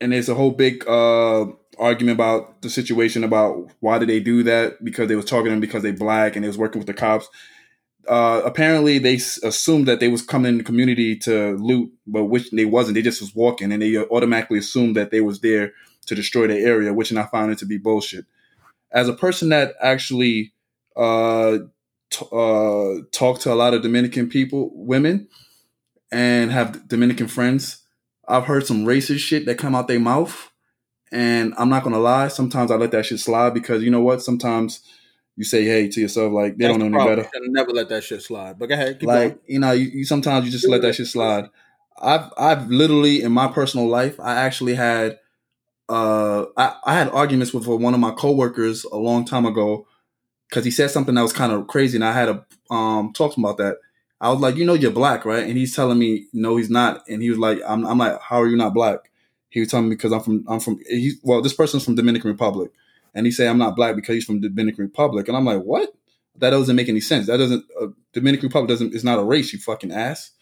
and 0.00 0.12
there's 0.12 0.28
a 0.28 0.34
whole 0.34 0.50
big 0.50 0.86
uh, 0.86 1.46
argument 1.78 2.16
about 2.16 2.60
the 2.62 2.68
situation 2.68 3.24
about 3.24 3.70
why 3.80 3.98
did 3.98 4.08
they 4.08 4.20
do 4.20 4.42
that 4.42 4.84
because 4.84 5.08
they 5.08 5.16
was 5.16 5.24
targeting 5.24 5.52
them 5.52 5.60
because 5.60 5.82
they 5.82 5.92
black 5.92 6.34
and 6.34 6.44
they 6.44 6.48
was 6.48 6.58
working 6.58 6.80
with 6.80 6.88
the 6.88 6.94
cops 6.94 7.28
uh, 8.08 8.42
apparently 8.44 8.98
they 8.98 9.16
s- 9.16 9.42
assumed 9.42 9.86
that 9.88 10.00
they 10.00 10.08
was 10.08 10.22
coming 10.22 10.50
in 10.50 10.58
the 10.58 10.64
community 10.64 11.16
to 11.18 11.56
loot, 11.56 11.92
but 12.06 12.24
which 12.26 12.50
they 12.50 12.64
wasn't. 12.64 12.94
They 12.96 13.02
just 13.02 13.20
was 13.20 13.34
walking, 13.34 13.72
and 13.72 13.82
they 13.82 13.96
automatically 13.98 14.58
assumed 14.58 14.96
that 14.96 15.10
they 15.10 15.20
was 15.20 15.40
there 15.40 15.72
to 16.06 16.14
destroy 16.14 16.46
the 16.46 16.58
area, 16.58 16.92
which 16.92 17.10
and 17.10 17.18
I 17.18 17.26
found 17.26 17.52
it 17.52 17.58
to 17.58 17.66
be 17.66 17.78
bullshit. 17.78 18.26
As 18.92 19.08
a 19.08 19.14
person 19.14 19.48
that 19.50 19.74
actually 19.80 20.52
uh, 20.96 21.58
t- 22.10 22.26
uh, 22.32 23.02
talk 23.12 23.40
to 23.40 23.52
a 23.52 23.56
lot 23.56 23.74
of 23.74 23.82
Dominican 23.82 24.28
people, 24.28 24.70
women, 24.74 25.28
and 26.12 26.50
have 26.50 26.88
Dominican 26.88 27.28
friends, 27.28 27.82
I've 28.28 28.44
heard 28.46 28.66
some 28.66 28.84
racist 28.84 29.18
shit 29.20 29.46
that 29.46 29.58
come 29.58 29.74
out 29.74 29.88
their 29.88 30.00
mouth. 30.00 30.50
And 31.12 31.54
I'm 31.58 31.68
not 31.68 31.84
gonna 31.84 31.98
lie, 32.00 32.28
sometimes 32.28 32.70
I 32.70 32.76
let 32.76 32.90
that 32.92 33.06
shit 33.06 33.20
slide 33.20 33.54
because 33.54 33.82
you 33.82 33.90
know 33.90 34.00
what? 34.02 34.22
Sometimes 34.22 34.80
you 35.36 35.44
say 35.44 35.64
hey 35.64 35.88
to 35.88 36.00
yourself, 36.00 36.32
like 36.32 36.56
they 36.56 36.66
That's 36.66 36.78
don't 36.78 36.90
know 36.90 36.98
the 36.98 37.04
any 37.04 37.16
better. 37.16 37.30
Never 37.48 37.72
let 37.72 37.88
that 37.88 38.04
shit 38.04 38.22
slide. 38.22 38.58
But 38.58 38.68
go 38.68 38.74
ahead. 38.74 39.00
Keep 39.00 39.08
Like 39.08 39.28
going. 39.30 39.38
you 39.46 39.58
know, 39.58 39.72
you, 39.72 39.86
you 39.86 40.04
sometimes 40.04 40.44
you 40.46 40.52
just 40.52 40.68
let 40.68 40.82
that 40.82 40.94
shit 40.94 41.06
slide. 41.06 41.50
I've 42.00 42.30
I've 42.38 42.68
literally 42.68 43.22
in 43.22 43.32
my 43.32 43.48
personal 43.48 43.88
life, 43.88 44.18
I 44.20 44.36
actually 44.36 44.74
had 44.74 45.18
uh 45.88 46.46
I, 46.56 46.76
I 46.84 46.94
had 46.94 47.08
arguments 47.08 47.52
with 47.52 47.66
one 47.66 47.94
of 47.94 48.00
my 48.00 48.12
coworkers 48.12 48.84
a 48.84 48.96
long 48.96 49.24
time 49.24 49.46
ago 49.46 49.86
because 50.48 50.64
he 50.64 50.70
said 50.70 50.90
something 50.90 51.14
that 51.14 51.22
was 51.22 51.32
kind 51.32 51.52
of 51.52 51.66
crazy, 51.66 51.96
and 51.96 52.04
I 52.04 52.12
had 52.12 52.26
to 52.26 52.44
um 52.74 53.12
talk 53.12 53.36
about 53.36 53.58
that. 53.58 53.78
I 54.20 54.30
was 54.30 54.40
like, 54.40 54.56
you 54.56 54.64
know, 54.64 54.74
you're 54.74 54.90
black, 54.90 55.24
right? 55.26 55.44
And 55.44 55.58
he's 55.58 55.76
telling 55.76 55.98
me, 55.98 56.28
no, 56.32 56.56
he's 56.56 56.70
not. 56.70 57.06
And 57.08 57.20
he 57.20 57.28
was 57.28 57.38
like, 57.38 57.58
I'm, 57.66 57.84
I'm 57.84 57.98
like, 57.98 58.18
how 58.22 58.40
are 58.40 58.46
you 58.46 58.56
not 58.56 58.72
black? 58.72 59.10
He 59.50 59.60
was 59.60 59.68
telling 59.68 59.88
me 59.88 59.96
because 59.96 60.12
I'm 60.12 60.20
from, 60.20 60.44
I'm 60.48 60.60
from. 60.60 60.80
He, 60.88 61.12
well, 61.22 61.42
this 61.42 61.52
person's 61.52 61.84
from 61.84 61.94
Dominican 61.94 62.30
Republic, 62.30 62.70
and 63.14 63.26
he 63.26 63.32
said 63.32 63.48
I'm 63.48 63.58
not 63.58 63.76
black 63.76 63.96
because 63.96 64.14
he's 64.14 64.24
from 64.24 64.40
the 64.40 64.48
Dominican 64.48 64.84
Republic, 64.84 65.28
and 65.28 65.36
I'm 65.36 65.44
like, 65.44 65.62
what? 65.62 65.90
That 66.36 66.50
doesn't 66.50 66.74
make 66.74 66.88
any 66.88 67.00
sense. 67.00 67.28
That 67.28 67.36
doesn't. 67.36 67.64
Uh, 67.80 67.88
Dominican 68.12 68.48
Republic 68.48 68.68
doesn't. 68.68 68.94
It's 68.94 69.04
not 69.04 69.20
a 69.20 69.24
race. 69.24 69.52
You 69.52 69.60
fucking 69.60 69.92
ass. 69.92 70.32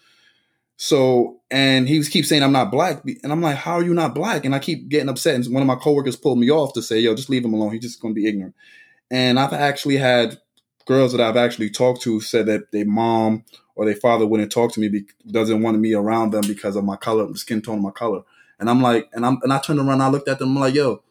So, 0.78 1.40
and 1.50 1.86
he 1.86 1.98
was 1.98 2.08
keep 2.08 2.24
saying 2.24 2.42
I'm 2.42 2.52
not 2.52 2.70
black, 2.70 3.04
and 3.04 3.30
I'm 3.30 3.42
like, 3.42 3.56
how 3.56 3.74
are 3.74 3.84
you 3.84 3.94
not 3.94 4.14
black? 4.14 4.44
And 4.44 4.54
I 4.54 4.58
keep 4.58 4.88
getting 4.88 5.08
upset. 5.08 5.34
And 5.34 5.52
one 5.52 5.62
of 5.62 5.66
my 5.66 5.76
coworkers 5.76 6.16
pulled 6.16 6.38
me 6.38 6.50
off 6.50 6.72
to 6.72 6.82
say, 6.82 6.98
yo, 6.98 7.14
just 7.14 7.30
leave 7.30 7.44
him 7.44 7.54
alone. 7.54 7.72
He's 7.72 7.82
just 7.82 8.00
going 8.00 8.14
to 8.14 8.20
be 8.20 8.26
ignorant. 8.26 8.54
And 9.10 9.38
I've 9.38 9.52
actually 9.52 9.98
had 9.98 10.38
girls 10.86 11.12
that 11.12 11.20
I've 11.20 11.36
actually 11.36 11.70
talked 11.70 12.02
to 12.02 12.20
said 12.20 12.46
that 12.46 12.72
their 12.72 12.86
mom 12.86 13.44
or 13.74 13.84
their 13.84 13.94
father 13.94 14.26
wouldn't 14.26 14.50
talk 14.50 14.72
to 14.72 14.80
me, 14.80 14.88
be, 14.88 15.04
doesn't 15.30 15.62
want 15.62 15.78
me 15.78 15.94
around 15.94 16.32
them 16.32 16.44
because 16.46 16.76
of 16.76 16.84
my 16.84 16.96
color, 16.96 17.26
the 17.26 17.38
skin 17.38 17.62
tone 17.62 17.82
my 17.82 17.90
color. 17.90 18.22
And 18.58 18.68
I'm 18.68 18.82
like, 18.82 19.08
and 19.12 19.24
I'm 19.24 19.38
and 19.42 19.52
I 19.52 19.58
turned 19.58 19.80
around, 19.80 20.00
I 20.00 20.08
looked 20.08 20.28
at 20.28 20.38
them, 20.38 20.56
I'm 20.56 20.60
like, 20.60 20.74
yo, 20.74 21.02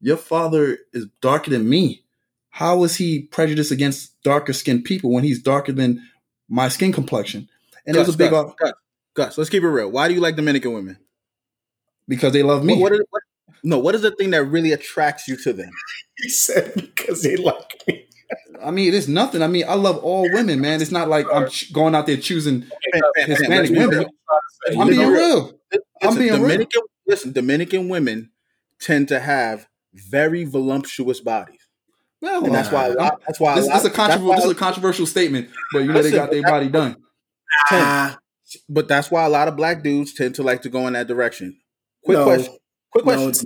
your 0.00 0.16
father 0.16 0.78
is 0.92 1.06
darker 1.20 1.50
than 1.50 1.68
me. 1.68 2.04
How 2.50 2.82
is 2.84 2.96
he 2.96 3.22
prejudiced 3.22 3.70
against 3.70 4.20
darker 4.22 4.52
skinned 4.52 4.84
people 4.84 5.12
when 5.12 5.24
he's 5.24 5.42
darker 5.42 5.72
than 5.72 6.02
my 6.48 6.68
skin 6.68 6.92
complexion? 6.92 7.48
And 7.86 7.96
it 7.96 8.00
was 8.00 8.14
a 8.14 8.18
big 8.18 8.30
Gus, 8.30 8.52
Gus, 8.58 8.72
Gus, 9.14 9.38
let's 9.38 9.50
keep 9.50 9.62
it 9.62 9.68
real. 9.68 9.90
Why 9.90 10.08
do 10.08 10.14
you 10.14 10.20
like 10.20 10.36
Dominican 10.36 10.72
women? 10.72 10.98
because 12.10 12.32
they 12.34 12.42
love 12.42 12.62
me. 12.64 12.74
What, 12.74 12.90
what 12.90 12.92
is, 12.92 13.06
what, 13.08 13.22
no, 13.62 13.78
what 13.78 13.94
is 13.94 14.02
the 14.02 14.10
thing 14.10 14.30
that 14.30 14.44
really 14.44 14.72
attracts 14.72 15.26
you 15.26 15.36
to 15.36 15.54
them? 15.54 15.70
He 16.16 16.28
said 16.28 16.74
because 16.74 17.22
they 17.22 17.36
like 17.36 17.82
me. 17.88 18.06
I 18.62 18.70
mean, 18.70 18.92
it's 18.92 19.08
nothing. 19.08 19.40
I 19.40 19.46
mean, 19.46 19.64
I 19.66 19.72
love 19.72 19.96
all 20.04 20.30
women, 20.30 20.60
man. 20.60 20.82
It's 20.82 20.90
not 20.90 21.08
like 21.08 21.24
I'm 21.32 21.48
ch- 21.48 21.72
going 21.72 21.94
out 21.94 22.06
there 22.06 22.18
choosing 22.18 22.66
Hispanic 23.16 23.48
let's 23.48 23.70
women. 23.70 24.06
I'm 24.78 24.88
being 24.88 25.00
know- 25.00 25.10
real. 25.10 25.60
I'm 26.02 26.18
being 26.18 26.42
real. 26.42 26.68
Listen, 27.06 27.32
Dominican 27.32 27.88
women 27.88 28.32
tend 28.78 29.08
to 29.08 29.18
have 29.18 29.66
very 29.94 30.44
voluptuous 30.44 31.20
bodies, 31.20 31.60
Well, 32.20 32.44
and 32.44 32.54
that's 32.54 32.70
why. 32.70 32.86
A 32.86 32.92
lot, 32.94 33.20
that's 33.26 33.40
why. 33.40 33.54
this, 33.56 33.66
a 33.66 33.70
this, 33.70 33.80
is 33.80 33.84
a 33.86 33.90
controversial, 33.90 34.34
this 34.36 34.44
is 34.44 34.50
a 34.50 34.54
controversial 34.54 35.06
statement, 35.06 35.48
but 35.72 35.80
you 35.80 35.92
know 35.92 36.02
they 36.02 36.10
got 36.10 36.30
their 36.30 36.42
body 36.42 36.68
done. 36.68 36.96
Ah, 37.70 38.18
but 38.68 38.88
that's 38.88 39.10
why 39.10 39.24
a 39.24 39.28
lot 39.28 39.48
of 39.48 39.56
black 39.56 39.82
dudes 39.82 40.14
tend 40.14 40.34
to 40.36 40.42
like 40.42 40.62
to 40.62 40.68
go 40.68 40.86
in 40.86 40.92
that 40.94 41.06
direction. 41.08 41.56
Quick 42.04 42.18
No. 42.18 42.24
question. 42.24 42.56
Quick 42.92 43.04
no, 43.04 43.12
question. 43.12 43.28
it's 43.30 43.44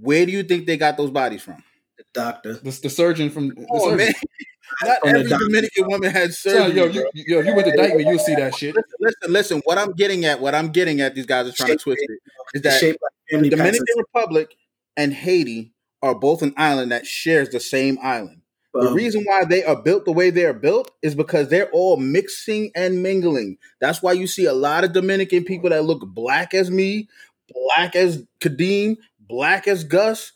Where 0.00 0.26
do 0.26 0.32
you 0.32 0.42
think 0.42 0.66
they 0.66 0.76
got 0.76 0.96
those 0.96 1.10
bodies 1.10 1.42
from? 1.42 1.62
the 1.96 2.04
doctor. 2.14 2.54
The, 2.54 2.70
the 2.82 2.90
surgeon 2.90 3.28
from 3.30 3.48
the 3.48 3.66
Oh 3.70 3.90
surgeon. 3.90 3.96
man, 3.98 4.12
not 4.84 5.00
From 5.00 5.08
every. 5.16 5.28
Dominican 5.28 5.86
woman 5.88 6.10
had 6.12 6.32
Son, 6.32 6.52
surgery. 6.52 6.76
yo, 6.76 6.92
bro. 6.92 7.02
you, 7.14 7.24
yo, 7.26 7.38
if 7.40 7.46
you 7.46 7.54
went 7.56 7.66
to 7.66 7.76
Dyckman, 7.76 8.06
you'll 8.08 8.18
see 8.20 8.34
that 8.36 8.54
shit. 8.54 8.74
listen, 8.76 8.92
listen, 9.00 9.32
listen. 9.32 9.62
What 9.64 9.78
I'm 9.78 9.92
getting 9.92 10.24
at, 10.24 10.40
what 10.40 10.54
I'm 10.54 10.68
getting 10.70 11.00
at, 11.00 11.14
these 11.16 11.26
guys 11.26 11.48
are 11.48 11.52
trying 11.52 11.70
to 11.70 11.76
twist 11.76 12.00
it, 12.02 12.10
is 12.12 12.18
It's 12.54 12.62
that 12.62 12.78
shaped 12.80 12.98
like 13.02 13.12
family 13.32 13.48
Dominican 13.50 13.84
packs 13.84 13.96
Republic 14.14 14.54
and 14.98 15.14
Haiti 15.14 15.72
are 16.02 16.14
both 16.14 16.42
an 16.42 16.52
island 16.58 16.92
that 16.92 17.06
shares 17.06 17.48
the 17.48 17.60
same 17.60 17.98
island. 18.02 18.42
and 18.74 18.82
The 18.84 18.88
um, 18.90 18.94
reason 18.94 19.24
why 19.24 19.44
they 19.44 19.64
are 19.64 19.80
built 19.82 20.04
the 20.04 20.12
way 20.12 20.28
they 20.30 20.44
are 20.44 20.52
built 20.52 20.90
is 21.02 21.14
because 21.14 21.48
they're 21.48 21.70
all 21.70 21.96
mixing 21.96 22.70
and 22.76 23.02
mingling. 23.02 23.56
That's 23.80 24.02
why 24.02 24.12
you 24.12 24.26
see 24.26 24.44
a 24.44 24.52
lot 24.52 24.84
of 24.84 24.92
Dominican 24.92 25.44
people 25.44 25.70
that 25.70 25.84
look 25.84 26.02
black 26.06 26.52
as 26.52 26.70
me, 26.70 27.08
black 27.48 27.96
as 27.96 28.22
Kadeem, 28.40 28.98
black 29.18 29.66
as 29.66 29.84
Gus. 29.84 30.32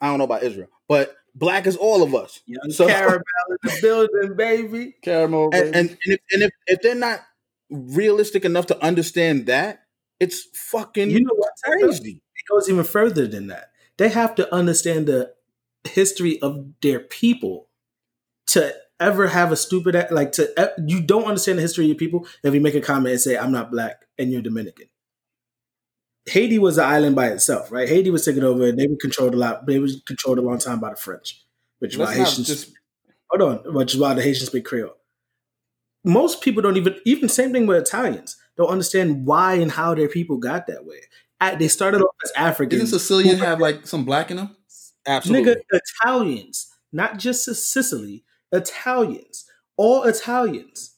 I 0.00 0.08
don't 0.08 0.18
know 0.18 0.24
about 0.24 0.42
Israel, 0.42 0.68
but 0.88 1.14
black 1.34 1.66
as 1.66 1.76
all 1.76 2.02
of 2.02 2.14
us. 2.14 2.40
Young 2.46 2.70
So- 2.70 2.86
Carabelle 2.88 3.22
in 3.50 3.58
the 3.62 3.78
building, 3.80 4.36
baby. 4.36 4.94
Caramel, 5.02 5.50
And, 5.54 5.64
and, 5.74 5.76
and, 5.76 5.98
if, 6.04 6.20
and 6.32 6.42
if, 6.42 6.50
if 6.66 6.80
they're 6.82 6.94
not 6.94 7.20
realistic 7.70 8.44
enough 8.44 8.66
to 8.66 8.82
understand 8.84 9.46
that, 9.46 9.82
it's 10.20 10.42
fucking 10.54 11.10
You 11.10 11.20
know 11.20 11.34
what? 11.34 11.50
crazy. 11.64 12.22
It 12.36 12.44
goes 12.50 12.68
even 12.68 12.84
further 12.84 13.26
than 13.26 13.48
that. 13.48 13.67
They 13.98 14.08
have 14.08 14.34
to 14.36 14.52
understand 14.54 15.06
the 15.06 15.34
history 15.84 16.40
of 16.40 16.66
their 16.80 17.00
people 17.00 17.68
to 18.48 18.74
ever 19.00 19.28
have 19.28 19.52
a 19.52 19.56
stupid 19.56 19.94
act- 19.94 20.12
like 20.12 20.32
to 20.32 20.72
you 20.86 21.00
don't 21.00 21.24
understand 21.24 21.58
the 21.58 21.62
history 21.62 21.84
of 21.84 21.88
your 21.88 21.96
people 21.96 22.26
if 22.42 22.54
you 22.54 22.60
make 22.60 22.74
a 22.74 22.80
comment 22.80 23.12
and 23.12 23.20
say 23.20 23.36
I'm 23.36 23.52
not 23.52 23.70
black 23.70 24.06
and 24.16 24.32
you're 24.32 24.42
Dominican. 24.42 24.86
Haiti 26.26 26.58
was 26.58 26.78
an 26.78 26.84
island 26.84 27.16
by 27.16 27.28
itself, 27.28 27.72
right? 27.72 27.88
Haiti 27.88 28.10
was 28.10 28.24
taken 28.24 28.44
over 28.44 28.66
and 28.66 28.78
they 28.78 28.86
were 28.86 28.96
controlled 29.00 29.34
a 29.34 29.38
lot. 29.38 29.66
They 29.66 29.78
were 29.78 29.88
controlled 30.06 30.38
a 30.38 30.42
long 30.42 30.58
time 30.58 30.78
by 30.78 30.90
the 30.90 30.96
French, 30.96 31.44
which 31.78 31.94
is 31.94 31.98
why 31.98 32.14
Haitians 32.14 32.46
just 32.46 32.72
hold 33.30 33.42
on, 33.42 33.74
which 33.74 33.94
is 33.94 34.00
why 34.00 34.14
the 34.14 34.22
Haitians 34.22 34.48
speak 34.48 34.64
Creole. 34.64 34.96
Most 36.04 36.42
people 36.42 36.62
don't 36.62 36.76
even 36.76 36.96
even 37.04 37.28
same 37.28 37.52
thing 37.52 37.66
with 37.66 37.78
Italians 37.78 38.36
don't 38.56 38.70
understand 38.70 39.24
why 39.24 39.54
and 39.54 39.70
how 39.70 39.94
their 39.94 40.08
people 40.08 40.36
got 40.36 40.66
that 40.66 40.84
way. 40.84 41.00
They 41.40 41.68
started 41.68 42.02
off 42.02 42.14
as 42.24 42.32
Africans. 42.36 42.80
Didn't 42.80 42.98
Sicilian 42.98 43.38
have 43.38 43.60
like 43.60 43.86
some 43.86 44.04
black 44.04 44.30
in 44.30 44.38
them? 44.38 44.56
Absolutely. 45.06 45.54
Nigga, 45.54 45.60
Italians, 45.70 46.70
not 46.92 47.18
just 47.18 47.44
Sicily, 47.44 48.24
Italians, 48.52 49.46
all 49.76 50.02
Italians. 50.04 50.96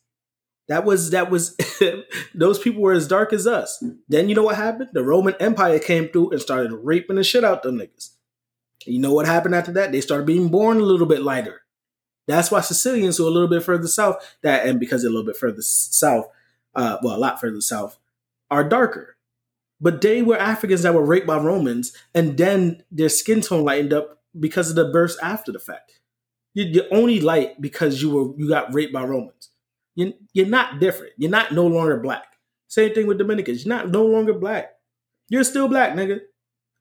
That 0.68 0.84
was 0.84 1.10
that 1.10 1.30
was 1.30 1.56
those 2.34 2.58
people 2.58 2.80
were 2.80 2.92
as 2.92 3.08
dark 3.08 3.32
as 3.32 3.46
us. 3.46 3.82
Then 4.08 4.28
you 4.28 4.34
know 4.34 4.44
what 4.44 4.56
happened? 4.56 4.90
The 4.92 5.02
Roman 5.02 5.34
Empire 5.40 5.78
came 5.78 6.08
through 6.08 6.30
and 6.30 6.40
started 6.40 6.72
raping 6.72 7.16
the 7.16 7.24
shit 7.24 7.44
out 7.44 7.58
of 7.58 7.62
them 7.62 7.78
niggas. 7.78 8.10
And 8.86 8.94
you 8.94 9.00
know 9.00 9.12
what 9.12 9.26
happened 9.26 9.54
after 9.54 9.72
that? 9.72 9.92
They 9.92 10.00
started 10.00 10.26
being 10.26 10.48
born 10.48 10.78
a 10.78 10.84
little 10.84 11.06
bit 11.06 11.22
lighter. 11.22 11.62
That's 12.26 12.50
why 12.50 12.60
Sicilians 12.60 13.16
who 13.16 13.26
are 13.26 13.30
a 13.30 13.32
little 13.32 13.48
bit 13.48 13.64
further 13.64 13.88
south, 13.88 14.36
that 14.42 14.64
and 14.66 14.78
because 14.78 15.02
they're 15.02 15.10
a 15.10 15.12
little 15.12 15.26
bit 15.26 15.36
further 15.36 15.62
south, 15.62 16.26
uh, 16.76 16.98
well, 17.02 17.16
a 17.16 17.18
lot 17.18 17.40
further 17.40 17.60
south, 17.60 17.98
are 18.50 18.62
darker. 18.62 19.16
But 19.80 20.00
they 20.02 20.22
were 20.22 20.36
Africans 20.38 20.82
that 20.82 20.94
were 20.94 21.04
raped 21.04 21.26
by 21.26 21.38
Romans, 21.38 21.92
and 22.14 22.36
then 22.36 22.82
their 22.90 23.08
skin 23.08 23.40
tone 23.40 23.64
lightened 23.64 23.92
up 23.92 24.18
because 24.38 24.70
of 24.70 24.76
the 24.76 24.84
births 24.92 25.16
after 25.22 25.52
the 25.52 25.58
fact. 25.58 26.00
You- 26.54 26.64
You're 26.66 26.92
only 26.92 27.20
light 27.20 27.60
because 27.60 28.02
you 28.02 28.10
were 28.10 28.34
you 28.36 28.48
got 28.48 28.74
raped 28.74 28.92
by 28.92 29.04
Romans. 29.04 29.48
You- 29.94 30.14
You're 30.34 30.46
not 30.46 30.80
different. 30.80 31.12
You're 31.16 31.30
not 31.30 31.52
no 31.52 31.66
longer 31.66 31.96
black. 31.98 32.26
Same 32.68 32.92
thing 32.94 33.06
with 33.06 33.18
Dominicans. 33.18 33.64
You're 33.64 33.74
not 33.74 33.90
no 33.90 34.04
longer 34.04 34.32
black. 34.34 34.72
You're 35.28 35.44
still 35.44 35.68
black, 35.68 35.94
nigga. 35.94 36.20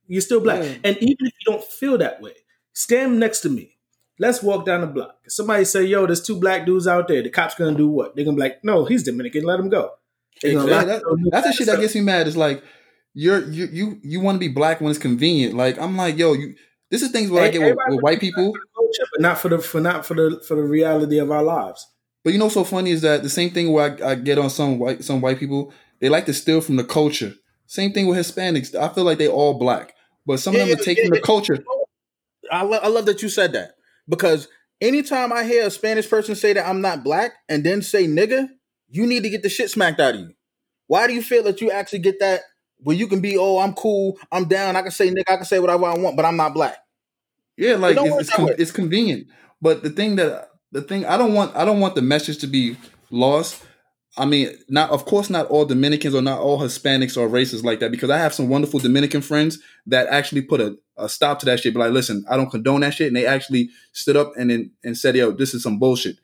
You're 0.07 0.21
still 0.21 0.39
black. 0.41 0.61
And 0.83 0.97
even 0.97 1.25
if 1.27 1.33
you 1.39 1.51
don't 1.51 1.63
feel 1.63 1.97
that 1.99 2.21
way, 2.21 2.33
stand 2.73 3.19
next 3.19 3.41
to 3.41 3.49
me. 3.49 3.77
Let's 4.19 4.43
walk 4.43 4.65
down 4.65 4.81
the 4.81 4.87
block. 4.87 5.17
Somebody 5.29 5.63
say, 5.65 5.83
"Yo, 5.85 6.05
there's 6.05 6.21
two 6.21 6.35
black 6.35 6.65
dudes 6.65 6.87
out 6.87 7.07
there." 7.07 7.21
The 7.21 7.29
cops 7.29 7.55
gonna 7.55 7.77
do 7.77 7.87
what? 7.87 8.15
They're 8.15 8.25
gonna 8.25 8.35
be 8.35 8.41
like, 8.41 8.63
"No, 8.65 8.83
he's 8.85 9.03
Dominican. 9.03 9.43
Let 9.45 9.59
him 9.59 9.69
go." 9.69 9.91
They 10.41 10.53
gonna 10.53 10.69
Yeah, 10.69 10.77
lock 10.77 10.85
that, 10.87 11.03
that's 11.31 11.47
the 11.47 11.53
shit 11.53 11.67
that 11.67 11.79
gets 11.79 11.95
me 11.95 12.01
mad. 12.01 12.27
It's 12.27 12.35
like 12.35 12.61
you're 13.13 13.43
you 13.49 13.67
you 13.71 13.99
you 14.03 14.19
want 14.19 14.35
to 14.35 14.39
be 14.39 14.47
black 14.47 14.81
when 14.81 14.89
it's 14.89 14.99
convenient. 14.99 15.55
Like 15.55 15.79
I'm 15.79 15.97
like, 15.97 16.17
yo, 16.17 16.33
you. 16.33 16.55
This 16.91 17.03
is 17.03 17.11
things 17.11 17.29
where 17.29 17.43
I 17.43 17.49
get 17.49 17.61
with, 17.61 17.77
with 17.87 18.01
white 18.01 18.19
people. 18.19 18.55
up, 18.55 19.07
but 19.11 19.21
not 19.21 19.37
for 19.37 19.49
the 19.49 19.59
for 19.59 19.79
not 19.79 20.05
for 20.07 20.15
the 20.15 20.41
for 20.47 20.55
the 20.55 20.63
reality 20.63 21.19
of 21.19 21.29
our 21.29 21.43
lives. 21.43 21.87
But 22.23 22.33
you 22.33 22.39
know, 22.39 22.45
what's 22.45 22.55
so 22.55 22.63
funny 22.63 22.91
is 22.91 23.01
that 23.03 23.21
the 23.21 23.29
same 23.29 23.51
thing 23.51 23.71
where 23.71 23.95
I, 24.03 24.11
I 24.11 24.15
get 24.15 24.39
on 24.39 24.49
some 24.49 24.79
white 24.79 25.03
some 25.03 25.21
white 25.21 25.39
people, 25.39 25.71
they 25.99 26.09
like 26.09 26.25
to 26.25 26.33
steal 26.33 26.61
from 26.61 26.77
the 26.77 26.83
culture. 26.83 27.35
Same 27.67 27.93
thing 27.93 28.07
with 28.07 28.17
Hispanics. 28.17 28.73
I 28.73 28.91
feel 28.93 29.03
like 29.03 29.19
they 29.19 29.27
all 29.27 29.59
black, 29.59 29.93
but 30.25 30.39
some 30.39 30.55
Yeah, 30.55 30.61
of 30.63 30.69
them 30.69 30.77
yeah, 30.77 30.81
are 30.81 30.83
taking 30.83 31.05
yeah, 31.05 31.19
the 31.19 31.21
culture. 31.21 31.63
I, 32.51 32.63
lo- 32.63 32.79
I 32.81 32.87
love 32.87 33.05
that 33.05 33.21
you 33.21 33.29
said 33.29 33.53
that 33.53 33.73
because 34.07 34.47
anytime 34.81 35.31
I 35.31 35.43
hear 35.43 35.67
a 35.67 35.71
Spanish 35.71 36.09
person 36.09 36.35
say 36.35 36.53
that 36.53 36.67
I'm 36.67 36.81
not 36.81 37.03
black 37.03 37.33
and 37.47 37.63
then 37.63 37.81
say 37.83 38.07
nigga, 38.07 38.49
you 38.89 39.05
need 39.05 39.23
to 39.23 39.29
get 39.29 39.43
the 39.43 39.49
shit 39.49 39.69
smacked 39.69 39.99
out 39.99 40.15
of 40.15 40.21
you. 40.21 40.33
Why 40.87 41.05
do 41.05 41.13
you 41.13 41.21
feel 41.21 41.43
that 41.43 41.61
you 41.61 41.69
actually 41.69 41.99
get 41.99 42.19
that 42.19 42.41
where 42.79 42.95
you 42.95 43.07
can 43.07 43.21
be, 43.21 43.37
oh, 43.37 43.59
I'm 43.59 43.73
cool, 43.73 44.17
I'm 44.31 44.45
down, 44.45 44.75
I 44.75 44.81
can 44.81 44.91
say 44.91 45.09
nigga, 45.09 45.29
I 45.29 45.35
can 45.37 45.45
say 45.45 45.59
whatever 45.59 45.85
I 45.85 45.97
want, 45.97 46.15
but 46.15 46.25
I'm 46.25 46.37
not 46.37 46.53
black. 46.53 46.77
Yeah, 47.57 47.75
like 47.75 47.97
it's 47.97 48.21
it's, 48.21 48.35
con- 48.35 48.55
it's 48.57 48.71
convenient. 48.71 49.27
But 49.61 49.83
the 49.83 49.89
thing 49.89 50.15
that 50.15 50.49
the 50.71 50.81
thing 50.81 51.05
I 51.05 51.17
don't 51.17 51.33
want 51.33 51.55
I 51.55 51.65
don't 51.65 51.81
want 51.81 51.95
the 51.95 52.01
message 52.01 52.37
to 52.39 52.47
be 52.47 52.77
lost. 53.09 53.63
I 54.17 54.25
mean, 54.25 54.51
not 54.69 54.89
of 54.91 55.05
course 55.05 55.29
not 55.29 55.47
all 55.47 55.65
Dominicans 55.65 56.15
or 56.15 56.21
not 56.21 56.39
all 56.39 56.59
Hispanics 56.59 57.17
or 57.17 57.27
races 57.27 57.63
like 57.63 57.79
that 57.79 57.91
because 57.91 58.09
I 58.09 58.17
have 58.17 58.33
some 58.33 58.49
wonderful 58.49 58.79
Dominican 58.79 59.21
friends 59.21 59.59
that 59.85 60.07
actually 60.07 60.41
put 60.41 60.61
a, 60.61 60.77
a 60.97 61.09
stop 61.09 61.39
to 61.39 61.45
that 61.47 61.59
shit. 61.59 61.73
But 61.73 61.81
like, 61.81 61.91
listen, 61.91 62.25
I 62.29 62.37
don't 62.37 62.49
condone 62.49 62.81
that 62.81 62.93
shit, 62.93 63.07
and 63.07 63.15
they 63.15 63.25
actually 63.25 63.69
stood 63.91 64.15
up 64.15 64.33
and 64.37 64.49
then 64.49 64.71
and 64.83 64.97
said, 64.97 65.15
"Yo, 65.15 65.31
this 65.31 65.53
is 65.53 65.63
some 65.63 65.79
bullshit." 65.79 66.17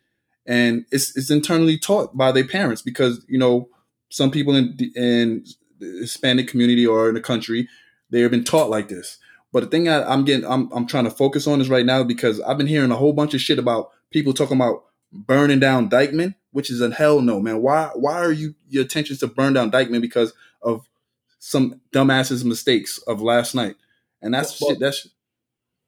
and 0.45 0.85
it's 0.91 1.15
it's 1.17 1.31
internally 1.31 1.77
taught 1.77 2.15
by 2.15 2.31
their 2.31 2.47
parents 2.47 2.81
because 2.81 3.25
you 3.27 3.37
know 3.37 3.69
some 4.09 4.31
people 4.31 4.55
in 4.55 4.77
in 4.95 5.43
the 5.79 5.99
Hispanic 6.01 6.47
community 6.47 6.85
or 6.85 7.09
in 7.09 7.15
the 7.15 7.21
country 7.21 7.67
they 8.09 8.21
have 8.21 8.31
been 8.31 8.43
taught 8.43 8.69
like 8.69 8.87
this. 8.87 9.17
But 9.51 9.61
the 9.61 9.67
thing 9.67 9.87
I, 9.89 10.03
I'm 10.03 10.25
getting, 10.25 10.45
I'm, 10.45 10.71
I'm 10.71 10.85
trying 10.85 11.05
to 11.05 11.09
focus 11.11 11.47
on 11.47 11.59
is 11.61 11.69
right 11.69 11.85
now 11.85 12.03
because 12.03 12.39
I've 12.41 12.57
been 12.57 12.67
hearing 12.67 12.91
a 12.91 12.95
whole 12.95 13.13
bunch 13.13 13.33
of 13.33 13.41
shit 13.41 13.57
about 13.57 13.91
people 14.11 14.33
talking 14.33 14.57
about 14.57 14.83
burning 15.11 15.59
down 15.59 15.89
Dyckman, 15.89 16.35
which 16.51 16.69
is 16.69 16.81
a 16.81 16.91
hell 16.93 17.21
no, 17.21 17.39
man. 17.39 17.61
Why, 17.61 17.89
why 17.95 18.15
are 18.15 18.31
you 18.31 18.53
your 18.69 18.83
intentions 18.83 19.19
to 19.19 19.27
burn 19.27 19.53
down 19.53 19.71
Dyckman 19.71 20.01
because 20.01 20.33
of 20.61 20.85
some 21.39 21.79
dumbasses 21.93 22.43
mistakes 22.43 22.97
of 23.07 23.21
last 23.21 23.55
night? 23.55 23.75
And 24.21 24.33
that's 24.33 24.59
Well, 24.61 24.71
shit. 24.71 24.79
That's 24.79 25.07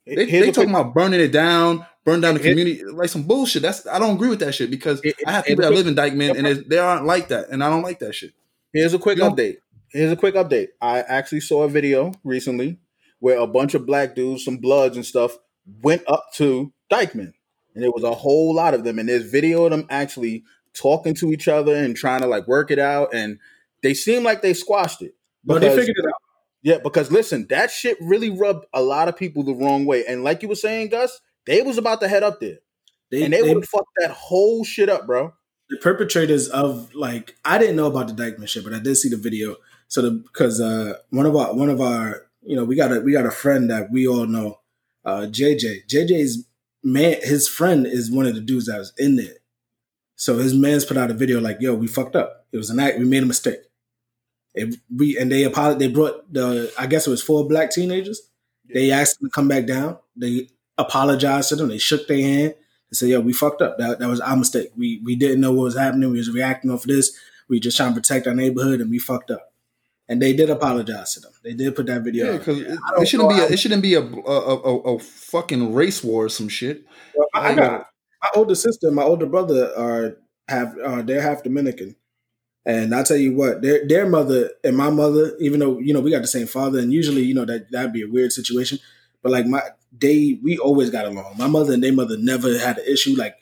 they, 0.06 0.26
they 0.26 0.52
talking 0.52 0.70
about 0.70 0.94
burning 0.94 1.20
it 1.20 1.32
down, 1.34 1.86
burn 2.06 2.22
down 2.22 2.36
the 2.36 2.40
community, 2.40 2.84
like 2.86 3.10
some 3.10 3.24
bullshit. 3.24 3.62
That's 3.62 3.86
I 3.86 4.00
don't 4.00 4.16
agree 4.16 4.30
with 4.30 4.40
that 4.40 4.56
shit 4.56 4.72
because 4.72 5.02
It- 5.04 5.16
I 5.26 5.32
have 5.34 5.46
people 5.46 5.66
it- 5.66 5.70
that 5.70 5.76
live 5.76 5.88
in 5.88 5.96
Dyckman 5.96 6.38
and 6.38 6.46
they- 6.48 6.54
they 6.54 6.78
aren't 6.78 7.06
like 7.06 7.28
that, 7.30 7.50
and 7.50 7.64
I 7.64 7.70
don't 7.70 7.84
like 7.84 8.00
that 8.00 8.16
shit. 8.16 8.32
Here's 8.72 8.94
a 8.94 9.00
quick 9.00 9.18
update. 9.20 9.58
Here's 9.92 10.12
a 10.12 10.16
quick 10.18 10.36
update. 10.36 10.70
I 10.82 11.00
actually 11.00 11.40
saw 11.42 11.64
a 11.64 11.70
video 11.70 12.12
recently 12.24 12.80
where 13.20 13.38
a 13.40 13.48
bunch 13.48 13.74
of 13.74 13.86
black 13.86 14.16
dudes, 14.16 14.44
some 14.46 14.58
bloods 14.58 14.96
and 14.96 15.06
stuff, 15.06 15.38
went 15.82 16.04
up 16.08 16.26
to 16.36 16.72
Dyckman. 16.92 17.34
And 17.74 17.84
there 17.84 17.92
was 17.92 18.04
a 18.04 18.14
whole 18.14 18.54
lot 18.56 18.74
of 18.74 18.84
them. 18.84 19.00
And 19.00 19.08
there's 19.10 19.30
video 19.30 19.66
of 19.66 19.72
them 19.72 19.86
actually 19.90 20.44
talking 20.74 21.14
to 21.16 21.32
each 21.32 21.48
other 21.48 21.76
and 21.76 21.96
trying 21.96 22.22
to 22.22 22.28
like 22.28 22.48
work 22.48 22.70
it 22.72 22.80
out. 22.80 23.14
And 23.14 23.40
they 23.84 23.94
seem 23.94 24.24
like 24.24 24.42
they 24.42 24.54
squashed 24.54 25.02
it. 25.02 25.16
But 25.44 25.62
they 25.62 25.70
figured 25.70 25.96
it 25.98 26.06
out. 26.06 26.22
Yeah, 26.64 26.78
because 26.84 27.12
listen, 27.12 27.46
that 27.50 27.72
shit 27.72 27.98
really 28.02 28.30
rubbed 28.30 28.66
a 28.74 28.82
lot 28.82 29.08
of 29.08 29.16
people 29.16 29.44
the 29.44 29.54
wrong 29.56 29.86
way. 29.86 30.06
And 30.06 30.24
like 30.24 30.42
you 30.42 30.50
were 30.50 30.56
saying, 30.56 30.90
Gus, 30.90 31.22
they 31.46 31.62
was 31.62 31.78
about 31.78 32.02
to 32.02 32.08
head 32.08 32.24
up 32.24 32.40
there. 32.42 32.58
They, 33.10 33.24
and 33.24 33.32
they, 33.32 33.42
they- 33.42 33.54
would 33.54 33.64
have 33.64 33.70
fucked 33.70 33.88
that 34.02 34.12
whole 34.12 34.64
shit 34.66 34.90
up, 34.90 35.06
bro. 35.08 35.34
the 35.70 35.78
perpetrators 35.78 36.50
of 36.50 36.94
like 36.94 37.36
I 37.46 37.58
didn't 37.58 37.78
know 37.78 37.86
about 37.88 38.08
the 38.10 38.14
Dyckman 38.14 38.50
shit, 38.50 38.64
but 38.66 38.74
I 38.74 38.80
did 38.80 38.96
see 38.96 39.08
the 39.10 39.18
video. 39.18 39.56
So 39.88 40.02
the 40.02 40.12
because 40.12 40.60
uh 40.62 40.98
one 41.10 41.26
of 41.26 41.36
our 41.36 41.54
one 41.56 41.70
of 41.70 41.82
our 41.82 42.24
you 42.44 42.56
know 42.56 42.64
we 42.64 42.76
got 42.76 42.92
a 42.96 43.00
we 43.02 43.12
got 43.14 43.26
a 43.26 43.32
friend 43.32 43.70
that 43.70 43.92
we 43.92 44.08
all 44.08 44.26
know, 44.26 44.60
uh 45.06 45.28
JJ. 45.30 45.88
JJ's 45.88 46.46
man 46.84 47.18
his 47.22 47.48
friend 47.48 47.88
is 47.88 48.12
one 48.12 48.26
of 48.26 48.36
the 48.36 48.42
dudes 48.42 48.68
that 48.68 48.78
was 48.80 48.94
in 48.98 49.16
there. 49.16 49.36
So 50.16 50.38
his 50.38 50.54
man's 50.54 50.86
put 50.86 50.98
out 50.98 51.12
a 51.12 51.14
video 51.16 51.40
like, 51.40 51.58
yo, 51.62 51.76
we 51.76 51.88
fucked 51.88 52.16
up. 52.16 52.46
It 52.52 52.58
was 52.58 52.70
an 52.70 52.80
act, 52.80 53.00
we 53.00 53.06
made 53.06 53.24
a 53.24 53.28
mistake. 53.28 53.60
It, 54.54 54.76
we 54.96 55.18
and 55.18 55.32
they 55.32 55.44
apolog- 55.44 55.80
they 55.80 55.88
brought 55.88 56.32
the 56.34 56.74
I 56.80 56.88
guess 56.88 57.06
it 57.06 57.12
was 57.12 57.22
four 57.22 57.48
black 57.48 57.72
teenagers. 57.72 58.22
They 58.74 58.92
asked 58.92 59.20
them 59.20 59.30
to 59.30 59.34
come 59.34 59.48
back 59.48 59.66
down. 59.68 59.98
They 60.16 60.50
apologized 60.78 61.50
to 61.50 61.56
them. 61.56 61.68
They 61.70 61.78
shook 61.78 62.08
their 62.08 62.18
hand 62.18 62.56
and 62.90 62.98
said, 62.98 63.10
"Yo, 63.10 63.20
we 63.20 63.34
fucked 63.34 63.62
up. 63.62 63.78
That 63.78 64.00
that 64.00 64.08
was 64.10 64.20
our 64.20 64.36
mistake. 64.36 64.72
We 64.76 65.00
we 65.04 65.16
didn't 65.16 65.42
know 65.42 65.52
what 65.54 65.64
was 65.66 65.78
happening. 65.78 66.12
We 66.12 66.18
was 66.18 66.32
reacting 66.32 66.72
off 66.72 66.82
of 66.84 66.88
this. 66.88 67.16
We 67.48 67.60
just 67.60 67.78
trying 67.78 67.94
to 67.94 68.00
protect 68.02 68.26
our 68.28 68.34
neighborhood, 68.34 68.82
and 68.82 68.90
we 68.90 68.98
fucked 69.00 69.30
up." 69.30 69.54
And 70.10 70.22
they 70.22 70.34
did 70.34 70.50
apologize 70.50 71.16
to 71.16 71.20
them. 71.20 71.32
They 71.44 71.54
did 71.54 71.76
put 71.76 71.88
that 71.88 72.02
video. 72.02 72.32
Yeah, 72.32 72.38
because 72.38 72.62
it, 72.62 72.80
it 73.00 73.08
shouldn't 73.08 73.30
be 73.30 73.40
a, 73.40 73.46
it 73.46 73.60
shouldn't 73.60 73.82
be 73.82 73.94
a 73.96 74.02
a, 74.02 74.04
a 74.04 74.96
a 74.96 75.00
fucking 75.00 75.74
race 75.74 76.04
war 76.04 76.26
or 76.26 76.30
some 76.30 76.48
shit. 76.48 76.86
Well, 77.14 77.28
I, 77.34 77.52
I 77.52 77.56
got 77.56 77.88
my 78.22 78.30
older 78.36 78.56
sister, 78.56 78.88
and 78.88 78.96
my 78.96 79.04
older 79.04 79.26
brother 79.26 79.74
are 79.78 80.18
have 80.48 80.78
uh, 80.80 81.02
they're 81.02 81.22
half 81.22 81.44
Dominican, 81.44 81.96
and 82.66 82.96
I 82.96 83.04
tell 83.04 83.18
you 83.18 83.36
what, 83.36 83.62
their 83.62 83.86
their 83.88 84.08
mother 84.08 84.52
and 84.64 84.78
my 84.78 84.90
mother, 84.90 85.36
even 85.40 85.60
though 85.60 85.80
you 85.80 85.94
know 85.94 86.00
we 86.00 86.12
got 86.12 86.22
the 86.22 86.28
same 86.28 86.48
father, 86.48 86.80
and 86.80 86.94
usually 86.94 87.24
you 87.24 87.34
know 87.34 87.46
that 87.46 87.72
that'd 87.72 87.94
be 87.94 88.04
a 88.04 88.10
weird 88.10 88.32
situation, 88.32 88.80
but 89.22 89.32
like 89.32 89.46
my 89.46 89.62
they 89.98 90.40
we 90.44 90.58
always 90.58 90.90
got 90.90 91.06
along. 91.06 91.36
My 91.38 91.48
mother 91.48 91.74
and 91.74 91.84
their 91.84 91.94
mother 91.94 92.18
never 92.18 92.58
had 92.58 92.78
an 92.78 92.86
issue. 92.88 93.16
Like 93.18 93.36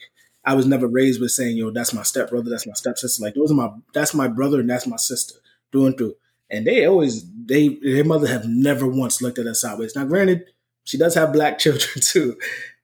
I 0.44 0.54
was 0.54 0.66
never 0.66 0.88
raised 0.88 1.22
with 1.22 1.32
saying, 1.32 1.58
"Yo, 1.58 1.72
that's 1.72 1.94
my 1.94 2.04
stepbrother, 2.04 2.50
that's 2.50 2.68
my 2.68 2.74
stepsister." 2.74 3.24
Like 3.24 3.36
those 3.36 3.52
are 3.52 3.56
my 3.56 3.70
that's 3.94 4.14
my 4.14 4.28
brother 4.28 4.60
and 4.60 4.70
that's 4.70 4.88
my 4.88 4.98
sister 4.98 5.36
through 5.72 5.88
and 5.88 5.98
through. 5.98 6.16
And 6.50 6.66
they 6.66 6.86
always 6.86 7.26
they 7.46 7.80
their 7.82 8.04
mother 8.04 8.28
have 8.28 8.46
never 8.48 8.88
once 8.88 9.22
looked 9.22 9.40
at 9.40 9.48
us 9.48 9.62
sideways. 9.62 9.96
Now, 9.96 10.06
granted, 10.06 10.46
she 10.84 10.98
does 10.98 11.16
have 11.16 11.34
black 11.34 11.58
children 11.60 12.02
too 12.02 12.38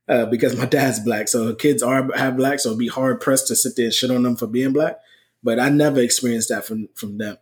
uh, 0.08 0.26
because 0.26 0.58
my 0.58 0.66
dad's 0.66 1.00
black. 1.00 1.28
So 1.28 1.48
her 1.48 1.56
kids 1.56 1.84
are 1.84 2.10
have 2.16 2.38
black, 2.38 2.60
so 2.60 2.70
it'd 2.70 2.80
be 2.80 2.88
hard 2.88 3.22
pressed 3.22 3.48
to 3.48 3.56
sit 3.56 3.76
there 3.76 3.86
and 3.86 3.94
shit 3.94 4.12
on 4.12 4.24
them 4.24 4.36
for 4.36 4.48
being 4.48 4.74
black. 4.74 4.98
But 5.44 5.60
I 5.60 5.70
never 5.70 6.00
experienced 6.00 6.50
that 6.50 6.66
from 6.66 6.90
from 6.96 7.18
them. 7.18 7.38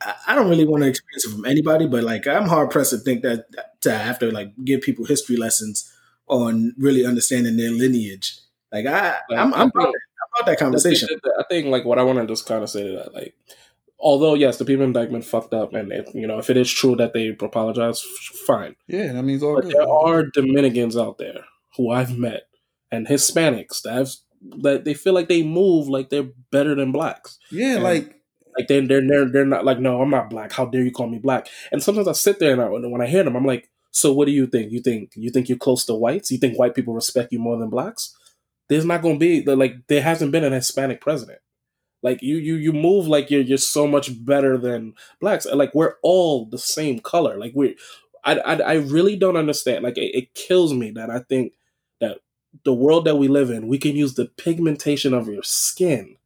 I, 0.00 0.14
I 0.28 0.34
don't 0.34 0.48
really 0.48 0.66
want 0.66 0.82
to 0.82 0.88
experience 0.88 1.26
it 1.26 1.32
from 1.32 1.44
anybody, 1.44 1.86
but 1.86 2.04
like 2.04 2.26
I'm 2.26 2.48
hard 2.48 2.70
pressed 2.70 2.90
to 2.90 2.98
think 2.98 3.22
that 3.22 3.46
to 3.82 3.96
have 3.96 4.18
to 4.20 4.30
like 4.30 4.52
give 4.64 4.80
people 4.80 5.04
history 5.04 5.36
lessons 5.36 5.92
on 6.26 6.74
really 6.78 7.04
understanding 7.04 7.56
their 7.56 7.70
lineage. 7.70 8.38
Like 8.72 8.86
I, 8.86 9.18
I'm, 9.30 9.54
I'm, 9.54 9.68
about, 9.68 9.86
I'm 9.86 10.42
about 10.42 10.46
that 10.46 10.58
conversation. 10.58 11.08
I 11.38 11.44
think 11.48 11.66
like 11.66 11.84
what 11.84 11.98
I 11.98 12.02
want 12.02 12.18
to 12.18 12.26
just 12.26 12.46
kind 12.46 12.62
of 12.62 12.70
say 12.70 12.84
to 12.88 12.96
that, 12.96 13.14
like, 13.14 13.36
although 14.04 14.34
yes, 14.34 14.58
the 14.58 14.64
people 14.64 14.84
in 14.84 14.92
Dyckman 14.92 15.24
fucked 15.24 15.54
up, 15.54 15.72
and 15.74 15.90
if, 15.92 16.14
you 16.14 16.26
know 16.28 16.38
if 16.38 16.50
it 16.50 16.56
is 16.56 16.70
true 16.70 16.94
that 16.96 17.12
they 17.14 17.28
apologize, 17.28 18.00
fine. 18.46 18.76
Yeah, 18.86 19.12
that 19.14 19.24
means 19.24 19.42
all 19.42 19.56
But 19.56 19.64
good. 19.64 19.72
there 19.74 19.88
are 19.88 20.22
Dominicans 20.24 20.96
out 20.96 21.18
there 21.18 21.44
who 21.76 21.90
I've 21.90 22.16
met 22.16 22.42
and 22.92 23.06
Hispanics 23.08 23.82
that 23.82 23.94
have, 23.94 24.10
that 24.62 24.84
they 24.84 24.94
feel 24.94 25.14
like 25.14 25.28
they 25.28 25.42
move 25.42 25.88
like 25.88 26.10
they're 26.10 26.28
better 26.52 26.74
than 26.76 26.92
blacks. 26.92 27.38
yeah, 27.50 27.74
and- 27.76 27.82
like 27.82 28.20
Like 28.56 28.68
they're 28.68 28.86
they're 28.86 29.06
they're, 29.08 29.28
they're 29.32 29.44
not 29.54 29.64
like 29.64 29.80
no, 29.80 30.00
I'm 30.00 30.10
not 30.10 30.30
black. 30.30 30.52
How 30.52 30.66
dare 30.66 30.82
you 30.84 30.92
call 30.92 31.08
me 31.08 31.18
black? 31.18 31.48
And 31.72 31.82
sometimes 31.82 32.06
I 32.06 32.12
sit 32.12 32.38
there 32.38 32.52
and 32.52 32.62
I, 32.62 32.68
when 32.68 33.00
I 33.02 33.08
hear 33.08 33.24
them, 33.24 33.34
I'm 33.36 33.44
like, 33.46 33.68
so 33.90 34.12
what 34.12 34.26
do 34.26 34.32
you 34.32 34.46
think? 34.46 34.70
You 34.70 34.80
think 34.80 35.10
you 35.16 35.30
think 35.30 35.48
you're 35.48 35.58
close 35.66 35.84
to 35.86 35.94
whites? 35.94 36.30
You 36.30 36.38
think 36.38 36.56
white 36.58 36.74
people 36.76 36.94
respect 36.94 37.32
you 37.32 37.40
more 37.40 37.58
than 37.58 37.68
blacks? 37.70 38.14
There's 38.68 38.84
not 38.84 39.02
going 39.02 39.16
to 39.16 39.18
be 39.18 39.42
like 39.64 39.74
there 39.88 40.02
hasn't 40.02 40.30
been 40.30 40.44
an 40.44 40.52
Hispanic 40.52 41.00
president. 41.00 41.40
Like 42.04 42.22
you 42.22 42.36
you 42.36 42.56
you 42.56 42.72
move 42.72 43.08
like 43.08 43.30
you're 43.30 43.40
you're 43.40 43.58
so 43.58 43.88
much 43.88 44.10
better 44.24 44.58
than 44.58 44.94
blacks. 45.20 45.46
Like 45.46 45.74
we're 45.74 45.94
all 46.02 46.44
the 46.44 46.58
same 46.58 47.00
color. 47.00 47.38
Like 47.38 47.52
we're 47.56 47.74
I 48.22 48.36
I, 48.38 48.54
I 48.56 48.74
really 48.74 49.16
don't 49.16 49.38
understand. 49.38 49.82
Like 49.84 49.96
it, 49.98 50.14
it 50.14 50.34
kills 50.34 50.74
me 50.74 50.90
that 50.92 51.10
I 51.10 51.20
think 51.20 51.54
that 52.00 52.18
the 52.64 52.74
world 52.74 53.06
that 53.06 53.16
we 53.16 53.26
live 53.26 53.50
in, 53.50 53.68
we 53.68 53.78
can 53.78 53.96
use 53.96 54.14
the 54.14 54.26
pigmentation 54.26 55.14
of 55.14 55.28
your 55.28 55.42
skin 55.42 56.16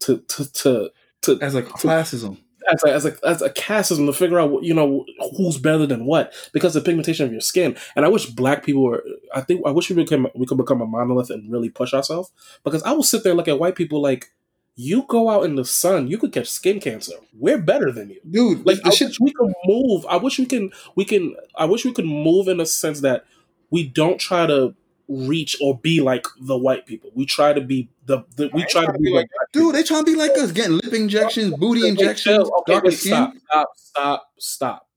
to 0.00 0.18
to 0.18 0.52
to 0.52 0.90
to 1.22 1.40
as 1.40 1.54
a 1.54 1.62
classism. 1.62 2.36
as 2.70 2.84
a, 2.84 2.92
as 2.92 3.06
a 3.06 3.16
as 3.26 3.42
a 3.42 3.50
casteism 3.50 4.06
to 4.06 4.12
figure 4.12 4.38
out 4.38 4.62
you 4.62 4.74
know 4.74 5.06
who's 5.36 5.58
better 5.58 5.86
than 5.86 6.04
what 6.04 6.32
because 6.52 6.76
of 6.76 6.84
the 6.84 6.90
pigmentation 6.90 7.24
of 7.24 7.32
your 7.32 7.40
skin. 7.40 7.76
And 7.96 8.04
I 8.04 8.08
wish 8.08 8.26
black 8.26 8.64
people 8.64 8.82
were. 8.82 9.02
I 9.34 9.40
think 9.40 9.62
I 9.66 9.70
wish 9.70 9.88
we 9.88 9.96
become 9.96 10.28
we 10.34 10.46
could 10.46 10.58
become 10.58 10.82
a 10.82 10.86
monolith 10.86 11.30
and 11.30 11.50
really 11.50 11.70
push 11.70 11.94
ourselves 11.94 12.30
because 12.64 12.82
I 12.82 12.92
will 12.92 13.02
sit 13.02 13.22
there 13.22 13.32
and 13.32 13.38
look 13.38 13.48
at 13.48 13.58
white 13.58 13.76
people 13.76 14.02
like. 14.02 14.30
You 14.74 15.04
go 15.06 15.28
out 15.28 15.44
in 15.44 15.56
the 15.56 15.64
sun, 15.64 16.08
you 16.08 16.16
could 16.16 16.32
catch 16.32 16.48
skin 16.48 16.80
cancer. 16.80 17.14
We're 17.38 17.58
better 17.58 17.92
than 17.92 18.10
you. 18.10 18.20
Dude, 18.28 18.66
Like 18.66 18.78
I 18.84 18.90
shit 18.90 19.08
wish 19.08 19.20
we 19.20 19.32
could 19.32 19.52
move. 19.66 20.06
I 20.08 20.16
wish 20.16 20.38
we 20.38 20.46
can. 20.46 20.70
We 20.94 21.04
can. 21.04 21.36
I 21.56 21.66
wish 21.66 21.84
we 21.84 21.92
could 21.92 22.06
move 22.06 22.48
in 22.48 22.58
a 22.58 22.66
sense 22.66 23.00
that 23.00 23.24
we 23.70 23.86
don't 23.86 24.18
try 24.18 24.46
to 24.46 24.74
reach 25.08 25.56
or 25.60 25.78
be 25.78 26.00
like 26.00 26.26
the 26.40 26.56
white 26.56 26.86
people. 26.86 27.10
We 27.14 27.26
try 27.26 27.52
to 27.52 27.60
be 27.60 27.90
the. 28.06 28.24
the 28.36 28.50
we 28.54 28.64
try 28.64 28.86
to 28.86 28.98
be 28.98 29.10
like. 29.10 29.28
Dude, 29.52 29.74
they 29.74 29.82
trying 29.82 30.04
to 30.04 30.10
be 30.10 30.16
like 30.16 30.32
us, 30.32 30.52
getting 30.52 30.78
lip 30.78 30.94
injections, 30.94 31.54
booty 31.58 31.86
injections. 31.86 32.48
Okay, 32.60 32.72
darker 32.72 32.88
wait, 32.88 32.98
skin. 32.98 33.10
stop, 33.10 33.34
stop, 33.46 33.68
stop, 33.76 34.32
stop. 34.38 34.88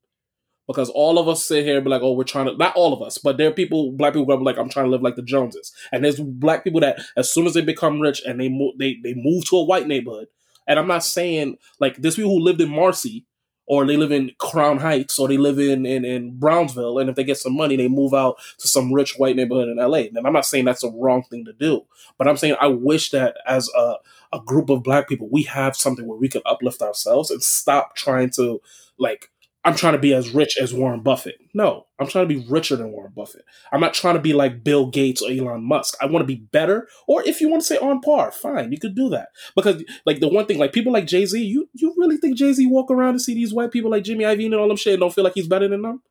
Because 0.67 0.89
all 0.89 1.19
of 1.19 1.27
us 1.27 1.45
sit 1.45 1.63
here 1.63 1.75
and 1.75 1.83
be 1.83 1.91
like, 1.91 2.01
oh, 2.01 2.13
we're 2.13 2.23
trying 2.23 2.47
to, 2.47 2.57
not 2.57 2.75
all 2.75 2.91
of 2.93 3.01
us, 3.01 3.17
but 3.17 3.37
there 3.37 3.49
are 3.49 3.53
people, 3.53 3.91
black 3.91 4.13
people, 4.13 4.25
who 4.25 4.31
are 4.31 4.43
like, 4.43 4.57
I'm 4.57 4.69
trying 4.69 4.85
to 4.85 4.91
live 4.91 5.03
like 5.03 5.15
the 5.15 5.21
Joneses. 5.21 5.71
And 5.91 6.03
there's 6.03 6.19
black 6.19 6.63
people 6.63 6.79
that, 6.79 6.99
as 7.15 7.31
soon 7.31 7.45
as 7.45 7.53
they 7.53 7.61
become 7.61 7.99
rich 7.99 8.21
and 8.25 8.39
they 8.39 8.49
move, 8.49 8.73
they, 8.79 8.97
they 9.03 9.13
move 9.15 9.45
to 9.49 9.57
a 9.57 9.63
white 9.63 9.87
neighborhood. 9.87 10.27
And 10.67 10.79
I'm 10.79 10.87
not 10.87 11.03
saying, 11.03 11.57
like, 11.79 11.97
there's 11.97 12.15
people 12.15 12.31
who 12.31 12.39
lived 12.39 12.61
in 12.61 12.69
Marcy 12.69 13.25
or 13.67 13.85
they 13.85 13.97
live 13.97 14.11
in 14.11 14.31
Crown 14.39 14.77
Heights 14.77 15.17
or 15.17 15.27
they 15.27 15.37
live 15.37 15.59
in, 15.59 15.85
in, 15.85 16.05
in 16.05 16.37
Brownsville. 16.37 16.99
And 16.99 17.09
if 17.09 17.15
they 17.15 17.23
get 17.23 17.37
some 17.37 17.55
money, 17.55 17.75
they 17.75 17.87
move 17.87 18.13
out 18.13 18.37
to 18.59 18.67
some 18.67 18.93
rich 18.93 19.17
white 19.17 19.35
neighborhood 19.35 19.69
in 19.69 19.77
LA. 19.77 19.99
And 19.99 20.25
I'm 20.25 20.33
not 20.33 20.45
saying 20.45 20.65
that's 20.65 20.83
a 20.83 20.91
wrong 20.91 21.23
thing 21.23 21.45
to 21.45 21.53
do, 21.53 21.81
but 22.17 22.27
I'm 22.27 22.37
saying 22.37 22.55
I 22.59 22.67
wish 22.67 23.09
that 23.11 23.37
as 23.47 23.69
a, 23.75 23.95
a 24.33 24.39
group 24.39 24.69
of 24.69 24.83
black 24.83 25.07
people, 25.07 25.29
we 25.31 25.43
have 25.43 25.75
something 25.75 26.07
where 26.07 26.17
we 26.17 26.29
can 26.29 26.41
uplift 26.45 26.81
ourselves 26.81 27.31
and 27.31 27.41
stop 27.41 27.95
trying 27.95 28.29
to 28.31 28.61
like 28.97 29.31
I'm 29.65 29.75
trying 29.75 29.93
to 29.93 29.99
be 29.99 30.13
as 30.13 30.29
rich 30.29 30.57
as 30.61 30.75
Warren 30.75 31.01
Buffett. 31.01 31.39
No, 31.55 31.87
I'm 31.99 32.05
trying 32.05 32.29
to 32.29 32.33
be 32.35 32.45
richer 32.47 32.75
than 32.75 32.91
Warren 32.91 33.13
Buffett. 33.15 33.43
I'm 33.71 33.81
not 33.81 33.95
trying 33.95 34.13
to 34.13 34.21
be 34.21 34.31
like 34.31 34.63
Bill 34.63 34.85
Gates 34.85 35.23
or 35.23 35.31
Elon 35.31 35.63
Musk. 35.63 35.97
I 35.99 36.05
want 36.05 36.21
to 36.21 36.27
be 36.27 36.35
better, 36.51 36.87
or 37.07 37.23
if 37.23 37.41
you 37.41 37.49
want 37.49 37.63
to 37.63 37.67
say 37.67 37.77
on 37.79 37.99
par, 37.99 38.31
fine, 38.31 38.71
you 38.71 38.77
could 38.77 38.95
do 38.95 39.09
that. 39.09 39.29
Because 39.55 39.83
like 40.05 40.19
the 40.19 40.27
one 40.27 40.45
thing, 40.45 40.59
like 40.59 40.71
people 40.71 40.93
like 40.93 41.07
Jay 41.07 41.25
Z, 41.25 41.43
you 41.43 41.67
you 41.73 41.95
really 41.97 42.17
think 42.17 42.37
Jay 42.37 42.53
Z 42.53 42.65
walk 42.67 42.91
around 42.91 43.09
and 43.09 43.21
see 43.21 43.33
these 43.33 43.53
white 43.53 43.71
people 43.71 43.89
like 43.89 44.03
Jimmy 44.03 44.23
Iovine 44.23 44.45
and 44.45 44.55
all 44.55 44.67
them 44.67 44.77
shit 44.77 44.93
and 44.93 44.99
don't 44.99 45.13
feel 45.13 45.23
like 45.23 45.33
he's 45.33 45.47
better 45.47 45.67
than 45.67 45.81
them? 45.81 46.03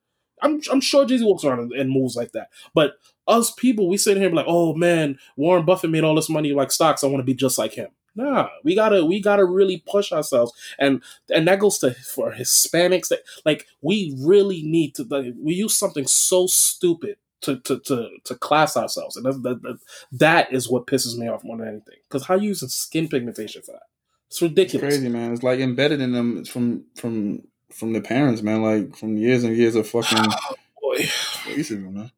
I'm 0.42 0.60
I'm 0.72 0.80
sure 0.80 1.06
Jay 1.06 1.18
Z 1.18 1.24
walks 1.24 1.44
around 1.44 1.72
and, 1.72 1.90
moves 1.90 2.16
like 2.16 2.32
that, 2.32 2.48
but 2.74 2.94
us 3.28 3.52
people, 3.52 3.88
we 3.88 3.96
sit 3.96 4.16
here 4.16 4.26
and 4.26 4.32
be 4.32 4.36
like, 4.36 4.46
oh 4.48 4.74
man, 4.74 5.16
Warren 5.36 5.64
Buffett 5.64 5.90
made 5.90 6.02
all 6.02 6.16
this 6.16 6.28
money 6.28 6.52
like 6.52 6.72
stocks. 6.72 7.04
I 7.04 7.06
want 7.06 7.20
to 7.20 7.24
be 7.24 7.34
just 7.34 7.56
like 7.56 7.74
him. 7.74 7.88
Nah, 8.16 8.48
we 8.62 8.74
gotta 8.74 9.04
we 9.04 9.20
gotta 9.20 9.44
really 9.44 9.82
push 9.86 10.12
ourselves, 10.12 10.52
and 10.78 11.02
and 11.34 11.48
that 11.48 11.58
goes 11.58 11.78
to 11.78 11.92
for 11.94 12.32
Hispanics. 12.32 13.08
That 13.08 13.20
like 13.44 13.66
we 13.80 14.16
really 14.20 14.62
need 14.62 14.94
to 14.96 15.04
like 15.04 15.34
we 15.40 15.54
use 15.54 15.76
something 15.76 16.06
so 16.06 16.46
stupid 16.46 17.16
to 17.40 17.58
to 17.60 17.80
to, 17.80 18.08
to 18.24 18.34
class 18.36 18.76
ourselves, 18.76 19.16
and 19.16 19.26
that, 19.26 19.42
that, 19.42 19.78
that 20.12 20.52
is 20.52 20.68
what 20.68 20.86
pisses 20.86 21.18
me 21.18 21.28
off 21.28 21.42
more 21.42 21.56
than 21.56 21.68
anything. 21.68 21.96
Because 22.08 22.26
how 22.26 22.36
you 22.36 22.48
using 22.48 22.68
skin 22.68 23.08
pigmentation 23.08 23.62
for 23.62 23.72
that? 23.72 23.82
It's 24.28 24.40
ridiculous. 24.40 24.94
It's 24.94 25.02
crazy, 25.02 25.08
man. 25.08 25.32
It's 25.32 25.42
like 25.42 25.58
embedded 25.58 26.00
in 26.00 26.12
them 26.12 26.44
from 26.44 26.84
from 26.94 27.42
from 27.72 27.92
the 27.92 28.00
parents, 28.00 28.42
man. 28.42 28.62
Like 28.62 28.96
from 28.96 29.16
years 29.16 29.42
and 29.42 29.56
years 29.56 29.74
of 29.74 29.88
fucking 29.88 30.18
oh, 30.30 30.54
Boy. 30.80 30.98
racism, 30.98 31.92
man. 31.92 32.12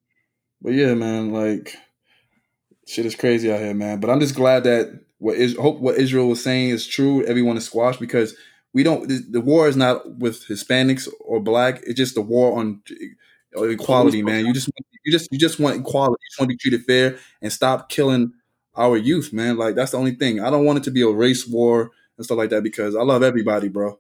But 0.61 0.75
yeah, 0.75 0.95
man, 0.95 1.33
like 1.33 1.75
shit 2.87 3.07
is 3.07 3.17
crazy 3.17 3.51
out 3.51 3.61
here, 3.61 3.75
man. 3.75 4.01
But 4.01 4.11
I'm 4.11 4.21
just 4.21 4.35
glad 4.35 4.65
that 4.65 5.06
what 5.19 5.37
is 5.37 5.57
hope 5.57 5.81
what 5.81 5.97
Israel 5.97 6.29
was 6.29 6.43
saying 6.43 6.71
is 6.71 6.87
true. 6.87 7.25
Everyone 7.25 7.57
is 7.57 7.65
squashed 7.65 8.01
because 8.01 8.35
we 8.73 8.83
don't. 8.83 9.09
The, 9.09 9.25
the 9.31 9.41
war 9.41 9.69
is 9.69 9.77
not 9.77 10.19
with 10.19 10.47
Hispanics 10.47 11.09
or 11.21 11.41
black. 11.41 11.81
It's 11.85 11.95
just 11.97 12.15
the 12.15 12.21
war 12.21 12.59
on 12.59 12.83
uh, 13.57 13.63
equality, 13.65 14.23
man. 14.23 14.47
You 14.47 14.53
just 14.53 14.69
you 15.05 15.13
just 15.13 15.29
you 15.33 15.39
just 15.39 15.59
want 15.59 15.81
equality. 15.81 16.21
You 16.23 16.29
just 16.31 16.41
want 16.41 16.51
to 16.51 16.55
be 16.55 16.59
treated 16.59 16.85
fair 16.85 17.19
and 17.41 17.53
stop 17.53 17.89
killing 17.89 18.33
our 18.77 18.97
youth, 18.97 19.33
man. 19.33 19.57
Like 19.57 19.75
that's 19.75 19.93
the 19.93 19.99
only 19.99 20.15
thing. 20.15 20.41
I 20.41 20.51
don't 20.51 20.65
want 20.65 20.79
it 20.79 20.85
to 20.85 20.91
be 20.91 21.03
a 21.03 21.09
race 21.09 21.47
war 21.47 21.91
and 22.19 22.25
stuff 22.25 22.39
like 22.39 22.51
that 22.51 22.63
because 22.63 22.95
I 22.95 23.03
love 23.03 23.23
everybody, 23.23 23.69
bro. 23.69 23.99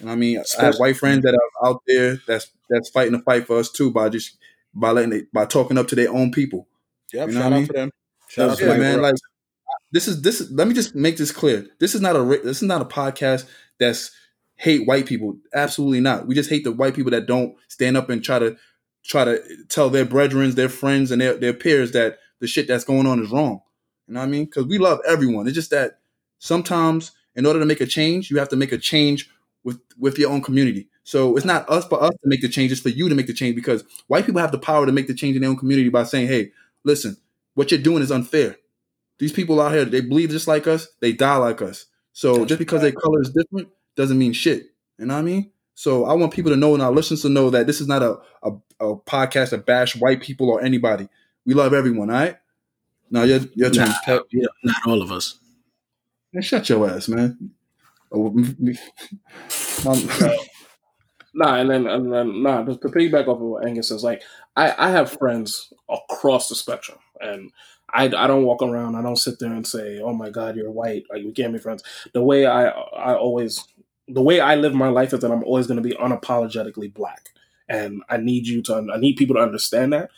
And 0.00 0.10
I 0.10 0.16
mean, 0.16 0.42
I 0.58 0.64
have 0.64 0.76
white 0.76 0.96
friends 0.96 1.22
that 1.22 1.34
are 1.34 1.68
out 1.68 1.82
there 1.86 2.20
that's 2.26 2.50
that's 2.68 2.90
fighting 2.90 3.12
the 3.12 3.20
fight 3.20 3.46
for 3.46 3.58
us 3.58 3.70
too 3.70 3.90
by 3.92 4.08
just 4.08 4.36
by 4.74 4.90
letting 4.90 5.12
it 5.12 5.32
by 5.32 5.46
talking 5.46 5.78
up 5.78 5.88
to 5.88 5.94
their 5.94 6.10
own 6.10 6.32
people. 6.32 6.66
Yep, 7.12 7.28
You 7.28 7.34
know 7.34 7.40
shout 7.40 7.52
I 7.52 7.54
out 7.54 7.58
mean? 7.58 7.66
to 7.68 7.72
them. 7.72 7.90
Shout 8.28 8.50
out 8.50 8.58
to 8.58 8.64
Yeah, 8.66 8.76
man. 8.76 8.94
bro. 8.94 9.02
Like 9.02 9.14
this 9.94 10.08
is 10.08 10.22
this. 10.22 10.40
Is, 10.40 10.50
let 10.50 10.66
me 10.66 10.74
just 10.74 10.96
make 10.96 11.16
this 11.16 11.30
clear. 11.30 11.68
This 11.78 11.94
is 11.94 12.00
not 12.00 12.16
a 12.16 12.24
this 12.42 12.56
is 12.56 12.64
not 12.64 12.82
a 12.82 12.84
podcast 12.84 13.46
that's 13.78 14.10
hate 14.56 14.88
white 14.88 15.06
people. 15.06 15.36
Absolutely 15.54 16.00
not. 16.00 16.26
We 16.26 16.34
just 16.34 16.50
hate 16.50 16.64
the 16.64 16.72
white 16.72 16.94
people 16.96 17.12
that 17.12 17.26
don't 17.26 17.54
stand 17.68 17.96
up 17.96 18.10
and 18.10 18.22
try 18.22 18.40
to 18.40 18.56
try 19.04 19.24
to 19.24 19.40
tell 19.68 19.90
their 19.90 20.04
brethren, 20.04 20.50
their 20.50 20.68
friends, 20.68 21.12
and 21.12 21.22
their 21.22 21.34
their 21.36 21.52
peers 21.52 21.92
that 21.92 22.18
the 22.40 22.48
shit 22.48 22.66
that's 22.66 22.82
going 22.82 23.06
on 23.06 23.22
is 23.22 23.30
wrong. 23.30 23.60
You 24.08 24.14
know 24.14 24.20
what 24.20 24.26
I 24.26 24.30
mean? 24.30 24.46
Because 24.46 24.66
we 24.66 24.78
love 24.78 24.98
everyone. 25.06 25.46
It's 25.46 25.54
just 25.54 25.70
that 25.70 26.00
sometimes, 26.40 27.12
in 27.36 27.46
order 27.46 27.60
to 27.60 27.66
make 27.66 27.80
a 27.80 27.86
change, 27.86 28.32
you 28.32 28.38
have 28.40 28.48
to 28.48 28.56
make 28.56 28.72
a 28.72 28.78
change 28.78 29.30
with 29.62 29.78
with 29.96 30.18
your 30.18 30.32
own 30.32 30.42
community. 30.42 30.88
So 31.04 31.36
it's 31.36 31.46
not 31.46 31.70
us 31.70 31.86
for 31.86 32.02
us 32.02 32.10
to 32.10 32.28
make 32.28 32.40
the 32.40 32.48
change; 32.48 32.72
it's 32.72 32.80
for 32.80 32.88
you 32.88 33.08
to 33.08 33.14
make 33.14 33.28
the 33.28 33.32
change. 33.32 33.54
Because 33.54 33.84
white 34.08 34.26
people 34.26 34.40
have 34.40 34.50
the 34.50 34.58
power 34.58 34.86
to 34.86 34.92
make 34.92 35.06
the 35.06 35.14
change 35.14 35.36
in 35.36 35.42
their 35.42 35.50
own 35.50 35.56
community 35.56 35.88
by 35.88 36.02
saying, 36.02 36.26
"Hey, 36.26 36.50
listen, 36.82 37.16
what 37.54 37.70
you're 37.70 37.80
doing 37.80 38.02
is 38.02 38.10
unfair. 38.10 38.56
These 39.18 39.32
people 39.32 39.60
out 39.60 39.72
here, 39.72 39.84
they 39.84 40.00
believe 40.00 40.30
just 40.30 40.48
like 40.48 40.66
us, 40.66 40.88
they 41.00 41.12
die 41.12 41.36
like 41.36 41.62
us. 41.62 41.86
So 42.12 42.38
That's 42.38 42.48
just 42.50 42.58
because 42.58 42.82
their 42.82 42.92
color 42.92 43.20
is 43.20 43.30
different 43.30 43.68
doesn't 43.96 44.18
mean 44.18 44.32
shit. 44.32 44.66
You 44.98 45.06
know 45.06 45.14
what 45.14 45.20
I 45.20 45.22
mean? 45.22 45.50
So 45.74 46.04
I 46.04 46.14
want 46.14 46.32
people 46.32 46.52
to 46.52 46.56
know 46.56 46.74
and 46.74 46.82
our 46.82 46.92
listeners 46.92 47.22
to 47.22 47.28
know 47.28 47.50
that 47.50 47.66
this 47.66 47.80
is 47.80 47.88
not 47.88 48.02
a, 48.02 48.18
a, 48.42 48.52
a 48.80 48.96
podcast 48.96 49.50
to 49.50 49.58
bash 49.58 49.96
white 49.96 50.20
people 50.22 50.50
or 50.50 50.62
anybody. 50.62 51.08
We 51.44 51.54
love 51.54 51.74
everyone, 51.74 52.10
all 52.10 52.16
right? 52.16 52.36
Now 53.10 53.22
your 53.24 53.40
your 53.54 53.70
turn. 53.70 53.88
Nah, 54.06 54.20
yeah, 54.30 54.46
not 54.62 54.76
all 54.86 55.02
of 55.02 55.12
us. 55.12 55.38
Man, 56.32 56.42
shut 56.42 56.68
your 56.68 56.88
ass, 56.88 57.08
man. 57.08 57.50
Oh, 58.12 58.28
m- 58.36 58.56
m- 59.86 60.38
Nah, 61.36 61.56
and 61.56 61.68
then 61.68 61.86
and 61.88 62.12
then 62.12 62.42
nah. 62.42 62.62
To 62.62 62.76
to 62.76 62.88
piggyback 62.88 63.26
off 63.26 63.38
of 63.38 63.40
what 63.40 63.66
Angus 63.66 63.88
says, 63.88 64.04
like 64.04 64.22
I 64.54 64.72
I 64.78 64.90
have 64.90 65.10
friends 65.10 65.72
across 65.88 66.48
the 66.48 66.54
spectrum, 66.54 66.98
and 67.20 67.50
I 67.92 68.04
I 68.04 68.26
don't 68.26 68.44
walk 68.44 68.62
around. 68.62 68.96
I 68.96 69.02
don't 69.02 69.16
sit 69.16 69.38
there 69.38 69.52
and 69.52 69.66
say, 69.66 70.00
"Oh 70.00 70.12
my 70.12 70.30
God, 70.30 70.56
you're 70.56 70.70
white." 70.70 71.04
Like 71.10 71.24
we 71.24 71.32
can't 71.32 71.52
be 71.52 71.58
friends. 71.58 71.82
The 72.12 72.22
way 72.22 72.46
I 72.46 72.68
I 72.68 73.14
always 73.14 73.64
the 74.08 74.22
way 74.22 74.40
I 74.40 74.54
live 74.56 74.74
my 74.74 74.88
life 74.88 75.12
is 75.12 75.20
that 75.20 75.30
I'm 75.30 75.44
always 75.44 75.66
going 75.66 75.82
to 75.82 75.88
be 75.88 75.94
unapologetically 75.96 76.92
black, 76.92 77.30
and 77.68 78.02
I 78.08 78.16
need 78.18 78.46
you 78.46 78.62
to 78.62 78.86
I 78.92 78.98
need 78.98 79.16
people 79.16 79.36
to 79.36 79.42
understand 79.42 79.92
that. 79.92 80.10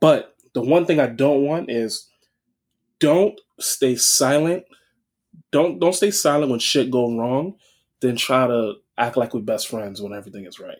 But 0.00 0.34
the 0.52 0.62
one 0.62 0.86
thing 0.86 1.00
I 1.00 1.06
don't 1.06 1.44
want 1.44 1.70
is 1.70 2.08
don't 3.00 3.40
stay 3.58 3.96
silent. 3.96 4.64
Don't 5.50 5.78
don't 5.78 5.94
stay 5.94 6.10
silent 6.10 6.50
when 6.50 6.60
shit 6.60 6.90
go 6.90 7.16
wrong. 7.16 7.56
Then 8.00 8.16
try 8.16 8.46
to 8.46 8.74
act 8.98 9.16
like 9.16 9.34
we're 9.34 9.40
best 9.40 9.68
friends 9.68 10.00
when 10.00 10.12
everything 10.12 10.46
is 10.46 10.60
right. 10.60 10.78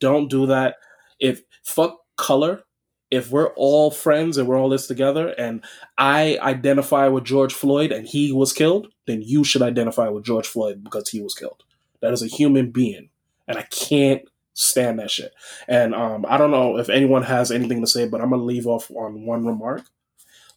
Don't 0.00 0.28
do 0.28 0.46
that. 0.46 0.76
If 1.20 1.42
fuck 1.62 1.98
color, 2.16 2.64
if 3.12 3.30
we're 3.30 3.52
all 3.56 3.90
friends 3.90 4.38
and 4.38 4.48
we're 4.48 4.58
all 4.58 4.70
this 4.70 4.86
together, 4.86 5.28
and 5.28 5.62
I 5.98 6.38
identify 6.40 7.08
with 7.08 7.24
George 7.24 7.52
Floyd 7.52 7.92
and 7.92 8.08
he 8.08 8.32
was 8.32 8.54
killed, 8.54 8.88
then 9.06 9.20
you 9.20 9.44
should 9.44 9.60
identify 9.60 10.08
with 10.08 10.24
George 10.24 10.46
Floyd 10.46 10.82
because 10.82 11.10
he 11.10 11.20
was 11.20 11.34
killed. 11.34 11.62
That 12.00 12.14
is 12.14 12.22
a 12.22 12.26
human 12.26 12.70
being, 12.70 13.10
and 13.46 13.58
I 13.58 13.62
can't 13.64 14.22
stand 14.54 14.98
that 14.98 15.10
shit. 15.10 15.34
And 15.68 15.94
um, 15.94 16.24
I 16.26 16.38
don't 16.38 16.50
know 16.50 16.78
if 16.78 16.88
anyone 16.88 17.22
has 17.24 17.50
anything 17.50 17.82
to 17.82 17.86
say, 17.86 18.08
but 18.08 18.22
I'm 18.22 18.30
gonna 18.30 18.42
leave 18.42 18.66
off 18.66 18.90
on 18.90 19.26
one 19.26 19.46
remark. 19.46 19.82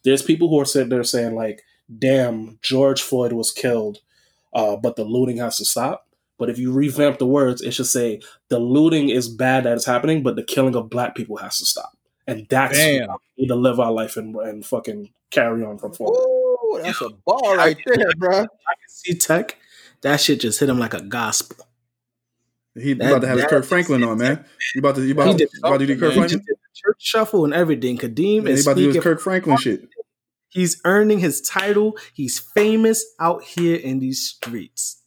There's 0.06 0.22
people 0.22 0.48
who 0.48 0.62
are 0.62 0.66
sitting 0.66 0.90
there 0.90 1.04
saying 1.04 1.36
like, 1.36 1.62
"Damn, 2.00 2.58
George 2.62 3.02
Floyd 3.02 3.34
was 3.34 3.52
killed, 3.52 4.00
uh, 4.54 4.78
but 4.78 4.96
the 4.96 5.04
looting 5.04 5.38
has 5.38 5.58
to 5.58 5.66
stop." 5.66 6.08
But 6.38 6.50
if 6.50 6.58
you 6.58 6.72
revamp 6.72 7.20
the 7.20 7.26
words, 7.26 7.62
it 7.62 7.72
should 7.72 7.88
say 7.88 8.22
the 8.48 8.60
looting 8.60 9.10
is 9.10 9.28
bad 9.28 9.66
that 9.66 9.74
it's 9.74 9.86
happening, 9.86 10.24
but 10.24 10.38
the 10.38 10.44
killing 10.44 10.76
of 10.76 10.90
black 10.90 11.16
people 11.16 11.36
has 11.38 11.58
to 11.60 11.66
stop. 11.66 11.95
And 12.28 12.48
that's 12.50 12.78
Damn. 12.78 13.10
how 13.10 13.20
we 13.38 13.44
need 13.44 13.48
to 13.50 13.56
live 13.56 13.80
our 13.80 13.92
life 13.92 14.18
and, 14.18 14.36
and 14.36 14.66
fucking 14.66 15.12
carry 15.32 15.64
on 15.64 15.78
from 15.78 15.94
forward. 15.94 16.18
Oh, 16.18 16.80
that's 16.82 17.02
a 17.02 17.10
ball 17.10 17.56
right 17.56 17.78
there, 17.86 18.12
bro. 18.18 18.32
I 18.40 18.42
can 18.42 18.48
see 18.88 19.14
Tech, 19.16 19.58
that 20.02 20.20
shit 20.20 20.40
just 20.40 20.60
hit 20.60 20.70
him 20.70 20.80
like 20.80 20.94
a 20.94 21.02
gospel. 21.02 21.66
he 22.74 22.94
That- 22.94 23.10
about 23.10 23.22
to 23.22 23.28
have 23.28 23.38
his 23.38 23.46
Kirk 23.48 23.66
Franklin 23.66 24.04
on, 24.04 24.18
man. 24.18 24.44
You 24.74 24.80
about 24.80 24.96
to 24.96 25.04
you 25.06 25.14
about, 25.14 25.40
He 25.40 25.46
about 25.60 25.78
to 25.80 25.86
do 25.86 25.94
Kirk 26.00 26.14
Franklin? 26.14 26.30
just 26.30 26.46
did 26.46 26.56
the 26.56 26.70
church 26.74 26.98
shuffle 27.00 27.46
and 27.46 27.54
everything. 27.54 27.98
Kadeem 27.98 28.44
Man, 28.44 28.48
he 28.48 28.54
is 28.54 28.66
about 28.66 28.78
to 28.78 28.82
do 28.84 28.92
his. 28.92 29.04
Kirk 29.04 29.20
Franklin 29.22 29.58
shit. 29.58 29.88
He's 30.50 30.82
earning 30.86 31.20
his 31.20 31.42
title. 31.42 31.98
He's 32.14 32.40
famous 32.40 33.06
out 33.20 33.44
here 33.44 33.76
in 33.76 34.00
these 34.00 34.22
streets. 34.22 35.02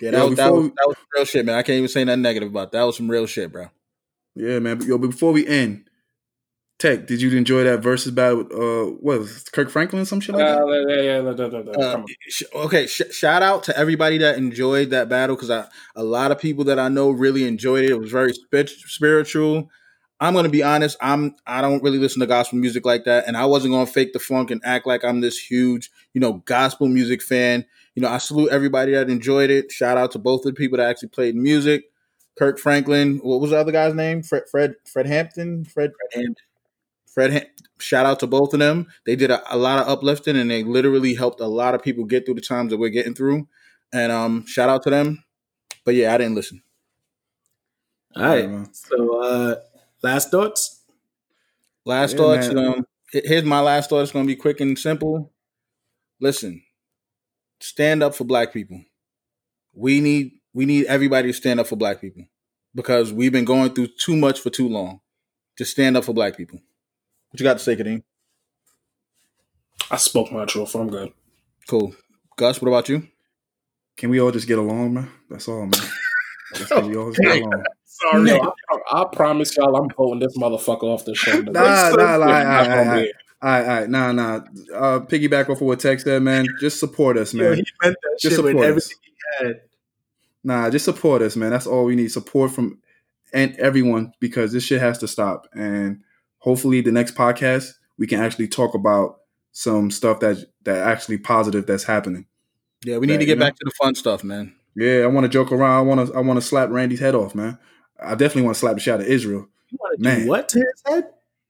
Yeah, 0.00 0.12
that, 0.12 0.18
Yo, 0.18 0.28
was, 0.28 0.36
that, 0.36 0.52
was, 0.52 0.64
that 0.68 0.84
was 0.86 0.96
real 1.14 1.24
shit, 1.24 1.44
man. 1.44 1.56
I 1.56 1.62
can't 1.62 1.76
even 1.76 1.88
say 1.88 2.04
nothing 2.04 2.22
negative 2.22 2.48
about 2.48 2.72
that. 2.72 2.78
That 2.78 2.84
was 2.84 2.96
some 2.96 3.10
real 3.10 3.26
shit, 3.26 3.52
bro. 3.52 3.68
Yeah, 4.34 4.58
man. 4.60 4.78
But 4.78 4.86
yo, 4.86 4.98
but 4.98 5.08
before 5.10 5.32
we 5.32 5.46
end, 5.46 5.84
Tech, 6.78 7.06
did 7.06 7.22
you 7.22 7.30
enjoy 7.36 7.62
that 7.64 7.80
Verzuz 7.80 8.12
battle? 8.14 8.38
with, 8.38 8.52
Uh, 8.52 8.90
what 9.00 9.20
was 9.20 9.42
it, 9.42 9.52
Kirk 9.52 9.70
Franklin? 9.70 10.04
Some 10.04 10.20
shit 10.20 10.34
like 10.34 10.44
that. 10.46 10.58
Uh, 10.62 10.66
yeah, 10.66 10.78
yeah, 10.88 11.02
yeah, 11.02 11.20
yeah, 11.20 11.48
yeah, 11.48 11.72
yeah, 11.78 11.86
Uh, 11.86 12.02
sh- 12.28 12.42
okay, 12.54 12.86
sh- 12.88 13.02
shout 13.12 13.42
out 13.42 13.62
to 13.64 13.78
everybody 13.78 14.18
that 14.18 14.36
enjoyed 14.36 14.90
that 14.90 15.08
battle 15.08 15.36
because 15.36 15.50
I 15.50 15.66
a 15.94 16.02
lot 16.02 16.32
of 16.32 16.40
people 16.40 16.64
that 16.64 16.80
I 16.80 16.88
know 16.88 17.10
really 17.10 17.46
enjoyed 17.46 17.84
it. 17.84 17.90
It 17.90 18.00
was 18.00 18.10
very 18.10 18.32
spi- 18.32 18.66
spiritual. 18.66 19.70
I'm 20.18 20.34
gonna 20.34 20.48
be 20.48 20.62
honest. 20.64 20.96
I'm 21.00 21.36
I 21.46 21.60
don't 21.60 21.82
really 21.82 21.98
listen 21.98 22.20
to 22.20 22.26
gospel 22.26 22.58
music 22.58 22.84
like 22.84 23.04
that, 23.04 23.28
and 23.28 23.36
I 23.36 23.46
wasn't 23.46 23.74
gonna 23.74 23.86
fake 23.86 24.12
the 24.12 24.18
funk 24.18 24.50
and 24.50 24.60
act 24.64 24.86
like 24.86 25.04
I'm 25.04 25.20
this 25.20 25.38
huge, 25.38 25.90
you 26.14 26.20
know, 26.20 26.42
gospel 26.46 26.88
music 26.88 27.22
fan. 27.22 27.64
You 27.94 28.02
know, 28.02 28.08
I 28.08 28.18
salute 28.18 28.50
everybody 28.50 28.92
that 28.92 29.10
enjoyed 29.10 29.50
it. 29.50 29.70
Shout 29.70 29.98
out 29.98 30.10
to 30.12 30.18
both 30.18 30.40
of 30.46 30.54
the 30.54 30.58
people 30.58 30.78
that 30.78 30.88
actually 30.88 31.10
played 31.10 31.36
music. 31.36 31.84
Kirk 32.38 32.58
Franklin. 32.58 33.18
What 33.22 33.40
was 33.40 33.50
the 33.50 33.58
other 33.58 33.72
guy's 33.72 33.94
name? 33.94 34.22
Fred 34.22 34.44
Fred 34.50 34.74
Fred 34.90 35.06
Hammond. 35.06 35.70
Fred 35.70 35.92
And 36.14 36.36
Fred, 37.14 37.48
shout 37.78 38.06
out 38.06 38.20
to 38.20 38.26
both 38.26 38.54
of 38.54 38.60
them. 38.60 38.86
They 39.06 39.16
did 39.16 39.30
a, 39.30 39.42
a 39.54 39.56
lot 39.56 39.80
of 39.80 39.88
uplifting 39.88 40.36
and 40.36 40.50
they 40.50 40.62
literally 40.64 41.14
helped 41.14 41.40
a 41.40 41.46
lot 41.46 41.74
of 41.74 41.82
people 41.82 42.04
get 42.04 42.24
through 42.24 42.34
the 42.36 42.40
times 42.40 42.70
that 42.70 42.78
we're 42.78 42.88
getting 42.90 43.14
through. 43.14 43.48
And 43.92 44.10
um, 44.10 44.46
shout 44.46 44.68
out 44.70 44.82
to 44.84 44.90
them. 44.90 45.24
But 45.84 45.94
yeah, 45.94 46.14
I 46.14 46.18
didn't 46.18 46.34
listen. 46.36 46.62
all 48.16 48.22
right. 48.22 48.44
Yeah. 48.48 48.64
So 48.72 49.22
uh 49.22 49.56
last 50.02 50.30
thoughts? 50.30 50.84
Last 51.84 52.12
Yeah, 52.12 52.16
thoughts. 52.18 52.48
Um, 52.48 52.86
here's 53.12 53.44
my 53.44 53.60
last 53.60 53.90
thought. 53.90 54.02
It's 54.02 54.12
going 54.12 54.24
to 54.26 54.32
be 54.32 54.36
quick 54.36 54.60
and 54.60 54.78
simple. 54.78 55.32
Listen, 56.20 56.62
stand 57.60 58.02
up 58.02 58.14
for 58.14 58.24
black 58.24 58.52
people. 58.52 58.82
We 59.74 60.00
need 60.00 60.32
we 60.54 60.66
need 60.66 60.86
everybody 60.86 61.28
to 61.28 61.34
stand 61.34 61.60
up 61.60 61.66
for 61.66 61.76
black 61.76 62.00
people 62.00 62.24
because 62.74 63.12
we've 63.12 63.32
been 63.32 63.44
going 63.44 63.74
through 63.74 63.88
too 63.98 64.16
much 64.16 64.40
for 64.40 64.50
too 64.50 64.68
long. 64.68 65.00
Just 65.58 65.72
stand 65.72 65.96
up 65.96 66.04
for 66.04 66.12
black 66.14 66.36
people. 66.36 66.60
What 67.32 67.40
you 67.40 67.44
got 67.44 67.54
to 67.54 67.64
say, 67.64 67.76
Kadeem? 67.76 68.02
I 69.90 69.96
spoke 69.96 70.30
my 70.32 70.44
truth. 70.44 70.74
I'm 70.74 70.88
good. 70.90 71.12
Cool. 71.66 71.94
Gus, 72.36 72.60
what 72.60 72.68
about 72.68 72.88
you? 72.90 73.08
Can 73.96 74.10
we 74.10 74.20
all 74.20 74.30
just 74.30 74.46
get 74.46 74.58
along, 74.58 74.94
man? 74.94 75.10
That's 75.30 75.48
all, 75.48 75.62
man. 75.62 75.72
Just 76.54 76.70
can 76.70 76.88
we 76.88 76.96
all 76.96 77.10
just 77.10 77.20
get 77.20 77.42
along? 77.42 77.64
Sorry, 77.84 78.28
yo, 78.30 78.52
I, 78.70 79.02
I 79.02 79.04
promise 79.12 79.56
y'all, 79.56 79.76
I'm 79.76 79.88
voting 79.90 80.18
this 80.20 80.36
motherfucker 80.36 80.84
off 80.84 81.04
the 81.04 81.14
show. 81.14 81.40
Nah, 81.40 81.90
nah, 81.90 82.16
nah, 82.16 82.26
I'm 82.26 82.68
nah, 82.68 82.84
nah. 82.84 82.94
All 82.94 82.96
right, 82.96 83.12
all 83.42 83.50
right, 83.50 83.90
nah, 83.90 84.12
nah. 84.12 84.34
Uh, 84.74 85.00
piggyback 85.00 85.44
off 85.50 85.60
of 85.60 85.62
what 85.62 85.80
Tech 85.80 86.00
said, 86.00 86.22
man. 86.22 86.46
Just 86.60 86.80
support 86.80 87.16
us, 87.16 87.32
Yo, 87.34 87.44
man. 87.50 87.56
he 87.58 87.64
meant 87.82 87.96
that 88.02 88.18
Just 88.20 88.36
shit 88.36 88.44
with 88.44 88.52
support 88.52 88.64
us. 88.64 88.68
everything 88.68 88.96
he 89.02 89.46
had. 89.46 89.60
Nah, 90.44 90.70
just 90.70 90.84
support 90.84 91.22
us, 91.22 91.36
man. 91.36 91.50
That's 91.50 91.66
all 91.66 91.84
we 91.84 91.96
need. 91.96 92.08
Support 92.08 92.50
from 92.50 92.80
and 93.32 93.54
everyone 93.56 94.12
because 94.20 94.52
this 94.52 94.64
shit 94.64 94.80
has 94.80 94.98
to 94.98 95.08
stop. 95.08 95.48
And 95.54 96.02
hopefully, 96.42 96.80
the 96.80 96.92
next 96.92 97.14
podcast 97.14 97.72
we 97.98 98.06
can 98.06 98.20
actually 98.20 98.48
talk 98.48 98.74
about 98.74 99.20
some 99.52 99.90
stuff 99.90 100.20
that 100.20 100.44
that 100.64 100.86
actually 100.86 101.18
positive 101.18 101.66
that's 101.66 101.84
happening. 101.84 102.26
Yeah, 102.84 102.98
we 102.98 103.06
need 103.06 103.14
Yeah, 103.14 103.18
to 103.18 103.22
you 103.24 103.26
get 103.26 103.38
know? 103.38 103.46
back 103.46 103.56
to 103.56 103.64
the 103.64 103.72
fun 103.80 103.94
stuff, 103.94 104.24
man. 104.24 104.54
Yeah, 104.74 105.00
I 105.02 105.06
want 105.06 105.24
to 105.24 105.28
joke 105.28 105.52
around. 105.52 105.76
I 105.78 105.80
want 105.82 106.08
to 106.08 106.14
I 106.14 106.20
want 106.20 106.38
to 106.40 106.46
slap 106.46 106.70
Randy's 106.70 107.00
head 107.00 107.14
off, 107.14 107.34
man. 107.34 107.58
I 108.02 108.10
definitely 108.14 108.42
want 108.42 108.56
to 108.56 108.60
slap 108.60 108.74
the 108.74 108.80
shit 108.80 108.94
out 108.94 109.00
of 109.00 109.06
Israel. 109.06 109.48
You 109.70 109.78
Man. 109.98 110.22
do 110.22 110.28
what 110.28 110.48
to 110.50 110.58
his 110.58 110.82
head? 110.86 111.04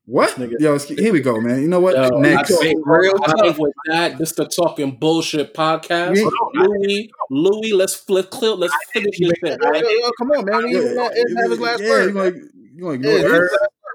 What? 0.05 0.37
Yo, 0.61 0.79
here 0.79 1.13
we 1.13 1.21
go, 1.21 1.41
man. 1.41 1.63
You 1.63 1.69
know 1.69 1.79
what? 1.79 1.95
Yo, 1.97 2.19
Next. 2.19 2.53
I 2.53 2.57
think, 2.57 2.81
real 2.85 3.15
I 3.25 3.33
tough. 3.33 3.59
with 3.59 3.73
that, 3.87 4.19
this 4.19 4.33
the 4.33 4.47
talking 4.47 4.97
bullshit 4.97 5.55
podcast. 5.55 6.17
Yeah. 6.17 6.29
Louis, 6.55 7.11
Louis, 7.31 7.73
let's 7.73 7.95
flip, 7.95 8.31
clear, 8.31 8.51
let's 8.53 8.75
finish 8.93 9.17
this 9.19 9.33
yo, 9.43 10.11
come 10.19 10.33
on, 10.33 10.45
man. 10.45 10.65
We 10.65 10.75
Yeah, 10.75 10.81
yeah, 10.93 11.03
let 11.03 11.43
have 11.43 11.51
his 11.51 11.61
last 11.61 11.83
yeah, 11.83 11.89
word. 11.89 12.07
You 12.09 12.13
gonna, 12.13 12.31
you 12.75 12.81
gonna 12.83 12.95
ignore 12.95 13.13
Yeah, 13.13 13.49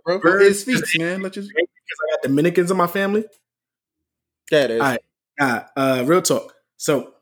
it. 0.08 0.24
last 0.24 0.24
word, 0.24 0.56
feet, 0.56 1.02
man. 1.02 1.22
Let 1.22 1.34
just 1.34 1.50
because 1.50 1.68
I 1.68 2.16
got 2.16 2.24
Dominicans 2.24 2.72
in 2.72 2.78
my 2.78 2.88
family. 2.88 3.26
It 4.52 4.72
is. 4.72 4.82
All 4.82 4.88
right. 4.88 5.02
Uh, 5.40 5.62
uh, 5.76 6.04
real 6.06 6.22
talk. 6.22 6.54
So, 6.78 7.14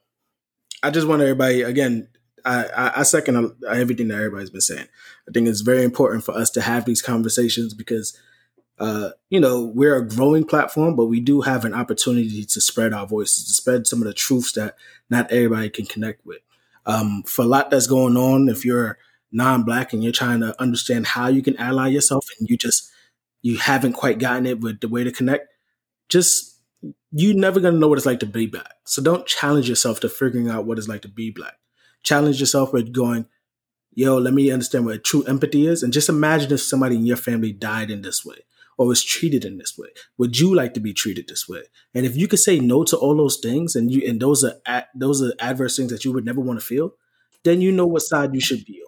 I 0.83 0.91
just 0.91 1.07
want 1.07 1.21
everybody 1.21 1.63
again. 1.63 2.07
I, 2.45 2.65
I, 2.65 2.99
I 2.99 3.03
second 3.03 3.53
everything 3.67 4.09
that 4.09 4.15
everybody's 4.15 4.51
been 4.51 4.61
saying. 4.61 4.87
I 5.27 5.31
think 5.31 5.47
it's 5.47 5.61
very 5.61 5.83
important 5.83 6.23
for 6.23 6.33
us 6.33 6.51
to 6.51 6.61
have 6.61 6.85
these 6.85 7.01
conversations 7.01 7.73
because, 7.73 8.19
uh, 8.77 9.09
you 9.31 9.39
know, 9.39 9.63
we're 9.63 9.95
a 9.95 10.07
growing 10.07 10.43
platform, 10.43 10.95
but 10.95 11.07
we 11.07 11.19
do 11.19 11.41
have 11.41 11.65
an 11.65 11.73
opportunity 11.73 12.45
to 12.45 12.61
spread 12.61 12.93
our 12.93 13.07
voices, 13.07 13.45
to 13.47 13.53
spread 13.53 13.87
some 13.87 13.99
of 13.99 14.07
the 14.07 14.13
truths 14.13 14.51
that 14.51 14.75
not 15.09 15.31
everybody 15.31 15.69
can 15.71 15.87
connect 15.87 16.23
with. 16.23 16.39
Um, 16.85 17.23
for 17.23 17.41
a 17.41 17.47
lot 17.47 17.71
that's 17.71 17.87
going 17.87 18.15
on, 18.15 18.47
if 18.47 18.63
you're 18.63 18.99
non-black 19.35 19.93
and 19.93 20.03
you're 20.03 20.13
trying 20.13 20.39
to 20.39 20.59
understand 20.61 21.05
how 21.07 21.27
you 21.27 21.41
can 21.41 21.57
ally 21.57 21.89
yourself, 21.89 22.27
and 22.39 22.49
you 22.49 22.57
just 22.57 22.89
you 23.41 23.57
haven't 23.57 23.93
quite 23.93 24.17
gotten 24.17 24.45
it 24.45 24.61
with 24.61 24.79
the 24.79 24.87
way 24.87 25.03
to 25.03 25.11
connect, 25.11 25.47
just 26.09 26.59
you're 27.11 27.35
never 27.35 27.59
gonna 27.59 27.77
know 27.77 27.87
what 27.87 27.97
it's 27.97 28.05
like 28.05 28.19
to 28.21 28.25
be 28.25 28.47
black. 28.47 28.73
So 28.85 29.03
don't 29.03 29.25
challenge 29.27 29.69
yourself 29.69 29.99
to 29.99 30.09
figuring 30.09 30.49
out 30.49 30.65
what 30.65 30.77
it's 30.77 30.87
like 30.87 31.01
to 31.03 31.07
be 31.07 31.31
black. 31.31 31.55
Challenge 32.03 32.39
yourself 32.39 32.73
with 32.73 32.93
going, 32.93 33.25
yo, 33.93 34.17
let 34.17 34.33
me 34.33 34.51
understand 34.51 34.85
what 34.85 35.03
true 35.03 35.23
empathy 35.23 35.67
is. 35.67 35.83
And 35.83 35.93
just 35.93 36.09
imagine 36.09 36.51
if 36.51 36.61
somebody 36.61 36.95
in 36.95 37.05
your 37.05 37.17
family 37.17 37.51
died 37.51 37.89
in 37.89 38.01
this 38.01 38.25
way 38.25 38.37
or 38.77 38.87
was 38.87 39.03
treated 39.03 39.45
in 39.45 39.57
this 39.57 39.77
way. 39.77 39.89
Would 40.17 40.37
you 40.37 40.53
like 40.53 40.73
to 40.73 40.79
be 40.79 40.93
treated 40.93 41.27
this 41.27 41.47
way? 41.47 41.63
And 41.93 42.05
if 42.05 42.15
you 42.15 42.27
could 42.27 42.39
say 42.39 42.59
no 42.59 42.83
to 42.85 42.97
all 42.97 43.15
those 43.15 43.37
things 43.37 43.75
and 43.75 43.91
you 43.91 44.07
and 44.07 44.19
those 44.19 44.43
are 44.43 44.85
those 44.93 45.21
are 45.21 45.33
adverse 45.39 45.77
things 45.77 45.91
that 45.91 46.03
you 46.05 46.11
would 46.13 46.25
never 46.25 46.41
want 46.41 46.59
to 46.59 46.65
feel, 46.65 46.93
then 47.43 47.61
you 47.61 47.71
know 47.71 47.87
what 47.87 48.01
side 48.01 48.33
you 48.33 48.41
should 48.41 48.65
be 48.65 48.81
on. 48.81 48.84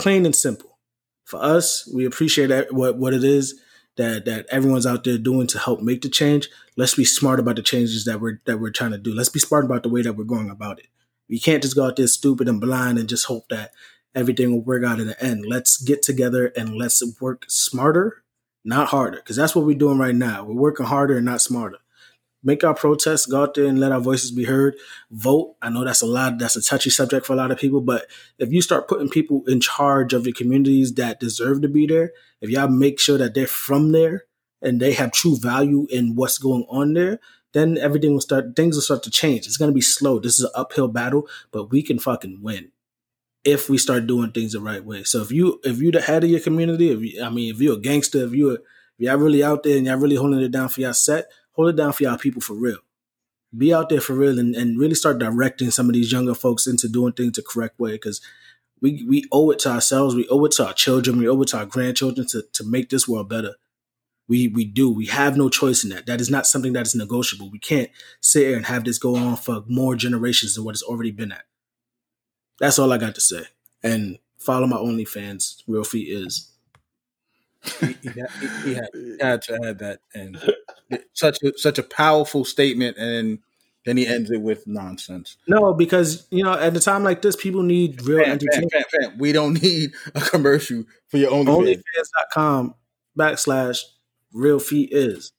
Plain 0.00 0.26
and 0.26 0.34
simple. 0.34 0.78
For 1.24 1.42
us, 1.42 1.88
we 1.94 2.04
appreciate 2.04 2.48
that, 2.48 2.72
what 2.72 2.96
what 2.96 3.14
it 3.14 3.22
is 3.22 3.60
that 3.96 4.24
that 4.24 4.46
everyone's 4.50 4.86
out 4.86 5.04
there 5.04 5.18
doing 5.18 5.46
to 5.48 5.58
help 5.58 5.80
make 5.80 6.02
the 6.02 6.08
change. 6.08 6.48
Let's 6.76 6.94
be 6.94 7.04
smart 7.04 7.38
about 7.38 7.56
the 7.56 7.62
changes 7.62 8.04
that 8.06 8.20
we're 8.20 8.40
that 8.46 8.58
we're 8.58 8.70
trying 8.70 8.92
to 8.92 8.98
do. 8.98 9.14
Let's 9.14 9.28
be 9.28 9.38
smart 9.38 9.64
about 9.64 9.82
the 9.82 9.88
way 9.88 10.02
that 10.02 10.14
we're 10.14 10.24
going 10.24 10.50
about 10.50 10.78
it. 10.78 10.86
We 11.28 11.38
can't 11.38 11.62
just 11.62 11.76
go 11.76 11.86
out 11.86 11.96
there 11.96 12.06
stupid 12.06 12.48
and 12.48 12.60
blind 12.60 12.98
and 12.98 13.08
just 13.08 13.26
hope 13.26 13.48
that 13.50 13.72
everything 14.14 14.50
will 14.50 14.64
work 14.64 14.84
out 14.84 15.00
in 15.00 15.06
the 15.06 15.22
end. 15.22 15.44
Let's 15.46 15.80
get 15.80 16.02
together 16.02 16.52
and 16.56 16.76
let's 16.76 17.02
work 17.20 17.44
smarter, 17.48 18.24
not 18.64 18.88
harder, 18.88 19.18
because 19.18 19.36
that's 19.36 19.54
what 19.54 19.64
we're 19.64 19.78
doing 19.78 19.98
right 19.98 20.14
now. 20.14 20.44
We're 20.44 20.54
working 20.54 20.86
harder 20.86 21.16
and 21.16 21.26
not 21.26 21.40
smarter. 21.40 21.78
Make 22.42 22.64
our 22.64 22.74
protests, 22.74 23.26
go 23.26 23.42
out 23.42 23.54
there 23.54 23.66
and 23.66 23.78
let 23.78 23.92
our 23.92 24.00
voices 24.00 24.30
be 24.30 24.44
heard. 24.44 24.76
Vote. 25.10 25.56
I 25.60 25.68
know 25.68 25.84
that's 25.84 26.00
a 26.00 26.06
lot, 26.06 26.38
that's 26.38 26.56
a 26.56 26.62
touchy 26.62 26.88
subject 26.88 27.26
for 27.26 27.34
a 27.34 27.36
lot 27.36 27.50
of 27.50 27.58
people, 27.58 27.82
but 27.82 28.06
if 28.38 28.50
you 28.50 28.62
start 28.62 28.88
putting 28.88 29.10
people 29.10 29.42
in 29.46 29.60
charge 29.60 30.14
of 30.14 30.26
your 30.26 30.34
communities 30.34 30.94
that 30.94 31.20
deserve 31.20 31.60
to 31.62 31.68
be 31.68 31.86
there, 31.86 32.12
if 32.40 32.48
y'all 32.48 32.68
make 32.68 32.98
sure 32.98 33.18
that 33.18 33.34
they're 33.34 33.46
from 33.46 33.92
there 33.92 34.24
and 34.62 34.80
they 34.80 34.92
have 34.94 35.12
true 35.12 35.36
value 35.36 35.86
in 35.90 36.14
what's 36.14 36.38
going 36.38 36.64
on 36.70 36.94
there, 36.94 37.20
then 37.52 37.76
everything 37.76 38.12
will 38.12 38.20
start, 38.20 38.56
things 38.56 38.76
will 38.76 38.82
start 38.82 39.02
to 39.02 39.10
change. 39.10 39.46
It's 39.46 39.56
going 39.56 39.70
to 39.70 39.74
be 39.74 39.80
slow. 39.80 40.18
This 40.18 40.38
is 40.38 40.44
an 40.44 40.52
uphill 40.54 40.88
battle, 40.88 41.28
but 41.50 41.70
we 41.70 41.82
can 41.82 41.98
fucking 41.98 42.40
win 42.40 42.70
if 43.44 43.68
we 43.68 43.76
start 43.78 44.06
doing 44.06 44.32
things 44.32 44.52
the 44.52 44.60
right 44.60 44.84
way. 44.84 45.02
So 45.02 45.20
if 45.20 45.32
you, 45.32 45.60
if 45.64 45.78
you're 45.78 45.92
the 45.92 46.00
head 46.00 46.24
of 46.24 46.30
your 46.30 46.40
community, 46.40 46.90
if 46.90 47.00
you, 47.00 47.22
I 47.22 47.28
mean, 47.28 47.52
if 47.52 47.60
you're 47.60 47.76
a 47.76 47.80
gangster, 47.80 48.24
if 48.24 48.32
you're, 48.32 48.54
if 48.54 48.60
y'all 48.98 49.16
really 49.16 49.42
out 49.42 49.62
there 49.62 49.76
and 49.76 49.86
y'all 49.86 49.96
really 49.96 50.16
holding 50.16 50.40
it 50.40 50.50
down 50.50 50.68
for 50.68 50.82
y'all 50.82 50.92
set, 50.92 51.26
hold 51.52 51.70
it 51.70 51.76
down 51.76 51.92
for 51.92 52.04
y'all 52.04 52.18
people 52.18 52.40
for 52.40 52.54
real. 52.54 52.78
Be 53.56 53.74
out 53.74 53.88
there 53.88 54.00
for 54.00 54.14
real 54.14 54.38
and, 54.38 54.54
and 54.54 54.78
really 54.78 54.94
start 54.94 55.18
directing 55.18 55.70
some 55.70 55.88
of 55.88 55.94
these 55.94 56.12
younger 56.12 56.34
folks 56.34 56.66
into 56.66 56.88
doing 56.88 57.12
things 57.12 57.32
the 57.32 57.42
correct 57.42 57.78
way 57.80 57.92
because 57.92 58.20
we 58.80 59.04
we 59.08 59.24
owe 59.32 59.50
it 59.50 59.58
to 59.60 59.70
ourselves, 59.70 60.14
we 60.14 60.28
owe 60.28 60.44
it 60.44 60.52
to 60.52 60.66
our 60.66 60.72
children, 60.72 61.18
we 61.18 61.28
owe 61.28 61.40
it 61.42 61.48
to 61.48 61.58
our 61.58 61.66
grandchildren 61.66 62.26
to, 62.28 62.42
to 62.52 62.64
make 62.64 62.90
this 62.90 63.08
world 63.08 63.28
better. 63.28 63.54
We 64.28 64.48
we 64.48 64.64
do. 64.64 64.90
We 64.90 65.06
have 65.06 65.36
no 65.36 65.48
choice 65.48 65.82
in 65.82 65.90
that. 65.90 66.06
That 66.06 66.20
is 66.20 66.30
not 66.30 66.46
something 66.46 66.72
that 66.74 66.86
is 66.86 66.94
negotiable. 66.94 67.50
We 67.50 67.58
can't 67.58 67.90
sit 68.20 68.46
here 68.46 68.56
and 68.56 68.66
have 68.66 68.84
this 68.84 68.98
go 68.98 69.16
on 69.16 69.36
for 69.36 69.64
more 69.66 69.96
generations 69.96 70.54
than 70.54 70.64
what 70.64 70.74
it's 70.76 70.82
already 70.84 71.10
been 71.10 71.32
at. 71.32 71.44
That's 72.60 72.78
all 72.78 72.92
I 72.92 72.98
got 72.98 73.16
to 73.16 73.20
say. 73.20 73.44
And 73.82 74.18
follow 74.38 74.66
my 74.66 74.76
OnlyFans. 74.76 75.62
Real 75.66 75.84
feet 75.84 76.08
is. 76.08 76.52
He, 77.62 77.86
he, 78.02 78.10
he 78.64 78.74
had, 78.74 78.88
he 78.94 79.16
had 79.20 79.42
to 79.42 79.58
add 79.64 79.78
that, 79.80 80.00
and 80.14 80.38
such 81.12 81.42
a, 81.42 81.56
such 81.56 81.78
a 81.78 81.82
powerful 81.82 82.44
statement, 82.44 82.96
and 82.96 83.38
then 83.84 83.96
he 83.96 84.06
ends 84.06 84.30
it 84.30 84.40
with 84.40 84.66
nonsense. 84.66 85.36
No, 85.46 85.72
because 85.72 86.26
you 86.30 86.42
know, 86.42 86.52
at 86.52 86.76
a 86.76 86.80
time 86.80 87.02
like 87.02 87.22
this, 87.22 87.36
people 87.36 87.62
need 87.62 88.02
real 88.02 88.20
entertainment. 88.20 89.18
We 89.18 89.32
don't 89.32 89.62
need 89.62 89.92
a 90.14 90.20
commercial 90.20 90.84
for 91.08 91.18
your 91.18 91.30
OnlyFans. 91.32 91.82
OnlyFans.com 91.82 92.74
backslash 93.18 93.80
real 94.32 94.58
feet 94.58 94.90
is. 94.92 95.32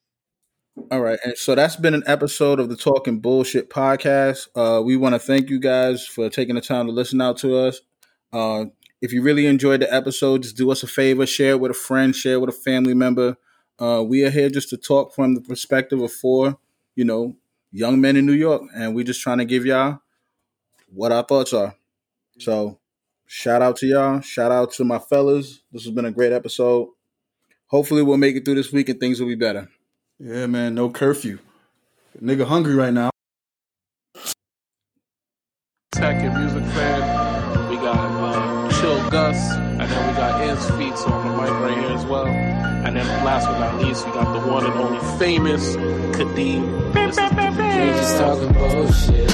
All 0.90 1.02
right, 1.02 1.18
and 1.24 1.36
so 1.36 1.54
that's 1.54 1.76
been 1.76 1.92
an 1.92 2.02
episode 2.06 2.58
of 2.58 2.68
the 2.70 2.76
Talking 2.76 3.20
Bullshit 3.20 3.68
podcast. 3.68 4.48
Uh, 4.54 4.82
we 4.82 4.96
want 4.96 5.14
to 5.14 5.18
thank 5.18 5.50
you 5.50 5.60
guys 5.60 6.06
for 6.06 6.30
taking 6.30 6.54
the 6.54 6.62
time 6.62 6.86
to 6.86 6.92
listen 6.92 7.20
out 7.20 7.36
to 7.38 7.56
us. 7.56 7.80
Uh, 8.32 8.66
if 9.02 9.12
you 9.12 9.20
really 9.20 9.46
enjoyed 9.46 9.80
the 9.80 9.92
episode, 9.92 10.44
just 10.44 10.56
do 10.56 10.70
us 10.70 10.84
a 10.84 10.86
favor, 10.86 11.26
share 11.26 11.50
it 11.50 11.60
with 11.60 11.72
a 11.72 11.74
friend, 11.74 12.14
share 12.14 12.34
it 12.34 12.40
with 12.40 12.50
a 12.50 12.52
family 12.52 12.94
member. 12.94 13.36
Uh, 13.78 14.02
we 14.06 14.24
are 14.24 14.30
here 14.30 14.48
just 14.48 14.70
to 14.70 14.76
talk 14.76 15.12
from 15.12 15.34
the 15.34 15.40
perspective 15.40 16.00
of 16.00 16.12
four, 16.12 16.56
you 16.94 17.04
know, 17.04 17.34
young 17.72 18.00
men 18.00 18.16
in 18.16 18.24
New 18.24 18.32
York, 18.32 18.62
and 18.76 18.94
we're 18.94 19.04
just 19.04 19.20
trying 19.20 19.38
to 19.38 19.44
give 19.44 19.66
y'all 19.66 19.98
what 20.86 21.10
our 21.10 21.24
thoughts 21.24 21.52
are. 21.52 21.74
So, 22.38 22.78
shout 23.26 23.60
out 23.60 23.76
to 23.78 23.86
y'all. 23.86 24.20
Shout 24.20 24.52
out 24.52 24.72
to 24.74 24.84
my 24.84 25.00
fellas. 25.00 25.62
This 25.72 25.84
has 25.84 25.92
been 25.92 26.04
a 26.04 26.12
great 26.12 26.32
episode. 26.32 26.90
Hopefully, 27.66 28.02
we'll 28.04 28.18
make 28.18 28.36
it 28.36 28.44
through 28.44 28.54
this 28.54 28.72
week 28.72 28.88
and 28.88 29.00
things 29.00 29.18
will 29.18 29.26
be 29.26 29.34
better. 29.34 29.68
Yeah, 30.20 30.46
man, 30.46 30.76
no 30.76 30.90
curfew. 30.90 31.40
Nigga 32.22 32.44
hungry 32.44 32.76
right 32.76 32.92
now. 32.92 33.10
Tech 35.90 36.22
and 36.22 36.38
music 36.38 36.62
fan. 36.74 37.31
Gus, 39.12 39.36
and 39.52 39.78
then 39.78 40.08
we 40.08 40.14
got 40.14 40.40
Ants 40.40 40.70
Feats 40.70 41.04
on 41.04 41.28
the 41.28 41.36
mic 41.36 41.50
right 41.50 41.76
here 41.76 41.90
as 41.90 42.06
well. 42.06 42.26
And 42.26 42.96
then 42.96 43.06
last 43.26 43.44
but 43.44 43.58
not 43.58 43.84
least, 43.84 44.06
we 44.06 44.12
got 44.12 44.32
the 44.32 44.50
one 44.50 44.64
and 44.64 44.72
only 44.72 45.00
famous 45.18 45.76
Kadeem. 46.16 46.94
This 46.94 47.18
is 47.18 47.30
We 47.30 47.92
just 48.00 48.16
talking 48.16 48.52
bullshit. 48.54 49.28